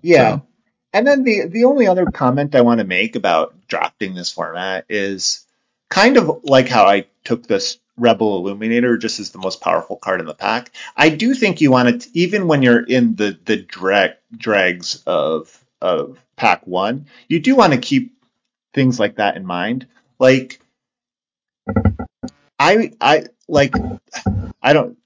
yeah. 0.02 0.36
So- 0.36 0.46
And 0.92 1.06
then 1.06 1.24
the 1.24 1.46
the 1.48 1.64
only 1.64 1.86
other 1.88 2.06
comment 2.06 2.54
I 2.54 2.62
want 2.62 2.78
to 2.78 2.84
make 2.86 3.16
about 3.16 3.54
drafting 3.68 4.14
this 4.14 4.32
format 4.32 4.84
is 4.88 5.44
kind 5.90 6.16
of 6.16 6.40
like 6.44 6.68
how 6.68 6.84
I 6.86 7.06
took 7.24 7.46
this 7.46 7.78
Rebel 7.96 8.38
Illuminator 8.38 8.96
just 8.98 9.20
as 9.20 9.30
the 9.30 9.38
most 9.38 9.60
powerful 9.60 9.96
card 9.96 10.20
in 10.20 10.26
the 10.26 10.34
pack. 10.34 10.70
I 10.96 11.08
do 11.08 11.34
think 11.34 11.60
you 11.60 11.70
want 11.70 12.02
to 12.02 12.18
even 12.18 12.48
when 12.48 12.62
you're 12.62 12.82
in 12.82 13.16
the 13.16 13.38
the 13.44 13.56
drag, 13.56 14.12
dregs 14.36 15.02
of 15.06 15.64
of 15.80 16.18
pack 16.36 16.66
1, 16.66 17.06
you 17.28 17.40
do 17.40 17.54
want 17.54 17.72
to 17.72 17.78
keep 17.78 18.16
things 18.74 19.00
like 19.00 19.16
that 19.16 19.36
in 19.36 19.46
mind. 19.46 19.86
Like 20.18 20.60
I 22.58 22.92
I 23.00 23.26
like 23.48 23.74
I 24.62 24.72
don't 24.72 24.98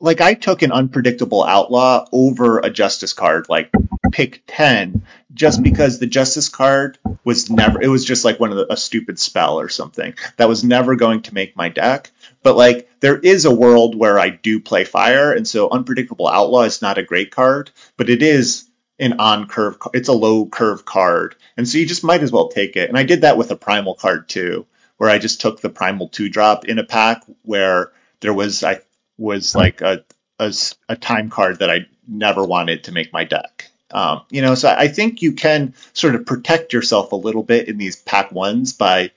like 0.00 0.20
I 0.20 0.34
took 0.34 0.62
an 0.62 0.72
unpredictable 0.72 1.44
outlaw 1.44 2.06
over 2.12 2.58
a 2.58 2.70
justice 2.70 3.12
card 3.12 3.46
like 3.48 3.70
pick 4.12 4.42
10 4.46 5.02
just 5.32 5.62
because 5.62 5.98
the 5.98 6.06
justice 6.06 6.48
card 6.48 6.98
was 7.24 7.50
never 7.50 7.80
it 7.80 7.88
was 7.88 8.04
just 8.04 8.24
like 8.24 8.38
one 8.38 8.50
of 8.50 8.56
the, 8.56 8.72
a 8.72 8.76
stupid 8.76 9.18
spell 9.18 9.58
or 9.58 9.68
something 9.68 10.14
that 10.36 10.48
was 10.48 10.62
never 10.62 10.94
going 10.94 11.22
to 11.22 11.34
make 11.34 11.56
my 11.56 11.68
deck 11.68 12.10
but 12.44 12.56
like 12.56 12.88
there 13.00 13.18
is 13.18 13.44
a 13.44 13.54
world 13.54 13.96
where 13.96 14.20
I 14.20 14.28
do 14.28 14.60
play 14.60 14.84
fire 14.84 15.32
and 15.32 15.48
so 15.48 15.68
unpredictable 15.68 16.28
outlaw 16.28 16.62
is 16.62 16.80
not 16.80 16.98
a 16.98 17.02
great 17.02 17.32
card 17.32 17.72
but 17.96 18.08
it 18.08 18.22
is 18.22 18.68
an 19.00 19.14
on 19.18 19.48
curve 19.48 19.76
it's 19.92 20.08
a 20.08 20.12
low 20.12 20.46
curve 20.46 20.84
card 20.84 21.34
and 21.56 21.68
so 21.68 21.78
you 21.78 21.86
just 21.86 22.04
might 22.04 22.22
as 22.22 22.30
well 22.30 22.48
take 22.48 22.76
it 22.76 22.88
and 22.88 22.96
I 22.96 23.02
did 23.02 23.22
that 23.22 23.36
with 23.36 23.50
a 23.50 23.56
primal 23.56 23.96
card 23.96 24.28
too 24.28 24.66
where 24.98 25.10
I 25.10 25.18
just 25.18 25.40
took 25.40 25.60
the 25.60 25.70
primal 25.70 26.08
2 26.08 26.28
drop 26.28 26.66
in 26.66 26.78
a 26.78 26.84
pack 26.84 27.24
where 27.42 27.90
there 28.20 28.32
was 28.32 28.62
I 28.62 28.80
was 29.18 29.56
like 29.56 29.80
a 29.80 30.04
a 30.38 30.96
time 30.96 31.30
card 31.30 31.60
that 31.60 31.70
I 31.70 31.86
never 32.06 32.44
wanted 32.44 32.84
to 32.84 32.92
make 32.92 33.12
my 33.12 33.24
deck. 33.24 33.70
Um, 33.90 34.22
you 34.30 34.42
know, 34.42 34.54
so 34.54 34.74
I 34.76 34.88
think 34.88 35.22
you 35.22 35.32
can 35.32 35.74
sort 35.92 36.16
of 36.16 36.26
protect 36.26 36.72
yourself 36.72 37.12
a 37.12 37.16
little 37.16 37.44
bit 37.44 37.68
in 37.68 37.78
these 37.78 37.96
pack 37.96 38.32
ones 38.32 38.72
by 38.72 39.12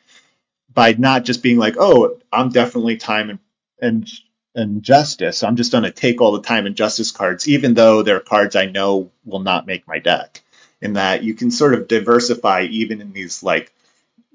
by 0.78 0.94
not 0.96 1.26
just 1.26 1.42
being 1.42 1.58
like, 1.58 1.76
oh, 1.80 2.20
I'm 2.32 2.50
definitely 2.50 2.98
time 2.98 3.32
and 3.32 3.40
and 3.82 4.08
and 4.54 4.84
justice. 4.84 5.42
I'm 5.42 5.56
just 5.56 5.72
going 5.72 5.86
to 5.86 5.92
take 5.92 6.22
all 6.22 6.34
the 6.34 6.44
time 6.44 6.68
and 6.68 6.76
justice 6.76 7.10
cards, 7.10 7.48
even 7.48 7.74
though 7.74 8.04
they're 8.04 8.20
cards 8.20 8.56
I 8.56 8.68
know 8.68 9.10
will 9.26 9.40
not 9.40 9.66
make 9.66 9.88
my 9.88 9.98
deck. 9.98 10.44
In 10.80 10.94
that 10.94 11.24
you 11.24 11.34
can 11.34 11.50
sort 11.50 11.74
of 11.74 11.88
diversify 11.88 12.68
even 12.70 13.02
in 13.02 13.12
these 13.12 13.42
like 13.42 13.74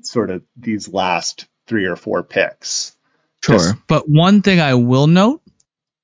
sort 0.03 0.31
of 0.31 0.43
these 0.57 0.89
last 0.89 1.47
three 1.69 1.85
or 1.85 1.95
four 1.95 2.25
picks. 2.25 2.97
Sure. 3.45 3.59
Just- 3.59 3.77
but 3.87 4.09
one 4.09 4.43
thing 4.43 4.59
I 4.61 4.75
will 4.75 5.07
note 5.07 5.43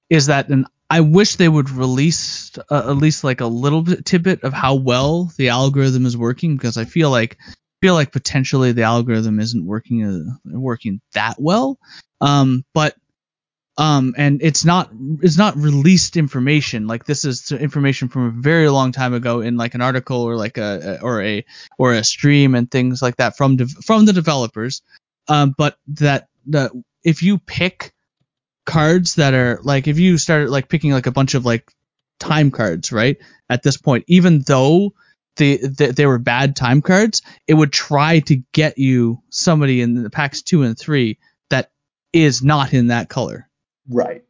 is 0.08 0.26
that, 0.26 0.50
and 0.50 0.66
I 0.88 1.00
wish 1.00 1.34
they 1.34 1.48
would 1.48 1.68
release 1.68 2.56
uh, 2.70 2.90
at 2.90 2.96
least 2.96 3.24
like 3.24 3.40
a 3.40 3.46
little 3.46 3.82
bit 3.82 4.04
tidbit 4.04 4.44
of 4.44 4.52
how 4.52 4.76
well 4.76 5.32
the 5.36 5.48
algorithm 5.48 6.06
is 6.06 6.16
working 6.16 6.56
because 6.56 6.76
I 6.76 6.84
feel 6.84 7.10
like 7.10 7.38
feel 7.80 7.94
like 7.94 8.12
potentially 8.12 8.72
the 8.72 8.82
algorithm 8.82 9.40
isn't 9.40 9.64
working 9.64 10.04
uh, 10.04 10.58
working 10.58 11.00
that 11.14 11.36
well. 11.38 11.78
Um, 12.20 12.64
but 12.74 12.96
um, 13.76 14.14
and 14.18 14.42
it's 14.42 14.64
not 14.64 14.90
it's 15.22 15.38
not 15.38 15.56
released 15.56 16.16
information 16.16 16.88
like 16.88 17.04
this 17.04 17.24
is 17.24 17.52
information 17.52 18.08
from 18.08 18.26
a 18.26 18.42
very 18.42 18.68
long 18.68 18.90
time 18.90 19.14
ago 19.14 19.40
in 19.40 19.56
like 19.56 19.74
an 19.74 19.80
article 19.82 20.22
or 20.22 20.34
like 20.36 20.58
a 20.58 21.00
or 21.00 21.22
a 21.22 21.44
or 21.78 21.92
a 21.92 22.02
stream 22.02 22.56
and 22.56 22.70
things 22.70 23.00
like 23.00 23.16
that 23.16 23.36
from 23.36 23.56
dev- 23.56 23.84
from 23.84 24.04
the 24.04 24.12
developers. 24.12 24.82
Um, 25.28 25.54
but 25.56 25.78
that 25.88 26.26
the 26.46 26.70
if 27.04 27.22
you 27.22 27.38
pick 27.38 27.92
cards 28.66 29.14
that 29.14 29.32
are 29.32 29.60
like 29.62 29.86
if 29.86 29.98
you 29.98 30.18
start 30.18 30.50
like 30.50 30.68
picking 30.68 30.92
like 30.92 31.06
a 31.06 31.12
bunch 31.12 31.34
of 31.34 31.46
like 31.46 31.72
time 32.18 32.50
cards 32.50 32.92
right 32.92 33.16
at 33.48 33.62
this 33.62 33.76
point 33.76 34.04
even 34.08 34.40
though 34.40 34.92
they, 35.38 35.58
they 35.58 35.92
they 35.92 36.06
were 36.06 36.18
bad 36.18 36.56
time 36.56 36.82
cards 36.82 37.22
it 37.48 37.54
would 37.54 37.72
try 37.72 38.20
to 38.20 38.36
get 38.54 38.78
you 38.78 39.20
somebody 39.30 39.82
in 39.82 40.02
the 40.02 40.10
packs 40.10 40.42
two 40.42 40.64
and 40.64 40.78
three 40.78 41.18
that 41.50 41.72
is 42.14 42.42
not 42.44 42.74
in 42.74 42.88
that 42.88 43.10
color 43.10 43.48
Right. 43.90 44.24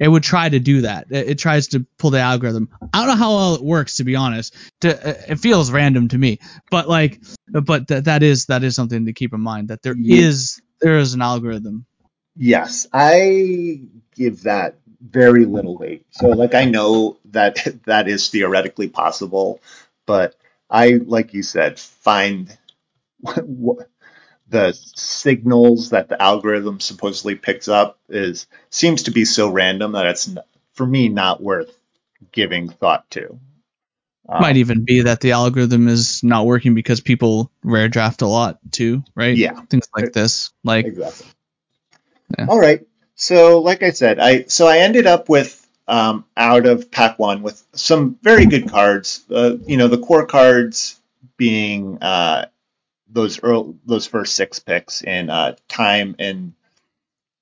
it 0.00 0.08
would 0.08 0.24
try 0.24 0.48
to 0.48 0.60
do 0.60 0.82
that 0.82 1.08
it, 1.10 1.30
it 1.30 1.38
tries 1.40 1.68
to 1.68 1.86
pull 1.98 2.10
the 2.10 2.20
algorithm 2.20 2.70
i 2.94 2.98
don't 3.00 3.08
know 3.08 3.16
how 3.24 3.36
well 3.36 3.56
it 3.56 3.62
works 3.64 3.98
to 3.98 4.04
be 4.04 4.16
honest 4.16 4.54
to, 4.82 5.32
it 5.32 5.38
feels 5.38 5.72
random 5.72 6.08
to 6.08 6.18
me 6.18 6.40
but 6.70 6.88
like 6.88 7.20
but 7.48 7.88
that 7.88 8.06
that 8.06 8.22
is 8.24 8.46
that 8.46 8.64
is 8.64 8.76
something 8.76 9.06
to 9.06 9.14
keep 9.14 9.34
in 9.34 9.40
mind 9.42 9.68
that 9.68 9.82
there 9.82 9.96
is 9.98 10.60
Yeah. 10.60 10.88
there 10.90 10.98
is 10.98 11.14
an 11.14 11.22
algorithm 11.22 11.86
Yes, 12.36 12.86
I 12.92 13.82
give 14.14 14.44
that 14.44 14.76
very 15.00 15.44
little 15.44 15.76
weight. 15.76 16.06
So, 16.10 16.28
like, 16.28 16.54
I 16.54 16.64
know 16.64 17.18
that 17.26 17.58
that 17.86 18.08
is 18.08 18.28
theoretically 18.30 18.88
possible, 18.88 19.60
but 20.10 20.34
I, 20.68 20.98
like 21.06 21.34
you 21.34 21.44
said, 21.44 21.78
find 21.78 22.58
the 23.22 24.72
signals 24.96 25.90
that 25.90 26.08
the 26.08 26.20
algorithm 26.20 26.80
supposedly 26.80 27.36
picks 27.36 27.68
up 27.68 28.00
is 28.08 28.48
seems 28.70 29.04
to 29.04 29.12
be 29.12 29.24
so 29.24 29.48
random 29.48 29.92
that 29.92 30.06
it's 30.06 30.34
for 30.72 30.84
me 30.84 31.08
not 31.08 31.40
worth 31.40 31.70
giving 32.32 32.68
thought 32.68 33.08
to. 33.12 33.38
Um, 34.28 34.40
might 34.40 34.56
even 34.56 34.84
be 34.84 35.02
that 35.02 35.20
the 35.20 35.30
algorithm 35.30 35.86
is 35.86 36.24
not 36.24 36.44
working 36.44 36.74
because 36.74 37.00
people 37.00 37.52
rare 37.62 37.88
draft 37.88 38.22
a 38.22 38.26
lot 38.26 38.58
too, 38.72 39.04
right? 39.14 39.36
Yeah. 39.36 39.60
Things 39.70 39.86
like 39.96 40.12
this. 40.12 40.50
Like 40.64 40.86
exactly. 40.86 41.28
Yeah. 42.36 42.46
All 42.48 42.58
right. 42.58 42.84
So, 43.14 43.60
like 43.60 43.84
I 43.84 43.90
said, 43.90 44.18
I 44.18 44.46
so 44.48 44.66
I 44.66 44.78
ended 44.78 45.06
up 45.06 45.28
with 45.28 45.59
um, 45.90 46.24
out 46.36 46.66
of 46.66 46.90
pack 46.90 47.18
one 47.18 47.42
with 47.42 47.62
some 47.72 48.16
very 48.22 48.46
good 48.46 48.70
cards. 48.70 49.24
Uh, 49.28 49.56
you 49.66 49.76
know, 49.76 49.88
the 49.88 49.98
core 49.98 50.24
cards 50.24 50.98
being 51.36 51.98
uh, 52.00 52.46
those 53.08 53.42
earl 53.42 53.74
those 53.84 54.06
first 54.06 54.36
six 54.36 54.60
picks 54.60 55.02
in 55.02 55.28
uh, 55.28 55.56
time 55.68 56.14
and 56.20 56.52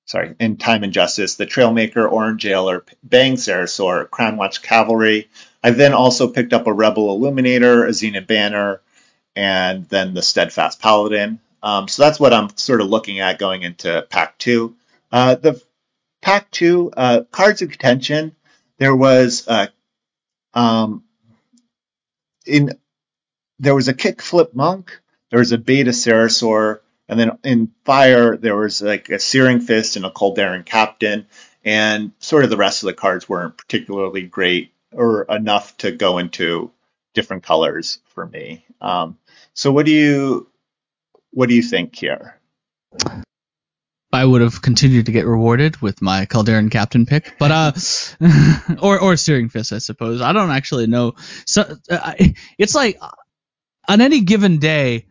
sorry 0.05 0.35
in 0.39 0.57
time 0.57 0.83
and 0.83 0.91
justice, 0.91 1.35
the 1.35 1.45
Trailmaker, 1.45 2.11
Orange 2.11 2.41
Jailer, 2.41 2.83
Bang 3.03 3.35
Sarasaur, 3.35 4.09
Crown 4.09 4.35
Watch 4.35 4.63
Cavalry. 4.63 5.29
I 5.63 5.69
then 5.69 5.93
also 5.93 6.27
picked 6.27 6.53
up 6.53 6.65
a 6.65 6.73
Rebel 6.73 7.11
Illuminator, 7.11 7.85
a 7.85 7.93
Zenith 7.93 8.25
Banner, 8.25 8.81
and 9.35 9.87
then 9.89 10.15
the 10.15 10.23
Steadfast 10.23 10.81
Paladin. 10.81 11.39
Um, 11.61 11.87
so 11.87 12.01
that's 12.01 12.19
what 12.19 12.33
I'm 12.33 12.49
sort 12.57 12.81
of 12.81 12.87
looking 12.87 13.19
at 13.19 13.37
going 13.37 13.61
into 13.61 14.07
pack 14.09 14.39
two. 14.39 14.75
Uh, 15.11 15.35
the 15.35 15.61
pack 16.21 16.49
two 16.51 16.91
uh, 16.95 17.21
cards 17.31 17.61
of 17.61 17.69
contention. 17.69 18.35
There 18.79 18.95
was 18.95 19.47
uh, 19.47 19.67
um, 20.53 21.03
in 22.45 22.77
there 23.59 23.75
was 23.75 23.87
a 23.87 23.93
kickflip 23.93 24.55
monk. 24.55 24.99
There 25.29 25.39
was 25.39 25.51
a 25.51 25.57
beta 25.57 25.91
Sarasaur, 25.91 26.79
and 27.07 27.19
then 27.19 27.37
in 27.43 27.71
fire 27.85 28.37
there 28.37 28.55
was 28.55 28.81
like 28.81 29.09
a 29.09 29.19
searing 29.19 29.59
fist 29.59 29.95
and 29.95 30.05
a 30.05 30.11
Calderon 30.11 30.63
captain, 30.63 31.27
and 31.63 32.13
sort 32.19 32.45
of 32.45 32.49
the 32.49 32.57
rest 32.57 32.81
of 32.81 32.87
the 32.87 32.93
cards 32.93 33.27
weren't 33.29 33.57
particularly 33.57 34.23
great 34.23 34.73
or 34.91 35.23
enough 35.23 35.77
to 35.77 35.91
go 35.91 36.17
into 36.17 36.71
different 37.13 37.43
colors 37.43 37.99
for 38.05 38.25
me. 38.25 38.65
Um, 38.81 39.17
so 39.53 39.71
what 39.71 39.85
do 39.85 39.91
you 39.91 40.47
what 41.31 41.49
do 41.49 41.55
you 41.55 41.61
think 41.61 41.95
here? 41.95 42.39
I 44.11 44.25
would 44.25 44.41
have 44.41 44.61
continued 44.61 45.05
to 45.05 45.11
get 45.11 45.25
rewarded 45.25 45.81
with 45.81 46.01
my 46.01 46.25
Calderon 46.25 46.69
captain 46.69 47.05
pick, 47.05 47.35
but 47.37 47.51
uh, 47.51 47.71
or 48.81 48.99
or 48.99 49.17
Searing 49.17 49.49
Fist, 49.49 49.71
I 49.71 49.77
suppose. 49.77 50.21
I 50.21 50.33
don't 50.33 50.49
actually 50.49 50.87
know. 50.87 51.13
So 51.45 51.77
uh, 51.89 52.13
it's 52.57 52.73
like 52.73 52.99
on 53.87 54.01
any 54.01 54.21
given 54.21 54.57
day, 54.57 55.05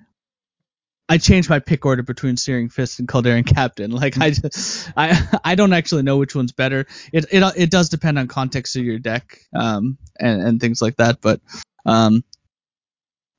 I 1.09 1.19
change 1.19 1.49
my 1.49 1.61
pick 1.61 1.87
order 1.87 2.03
between 2.03 2.37
Searing 2.37 2.69
Fist 2.69 2.99
and 2.99 3.09
Calderon 3.09 3.45
Captain. 3.45 3.91
Like 3.99 4.19
I 4.19 4.31
just, 4.31 4.91
I 4.97 5.29
I 5.45 5.55
don't 5.55 5.73
actually 5.73 6.03
know 6.03 6.17
which 6.17 6.35
one's 6.35 6.53
better. 6.53 6.87
It 7.13 7.27
it 7.31 7.53
it 7.57 7.71
does 7.71 7.89
depend 7.89 8.19
on 8.19 8.27
context 8.27 8.75
of 8.77 8.83
your 8.85 8.99
deck, 8.99 9.39
um, 9.55 9.97
and 10.19 10.43
and 10.43 10.61
things 10.61 10.83
like 10.83 10.97
that. 10.97 11.21
But 11.21 11.41
um, 11.87 12.25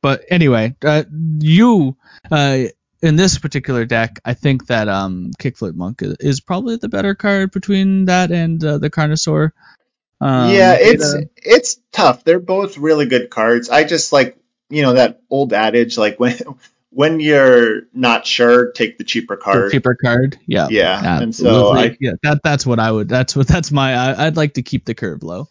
but 0.01 0.23
anyway, 0.29 0.75
uh, 0.83 1.03
you 1.39 1.97
uh 2.31 2.63
in 3.01 3.15
this 3.15 3.37
particular 3.37 3.85
deck, 3.85 4.19
I 4.25 4.33
think 4.33 4.67
that 4.67 4.87
um 4.87 5.31
Kickflip 5.39 5.75
Monk 5.75 6.01
is, 6.01 6.41
probably 6.41 6.77
the 6.77 6.89
better 6.89 7.15
card 7.15 7.51
between 7.51 8.05
that 8.05 8.31
and 8.31 8.63
uh, 8.63 8.77
the 8.77 8.89
Carnosaur. 8.89 9.51
Um, 10.21 10.53
yeah, 10.53 10.75
it's 10.77 11.13
beta. 11.13 11.29
it's 11.37 11.79
tough. 11.91 12.23
They're 12.23 12.39
both 12.39 12.77
really 12.77 13.05
good 13.05 13.29
cards. 13.29 13.69
I 13.69 13.83
just 13.85 14.11
like 14.11 14.37
you 14.69 14.81
know 14.81 14.93
that 14.93 15.21
old 15.29 15.53
adage 15.53 15.97
like 15.97 16.19
when 16.19 16.37
when 16.91 17.19
you're 17.19 17.83
not 17.93 18.25
sure, 18.25 18.71
take 18.71 18.97
the 18.97 19.03
cheaper 19.03 19.35
the 19.35 19.41
card. 19.41 19.71
cheaper 19.71 19.95
card. 19.95 20.39
Yeah. 20.45 20.67
Yeah, 20.69 21.21
and 21.21 21.33
so 21.33 21.47
Absolutely. 21.47 21.81
I 21.81 21.97
yeah, 21.99 22.11
that 22.23 22.41
that's 22.43 22.65
what 22.65 22.79
I 22.79 22.91
would. 22.91 23.07
That's 23.07 23.35
what 23.35 23.47
that's 23.53 23.71
my. 23.71 23.93
I, 23.93 24.27
I'd 24.27 24.37
like 24.37 24.55
to 24.55 24.61
keep 24.61 24.85
the 24.85 24.95
curve 24.95 25.23
low. 25.23 25.47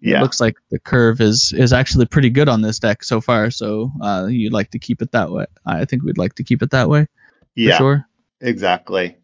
It 0.00 0.10
yeah 0.10 0.22
looks 0.22 0.40
like 0.40 0.56
the 0.70 0.78
curve 0.78 1.20
is 1.20 1.52
is 1.52 1.72
actually 1.72 2.06
pretty 2.06 2.30
good 2.30 2.48
on 2.48 2.62
this 2.62 2.78
deck 2.78 3.02
so 3.02 3.20
far. 3.20 3.50
So 3.50 3.90
uh, 4.00 4.26
you'd 4.28 4.52
like 4.52 4.70
to 4.72 4.78
keep 4.78 5.02
it 5.02 5.12
that 5.12 5.30
way. 5.30 5.46
I 5.64 5.84
think 5.84 6.02
we'd 6.02 6.18
like 6.18 6.34
to 6.34 6.44
keep 6.44 6.62
it 6.62 6.70
that 6.70 6.88
way 6.88 7.04
for 7.04 7.08
yeah 7.54 7.78
sure. 7.78 8.08
exactly. 8.40 9.16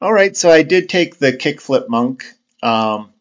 All 0.00 0.12
right, 0.12 0.36
so 0.36 0.48
I 0.50 0.62
did 0.62 0.88
take 0.88 1.18
the 1.18 1.32
kickflip 1.32 1.88
monk. 1.88 2.24
Um, 2.62 3.12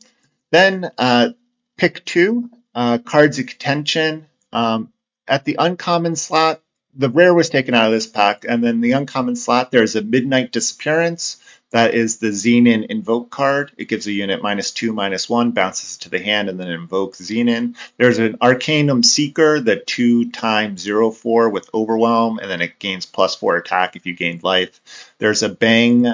then 0.51 0.91
uh, 0.97 1.29
pick 1.75 2.05
two 2.05 2.49
uh, 2.75 2.99
cards 2.99 3.39
of 3.39 3.47
contention. 3.47 4.27
Um, 4.53 4.93
at 5.27 5.43
the 5.43 5.55
uncommon 5.59 6.15
slot, 6.15 6.61
the 6.93 7.09
rare 7.09 7.33
was 7.33 7.49
taken 7.49 7.73
out 7.73 7.87
of 7.87 7.91
this 7.93 8.07
pack, 8.07 8.45
and 8.47 8.63
then 8.63 8.81
the 8.81 8.93
uncommon 8.93 9.35
slot 9.35 9.71
there's 9.71 9.95
a 9.95 10.01
midnight 10.01 10.51
disappearance. 10.51 11.37
That 11.71 11.93
is 11.93 12.17
the 12.17 12.29
Xenan 12.29 12.85
invoke 12.85 13.29
card. 13.29 13.73
It 13.77 13.89
gives 13.89 14.07
a 14.07 14.11
unit 14.11 14.41
minus 14.41 14.71
two, 14.71 14.93
minus 14.93 15.29
one, 15.29 15.51
bounces 15.51 15.97
it 15.97 16.01
to 16.03 16.09
the 16.09 16.19
hand, 16.19 16.47
and 16.47 16.57
then 16.57 16.69
invokes 16.69 17.19
Xenan. 17.19 17.75
There's 17.97 18.19
an 18.19 18.37
Arcanum 18.39 19.03
Seeker, 19.03 19.59
the 19.59 19.75
two 19.75 20.31
times 20.31 20.81
zero 20.81 21.11
four 21.11 21.49
with 21.49 21.69
Overwhelm, 21.73 22.39
and 22.39 22.49
then 22.49 22.61
it 22.61 22.79
gains 22.79 23.05
plus 23.05 23.35
four 23.35 23.57
attack 23.57 23.95
if 23.97 24.05
you 24.05 24.13
gained 24.13 24.43
life. 24.43 24.79
There's 25.17 25.43
a 25.43 25.49
Bang, 25.49 26.07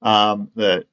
um, 0.00 0.50
the 0.54 0.86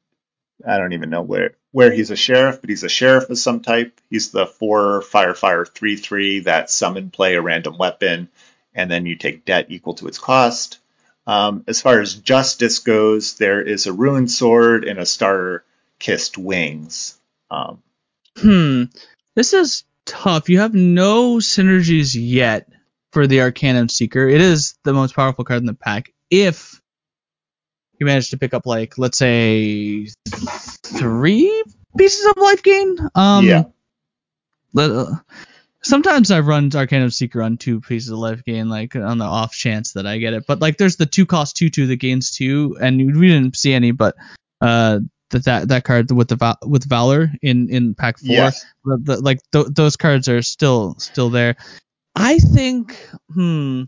I 0.67 0.77
don't 0.77 0.93
even 0.93 1.09
know 1.09 1.22
where 1.22 1.55
where 1.72 1.91
he's 1.91 2.11
a 2.11 2.15
sheriff, 2.15 2.61
but 2.61 2.69
he's 2.69 2.84
a 2.84 2.89
sheriff 2.89 3.30
of 3.30 3.38
some 3.38 3.61
type. 3.61 3.99
He's 4.09 4.31
the 4.31 4.45
four 4.45 5.01
fire 5.03 5.34
fire 5.34 5.65
three 5.65 5.95
three 5.95 6.39
that 6.41 6.69
summon 6.69 7.11
play 7.11 7.35
a 7.35 7.41
random 7.41 7.77
weapon, 7.77 8.30
and 8.73 8.91
then 8.91 9.05
you 9.05 9.15
take 9.15 9.45
debt 9.45 9.67
equal 9.69 9.93
to 9.95 10.07
its 10.07 10.19
cost. 10.19 10.80
Um, 11.27 11.64
as 11.68 11.81
far 11.81 12.02
as 12.02 12.14
justice 12.15 12.80
goes, 12.80 13.35
there 13.35 13.61
is 13.61 13.88
a 13.88 13.93
ruined 13.93 14.30
sword 14.31 14.84
and 14.85 14.99
a 14.99 15.06
star 15.06 15.64
kissed 15.99 16.38
wings. 16.38 17.18
Um, 17.49 17.81
Hmm. 18.38 18.84
This 19.35 19.53
is 19.53 19.84
tough. 20.06 20.49
You 20.49 20.60
have 20.60 20.73
no 20.73 21.38
synergies 21.38 22.15
yet 22.18 22.68
for 23.14 23.27
the 23.27 23.39
Arcanum 23.41 23.89
Seeker. 23.89 24.27
It 24.27 24.41
is 24.41 24.76
the 24.84 24.93
most 24.93 25.15
powerful 25.15 25.45
card 25.45 25.61
in 25.61 25.65
the 25.65 25.73
pack. 25.73 26.14
If 26.30 26.80
you 27.97 28.06
manage 28.06 28.31
to 28.31 28.38
pick 28.38 28.53
up 28.53 28.65
like 28.65 28.97
let's 28.97 29.18
say 29.18 30.07
three 30.84 31.64
pieces 31.97 32.26
of 32.26 32.38
life 32.38 32.61
gain. 32.61 32.97
Um, 33.15 33.45
Yeah. 33.45 33.64
let- 34.73 34.91
uh, 34.91 35.15
sometimes 35.86 36.32
I 36.32 36.40
run 36.41 36.70
Arcanum 36.76 37.10
Seeker 37.10 37.41
on 37.41 37.57
two 37.57 37.80
pieces 37.80 38.10
of 38.10 38.18
life 38.18 38.44
gain, 38.44 38.70
like 38.70 38.95
on 38.95 39.18
the 39.18 39.26
off 39.26 39.53
chance 39.53 39.94
that 39.94 40.06
I 40.06 40.18
get 40.18 40.34
it. 40.34 40.45
But 40.48 40.60
like, 40.60 40.78
there's 40.78 40.98
the 40.98 41.06
two 41.06 41.26
cost 41.26 41.56
two 41.56 41.70
two 41.70 41.88
that 41.88 41.98
gains 41.98 42.32
two, 42.32 42.78
and 42.82 42.98
we 42.98 43.28
didn't 43.28 43.56
see 43.56 43.74
any, 43.74 43.91
but 43.91 44.16
uh, 44.62 44.99
that 45.30 45.45
that 45.45 45.68
that 45.70 45.84
card 45.84 46.12
with 46.12 46.28
the 46.28 46.57
with 46.64 46.88
Valor 46.88 47.32
in 47.41 47.70
in 47.70 47.95
pack 47.95 48.20
four, 48.20 48.30
Yes. 48.30 48.66
the, 48.84 48.98
the, 49.02 49.22
like 49.22 49.40
th- 49.52 49.68
those 49.70 49.95
cards 49.95 50.28
are 50.28 50.41
still 50.41 50.95
still 50.99 51.30
there. 51.30 51.56
I 52.16 52.40
think, 52.40 52.98
hmm. 53.34 53.84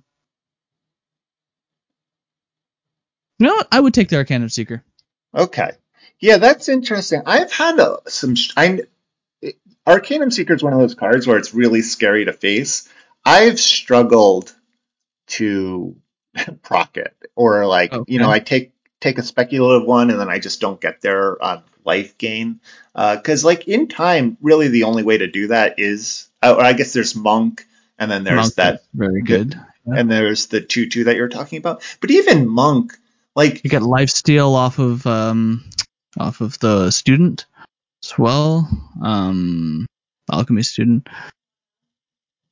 You 3.39 3.45
know 3.45 3.53
what? 3.55 3.67
I 3.71 3.79
would 3.79 3.93
take 3.93 4.09
the 4.09 4.17
Arcanum 4.17 4.49
Seeker. 4.49 4.83
Okay. 5.35 5.71
Yeah, 6.19 6.37
that's 6.37 6.67
interesting. 6.69 7.21
I've 7.25 7.51
had 7.51 7.77
a, 7.79 7.99
some. 8.07 8.33
I 8.57 8.81
Arcanum 9.87 10.29
Seeker 10.29 10.53
is 10.53 10.61
one 10.61 10.73
of 10.73 10.79
those 10.79 10.95
cards 10.95 11.25
where 11.25 11.37
it's 11.37 11.53
really 11.53 11.81
scary 11.81 12.25
to 12.25 12.33
face. 12.33 12.89
I've 13.23 13.59
struggled 13.59 14.53
to 15.27 15.95
proc 16.61 16.97
it, 16.97 17.15
or 17.35 17.65
like 17.65 17.93
you 18.07 18.19
know, 18.19 18.29
I 18.29 18.39
take 18.39 18.73
take 18.99 19.17
a 19.17 19.23
speculative 19.23 19.87
one 19.87 20.09
and 20.09 20.19
then 20.19 20.29
I 20.29 20.39
just 20.39 20.59
don't 20.59 20.79
get 20.79 21.01
their 21.01 21.41
on 21.41 21.63
life 21.85 22.17
gain. 22.17 22.59
Because 22.93 23.45
like 23.45 23.67
in 23.67 23.87
time, 23.87 24.37
really 24.41 24.67
the 24.67 24.83
only 24.83 25.03
way 25.03 25.19
to 25.19 25.27
do 25.27 25.47
that 25.47 25.75
is, 25.79 26.27
uh, 26.43 26.55
or 26.57 26.61
I 26.63 26.73
guess 26.73 26.91
there's 26.91 27.15
monk, 27.15 27.65
and 27.97 28.11
then 28.11 28.25
there's 28.25 28.35
Monk 28.37 28.55
that, 28.55 28.81
very 28.93 29.21
good. 29.21 29.59
and 29.85 30.11
there's 30.11 30.47
the 30.47 30.59
two 30.59 30.89
two 30.89 31.05
that 31.05 31.15
you're 31.15 31.29
talking 31.29 31.59
about. 31.59 31.81
But 32.01 32.11
even 32.11 32.47
monk, 32.47 32.97
like 33.35 33.63
You 33.63 33.69
get 33.69 33.83
life 33.83 34.09
steal 34.09 34.53
off 34.53 34.79
of 34.79 35.07
um 35.07 35.63
off 36.19 36.41
of 36.41 36.59
the 36.59 36.91
student 36.91 37.45
as 38.07 38.17
well. 38.17 38.67
Um 39.03 39.85
alchemy 40.31 40.63
student. 40.63 41.07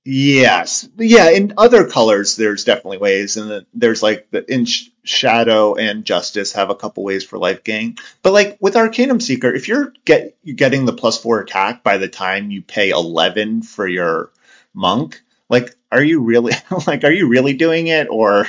Yes, 0.07 0.87
yeah. 0.99 1.31
In 1.31 1.55
other 1.57 1.87
colors, 1.89 2.35
there's 2.35 2.63
definitely 2.63 2.99
ways, 2.99 3.37
and 3.37 3.65
there's 3.73 4.03
like 4.03 4.29
the 4.29 4.45
in 4.53 4.65
Sh- 4.65 4.89
shadow 5.03 5.73
and 5.73 6.05
justice 6.05 6.51
have 6.53 6.69
a 6.69 6.75
couple 6.75 7.03
ways 7.03 7.23
for 7.23 7.39
life 7.39 7.63
gain. 7.63 7.95
But 8.21 8.33
like 8.33 8.57
with 8.59 8.75
Arcanum 8.75 9.19
Seeker, 9.19 9.51
if 9.51 9.67
you're 9.67 9.93
get 10.05 10.37
you're 10.43 10.55
getting 10.55 10.85
the 10.85 10.93
plus 10.93 11.19
four 11.19 11.39
attack 11.39 11.81
by 11.81 11.97
the 11.97 12.07
time 12.07 12.51
you 12.51 12.61
pay 12.61 12.91
eleven 12.91 13.63
for 13.63 13.87
your 13.87 14.29
monk, 14.75 15.23
like 15.49 15.75
are 15.91 16.03
you 16.03 16.21
really 16.21 16.53
like 16.85 17.03
are 17.03 17.11
you 17.11 17.27
really 17.27 17.53
doing 17.53 17.87
it, 17.87 18.07
or 18.07 18.47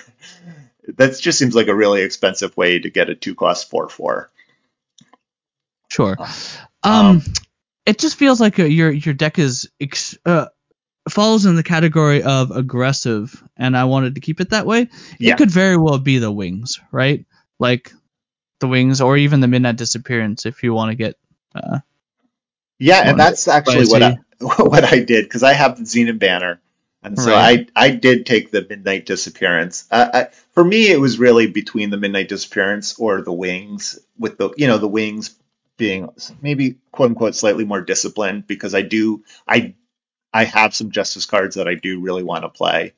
that 0.88 1.18
just 1.18 1.38
seems 1.38 1.54
like 1.54 1.68
a 1.68 1.74
really 1.74 2.02
expensive 2.02 2.54
way 2.54 2.80
to 2.80 2.90
get 2.90 3.08
a 3.08 3.14
two 3.14 3.34
cost 3.34 3.70
four 3.70 3.88
four. 3.88 4.30
Sure. 5.96 6.16
Um, 6.82 6.92
Um 6.92 7.22
it 7.86 7.98
just 7.98 8.16
feels 8.16 8.40
like 8.40 8.58
uh 8.58 8.64
your 8.64 8.90
your 8.90 9.14
deck 9.14 9.38
is 9.38 9.70
ex- 9.80 10.18
uh 10.26 10.46
falls 11.08 11.46
in 11.46 11.54
the 11.56 11.62
category 11.62 12.22
of 12.22 12.50
aggressive 12.50 13.42
and 13.56 13.76
I 13.76 13.84
wanted 13.84 14.16
to 14.16 14.20
keep 14.20 14.40
it 14.40 14.50
that 14.50 14.66
way. 14.66 14.88
Yeah. 15.18 15.32
It 15.32 15.38
could 15.38 15.50
very 15.50 15.76
well 15.76 15.98
be 15.98 16.18
the 16.18 16.32
wings, 16.32 16.80
right? 16.92 17.24
Like 17.58 17.92
the 18.60 18.68
wings 18.68 19.00
or 19.00 19.16
even 19.16 19.40
the 19.40 19.48
midnight 19.48 19.76
disappearance 19.76 20.46
if 20.46 20.62
you 20.62 20.74
want 20.74 20.90
to 20.90 20.96
get 20.96 21.16
uh 21.54 21.80
Yeah, 22.78 23.02
and 23.08 23.18
that's 23.18 23.48
actually 23.48 23.86
what 23.86 24.02
I 24.02 24.18
what 24.40 24.84
I 24.84 24.98
did 25.00 25.24
because 25.24 25.42
I 25.42 25.54
have 25.54 25.78
the 25.78 25.84
Xenan 25.84 26.18
banner, 26.18 26.60
and 27.02 27.18
so 27.18 27.32
Right. 27.32 27.70
I 27.76 27.86
I 27.86 27.90
did 27.90 28.26
take 28.26 28.50
the 28.50 28.66
Midnight 28.68 29.06
Disappearance. 29.06 29.86
Uh, 29.90 30.10
I, 30.12 30.26
for 30.52 30.64
me, 30.64 30.90
it 30.90 31.00
was 31.00 31.18
really 31.18 31.46
between 31.46 31.90
the 31.90 31.96
Midnight 31.96 32.28
Disappearance 32.28 32.98
or 32.98 33.22
the 33.22 33.32
Wings, 33.32 33.98
with 34.18 34.36
the 34.38 34.50
you 34.56 34.66
know 34.66 34.78
the 34.78 34.88
Wings 34.88 35.34
being 35.76 36.08
maybe 36.40 36.76
quote 36.92 37.10
unquote 37.10 37.34
slightly 37.34 37.64
more 37.64 37.80
disciplined 37.80 38.46
because 38.46 38.74
I 38.74 38.82
do 38.82 39.24
I 39.46 39.74
I 40.32 40.44
have 40.44 40.74
some 40.74 40.90
Justice 40.90 41.26
cards 41.26 41.56
that 41.56 41.68
I 41.68 41.74
do 41.74 42.00
really 42.00 42.22
want 42.22 42.44
to 42.44 42.48
play. 42.48 42.92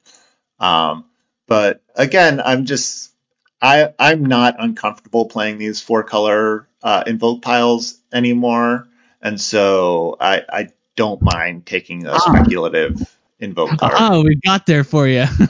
Um, 0.58 1.04
but 1.46 1.82
again, 1.94 2.40
I'm 2.44 2.64
just 2.64 3.12
I 3.62 3.92
I'm 3.98 4.24
not 4.26 4.56
uncomfortable 4.58 5.26
playing 5.26 5.58
these 5.58 5.80
four 5.80 6.02
color 6.02 6.68
uh, 6.82 7.04
invoke 7.06 7.42
piles 7.42 7.98
anymore, 8.12 8.86
and 9.22 9.40
so 9.40 10.16
I 10.20 10.42
I 10.48 10.68
don't 10.96 11.22
mind 11.22 11.66
taking 11.66 12.06
a 12.06 12.12
Ah. 12.12 12.18
speculative 12.18 12.96
invoke 13.40 13.78
card. 13.78 13.94
Oh, 13.96 14.22
we 14.24 14.36
got 14.44 14.66
there 14.66 14.84
for 14.84 15.06
you. 15.06 15.24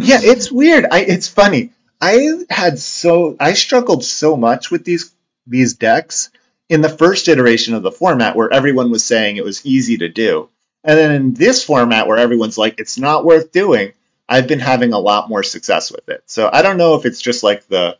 Yeah, 0.00 0.20
it's 0.22 0.50
weird. 0.50 0.86
I 0.90 1.00
it's 1.00 1.28
funny. 1.28 1.72
I 2.00 2.44
had 2.48 2.78
so 2.78 3.36
I 3.40 3.54
struggled 3.54 4.04
so 4.04 4.36
much 4.36 4.70
with 4.70 4.84
these 4.84 5.10
these 5.46 5.74
decks 5.74 6.30
in 6.68 6.80
the 6.80 6.88
first 6.88 7.28
iteration 7.28 7.74
of 7.74 7.82
the 7.82 7.90
format 7.92 8.36
where 8.36 8.52
everyone 8.52 8.90
was 8.90 9.04
saying 9.04 9.36
it 9.36 9.44
was 9.44 9.64
easy 9.64 9.98
to 9.98 10.08
do. 10.08 10.48
And 10.84 10.98
then 10.98 11.12
in 11.12 11.34
this 11.34 11.64
format 11.64 12.06
where 12.06 12.18
everyone's 12.18 12.58
like 12.58 12.78
it's 12.78 12.98
not 12.98 13.24
worth 13.24 13.52
doing, 13.52 13.92
I've 14.28 14.46
been 14.46 14.60
having 14.60 14.92
a 14.92 14.98
lot 14.98 15.28
more 15.28 15.42
success 15.42 15.90
with 15.90 16.08
it. 16.08 16.22
So 16.26 16.48
I 16.52 16.62
don't 16.62 16.76
know 16.76 16.94
if 16.94 17.04
it's 17.06 17.20
just 17.20 17.42
like 17.42 17.66
the 17.68 17.96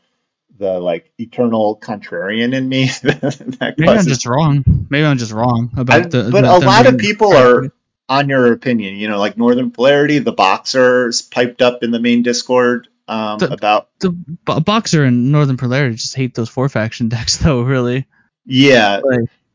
the 0.59 0.79
like 0.81 1.11
eternal 1.19 1.79
contrarian 1.81 2.53
in 2.55 2.69
me 2.69 2.87
that 3.03 3.75
Maybe 3.79 3.89
I'm 3.89 4.05
just 4.05 4.27
wrong. 4.27 4.65
Maybe 4.91 5.05
I'm 5.05 5.19
just 5.19 5.33
wrong 5.33 5.71
about 5.77 6.01
I- 6.07 6.09
the. 6.09 6.29
but 6.33 6.43
the- 6.43 6.57
a 6.57 6.59
lot 6.59 6.87
of 6.87 6.99
people 6.99 7.33
are 7.35 7.73
on 8.09 8.29
your 8.29 8.53
opinion. 8.53 8.97
You 8.97 9.09
know, 9.09 9.19
like 9.19 9.37
Northern 9.37 9.71
Polarity, 9.71 10.19
the 10.19 10.33
boxers 10.33 11.23
piped 11.23 11.63
up 11.63 11.83
in 11.83 11.91
the 11.91 12.01
main 12.01 12.23
Discord 12.23 12.89
um, 13.07 13.39
The- 13.39 13.53
about 13.53 13.89
the 14.01 14.11
bo- 14.11 14.61
boxer 14.61 15.05
and 15.05 15.31
Northern 15.33 15.57
Polarity 15.57 15.97
just 15.97 16.15
hate 16.15 16.35
those 16.35 16.49
four 16.49 16.69
faction 16.69 17.09
decks 17.09 17.37
though. 17.43 17.63
Really, 17.63 18.07
yeah, 18.49 19.01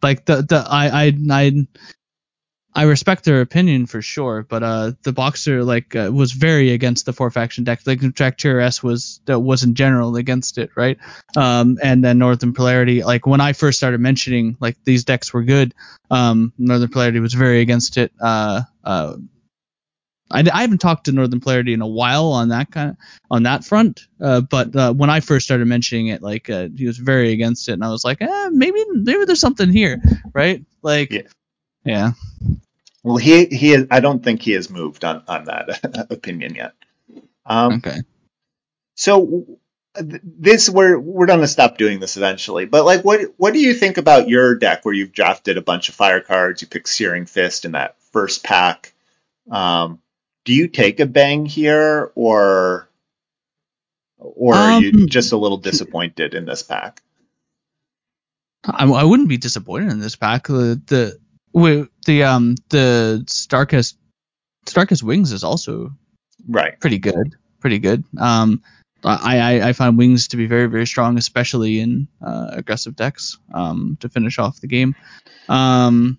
like 0.02 0.26
the 0.26 0.44
the 0.44 0.66
I 0.70 1.06
I 1.06 1.18
I 1.32 1.68
I 2.76 2.84
respect 2.84 3.24
their 3.24 3.42
opinion 3.42 3.86
for 3.86 4.02
sure, 4.02 4.46
but 4.48 4.64
uh, 4.64 4.92
the 5.04 5.14
boxer 5.14 5.64
like 5.64 5.96
uh, 5.96 6.10
was 6.12 6.32
very 6.32 6.72
against 6.72 7.06
the 7.06 7.14
four 7.14 7.30
faction 7.30 7.64
deck. 7.64 7.82
Like 7.86 8.00
Dractyr 8.00 8.60
S 8.60 8.82
was 8.82 9.20
uh, 9.30 9.40
was 9.40 9.64
in 9.64 9.76
general 9.76 10.16
against 10.16 10.58
it, 10.58 10.72
right? 10.76 10.98
Um, 11.36 11.78
and 11.84 12.04
then 12.04 12.18
Northern 12.18 12.54
Polarity, 12.54 13.04
like 13.04 13.28
when 13.28 13.42
I 13.42 13.54
first 13.54 13.78
started 13.78 14.00
mentioning 14.00 14.58
like 14.60 14.78
these 14.86 15.04
decks 15.04 15.34
were 15.34 15.44
good, 15.44 15.76
um, 16.10 16.52
Northern 16.58 16.90
Polarity 16.90 17.20
was 17.20 17.34
very 17.34 17.62
against 17.62 17.98
it. 17.98 18.12
Uh, 18.20 18.62
uh, 18.84 19.16
I, 20.34 20.44
I 20.52 20.62
haven't 20.62 20.80
talked 20.80 21.06
to 21.06 21.12
Northern 21.12 21.40
Polarity 21.40 21.74
in 21.74 21.82
a 21.82 21.88
while 21.88 22.28
on 22.28 22.50
that 22.50 22.72
kind 22.72 22.92
of 22.92 22.98
on 23.32 23.44
that 23.44 23.64
front, 23.64 24.08
uh, 24.20 24.42
but 24.42 24.76
uh, 24.76 24.94
when 24.94 25.10
I 25.10 25.20
first 25.22 25.46
started 25.46 25.68
mentioning 25.68 26.08
it, 26.08 26.22
like 26.22 26.50
uh, 26.50 26.70
he 26.76 26.88
was 26.88 26.98
very 26.98 27.32
against 27.34 27.70
it, 27.70 27.74
and 27.74 27.84
I 27.86 27.90
was 27.90 28.04
like, 28.04 28.22
eh, 28.22 28.50
maybe 28.52 28.84
maybe 28.92 29.26
there's 29.26 29.40
something 29.40 29.70
here, 29.72 30.02
right? 30.34 30.66
Like, 30.82 31.12
Yeah. 31.12 31.22
yeah. 31.86 32.12
Well, 33.04 33.18
he 33.18 33.46
he 33.46 33.74
is, 33.74 33.88
I 33.92 34.00
don't 34.00 34.24
think 34.24 34.42
he 34.42 34.52
has 34.54 34.70
moved 34.70 35.06
on 35.06 35.24
on 35.28 35.46
that 35.46 36.08
opinion 36.12 36.56
yet. 36.56 36.74
Um, 37.46 37.74
Okay. 37.74 38.02
So 38.96 39.46
this 39.96 40.70
we're 40.70 40.98
we're 41.00 41.28
gonna 41.28 41.48
stop 41.48 41.78
doing 41.78 42.00
this 42.00 42.18
eventually. 42.18 42.66
But 42.66 42.86
like, 42.86 43.04
what 43.04 43.34
what 43.38 43.54
do 43.54 43.60
you 43.60 43.74
think 43.74 43.98
about 43.98 44.30
your 44.30 44.56
deck 44.56 44.86
where 44.86 44.94
you've 44.94 45.12
drafted 45.12 45.58
a 45.58 45.62
bunch 45.62 45.90
of 45.90 45.96
fire 45.96 46.22
cards? 46.22 46.62
You 46.62 46.68
pick 46.68 46.88
Searing 46.88 47.26
Fist 47.26 47.66
in 47.66 47.74
that 47.74 47.96
first 48.12 48.44
pack. 48.44 48.94
Um, 49.52 50.00
do 50.46 50.54
you 50.54 50.68
take 50.68 51.00
a 51.00 51.06
bang 51.06 51.46
here, 51.46 52.12
or 52.16 52.90
or 54.18 54.56
are 54.56 54.82
you 54.82 54.92
Um, 54.94 55.08
just 55.08 55.32
a 55.32 55.38
little 55.38 55.58
disappointed 55.58 56.34
in 56.34 56.46
this 56.46 56.64
pack? 56.64 57.02
I, 58.66 58.86
I 58.86 59.04
wouldn't 59.04 59.30
be 59.30 59.38
disappointed 59.38 59.92
in 59.92 60.00
this 60.00 60.16
pack. 60.16 60.48
The 60.48 60.82
the 60.86 61.20
wi- 61.54 61.88
the 62.06 62.24
um 62.24 62.56
the 62.70 63.24
Starkest 63.28 63.98
Starkest 64.66 65.04
Wings 65.04 65.32
is 65.32 65.44
also 65.44 65.92
Right. 66.48 66.80
pretty 66.80 66.98
good, 67.00 67.36
pretty 67.60 67.80
good. 67.80 68.04
Um, 68.18 68.62
I 69.04 69.40
I, 69.40 69.70
I 69.70 69.74
find 69.74 69.98
Wings 69.98 70.30
to 70.30 70.38
be 70.38 70.46
very 70.48 70.68
very 70.68 70.88
strong, 70.88 71.18
especially 71.18 71.80
in 71.80 72.08
uh, 72.22 72.52
aggressive 72.52 72.96
decks. 72.96 73.38
Um, 73.54 73.98
to 74.00 74.10
finish 74.10 74.40
off 74.40 74.62
the 74.62 74.68
game. 74.68 74.96
Um, 75.50 76.18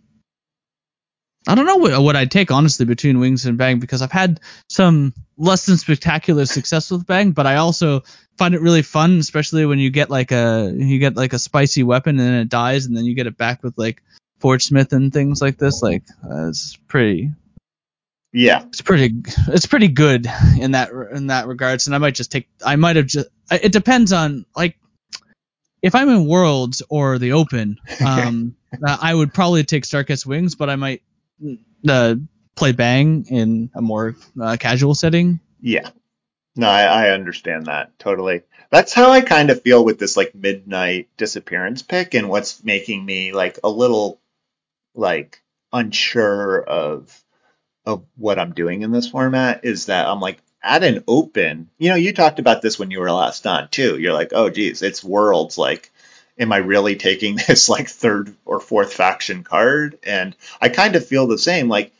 I 1.46 1.54
don't 1.54 1.66
know 1.66 1.76
what 1.76 2.02
what 2.02 2.16
I'd 2.16 2.30
take 2.30 2.50
honestly 2.50 2.86
between 2.86 3.20
Wings 3.20 3.44
and 3.46 3.58
Bang 3.58 3.78
because 3.78 4.00
I've 4.02 4.12
had 4.12 4.40
some 4.68 5.12
less 5.36 5.66
than 5.66 5.76
spectacular 5.76 6.46
success 6.46 6.90
with 6.90 7.06
Bang, 7.06 7.32
but 7.32 7.46
I 7.46 7.56
also 7.56 8.02
find 8.38 8.54
it 8.54 8.60
really 8.62 8.82
fun, 8.82 9.18
especially 9.18 9.66
when 9.66 9.78
you 9.78 9.90
get 9.90 10.08
like 10.10 10.32
a 10.32 10.72
you 10.74 10.98
get 10.98 11.16
like 11.16 11.32
a 11.34 11.38
spicy 11.38 11.82
weapon 11.82 12.18
and 12.18 12.26
then 12.28 12.34
it 12.40 12.48
dies, 12.48 12.86
and 12.86 12.96
then 12.96 13.04
you 13.04 13.14
get 13.14 13.26
it 13.26 13.36
back 13.36 13.62
with 13.62 13.76
like 13.76 14.02
Forge 14.40 14.64
Smith 14.64 14.92
and 14.92 15.12
things 15.12 15.42
like 15.42 15.58
this. 15.58 15.82
Like 15.82 16.04
uh, 16.24 16.48
it's 16.48 16.76
pretty 16.88 17.30
Yeah. 18.32 18.64
it's 18.64 18.80
pretty 18.80 19.14
it's 19.48 19.66
pretty 19.66 19.88
good 19.88 20.26
in 20.58 20.72
that 20.72 20.90
in 21.12 21.26
that 21.28 21.46
regards 21.46 21.86
and 21.86 21.94
i 21.94 21.98
might 21.98 22.14
just 22.14 22.32
take 22.32 22.48
i 22.64 22.74
might 22.76 22.96
have 22.96 23.06
just 23.06 23.28
it 23.50 23.70
depends 23.70 24.12
on 24.12 24.44
like 24.56 24.76
if 25.82 25.94
i'm 25.94 26.08
in 26.08 26.26
worlds 26.26 26.82
or 26.88 27.18
the 27.18 27.32
open 27.32 27.78
um 28.04 28.56
uh, 28.84 28.96
i 29.00 29.14
would 29.14 29.32
probably 29.32 29.62
take 29.62 29.84
starkest 29.84 30.26
wings 30.26 30.56
but 30.56 30.68
i 30.68 30.74
might 30.76 31.02
uh, 31.88 32.14
play 32.54 32.72
bang 32.72 33.26
in 33.28 33.70
a 33.74 33.82
more 33.82 34.16
uh, 34.40 34.56
casual 34.58 34.94
setting 34.94 35.40
Yeah. 35.60 35.90
No, 36.56 36.68
I, 36.68 36.82
I 36.84 37.10
understand 37.10 37.66
that 37.66 37.98
totally. 37.98 38.42
That's 38.70 38.92
how 38.92 39.10
I 39.10 39.22
kind 39.22 39.50
of 39.50 39.62
feel 39.62 39.84
with 39.84 39.98
this 39.98 40.16
like 40.16 40.34
midnight 40.34 41.08
disappearance 41.16 41.82
pick 41.82 42.14
and 42.14 42.28
what's 42.28 42.62
making 42.62 43.04
me 43.04 43.32
like 43.32 43.58
a 43.64 43.68
little 43.68 44.20
like 44.94 45.42
unsure 45.72 46.62
of 46.62 47.20
of 47.86 48.04
what 48.16 48.38
I'm 48.38 48.52
doing 48.52 48.82
in 48.82 48.92
this 48.92 49.08
format 49.08 49.64
is 49.64 49.86
that 49.86 50.06
I'm 50.06 50.20
like 50.20 50.40
at 50.62 50.84
an 50.84 51.04
open, 51.06 51.68
you 51.78 51.90
know, 51.90 51.96
you 51.96 52.12
talked 52.12 52.38
about 52.38 52.62
this 52.62 52.78
when 52.78 52.90
you 52.90 53.00
were 53.00 53.10
last 53.10 53.46
on 53.46 53.68
too. 53.68 53.98
You're 53.98 54.14
like, 54.14 54.32
oh 54.32 54.48
geez, 54.48 54.82
it's 54.82 55.04
worlds 55.04 55.58
like 55.58 55.92
am 56.38 56.52
I 56.52 56.58
really 56.58 56.96
taking 56.96 57.36
this 57.48 57.68
like 57.68 57.88
third 57.88 58.34
or 58.44 58.60
fourth 58.60 58.92
faction 58.92 59.44
card? 59.44 59.98
And 60.02 60.36
I 60.60 60.68
kind 60.68 60.96
of 60.96 61.06
feel 61.06 61.26
the 61.26 61.38
same. 61.38 61.68
Like 61.68 61.92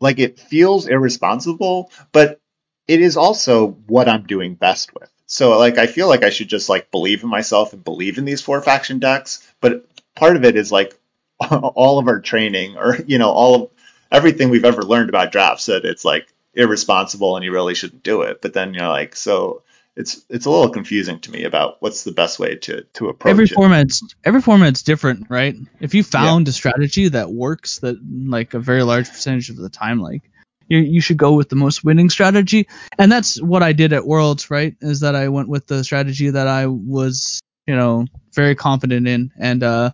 like 0.00 0.18
it 0.18 0.38
feels 0.38 0.86
irresponsible, 0.86 1.90
but 2.12 2.40
it 2.86 3.00
is 3.00 3.16
also 3.16 3.68
what 3.86 4.08
I'm 4.08 4.26
doing 4.26 4.54
best 4.54 4.94
with. 4.94 5.10
So 5.26 5.58
like 5.58 5.76
I 5.76 5.86
feel 5.86 6.08
like 6.08 6.22
I 6.22 6.30
should 6.30 6.48
just 6.48 6.68
like 6.68 6.90
believe 6.90 7.22
in 7.22 7.28
myself 7.28 7.72
and 7.72 7.84
believe 7.84 8.18
in 8.18 8.24
these 8.24 8.40
four 8.40 8.62
faction 8.62 8.98
decks, 8.98 9.46
but 9.60 9.84
part 10.16 10.36
of 10.36 10.44
it 10.44 10.56
is 10.56 10.72
like 10.72 10.98
all 11.40 11.98
of 11.98 12.08
our 12.08 12.20
training 12.20 12.76
or 12.76 12.96
you 13.06 13.18
know 13.18 13.30
all 13.30 13.54
of 13.54 13.70
everything 14.10 14.48
we've 14.48 14.64
ever 14.64 14.82
learned 14.82 15.10
about 15.10 15.32
drafts 15.32 15.66
that 15.66 15.84
it's 15.84 16.04
like 16.04 16.26
irresponsible 16.54 17.36
and 17.36 17.44
you 17.44 17.52
really 17.52 17.74
shouldn't 17.74 18.02
do 18.02 18.22
it. 18.22 18.40
But 18.40 18.54
then 18.54 18.74
you're 18.74 18.88
like 18.88 19.14
so 19.14 19.62
it's 19.98 20.24
it's 20.30 20.46
a 20.46 20.50
little 20.50 20.70
confusing 20.70 21.18
to 21.18 21.32
me 21.32 21.42
about 21.42 21.76
what's 21.80 22.04
the 22.04 22.12
best 22.12 22.38
way 22.38 22.54
to 22.54 22.84
to 22.94 23.08
approach 23.08 23.32
every 23.32 23.46
it. 23.46 23.50
format's 23.50 24.00
every 24.24 24.40
format's 24.40 24.84
different 24.84 25.26
right? 25.28 25.56
If 25.80 25.92
you 25.92 26.04
found 26.04 26.46
a 26.46 26.52
strategy 26.52 27.08
that 27.08 27.32
works 27.32 27.80
that 27.80 27.98
like 28.08 28.54
a 28.54 28.60
very 28.60 28.84
large 28.84 29.08
percentage 29.08 29.50
of 29.50 29.56
the 29.56 29.68
time 29.68 29.98
like 29.98 30.22
you, 30.68 30.78
you 30.78 31.00
should 31.00 31.16
go 31.16 31.32
with 31.32 31.48
the 31.48 31.56
most 31.56 31.82
winning 31.82 32.10
strategy. 32.10 32.68
And 32.96 33.10
that's 33.10 33.42
what 33.42 33.64
i 33.64 33.72
did 33.72 33.92
at 33.92 34.06
worlds 34.06 34.50
right? 34.50 34.76
Is 34.80 35.00
that 35.00 35.16
i 35.16 35.28
went 35.28 35.48
with 35.48 35.66
the 35.66 35.82
strategy 35.82 36.30
that 36.30 36.46
i 36.46 36.68
was 36.68 37.40
you 37.66 37.74
know 37.74 38.06
very 38.34 38.54
confident 38.54 39.08
in. 39.08 39.32
And 39.36 39.64
uh 39.64 39.90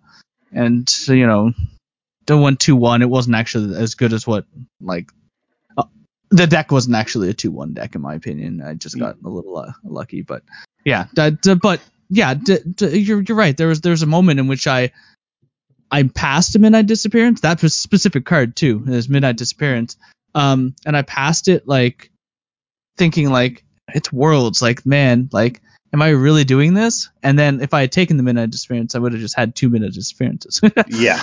and 0.52 0.94
you 1.09 1.26
know 1.26 1.52
the 2.26 2.36
one 2.36 2.59
two 2.59 2.76
one 2.76 3.01
it 3.01 3.09
wasn't 3.09 3.36
actually 3.36 3.74
as 3.74 3.94
good 3.94 4.12
as 4.12 4.26
what 4.26 4.44
like 4.82 5.10
the 6.30 6.46
deck 6.46 6.72
wasn't 6.72 6.96
actually 6.96 7.28
a 7.30 7.34
two 7.34 7.51
one 7.51 7.74
deck 7.74 7.94
in 7.94 8.01
my 8.01 8.14
opinion. 8.14 8.62
I 8.62 8.74
just 8.74 8.98
got 8.98 9.16
a 9.24 9.28
little 9.28 9.56
uh, 9.59 9.72
lucky 9.84 10.22
but 10.22 10.42
yeah 10.84 11.06
that, 11.14 11.46
uh, 11.46 11.55
but 11.55 11.80
yeah 12.09 12.34
d- 12.34 12.59
d- 12.74 12.98
you're 12.98 13.22
you're 13.22 13.36
right. 13.36 13.56
There 13.56 13.68
was 13.68 13.80
there 13.80 13.92
was 13.92 14.02
a 14.02 14.06
moment 14.06 14.40
in 14.40 14.46
which 14.48 14.66
i 14.66 14.90
i 15.90 16.02
passed 16.02 16.56
a 16.56 16.59
midnight 16.59 16.86
disappearance. 16.86 17.40
That 17.42 17.62
was 17.62 17.74
specific 17.74 18.24
card 18.24 18.56
too 18.56 18.82
is 18.88 19.09
midnight 19.09 19.36
disappearance. 19.36 19.96
Um 20.34 20.74
and 20.84 20.96
i 20.96 21.02
passed 21.02 21.48
it 21.48 21.68
like 21.68 22.10
thinking 22.96 23.30
like 23.30 23.64
it's 23.88 24.12
worlds 24.12 24.60
like 24.62 24.84
man 24.86 25.28
like 25.32 25.60
am 25.92 26.02
i 26.02 26.09
really 26.09 26.44
doing 26.44 26.74
this? 26.74 27.10
And 27.22 27.38
then 27.38 27.60
if 27.60 27.74
i 27.74 27.82
had 27.82 27.92
taken 27.92 28.16
the 28.16 28.22
midnight 28.22 28.51
disappearance 28.51 28.94
i 28.94 28.98
would 28.98 29.12
have 29.12 29.20
just 29.20 29.36
had 29.36 29.55
two 29.55 29.68
midnight 29.68 29.92
disappearances. 29.92 30.60
Yeah. 30.88 31.22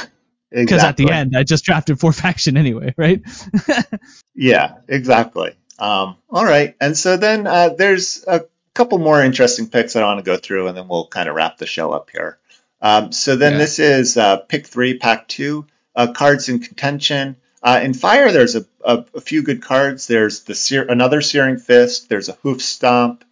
because 0.52 0.84
at 0.84 0.98
the 0.98 1.10
end 1.10 1.36
I 1.36 1.44
just 1.44 1.64
drafted 1.66 2.00
four 2.00 2.12
faction 2.24 2.58
anyway, 2.58 2.94
right? 2.98 3.22
Yeah, 4.36 4.76
exactly. 4.88 5.56
Um, 5.80 6.16
all 6.30 6.46
right, 6.46 6.76
and 6.80 6.98
so 6.98 7.18
then 7.18 7.48
uh, 7.48 7.70
there's 7.70 8.24
a 8.28 8.46
couple 8.74 8.98
more 9.00 9.22
interesting 9.24 9.68
picks 9.68 9.94
that 9.94 10.04
I 10.04 10.06
want 10.06 10.20
to 10.20 10.24
go 10.24 10.38
through, 10.38 10.68
and 10.68 10.78
then 10.78 10.88
we'll 10.88 11.08
kind 11.08 11.28
of 11.28 11.36
wrap 11.36 11.58
the 11.58 11.66
show 11.66 11.92
up 11.92 12.10
here. 12.12 12.38
Um, 12.82 13.12
so 13.12 13.36
then 13.36 13.54
Yeah. 13.54 13.58
this 13.60 13.80
is 13.80 14.18
uh, 14.18 14.38
pick 14.38 14.68
three, 14.68 14.98
pack 14.98 15.28
two, 15.28 15.66
uh, 15.96 16.12
cards 16.14 16.50
in 16.50 16.60
contention. 16.60 17.36
Uh, 17.64 17.80
in 17.84 17.94
fire, 17.94 18.32
there's 18.32 18.56
a, 18.56 18.66
a, 18.84 19.06
a 19.16 19.22
few 19.22 19.44
good 19.44 19.62
cards. 19.62 20.08
There's 20.08 20.42
the 20.44 20.56
sear, 20.56 20.84
another 20.84 21.22
searing 21.22 21.58
fist. 21.58 22.10
There's 22.10 22.30
a 22.30 22.34
hoof 22.42 22.62
stomp. 22.62 23.24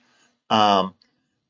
Um, 0.52 0.94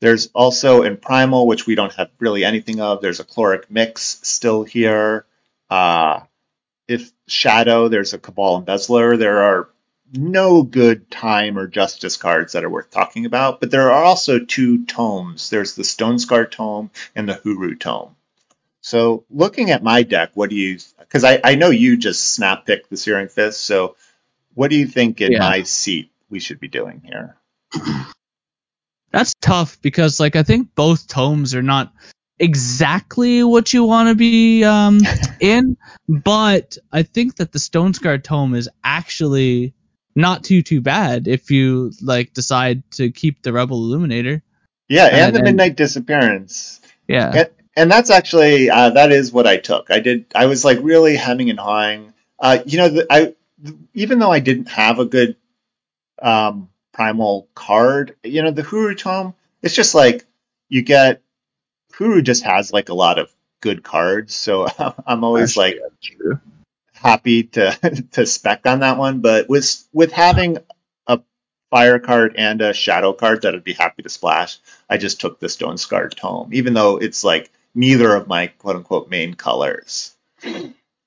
there's 0.01 0.27
also 0.34 0.84
in 0.84 0.95
primal, 0.95 1.45
which 1.47 1.65
we 1.65 1.76
don't 1.76 1.93
have 1.95 2.09
really 2.19 2.45
anything 2.45 2.80
of. 2.80 3.01
There's 3.01 3.19
a 3.19 3.26
chloric 3.26 3.69
mix 3.69 4.19
still 4.23 4.63
here. 4.63 5.26
Uh, 5.69 6.21
if 6.90 7.11
shadow, 7.28 7.88
there's 7.88 8.14
a 8.14 8.18
cabal 8.18 8.57
embezzler. 8.57 9.16
There 9.16 9.44
are 9.44 9.70
no 10.11 10.64
good 10.64 11.10
time 11.11 11.57
or 11.57 11.68
justice 11.68 12.18
cards 12.18 12.53
that 12.53 12.64
are 12.64 12.70
worth 12.70 12.90
talking 12.90 13.26
about, 13.28 13.60
but 13.60 13.70
there 13.70 13.91
are 13.91 14.03
also 14.03 14.40
two 14.40 14.86
tomes. 14.86 15.52
There's 15.52 15.76
the 15.76 15.84
Stonescar 15.84 16.49
tome 16.49 16.90
and 17.16 17.30
the 17.30 17.36
Hooru 17.36 17.80
tome. 17.80 18.16
So 18.82 19.24
looking 19.30 19.70
at 19.70 19.84
my 19.84 20.02
deck, 20.02 20.32
what 20.34 20.49
do 20.49 20.56
you? 20.56 20.80
Because 20.98 21.24
I, 21.24 21.40
I 21.44 21.56
know 21.56 21.70
you 21.70 21.95
just 21.95 22.34
snap 22.34 22.66
picked 22.66 22.90
the 22.90 22.98
Searing 22.98 23.28
Fist. 23.28 23.61
So 23.61 23.95
what 24.56 24.72
do 24.72 24.78
you 24.78 24.88
think 24.88 25.22
in 25.22 25.34
Yeah. 25.34 25.40
my 25.40 25.64
seat 25.64 26.11
we 26.30 26.40
should 26.40 26.60
be 26.60 26.70
doing 26.70 27.03
here? 27.06 27.36
That's 29.11 29.34
tough 29.41 29.80
because 29.82 30.20
like 30.20 30.36
I 30.36 30.44
think 30.44 30.74
both 30.74 31.07
tomes 31.07 31.53
are 31.53 31.61
not 31.61 31.94
exactly 32.40 33.44
what 33.44 33.74
you 33.74 33.84
want 33.84 34.10
to 34.10 34.16
be 34.16 34.64
um 34.64 34.99
in, 35.40 35.78
but 36.07 36.78
I 36.91 37.03
think 37.03 37.36
that 37.38 37.52
the 37.52 37.60
Stonescar 37.60 38.24
tome 38.24 38.56
is 38.56 38.70
actually 38.84 39.74
not 40.16 40.44
too 40.44 40.61
too 40.61 40.82
bad 40.82 41.28
if 41.28 41.52
you 41.52 41.91
like 42.02 42.34
decide 42.34 42.84
to 42.91 43.11
keep 43.11 43.41
the 43.41 43.53
Rebel 43.53 43.78
Illuminator. 43.78 44.41
Yeah, 44.88 45.06
and, 45.06 45.16
And- 45.16 45.36
the 45.36 45.40
and- 45.40 45.45
Midnight 45.45 45.76
Disappearance. 45.76 46.82
Yeah. 47.07 47.32
And, 47.34 47.49
and 47.76 47.91
that's 47.91 48.10
actually 48.10 48.70
uh, 48.70 48.91
that 48.91 49.11
is 49.11 49.32
what 49.32 49.48
I 49.48 49.57
took. 49.57 49.90
I 49.91 49.99
did. 49.99 50.26
I 50.36 50.45
was 50.48 50.66
like 50.66 50.80
really 50.82 51.16
hemming 51.16 51.49
and 51.49 51.60
hawing. 51.60 52.14
Uh, 52.40 52.60
you 52.66 52.78
know, 52.78 52.90
the, 52.90 53.07
I 53.10 53.34
even 53.94 54.20
though 54.20 54.32
I 54.32 54.40
didn't 54.40 54.70
have 54.70 54.99
a 54.99 55.06
good 55.06 55.36
um, 56.22 56.70
primal 56.94 57.48
card, 57.56 58.16
you 58.24 58.44
know, 58.44 58.52
the 58.52 58.64
Hooru 58.64 58.98
tome. 58.98 59.34
It's 59.61 59.76
just 59.76 59.95
like 59.95 60.26
you 60.70 60.82
get 60.82 61.22
Hooru 61.99 62.23
just 62.23 62.43
has 62.43 62.71
like 62.71 62.89
a 62.89 62.93
lot 62.93 63.19
of 63.19 63.30
good 63.61 63.84
cards. 63.84 64.34
So 64.34 64.67
I'm 65.05 65.23
always 65.23 65.57
like, 65.57 65.76
Actually, 65.76 66.30
that's 66.30 66.41
happy 66.93 67.43
to 67.43 68.05
to 68.11 68.26
spec 68.26 68.65
on 68.65 68.80
that 68.80 68.97
one, 68.97 69.19
but 69.19 69.49
with 69.49 69.88
with 69.93 70.11
having 70.11 70.57
a 71.07 71.19
fire 71.69 71.99
card 71.99 72.35
and 72.38 72.61
a 72.61 72.73
shadow 72.73 73.13
card 73.13 73.43
that 73.43 73.55
I'd 73.55 73.63
be 73.63 73.73
happy 73.73 74.03
to 74.03 74.09
splash, 74.09 74.59
I 74.89 74.97
just 74.97 75.19
took 75.21 75.39
the 75.39 75.49
Stone 75.49 75.77
Scarred 75.77 76.15
Tome, 76.15 76.49
even 76.53 76.73
though 76.73 76.97
it's 76.97 77.23
like 77.23 77.51
neither 77.76 78.13
of 78.13 78.27
my 78.27 78.47
quote 78.47 78.77
unquote 78.77 79.09
main 79.09 79.34
colors. 79.34 80.15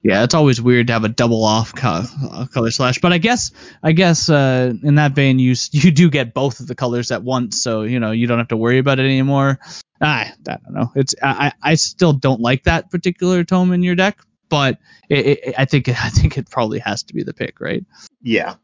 Yeah, 0.04 0.24
it's 0.24 0.34
always 0.34 0.60
weird 0.60 0.88
to 0.88 0.94
have 0.94 1.04
a 1.04 1.08
double 1.08 1.44
off 1.44 1.76
co- 1.76 2.02
uh, 2.28 2.46
color 2.46 2.72
slash, 2.72 2.98
but 3.00 3.12
I 3.12 3.18
guess 3.18 3.52
I 3.84 3.92
guess 3.92 4.28
uh, 4.28 4.74
in 4.82 4.96
that 4.96 5.12
vein 5.12 5.38
you 5.38 5.54
you 5.70 5.90
do 5.92 6.10
get 6.10 6.34
both 6.34 6.58
of 6.60 6.66
the 6.66 6.74
colors 6.74 7.12
at 7.12 7.22
once, 7.22 7.62
so 7.62 7.82
you 7.82 8.00
know 8.00 8.10
you 8.10 8.26
don't 8.26 8.38
have 8.38 8.48
to 8.48 8.56
worry 8.56 8.78
about 8.78 8.98
it 8.98 9.04
anymore. 9.04 9.60
I, 10.02 10.32
I 10.48 10.58
don't 10.58 10.74
know. 10.74 10.92
It's 10.96 11.14
I, 11.22 11.52
I 11.62 11.76
still 11.76 12.14
don't 12.14 12.40
like 12.42 12.64
that 12.64 12.90
particular 12.90 13.44
tome 13.44 13.72
in 13.72 13.82
your 13.84 13.96
deck, 13.96 14.18
but 14.50 14.78
it, 15.10 15.26
it, 15.26 15.54
I 15.58 15.66
think 15.66 15.88
I 15.90 16.10
think 16.10 16.38
it 16.38 16.50
probably 16.50 16.80
has 16.80 17.04
to 17.04 17.14
be 17.14 17.24
the 17.24 17.34
pick, 17.34 17.60
right? 17.60 17.84
Yeah. 18.22 18.56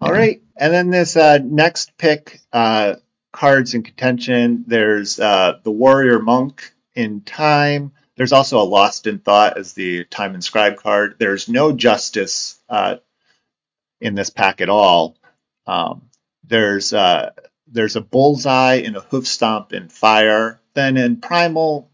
All 0.00 0.12
Yeah. 0.12 0.14
right, 0.14 0.42
and 0.56 0.72
then 0.72 0.90
this 0.90 1.16
uh, 1.16 1.40
next 1.42 1.98
pick, 1.98 2.40
uh, 2.52 2.96
cards 3.32 3.74
in 3.74 3.82
contention. 3.82 4.64
There's 4.68 5.20
uh, 5.20 5.58
the 5.64 5.72
Warrior 5.72 6.20
Monk 6.20 6.72
in 6.94 7.22
time. 7.22 7.92
There's 8.16 8.32
also 8.32 8.60
a 8.60 8.64
Lost 8.64 9.08
in 9.08 9.20
Thought 9.20 9.58
as 9.58 9.74
the 9.74 10.04
time 10.06 10.36
inscribed 10.36 10.78
card. 10.78 11.16
There's 11.18 11.48
no 11.48 11.72
Justice 11.72 12.60
uh, 12.68 12.96
in 14.00 14.14
this 14.14 14.30
pack 14.30 14.60
at 14.60 14.68
all. 14.70 15.16
Um, 15.66 16.10
there's 16.44 16.92
uh, 16.92 17.30
there's 17.70 17.96
a 17.96 18.00
Bullseye 18.00 18.82
and 18.84 18.96
a 18.96 19.00
Hoof 19.00 19.26
Stomp 19.26 19.72
in 19.72 19.88
Fire. 19.88 20.60
Then 20.74 20.96
in 20.96 21.20
Primal, 21.20 21.90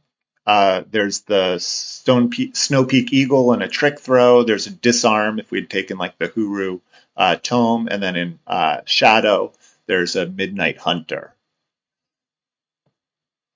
uh, 0.47 0.83
there's 0.91 1.23
the 1.23 1.59
Stone 1.59 2.33
Snow 2.55 2.85
Peak 2.85 3.13
Eagle 3.13 3.53
and 3.53 3.63
a 3.63 3.69
Trick 3.69 4.01
Throw. 4.01 4.43
There's 4.43 4.67
a 4.67 4.71
Disarm 4.71 5.39
if 5.39 5.51
we'd 5.51 5.71
taken 5.71 5.99
like 5.99 6.19
the 6.19 6.29
Hooru 6.29 6.81
uh, 7.17 7.37
Tome, 7.37 7.89
and 7.91 8.03
then 8.03 8.17
in 8.17 8.39
uh, 8.47 8.81
Shadow, 8.85 9.53
there's 9.87 10.17
a 10.17 10.27
Midnight 10.27 10.79
Hunter. 10.79 11.35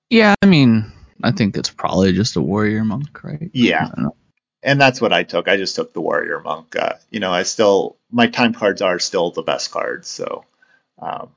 Yeah, 0.09 0.35
I 0.41 0.45
mean 0.45 0.91
I 1.23 1.31
think 1.31 1.57
it's 1.57 1.69
probably 1.69 2.13
just 2.13 2.35
a 2.35 2.41
warrior 2.41 2.83
monk, 2.83 3.23
right? 3.23 3.49
Yeah. 3.53 3.83
I 3.83 3.85
don't 3.87 3.99
know. 3.99 4.15
And 4.63 4.79
that's 4.79 5.01
what 5.01 5.13
I 5.13 5.23
took. 5.23 5.47
I 5.47 5.57
just 5.57 5.75
took 5.75 5.93
the 5.93 6.01
Warrior 6.01 6.39
Monk. 6.39 6.75
Uh, 6.75 6.93
you 7.09 7.19
know, 7.19 7.31
I 7.31 7.43
still 7.43 7.97
my 8.11 8.27
time 8.27 8.53
cards 8.53 8.81
are 8.81 8.99
still 8.99 9.31
the 9.31 9.41
best 9.41 9.71
cards. 9.71 10.07
So, 10.07 10.45
um, 10.99 11.31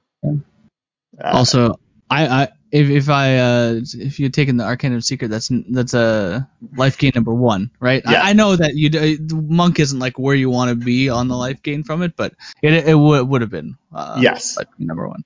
uh, 1.23 1.31
also, 1.33 1.81
I, 2.11 2.27
I 2.27 2.49
if, 2.71 2.91
if 2.91 3.09
I 3.09 3.39
uh 3.39 3.81
if 3.95 4.19
you'd 4.19 4.35
taken 4.35 4.57
the 4.57 4.65
Arcane 4.65 4.95
of 4.95 5.05
Secret, 5.05 5.29
that's 5.29 5.51
that's 5.71 5.95
a 5.95 6.49
life 6.77 6.99
gain 6.99 7.13
number 7.15 7.33
one, 7.33 7.71
right? 7.81 8.03
Yeah. 8.05 8.23
I, 8.23 8.31
I 8.31 8.33
know 8.33 8.57
that 8.57 8.75
you 8.75 8.91
the 8.91 9.45
monk 9.49 9.79
isn't 9.79 9.99
like 9.99 10.19
where 10.19 10.35
you 10.35 10.51
want 10.51 10.71
to 10.71 10.85
be 10.85 11.09
on 11.09 11.29
the 11.29 11.37
life 11.37 11.63
gain 11.63 11.85
from 11.85 12.03
it, 12.03 12.17
but 12.17 12.35
it 12.63 12.89
it 12.89 12.95
would 12.95 13.29
would 13.29 13.41
have 13.43 13.51
been 13.51 13.77
uh, 13.93 14.19
yes, 14.21 14.57
life 14.57 14.67
gain 14.77 14.89
number 14.89 15.09
one. 15.09 15.25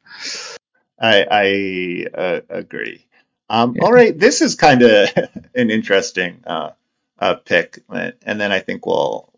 I, 1.01 1.27
I 1.31 2.21
uh, 2.21 2.41
agree. 2.51 3.07
Um, 3.49 3.75
Yeah. 3.77 3.85
All 3.85 3.93
right, 3.93 4.19
this 4.19 4.43
is 4.43 4.55
kind 4.55 4.83
of 4.83 5.09
an 5.55 5.71
interesting 5.71 6.43
uh, 6.47 6.73
uh, 7.19 7.35
pick, 7.37 7.83
and 7.89 8.41
then 8.41 8.53
I 8.53 8.61
think 8.61 8.85
we'll 8.85 9.33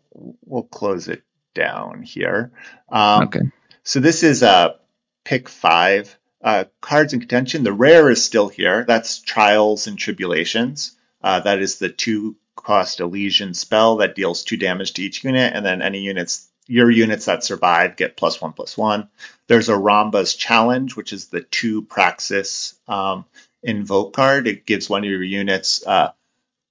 we'll 0.45 0.63
close 0.63 1.07
it 1.07 1.23
down 1.53 2.03
here. 2.03 2.51
Um, 2.89 3.23
okay. 3.23 3.41
So 3.83 3.99
this 3.99 4.23
is 4.23 4.43
uh, 4.43 4.75
pick 5.23 5.49
five. 5.49 6.17
Uh, 6.43 6.65
cards 6.81 7.13
in 7.13 7.19
contention. 7.19 7.63
The 7.63 7.73
rare 7.73 8.09
is 8.09 8.23
still 8.23 8.49
here. 8.49 8.83
That's 8.87 9.19
Trials 9.19 9.87
and 9.87 9.97
Tribulations. 9.97 10.97
Uh, 11.23 11.39
that 11.41 11.59
is 11.59 11.77
the 11.77 11.89
two 11.89 12.35
cost 12.55 12.99
Elysian 12.99 13.53
spell 13.53 13.97
that 13.97 14.15
deals 14.15 14.43
two 14.43 14.57
damage 14.57 14.93
to 14.93 15.03
each 15.03 15.23
unit, 15.23 15.53
and 15.53 15.65
then 15.65 15.81
any 15.81 15.99
units, 15.99 16.47
your 16.67 16.89
units 16.89 17.25
that 17.25 17.43
survive 17.43 17.95
get 17.95 18.17
plus 18.17 18.41
one 18.41 18.53
plus 18.53 18.77
one. 18.77 19.09
There's 19.47 19.69
a 19.69 19.77
Rhombus 19.77 20.35
Challenge, 20.35 20.95
which 20.95 21.13
is 21.13 21.27
the 21.27 21.41
two 21.41 21.83
Praxis 21.83 22.75
um, 22.87 23.25
invoke 23.61 24.13
card. 24.13 24.47
It 24.47 24.65
gives 24.65 24.89
one 24.89 25.03
of 25.03 25.09
your 25.09 25.23
units 25.23 25.85
uh, 25.85 26.11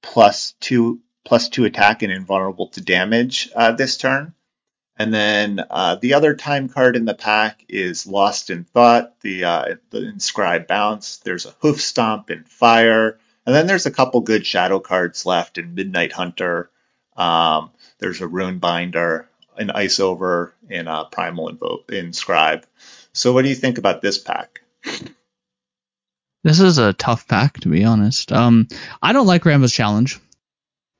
plus 0.02 0.54
two 0.60 1.00
plus 1.24 1.48
two 1.48 1.64
attack 1.64 2.02
and 2.02 2.12
invulnerable 2.12 2.68
to 2.68 2.80
damage 2.80 3.50
uh, 3.54 3.72
this 3.72 3.96
turn. 3.96 4.34
And 5.00 5.14
then 5.14 5.64
uh, 5.70 5.94
the 5.94 6.12
other 6.12 6.34
time 6.34 6.68
card 6.68 6.94
in 6.94 7.06
the 7.06 7.14
pack 7.14 7.64
is 7.70 8.06
Lost 8.06 8.50
in 8.50 8.64
Thought, 8.64 9.18
the 9.22 9.44
uh, 9.44 9.76
the 9.88 10.06
inscribed 10.06 10.66
bounce. 10.66 11.16
There's 11.16 11.46
a 11.46 11.54
Hoof 11.62 11.80
Stomp 11.80 12.28
and 12.28 12.46
Fire, 12.46 13.18
and 13.46 13.54
then 13.54 13.66
there's 13.66 13.86
a 13.86 13.90
couple 13.90 14.20
good 14.20 14.44
shadow 14.44 14.78
cards 14.78 15.24
left 15.24 15.56
in 15.56 15.74
Midnight 15.74 16.12
Hunter. 16.12 16.68
Um, 17.16 17.70
there's 17.98 18.20
a 18.20 18.28
Rune 18.28 18.58
Binder, 18.58 19.26
an 19.56 19.70
Ice 19.70 20.00
Over, 20.00 20.54
and 20.68 20.86
a 20.86 21.06
Primal 21.10 21.48
Invoke 21.48 21.90
Inscribe. 21.90 22.66
So 23.14 23.32
what 23.32 23.40
do 23.40 23.48
you 23.48 23.54
think 23.54 23.78
about 23.78 24.02
this 24.02 24.18
pack? 24.18 24.60
This 26.44 26.60
is 26.60 26.76
a 26.76 26.92
tough 26.92 27.26
pack 27.26 27.60
to 27.60 27.68
be 27.68 27.84
honest. 27.84 28.32
Um, 28.32 28.68
I 29.00 29.14
don't 29.14 29.26
like 29.26 29.46
Rambo's 29.46 29.72
challenge. 29.72 30.20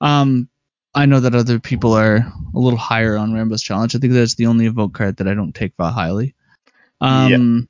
Um, 0.01 0.49
I 0.95 1.07
know 1.07 1.21
that 1.21 1.35
other 1.35 1.61
people 1.61 1.93
are 1.95 2.17
a 2.17 2.59
little 2.59 2.79
higher 2.79 3.17
on 3.17 3.33
Rambo's 3.33 3.63
challenge. 3.63 3.95
I 3.95 3.99
think 3.99 4.13
that's 4.13 4.35
the 4.35 4.47
only 4.47 4.67
evoke 4.67 4.93
card 4.93 5.17
that 5.17 5.29
I 5.29 5.35
don't 5.35 5.55
take 5.55 5.77
that 5.77 5.93
highly. 5.93 6.35
Um, 7.01 7.69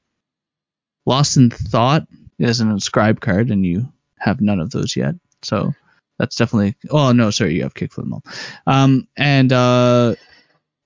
Lost 1.06 1.36
in 1.36 1.50
Thought 1.50 2.06
is 2.38 2.60
an 2.60 2.70
inscribed 2.70 3.20
card, 3.20 3.50
and 3.50 3.64
you 3.64 3.92
have 4.18 4.40
none 4.40 4.60
of 4.60 4.70
those 4.70 4.96
yet. 4.96 5.14
So 5.42 5.74
that's 6.18 6.36
definitely. 6.36 6.76
Oh 6.90 7.12
no, 7.12 7.30
sorry, 7.30 7.54
you 7.54 7.62
have 7.62 7.74
Kickflip 7.74 8.06
Maul. 8.06 8.22
Um, 8.66 9.06
and 9.16 9.52
uh, 9.52 10.14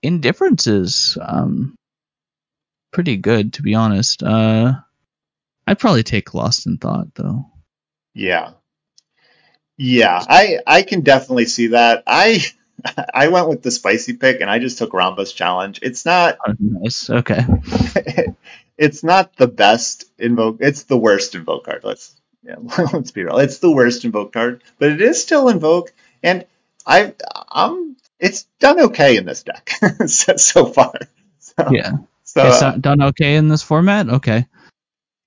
Indifference 0.02 0.66
is 0.66 1.16
um 1.20 1.76
pretty 2.92 3.16
good 3.16 3.54
to 3.54 3.62
be 3.62 3.74
honest. 3.74 4.22
Uh, 4.22 4.74
I'd 5.66 5.78
probably 5.78 6.02
take 6.02 6.34
Lost 6.34 6.66
in 6.66 6.78
Thought 6.78 7.14
though. 7.14 7.46
Yeah. 8.14 8.52
Yeah, 9.76 10.22
I 10.26 10.58
I 10.66 10.82
can 10.82 11.00
definitely 11.00 11.46
see 11.46 11.68
that. 11.68 12.04
I 12.06 12.44
I 13.14 13.28
went 13.28 13.48
with 13.48 13.62
the 13.62 13.70
spicy 13.70 14.14
pick 14.14 14.40
and 14.40 14.50
I 14.50 14.58
just 14.58 14.78
took 14.78 14.92
Rhombus 14.92 15.32
challenge. 15.32 15.80
It's 15.82 16.04
not 16.04 16.38
Oh, 16.46 16.54
nice. 16.58 17.10
Okay. 17.10 17.44
it's 18.78 19.02
not 19.02 19.36
the 19.36 19.48
best 19.48 20.04
invoke. 20.18 20.58
It's 20.60 20.84
the 20.84 20.98
worst 20.98 21.34
invoke 21.34 21.64
card. 21.64 21.82
Let's 21.84 22.14
yeah, 22.42 22.56
let's 22.92 23.10
be 23.10 23.24
real. 23.24 23.38
It's 23.38 23.58
the 23.58 23.70
worst 23.70 24.04
invoke 24.04 24.32
card, 24.32 24.62
but 24.78 24.90
it 24.90 25.00
is 25.00 25.20
still 25.20 25.48
invoke, 25.48 25.92
and 26.22 26.44
I 26.86 27.14
I'm 27.50 27.96
it's 28.20 28.44
done 28.60 28.80
okay 28.80 29.16
in 29.16 29.24
this 29.24 29.42
deck 29.42 29.70
so, 30.06 30.36
so 30.36 30.66
far. 30.66 30.94
So, 31.38 31.68
Yeah. 31.70 31.92
So 32.24 32.46
it's 32.46 32.60
not 32.60 32.80
done 32.82 33.02
okay 33.02 33.36
in 33.36 33.48
this 33.48 33.62
format. 33.62 34.08
Okay. 34.08 34.46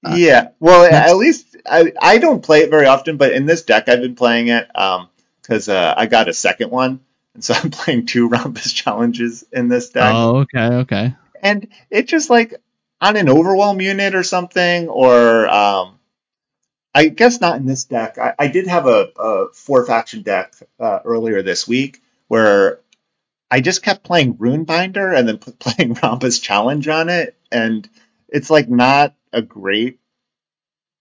uh, 0.04 0.16
yeah, 0.18 0.50
well, 0.60 0.84
at 0.84 1.16
least 1.16 1.47
I 1.70 1.94
I 2.02 2.18
don't 2.18 2.44
play 2.44 2.62
it 2.62 2.70
very 2.70 2.86
often, 2.86 3.18
but 3.18 3.32
in 3.34 3.46
this 3.46 3.64
deck 3.64 3.90
I've 3.90 4.02
been 4.02 4.16
playing 4.16 4.48
it 4.48 4.70
um 4.76 5.10
because 5.42 5.70
uh, 5.70 5.94
I 5.96 6.08
got 6.08 6.28
a 6.28 6.34
second 6.34 6.72
one, 6.72 7.00
and 7.34 7.44
so 7.44 7.54
I'm 7.64 7.72
playing 7.72 8.06
two 8.06 8.28
Rhombus 8.30 8.74
challenges 8.74 9.44
in 9.52 9.70
this 9.70 9.90
deck. 9.90 10.14
Oh, 10.16 10.38
okay. 10.40 10.60
Okay. 10.84 11.16
and 11.42 11.68
it 11.90 12.08
just 12.08 12.30
like 12.30 12.56
on 13.02 13.16
an 13.16 13.30
overwhelm 13.30 13.80
unit 13.82 14.16
or 14.16 14.24
something 14.24 14.88
or 14.88 15.48
um 15.50 16.00
i 16.96 17.08
guess 17.08 17.40
not 17.40 17.58
in 17.58 17.66
this 17.66 17.84
deck 17.86 18.18
i, 18.18 18.34
I 18.40 18.48
did 18.48 18.68
have 18.68 18.88
a, 18.88 19.10
a 19.18 19.46
four 19.54 19.86
faction 19.86 20.24
deck 20.24 20.56
uh, 20.80 21.00
earlier 21.06 21.42
this 21.44 21.68
week 21.68 22.02
where 22.28 22.80
i 23.52 23.62
just 23.62 23.84
kept 23.84 24.04
playing 24.04 24.38
rune 24.40 24.64
binder 24.64 25.14
and 25.14 25.28
then 25.28 25.38
playing 25.60 25.94
rhombus 26.02 26.40
challenge 26.40 26.88
on 26.88 27.10
it 27.10 27.36
and 27.52 27.88
it's 28.30 28.50
like 28.50 28.70
not 28.70 29.14
a 29.32 29.42
great 29.42 30.00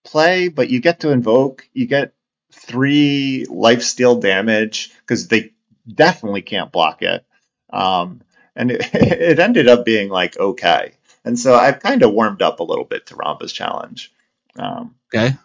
play 0.06 0.48
but 0.48 0.70
you 0.70 0.80
get 0.80 1.00
to 1.00 1.10
invoke 1.10 1.68
you 1.74 1.86
get 1.86 2.14
three 2.52 3.46
life 3.50 3.82
steal 3.82 4.16
damage 4.20 4.92
because 5.00 5.28
they 5.28 5.52
definitely 5.92 6.42
can't 6.42 6.72
block 6.72 7.02
it 7.02 7.24
um, 7.70 8.22
and 8.54 8.70
it, 8.70 8.82
it 8.94 9.38
ended 9.38 9.68
up 9.68 9.84
being 9.84 10.08
like 10.08 10.38
okay. 10.38 10.92
And 11.24 11.38
so 11.38 11.54
I've 11.54 11.80
kind 11.80 12.02
of 12.02 12.12
warmed 12.12 12.42
up 12.42 12.60
a 12.60 12.64
little 12.64 12.84
bit 12.84 13.06
to 13.06 13.16
Ramba's 13.16 13.52
Challenge. 13.52 14.12
Um, 14.56 14.94
Okay. 15.14 15.36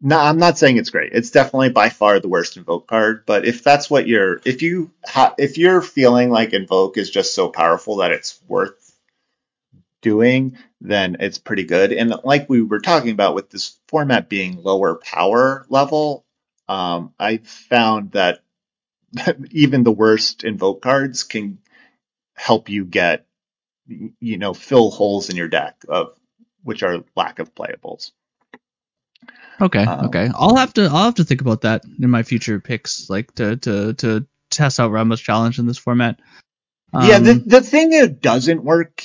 no, 0.00 0.18
I'm 0.18 0.38
not 0.38 0.58
saying 0.58 0.76
it's 0.76 0.90
great. 0.90 1.12
It's 1.12 1.30
definitely 1.30 1.70
by 1.70 1.88
far 1.88 2.20
the 2.20 2.28
worst 2.28 2.56
Invoke 2.56 2.86
card. 2.86 3.24
But 3.26 3.46
if 3.46 3.62
that's 3.62 3.88
what 3.90 4.06
you're, 4.06 4.40
if 4.44 4.62
you 4.62 4.90
ha- 5.06 5.34
if 5.38 5.56
you're 5.56 5.80
feeling 5.80 6.30
like 6.30 6.52
Invoke 6.52 6.98
is 6.98 7.10
just 7.10 7.34
so 7.34 7.48
powerful 7.48 7.96
that 7.96 8.12
it's 8.12 8.40
worth 8.48 8.83
doing, 10.04 10.56
then 10.80 11.16
it's 11.18 11.38
pretty 11.38 11.64
good. 11.64 11.92
And 11.92 12.14
like 12.22 12.48
we 12.48 12.62
were 12.62 12.78
talking 12.78 13.10
about 13.10 13.34
with 13.34 13.50
this 13.50 13.76
format 13.88 14.28
being 14.28 14.62
lower 14.62 14.94
power 14.94 15.66
level, 15.68 16.24
um, 16.68 17.12
I 17.18 17.38
found 17.38 18.12
that 18.12 18.40
even 19.50 19.82
the 19.82 19.90
worst 19.90 20.44
Invoke 20.44 20.82
cards 20.82 21.24
can 21.24 21.58
help 22.36 22.68
you 22.68 22.84
get 22.84 23.26
you 23.86 24.38
know 24.38 24.54
fill 24.54 24.90
holes 24.90 25.28
in 25.28 25.36
your 25.36 25.48
deck 25.48 25.84
of 25.88 26.14
which 26.62 26.82
are 26.82 27.04
lack 27.16 27.38
of 27.38 27.54
playables. 27.54 28.12
Okay. 29.60 29.84
Um, 29.84 30.06
okay. 30.06 30.30
I'll 30.34 30.56
have 30.56 30.74
to 30.74 30.82
I'll 30.84 31.04
have 31.04 31.14
to 31.16 31.24
think 31.24 31.40
about 31.40 31.62
that 31.62 31.84
in 32.00 32.10
my 32.10 32.22
future 32.22 32.60
picks, 32.60 33.08
like 33.08 33.34
to 33.36 33.56
to 33.56 33.94
to 33.94 34.26
test 34.50 34.80
out 34.80 34.90
Rambo's 34.90 35.20
challenge 35.20 35.58
in 35.58 35.66
this 35.66 35.78
format. 35.78 36.20
Um, 36.92 37.08
yeah, 37.08 37.18
the 37.18 37.32
um, 37.32 37.42
the 37.46 37.60
thing 37.60 37.90
that 37.90 38.20
doesn't 38.20 38.62
work 38.62 39.04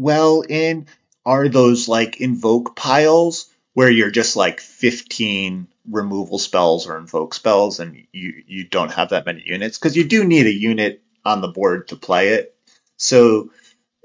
well 0.00 0.42
in 0.48 0.86
are 1.26 1.48
those 1.48 1.88
like 1.88 2.20
invoke 2.20 2.74
piles 2.74 3.50
where 3.74 3.90
you're 3.90 4.10
just 4.10 4.34
like 4.34 4.60
15 4.60 5.68
removal 5.88 6.38
spells 6.38 6.86
or 6.86 6.96
invoke 6.96 7.34
spells 7.34 7.80
and 7.80 8.06
you 8.12 8.42
you 8.46 8.64
don't 8.64 8.92
have 8.92 9.10
that 9.10 9.26
many 9.26 9.42
units 9.44 9.78
because 9.78 9.96
you 9.96 10.04
do 10.04 10.24
need 10.24 10.46
a 10.46 10.52
unit 10.52 11.02
on 11.24 11.40
the 11.40 11.48
board 11.48 11.88
to 11.88 11.96
play 11.96 12.30
it. 12.30 12.54
So 12.96 13.50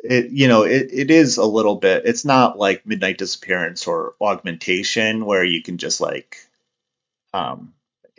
it 0.04 0.32
you 0.32 0.48
know 0.48 0.64
it, 0.64 0.90
it 0.92 1.12
is 1.12 1.38
a 1.38 1.46
little 1.46 1.76
bit 1.76 2.04
it's 2.06 2.26
not 2.26 2.60
like 2.60 2.86
midnight 2.86 3.18
disappearance 3.18 3.88
or 3.88 4.16
augmentation 4.22 5.26
where 5.26 5.44
you 5.44 5.64
can 5.64 5.78
just 5.78 6.00
like 6.02 6.38
um 7.34 7.74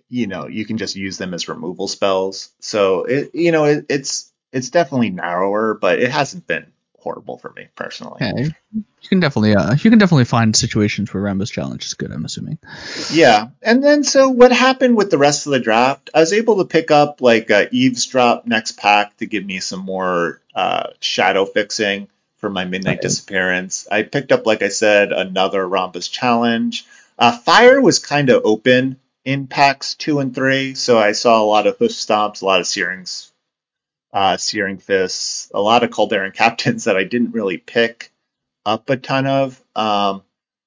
you 0.08 0.26
know 0.26 0.48
you 0.48 0.64
can 0.64 0.78
just 0.78 0.96
use 0.96 1.18
them 1.18 1.34
as 1.34 1.48
removal 1.48 1.86
spells 1.88 2.50
so 2.60 3.04
it 3.04 3.34
you 3.34 3.52
know 3.52 3.64
it, 3.64 3.86
it's 3.88 4.32
it's 4.52 4.70
definitely 4.70 5.10
narrower 5.10 5.74
but 5.74 6.00
it 6.00 6.10
hasn't 6.10 6.46
been 6.46 6.66
horrible 7.06 7.38
for 7.38 7.52
me 7.56 7.68
personally 7.76 8.18
yeah, 8.20 8.32
you 8.72 8.84
can 9.08 9.20
definitely 9.20 9.54
uh 9.54 9.74
you 9.74 9.90
can 9.90 9.98
definitely 9.98 10.24
find 10.24 10.56
situations 10.56 11.14
where 11.14 11.22
rambo's 11.22 11.50
challenge 11.50 11.84
is 11.84 11.94
good 11.94 12.10
i'm 12.10 12.24
assuming 12.24 12.58
yeah 13.12 13.48
and 13.62 13.82
then 13.82 14.02
so 14.02 14.28
what 14.28 14.50
happened 14.50 14.96
with 14.96 15.10
the 15.10 15.18
rest 15.18 15.46
of 15.46 15.52
the 15.52 15.60
draft 15.60 16.10
i 16.14 16.20
was 16.20 16.32
able 16.32 16.58
to 16.58 16.64
pick 16.64 16.90
up 16.90 17.20
like 17.20 17.50
uh, 17.50 17.66
eavesdrop 17.70 18.46
next 18.46 18.72
pack 18.72 19.16
to 19.16 19.26
give 19.26 19.44
me 19.46 19.60
some 19.60 19.80
more 19.80 20.40
uh, 20.54 20.88
shadow 21.00 21.44
fixing 21.44 22.08
for 22.38 22.50
my 22.50 22.64
midnight 22.64 23.00
disappearance. 23.00 23.86
I 23.90 24.02
picked 24.02 24.32
up, 24.32 24.46
like 24.46 24.62
I 24.62 24.68
said, 24.68 25.12
another 25.12 25.66
Rhombus 25.66 26.08
challenge. 26.08 26.86
Uh, 27.18 27.36
fire 27.36 27.80
was 27.80 27.98
kind 27.98 28.30
of 28.30 28.42
open 28.44 28.98
in 29.24 29.46
packs 29.46 29.94
two 29.94 30.20
and 30.20 30.34
three, 30.34 30.74
so 30.74 30.98
I 30.98 31.12
saw 31.12 31.42
a 31.42 31.44
lot 31.44 31.66
of 31.66 31.76
hoof 31.78 31.90
stomps, 31.90 32.42
a 32.42 32.44
lot 32.44 32.60
of 32.60 32.66
searings, 32.66 33.32
uh, 34.16 34.38
searing 34.38 34.78
fists, 34.78 35.50
a 35.52 35.60
lot 35.60 35.84
of 35.84 35.90
Kaldheran 35.90 36.32
captains 36.34 36.84
that 36.84 36.96
I 36.96 37.04
didn't 37.04 37.32
really 37.32 37.58
pick 37.58 38.10
up 38.64 38.88
a 38.88 38.96
ton 38.96 39.26
of, 39.26 39.62
um, 39.76 40.22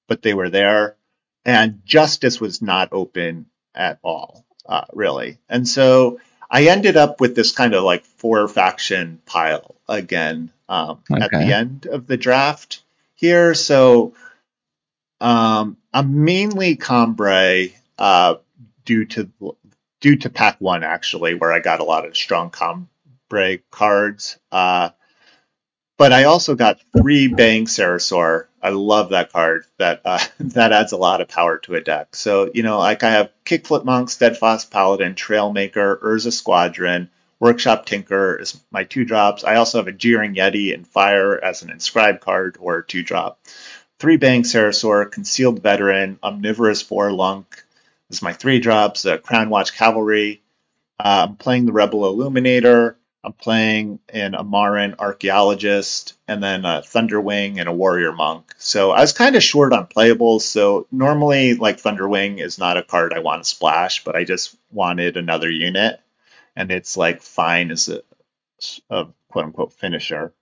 but 0.07 0.21
they 0.21 0.35
were 0.35 0.51
there. 0.51 0.95
And 1.43 1.81
justice 1.83 2.39
was 2.39 2.61
not 2.61 2.89
open 2.91 3.47
at 3.73 3.97
all, 4.03 4.45
uh, 4.67 4.85
really. 4.93 5.39
And 5.49 5.67
so 5.67 6.19
I 6.47 6.67
ended 6.67 6.95
up 6.95 7.19
with 7.19 7.35
this 7.35 7.51
kind 7.51 7.73
of 7.73 7.83
like 7.83 8.05
four 8.05 8.47
faction 8.47 9.19
pile 9.25 9.75
again 9.87 10.51
um, 10.67 10.99
okay. 11.11 11.23
at 11.23 11.31
the 11.31 11.51
end 11.51 11.87
of 11.87 12.05
the 12.05 12.17
draft 12.17 12.83
here. 13.15 13.55
So 13.55 14.13
um, 15.19 15.75
I'm 15.91 16.23
mainly 16.23 16.75
Combrei 16.75 17.73
uh, 17.97 18.35
due 18.85 19.05
to 19.05 19.31
due 20.01 20.17
to 20.17 20.29
pack 20.29 20.57
one 20.61 20.83
actually, 20.83 21.33
where 21.33 21.51
I 21.51 21.59
got 21.59 21.79
a 21.79 21.83
lot 21.83 22.05
of 22.05 22.15
strong 22.15 22.51
Combrei 23.29 23.61
cards. 23.71 24.37
Uh, 24.51 24.89
but 25.97 26.13
I 26.13 26.25
also 26.25 26.55
got 26.55 26.79
three 26.97 27.27
Bang 27.27 27.65
Sarasaur. 27.65 28.45
I 28.61 28.69
love 28.69 29.09
that 29.09 29.31
card. 29.31 29.65
That 29.77 30.01
uh, 30.05 30.19
that 30.39 30.71
adds 30.71 30.91
a 30.91 30.97
lot 30.97 31.21
of 31.21 31.27
power 31.27 31.57
to 31.59 31.75
a 31.75 31.81
deck. 31.81 32.15
So 32.15 32.51
you 32.53 32.63
know, 32.63 32.79
like 32.79 33.03
I 33.03 33.11
have 33.11 33.31
Kickflip 33.45 33.85
Monk, 33.85 34.09
Steadfast 34.09 34.71
Paladin, 34.71 35.15
Trailmaker, 35.15 35.99
Urza 36.01 36.31
Squadron, 36.31 37.09
Workshop 37.39 37.85
Tinker 37.85 38.37
is 38.37 38.59
my 38.71 38.83
two 38.83 39.05
drops. 39.05 39.43
I 39.43 39.55
also 39.55 39.77
have 39.77 39.87
a 39.87 39.93
Jeering 39.93 40.35
Yeti 40.35 40.73
and 40.73 40.87
Fire 40.87 41.41
as 41.41 41.61
an 41.61 41.69
inscribed 41.69 42.21
card 42.21 42.57
or 42.59 42.81
two 42.81 43.03
drop. 43.03 43.39
Three 43.97 44.17
Bang 44.17 44.43
Sarasaur, 44.43 45.11
Concealed 45.11 45.61
Veteran, 45.61 46.19
Omnivorous 46.23 46.83
Vorlunk 46.83 47.45
is 48.09 48.21
my 48.21 48.31
three 48.31 48.59
drops. 48.59 49.05
Uh, 49.05 49.17
Crown 49.17 49.49
Watch 49.49 49.75
Cavalry. 49.75 50.41
Uh, 50.97 51.27
I'm 51.27 51.35
playing 51.35 51.65
the 51.65 51.73
Rebel 51.73 52.07
Illuminator. 52.07 52.97
I'm 53.23 53.33
playing 53.33 53.99
an 54.09 54.31
Amaran 54.31 54.97
archaeologist 54.97 56.13
and 56.27 56.41
then 56.41 56.63
a 56.63 56.81
Thunderwing 56.81 57.59
and 57.59 57.67
a 57.67 57.73
warrior 57.73 58.13
monk. 58.13 58.53
So 58.57 58.91
I 58.91 59.01
was 59.01 59.11
kind 59.11 59.35
of 59.35 59.43
short 59.43 59.73
on 59.73 59.87
playables. 59.87 60.41
So 60.41 60.87
normally, 60.91 61.55
like 61.55 61.81
Thunderwing 61.81 62.39
is 62.41 62.57
not 62.57 62.77
a 62.77 62.83
card 62.83 63.13
I 63.13 63.19
want 63.19 63.43
to 63.43 63.49
splash, 63.49 64.03
but 64.05 64.15
I 64.15 64.23
just 64.23 64.55
wanted 64.71 65.17
another 65.17 65.49
unit, 65.49 65.99
and 66.55 66.71
it's 66.71 66.95
like 66.95 67.21
fine 67.21 67.71
as 67.71 67.89
a, 67.89 68.01
a 68.89 69.07
quote 69.29 69.45
unquote 69.45 69.73
finisher. 69.73 70.33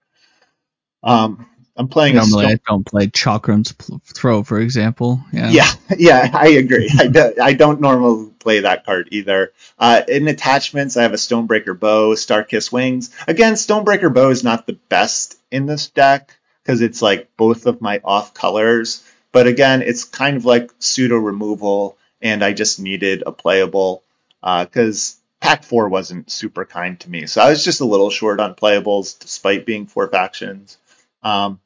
Um, 1.04 1.48
I'm 1.78 1.88
playing. 1.88 2.16
Normally, 2.16 2.48
I 2.48 2.60
don't 2.68 2.86
play 2.86 3.08
Chakram's 3.08 3.72
Throw, 4.14 4.44
for 4.44 4.60
example. 4.60 5.22
Yeah, 5.32 5.52
yeah, 5.52 5.72
yeah 5.98 6.32
I 6.34 6.50
agree. 6.50 6.92
I, 6.98 7.08
do, 7.08 7.34
I 7.42 7.54
don't 7.54 7.80
normally 7.80 8.32
play 8.40 8.62
that 8.62 8.86
card 8.86 9.10
either. 9.12 9.54
Uh, 9.78 10.02
in 10.08 10.28
attachments, 10.28 10.98
I 10.98 11.04
have 11.04 11.14
a 11.14 11.18
Stonebreaker 11.18 11.80
Bow, 11.80 12.16
Starkiss 12.16 12.72
Wings. 12.72 13.16
Again, 13.28 13.54
Stonebreaker 13.54 14.14
Bow 14.14 14.30
is 14.30 14.44
not 14.44 14.66
the 14.66 14.74
best 14.90 15.38
in 15.52 15.68
this 15.68 15.88
deck 15.88 16.36
because 16.64 16.82
it's 16.82 17.02
like 17.02 17.30
both 17.38 17.68
of 17.68 17.80
my 17.80 18.02
off 18.04 18.34
colors. 18.34 19.04
But 19.32 19.46
again, 19.46 19.84
it's 19.84 20.04
kind 20.04 20.36
of 20.36 20.46
like 20.46 20.72
pseudo 20.80 21.18
removal, 21.18 21.98
and 22.22 22.44
I 22.44 22.54
just 22.54 22.80
needed 22.80 23.24
a 23.26 23.32
playable 23.32 24.04
because 24.42 25.18
uh, 25.42 25.46
Pack 25.46 25.64
4 25.64 25.90
wasn't 25.90 26.32
super 26.32 26.66
kind 26.66 27.00
to 27.02 27.10
me. 27.10 27.28
So 27.28 27.42
I 27.42 27.50
was 27.50 27.64
just 27.64 27.82
a 27.82 27.86
little 27.86 28.10
short 28.10 28.40
on 28.40 28.56
playables 28.56 29.20
despite 29.20 29.66
being 29.66 29.86
four 29.86 30.08
factions. 30.08 30.78
Um, 31.22 31.60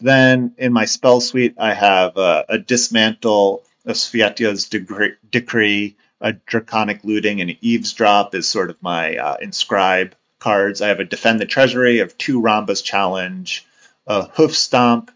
then 0.00 0.54
in 0.58 0.72
my 0.72 0.84
spell 0.84 1.20
suite, 1.20 1.54
I 1.58 1.74
have 1.74 2.16
uh, 2.16 2.44
a 2.48 2.58
dismantle, 2.58 3.62
a 3.84 3.92
Svietia's 3.92 4.68
decree, 4.68 5.96
a 6.20 6.32
draconic 6.32 7.04
looting, 7.04 7.40
and 7.40 7.56
eavesdrop 7.60 8.34
is 8.34 8.48
sort 8.48 8.70
of 8.70 8.82
my 8.82 9.16
uh, 9.16 9.36
inscribe 9.40 10.14
cards. 10.38 10.82
I 10.82 10.88
have 10.88 11.00
a 11.00 11.04
defend 11.04 11.40
the 11.40 11.46
treasury, 11.46 12.00
of 12.00 12.16
two 12.18 12.40
Rhombus 12.40 12.82
challenge, 12.82 13.66
a 14.06 14.24
hoof 14.28 14.56
stomp, 14.56 15.10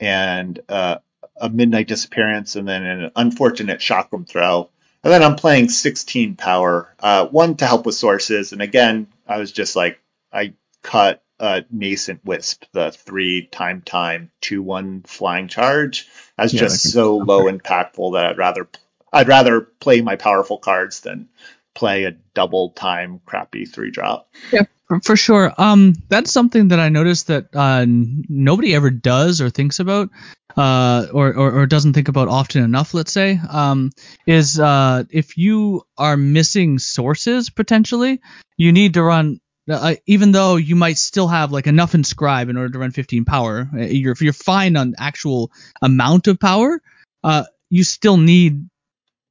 and 0.00 0.58
uh, 0.68 0.98
a 1.40 1.48
midnight 1.48 1.88
disappearance, 1.88 2.56
and 2.56 2.66
then 2.66 2.82
an 2.84 3.10
unfortunate 3.16 3.80
chakram 3.80 4.26
throw. 4.26 4.70
And 5.04 5.12
then 5.12 5.22
I'm 5.22 5.36
playing 5.36 5.68
16 5.68 6.36
power, 6.36 6.94
uh, 6.98 7.26
one 7.26 7.56
to 7.56 7.66
help 7.66 7.86
with 7.86 7.94
sources. 7.94 8.52
And 8.52 8.60
again, 8.60 9.06
I 9.26 9.38
was 9.38 9.52
just 9.52 9.76
like, 9.76 10.00
I 10.32 10.54
cut 10.82 11.22
uh, 11.40 11.62
nascent 11.70 12.24
wisp, 12.24 12.64
the 12.72 12.90
three 12.90 13.46
time 13.46 13.82
time 13.82 14.30
two 14.40 14.62
one 14.62 15.02
flying 15.02 15.48
charge, 15.48 16.08
as 16.36 16.52
yeah, 16.52 16.60
just 16.60 16.90
so 16.90 17.16
low 17.16 17.44
impactful 17.44 18.14
that 18.14 18.26
I'd 18.26 18.38
rather 18.38 18.68
I'd 19.12 19.28
rather 19.28 19.60
play 19.60 20.00
my 20.00 20.16
powerful 20.16 20.58
cards 20.58 21.00
than 21.00 21.28
play 21.74 22.04
a 22.04 22.12
double 22.34 22.70
time 22.70 23.20
crappy 23.24 23.66
three 23.66 23.90
drop. 23.90 24.28
Yeah, 24.52 24.62
for, 24.88 25.00
for 25.00 25.16
sure. 25.16 25.52
Um, 25.58 25.94
that's 26.08 26.32
something 26.32 26.68
that 26.68 26.80
I 26.80 26.88
noticed 26.88 27.28
that 27.28 27.54
uh, 27.54 27.84
nobody 27.86 28.74
ever 28.74 28.90
does 28.90 29.40
or 29.40 29.50
thinks 29.50 29.78
about, 29.78 30.10
uh, 30.56 31.06
or, 31.12 31.34
or, 31.34 31.60
or 31.60 31.66
doesn't 31.66 31.92
think 31.92 32.08
about 32.08 32.28
often 32.28 32.64
enough. 32.64 32.94
Let's 32.94 33.12
say, 33.12 33.38
um, 33.48 33.90
is 34.26 34.58
uh, 34.58 35.04
if 35.10 35.36
you 35.36 35.82
are 35.96 36.16
missing 36.16 36.78
sources 36.78 37.50
potentially, 37.50 38.20
you 38.56 38.72
need 38.72 38.94
to 38.94 39.02
run 39.02 39.40
uh, 39.68 39.94
even 40.06 40.32
though 40.32 40.56
you 40.56 40.76
might 40.76 40.98
still 40.98 41.28
have 41.28 41.52
like 41.52 41.66
enough 41.66 41.94
inscribe 41.94 42.48
in 42.48 42.56
order 42.56 42.70
to 42.70 42.78
run 42.78 42.90
15 42.90 43.24
power, 43.24 43.68
uh, 43.74 43.78
you're, 43.78 44.12
if 44.12 44.22
you're 44.22 44.32
fine 44.32 44.76
on 44.76 44.94
actual 44.98 45.50
amount 45.82 46.26
of 46.26 46.40
power, 46.40 46.80
uh, 47.24 47.44
you 47.70 47.84
still 47.84 48.16
need 48.16 48.68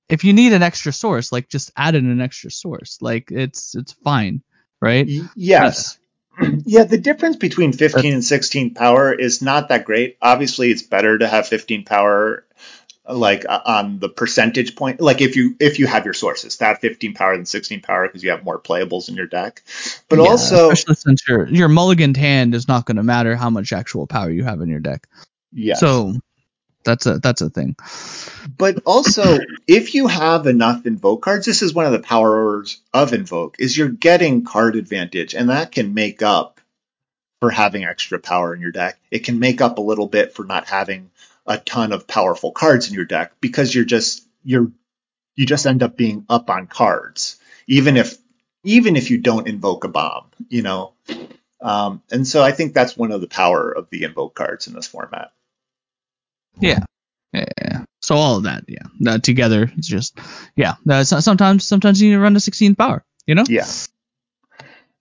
if 0.10 0.24
you 0.24 0.34
need 0.34 0.54
an 0.54 0.64
extra 0.64 0.94
source, 0.94 1.32
like 1.32 1.50
just 1.50 1.72
add 1.76 1.96
in 1.96 2.10
an 2.10 2.22
extra 2.22 2.50
source. 2.50 2.98
Like 3.02 3.32
it's 3.32 3.76
it's 3.76 3.92
fine, 3.92 4.42
right? 4.82 5.08
Yes. 5.36 5.98
Uh, 6.40 6.52
yeah, 6.66 6.84
the 6.84 6.98
difference 6.98 7.36
between 7.36 7.74
15 7.74 8.14
and 8.14 8.24
16 8.24 8.74
power 8.76 9.14
is 9.14 9.42
not 9.42 9.70
that 9.70 9.86
great. 9.86 10.18
Obviously, 10.22 10.72
it's 10.72 10.84
better 10.84 11.18
to 11.18 11.28
have 11.28 11.48
15 11.48 11.84
power 11.84 12.46
like 13.10 13.46
uh, 13.48 13.62
on 13.66 14.00
the 14.00 14.10
percentage 14.10 14.76
point 14.76 15.00
like 15.00 15.22
if 15.22 15.36
you 15.36 15.56
if 15.60 15.80
you 15.80 15.88
have 15.88 16.06
your 16.06 16.14
sources 16.14 16.58
that 16.58 16.82
15 16.82 17.14
power 17.14 17.36
than 17.36 17.46
16 17.46 17.82
power 17.82 18.08
because 18.08 18.24
you 18.24 18.32
have 18.32 18.44
more 18.44 18.60
playables 18.60 19.10
in 19.10 19.16
your 19.16 19.28
deck. 19.28 19.64
But 20.10 20.20
yeah, 20.20 20.26
also 20.26 20.72
especially 20.72 20.96
since 20.96 21.28
your 21.28 21.48
your 21.48 21.70
mulliganed 21.70 22.18
hand 22.18 22.54
is 22.54 22.68
not 22.68 22.86
going 22.86 22.98
to 22.98 23.04
matter 23.04 23.36
how 23.36 23.50
much 23.50 23.72
actual 23.74 24.08
power 24.08 24.30
you 24.30 24.44
have 24.44 24.62
in 24.62 24.70
your 24.70 24.80
deck. 24.80 25.08
Yeah 25.52 25.76
so 25.76 26.14
that's 26.84 27.06
a 27.06 27.20
that's 27.20 27.42
a 27.42 27.50
thing. 27.50 27.76
But 28.58 28.82
also 28.86 29.40
if 29.68 29.94
you 29.94 30.08
have 30.08 30.48
enough 30.48 30.86
invoke 30.86 31.22
cards 31.22 31.46
this 31.46 31.62
is 31.62 31.74
one 31.74 31.86
of 31.86 31.92
the 31.92 32.00
powers 32.00 32.82
of 32.94 33.14
invoke 33.14 33.58
is 33.60 33.78
you're 33.78 33.90
getting 33.90 34.44
card 34.44 34.76
advantage 34.76 35.34
and 35.34 35.50
that 35.50 35.72
can 35.72 35.94
make 35.94 36.22
up 36.22 36.58
for 37.40 37.52
having 37.52 37.86
extra 37.86 38.20
power 38.20 38.54
in 38.54 38.62
your 38.62 38.72
deck. 38.72 39.00
It 39.12 39.20
can 39.20 39.40
make 39.40 39.62
up 39.62 39.78
a 39.78 39.82
little 39.82 40.08
bit 40.08 40.34
for 40.34 40.44
not 40.44 40.68
having 40.68 41.12
a 41.48 41.58
ton 41.58 41.92
of 41.92 42.08
powerful 42.08 42.52
cards 42.52 42.88
in 42.88 42.94
your 42.94 43.06
deck 43.06 43.34
because 43.42 43.74
you're 43.74 43.86
just 43.86 44.28
you're 44.44 44.72
you 45.36 45.46
just 45.46 45.66
end 45.66 45.84
up 45.84 45.98
being 45.98 46.26
up 46.30 46.50
on 46.50 46.68
cards 46.68 47.38
even 47.68 47.98
if 47.98 48.18
even 48.64 48.96
if 48.96 49.10
you 49.10 49.18
don't 49.18 49.48
invoke 49.48 49.84
a 49.84 49.88
bomb 49.88 50.26
you 50.50 50.62
know? 50.62 50.94
Um, 51.60 52.04
and 52.12 52.28
so 52.28 52.44
i 52.44 52.52
think 52.52 52.74
that's 52.74 52.96
one 52.96 53.12
of 53.12 53.22
the 53.22 53.28
power 53.28 53.72
of 53.72 53.90
the 53.90 54.04
invoke 54.04 54.36
cards 54.36 54.68
in 54.68 54.74
this 54.74 54.88
format. 54.88 55.32
Yeah. 56.60 56.80
Yeah 57.34 57.84
so 58.02 58.16
all 58.16 58.38
of 58.38 58.44
that 58.44 58.64
yeah. 58.68 58.84
That 59.02 59.24
together 59.24 59.72
it's 59.76 59.88
just 59.88 60.18
yeah. 60.56 60.76
Sometimes 61.04 61.66
sometimes 61.66 62.02
you 62.02 62.10
need 62.10 62.16
to 62.16 62.22
run 62.22 62.34
to 62.36 62.40
16 62.40 62.76
power 62.76 63.04
You 63.26 63.36
know? 63.36 63.44
Yeah. 63.48 63.66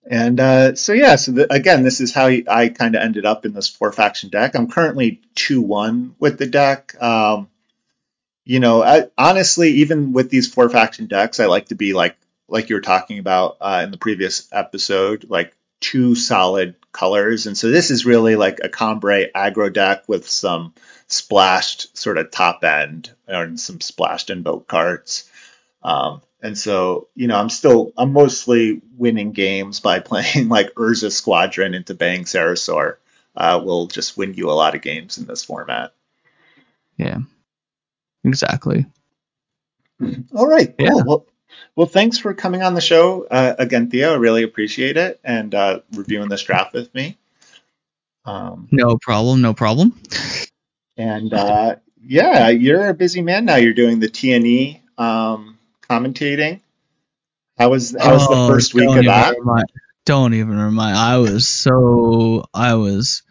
And 0.09 0.39
uh, 0.39 0.75
so 0.75 0.93
yeah, 0.93 1.17
so 1.17 1.33
the, 1.33 1.53
again, 1.53 1.83
this 1.83 1.99
is 1.99 2.13
how 2.13 2.27
I 2.27 2.69
kind 2.69 2.95
of 2.95 3.01
ended 3.01 3.25
up 3.25 3.45
in 3.45 3.53
this 3.53 3.67
four 3.67 3.91
faction 3.91 4.29
deck. 4.29 4.55
I'm 4.55 4.71
currently 4.71 5.21
two 5.35 5.61
one 5.61 6.15
with 6.17 6.37
the 6.37 6.47
deck. 6.47 6.95
Um, 7.01 7.49
you 8.45 8.61
know, 8.61 8.81
I, 8.81 9.07
honestly, 9.17 9.71
even 9.71 10.13
with 10.13 10.29
these 10.29 10.51
four 10.51 10.69
faction 10.69 11.07
decks, 11.07 11.41
I 11.41 11.47
like 11.47 11.67
to 11.67 11.75
be 11.75 11.93
like 11.93 12.15
like 12.47 12.69
you 12.69 12.75
were 12.75 12.81
talking 12.81 13.19
about 13.19 13.57
uh, 13.59 13.81
in 13.83 13.91
the 13.91 13.97
previous 13.97 14.47
episode, 14.53 15.25
like 15.29 15.53
two 15.81 16.15
solid 16.15 16.75
colors. 16.93 17.45
And 17.45 17.57
so 17.57 17.69
this 17.69 17.91
is 17.91 18.05
really 18.05 18.37
like 18.37 18.59
a 18.63 18.69
Combrei 18.69 19.29
aggro 19.33 19.71
deck 19.71 20.07
with 20.07 20.29
some 20.29 20.73
splashed 21.07 21.97
sort 21.97 22.17
of 22.17 22.31
top 22.31 22.63
end 22.63 23.13
and 23.27 23.59
some 23.59 23.81
splashed 23.81 24.29
invoke 24.29 24.67
cards. 24.67 25.29
Um, 25.83 26.21
and 26.41 26.57
so, 26.57 27.07
you 27.15 27.27
know, 27.27 27.37
I'm 27.37 27.49
still, 27.49 27.91
I'm 27.97 28.13
mostly 28.13 28.81
winning 28.97 29.31
games 29.31 29.79
by 29.79 29.99
playing 30.01 30.49
like 30.49 30.73
Urza 30.75 31.11
Squadron 31.11 31.73
into 31.73 31.93
Bang 31.93 32.23
Sarasaur. 32.23 32.97
Uh, 33.35 33.61
will 33.63 33.85
just 33.85 34.17
win 34.17 34.33
you 34.33 34.49
a 34.49 34.53
lot 34.53 34.73
of 34.73 34.81
games 34.81 35.19
in 35.19 35.25
this 35.25 35.43
format. 35.43 35.93
Yeah. 36.97 37.19
Exactly. 38.23 38.87
All 40.33 40.47
right. 40.47 40.73
Yeah. 40.79 40.89
Cool. 40.89 41.03
Well, 41.05 41.25
well, 41.75 41.87
thanks 41.87 42.17
for 42.17 42.33
coming 42.33 42.63
on 42.63 42.73
the 42.73 42.81
show 42.81 43.27
uh, 43.29 43.55
again, 43.59 43.89
Theo. 43.91 44.13
I 44.13 44.17
really 44.17 44.41
appreciate 44.41 44.97
it 44.97 45.19
and 45.23 45.53
uh, 45.53 45.81
reviewing 45.93 46.29
this 46.29 46.41
draft 46.41 46.73
with 46.73 46.93
me. 46.95 47.17
Um, 48.25 48.67
no 48.71 48.97
problem. 48.97 49.41
No 49.41 49.53
problem. 49.53 49.99
And 50.97 51.31
uh, 51.33 51.75
yeah, 52.03 52.49
you're 52.49 52.89
a 52.89 52.93
busy 52.93 53.21
man 53.21 53.45
now. 53.45 53.55
You're 53.55 53.73
doing 53.73 53.99
the 53.99 54.09
TNE 54.09 54.81
um, 54.97 55.56
commentating. 55.89 56.61
How 57.57 57.69
was 57.69 57.95
how 57.99 58.13
was 58.13 58.27
oh, 58.29 58.47
the 58.47 58.53
first 58.53 58.73
week 58.73 58.89
of 58.89 59.05
that? 59.05 59.37
Remind, 59.37 59.65
don't 60.05 60.33
even 60.33 60.57
remind. 60.57 60.95
I 60.95 61.17
was 61.17 61.47
so 61.47 62.45
I 62.53 62.75
was 62.75 63.23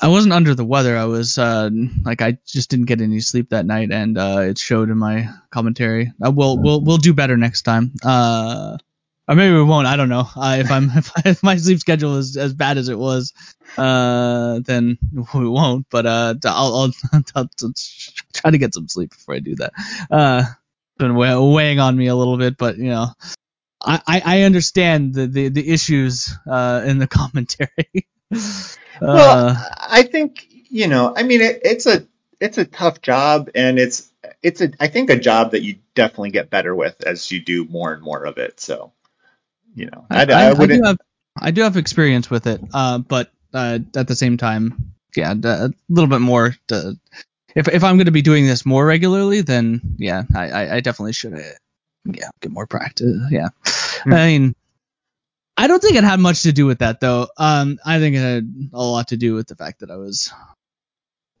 I 0.00 0.08
wasn't 0.08 0.34
under 0.34 0.54
the 0.54 0.64
weather. 0.64 0.96
I 0.96 1.04
was 1.04 1.38
uh, 1.38 1.70
like 2.04 2.20
I 2.20 2.38
just 2.46 2.70
didn't 2.70 2.86
get 2.86 3.00
any 3.00 3.20
sleep 3.20 3.50
that 3.50 3.64
night, 3.64 3.90
and 3.90 4.18
uh, 4.18 4.40
it 4.40 4.58
showed 4.58 4.90
in 4.90 4.98
my 4.98 5.28
commentary. 5.50 6.12
Uh, 6.24 6.30
we'll 6.30 6.58
we'll 6.58 6.80
we'll 6.80 6.98
do 6.98 7.14
better 7.14 7.36
next 7.36 7.62
time. 7.62 7.92
Uh, 8.02 8.76
or 9.28 9.34
maybe 9.34 9.54
we 9.54 9.62
won't. 9.62 9.86
I 9.86 9.96
don't 9.96 10.08
know. 10.10 10.28
Uh, 10.36 10.56
if 10.60 10.70
I'm 10.70 10.90
if, 10.94 11.10
I, 11.16 11.22
if, 11.26 11.42
my 11.42 11.56
sleep 11.56 11.78
schedule 11.78 12.16
is 12.16 12.36
as 12.36 12.52
bad 12.52 12.76
as 12.76 12.88
it 12.88 12.98
was, 12.98 13.32
uh, 13.78 14.60
then 14.60 14.98
we 15.34 15.48
won't. 15.48 15.86
But 15.90 16.06
uh, 16.06 16.34
I'll, 16.44 16.74
I'll, 16.74 16.92
I'll, 17.34 17.48
I'll 17.62 17.72
try 18.34 18.50
to 18.50 18.58
get 18.58 18.74
some 18.74 18.88
sleep 18.88 19.10
before 19.10 19.34
I 19.34 19.38
do 19.38 19.54
that. 19.56 19.72
Uh, 20.10 20.44
been 21.02 21.14
weighing 21.14 21.78
on 21.78 21.96
me 21.96 22.06
a 22.06 22.16
little 22.16 22.38
bit, 22.38 22.56
but 22.56 22.78
you 22.78 22.90
know, 22.90 23.08
I 23.84 24.22
I 24.24 24.42
understand 24.42 25.14
the 25.14 25.26
the, 25.26 25.48
the 25.48 25.68
issues 25.68 26.32
uh 26.50 26.82
in 26.86 26.98
the 26.98 27.06
commentary. 27.08 28.08
well, 29.00 29.48
uh, 29.48 29.56
I 29.78 30.02
think 30.04 30.46
you 30.70 30.86
know. 30.86 31.12
I 31.14 31.22
mean, 31.22 31.40
it, 31.40 31.60
it's 31.64 31.86
a 31.86 32.06
it's 32.40 32.58
a 32.58 32.64
tough 32.64 33.02
job, 33.02 33.50
and 33.54 33.78
it's 33.78 34.10
it's 34.42 34.60
a 34.60 34.70
I 34.80 34.88
think 34.88 35.10
a 35.10 35.18
job 35.18 35.52
that 35.52 35.62
you 35.62 35.76
definitely 35.94 36.30
get 36.30 36.50
better 36.50 36.74
with 36.74 37.02
as 37.02 37.30
you 37.30 37.40
do 37.40 37.64
more 37.64 37.92
and 37.92 38.02
more 38.02 38.24
of 38.24 38.38
it. 38.38 38.60
So, 38.60 38.92
you 39.74 39.86
know, 39.86 40.06
I, 40.10 40.24
I, 40.24 40.24
I, 40.24 40.50
I 40.50 40.66
do 40.66 40.82
have 40.84 40.98
I 41.40 41.50
do 41.50 41.62
have 41.62 41.76
experience 41.76 42.30
with 42.30 42.46
it, 42.46 42.60
uh, 42.72 42.98
but 42.98 43.30
uh, 43.54 43.78
at 43.96 44.08
the 44.08 44.16
same 44.16 44.36
time, 44.36 44.94
yeah, 45.16 45.34
a 45.42 45.70
little 45.88 46.08
bit 46.08 46.20
more. 46.20 46.54
To, 46.68 46.98
if 47.54 47.68
if 47.68 47.84
I'm 47.84 47.96
going 47.96 48.06
to 48.06 48.12
be 48.12 48.22
doing 48.22 48.46
this 48.46 48.66
more 48.66 48.84
regularly, 48.84 49.40
then 49.40 49.96
yeah, 49.98 50.22
I 50.34 50.76
I 50.76 50.80
definitely 50.80 51.12
should. 51.12 51.34
Yeah, 52.04 52.30
get 52.40 52.50
more 52.50 52.66
practice. 52.66 53.16
Yeah, 53.30 53.48
mm-hmm. 53.64 54.12
I 54.12 54.26
mean, 54.26 54.56
I 55.56 55.66
don't 55.66 55.80
think 55.80 55.96
it 55.96 56.04
had 56.04 56.20
much 56.20 56.42
to 56.42 56.52
do 56.52 56.66
with 56.66 56.80
that 56.80 57.00
though. 57.00 57.28
Um, 57.36 57.78
I 57.84 57.98
think 57.98 58.16
it 58.16 58.20
had 58.20 58.70
a 58.72 58.82
lot 58.82 59.08
to 59.08 59.16
do 59.16 59.34
with 59.34 59.46
the 59.46 59.54
fact 59.54 59.80
that 59.80 59.90
I 59.90 59.96
was 59.96 60.32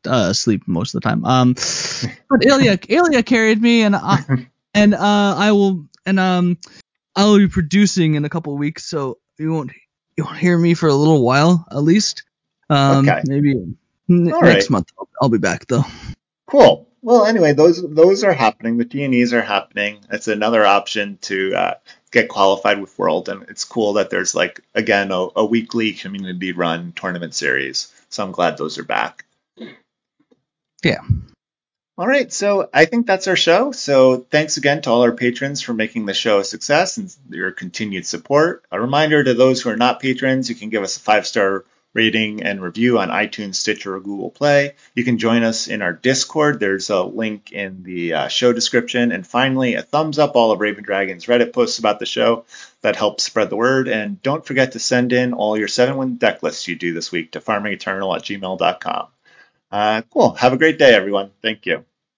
uh, 0.06 0.28
asleep 0.30 0.62
most 0.66 0.94
of 0.94 1.02
the 1.02 1.08
time. 1.08 1.24
Um, 1.24 1.54
but 2.30 2.44
Ilya, 2.44 2.78
Ilya 2.88 3.22
carried 3.22 3.60
me, 3.60 3.82
and 3.82 3.96
I, 3.96 4.46
and 4.74 4.94
uh, 4.94 5.34
I 5.36 5.52
will, 5.52 5.88
and 6.06 6.20
um, 6.20 6.58
I 7.16 7.24
will 7.24 7.38
be 7.38 7.48
producing 7.48 8.14
in 8.14 8.24
a 8.24 8.28
couple 8.28 8.56
weeks, 8.56 8.84
so 8.84 9.18
you 9.38 9.52
won't 9.52 9.72
you 10.16 10.24
won't 10.24 10.38
hear 10.38 10.58
me 10.58 10.74
for 10.74 10.88
a 10.88 10.94
little 10.94 11.22
while 11.22 11.66
at 11.70 11.82
least. 11.82 12.24
Um, 12.68 13.08
okay. 13.08 13.22
maybe 13.26 13.76
n- 14.12 14.24
next 14.24 14.42
right. 14.42 14.70
month 14.70 14.92
I'll, 14.98 15.08
I'll 15.22 15.28
be 15.28 15.38
back 15.38 15.66
though. 15.66 15.84
Cool. 16.46 16.88
Well, 17.02 17.26
anyway, 17.26 17.52
those 17.52 17.82
those 17.82 18.22
are 18.22 18.32
happening. 18.32 18.76
The 18.76 18.84
TNEs 18.84 19.32
are 19.32 19.42
happening. 19.42 19.98
It's 20.10 20.28
another 20.28 20.64
option 20.64 21.18
to 21.22 21.54
uh, 21.54 21.74
get 22.12 22.28
qualified 22.28 22.80
with 22.80 22.96
World, 22.98 23.28
and 23.28 23.42
it's 23.48 23.64
cool 23.64 23.94
that 23.94 24.10
there's 24.10 24.34
like 24.34 24.60
again 24.74 25.10
a, 25.10 25.28
a 25.34 25.44
weekly 25.44 25.92
community 25.92 26.52
run 26.52 26.92
tournament 26.92 27.34
series. 27.34 27.92
So 28.08 28.22
I'm 28.22 28.32
glad 28.32 28.56
those 28.56 28.78
are 28.78 28.84
back. 28.84 29.24
Yeah. 30.84 31.00
All 31.98 32.06
right, 32.06 32.32
so 32.32 32.70
I 32.72 32.86
think 32.86 33.06
that's 33.06 33.28
our 33.28 33.36
show. 33.36 33.72
So 33.72 34.18
thanks 34.30 34.56
again 34.56 34.80
to 34.82 34.90
all 34.90 35.02
our 35.02 35.12
patrons 35.12 35.60
for 35.60 35.74
making 35.74 36.06
the 36.06 36.14
show 36.14 36.38
a 36.38 36.44
success 36.44 36.96
and 36.96 37.14
your 37.28 37.52
continued 37.52 38.06
support. 38.06 38.64
A 38.72 38.80
reminder 38.80 39.22
to 39.22 39.34
those 39.34 39.60
who 39.60 39.70
are 39.70 39.76
not 39.76 40.00
patrons, 40.00 40.48
you 40.48 40.54
can 40.54 40.70
give 40.70 40.82
us 40.82 40.96
a 40.96 41.00
five 41.00 41.26
star 41.26 41.64
rating 41.94 42.42
and 42.42 42.62
review 42.62 42.98
on 42.98 43.08
iTunes, 43.08 43.56
Stitcher, 43.56 43.96
or 43.96 44.00
Google 44.00 44.30
Play. 44.30 44.74
You 44.94 45.04
can 45.04 45.18
join 45.18 45.42
us 45.42 45.68
in 45.68 45.82
our 45.82 45.92
Discord. 45.92 46.60
There's 46.60 46.90
a 46.90 47.02
link 47.02 47.52
in 47.52 47.82
the 47.82 48.14
uh, 48.14 48.28
show 48.28 48.52
description. 48.52 49.12
And 49.12 49.26
finally, 49.26 49.74
a 49.74 49.82
thumbs 49.82 50.18
up 50.18 50.34
all 50.34 50.52
of 50.52 50.60
Raven 50.60 50.84
Dragon's 50.84 51.26
Reddit 51.26 51.52
posts 51.52 51.78
about 51.78 51.98
the 51.98 52.06
show. 52.06 52.44
That 52.82 52.96
helps 52.96 53.24
spread 53.24 53.50
the 53.50 53.56
word. 53.56 53.88
And 53.88 54.20
don't 54.22 54.44
forget 54.44 54.72
to 54.72 54.78
send 54.78 55.12
in 55.12 55.34
all 55.34 55.56
your 55.58 55.68
seven 55.68 55.96
win 55.96 56.16
deck 56.16 56.42
lists 56.42 56.66
you 56.66 56.76
do 56.76 56.94
this 56.94 57.12
week 57.12 57.32
to 57.32 57.40
farmingeternal 57.40 58.16
at 58.16 58.22
gmail.com. 58.22 59.06
Uh, 59.70 60.02
cool. 60.12 60.34
Have 60.34 60.52
a 60.52 60.58
great 60.58 60.78
day, 60.78 60.94
everyone. 60.94 61.30
Thank 61.42 61.66
you. 61.66 61.84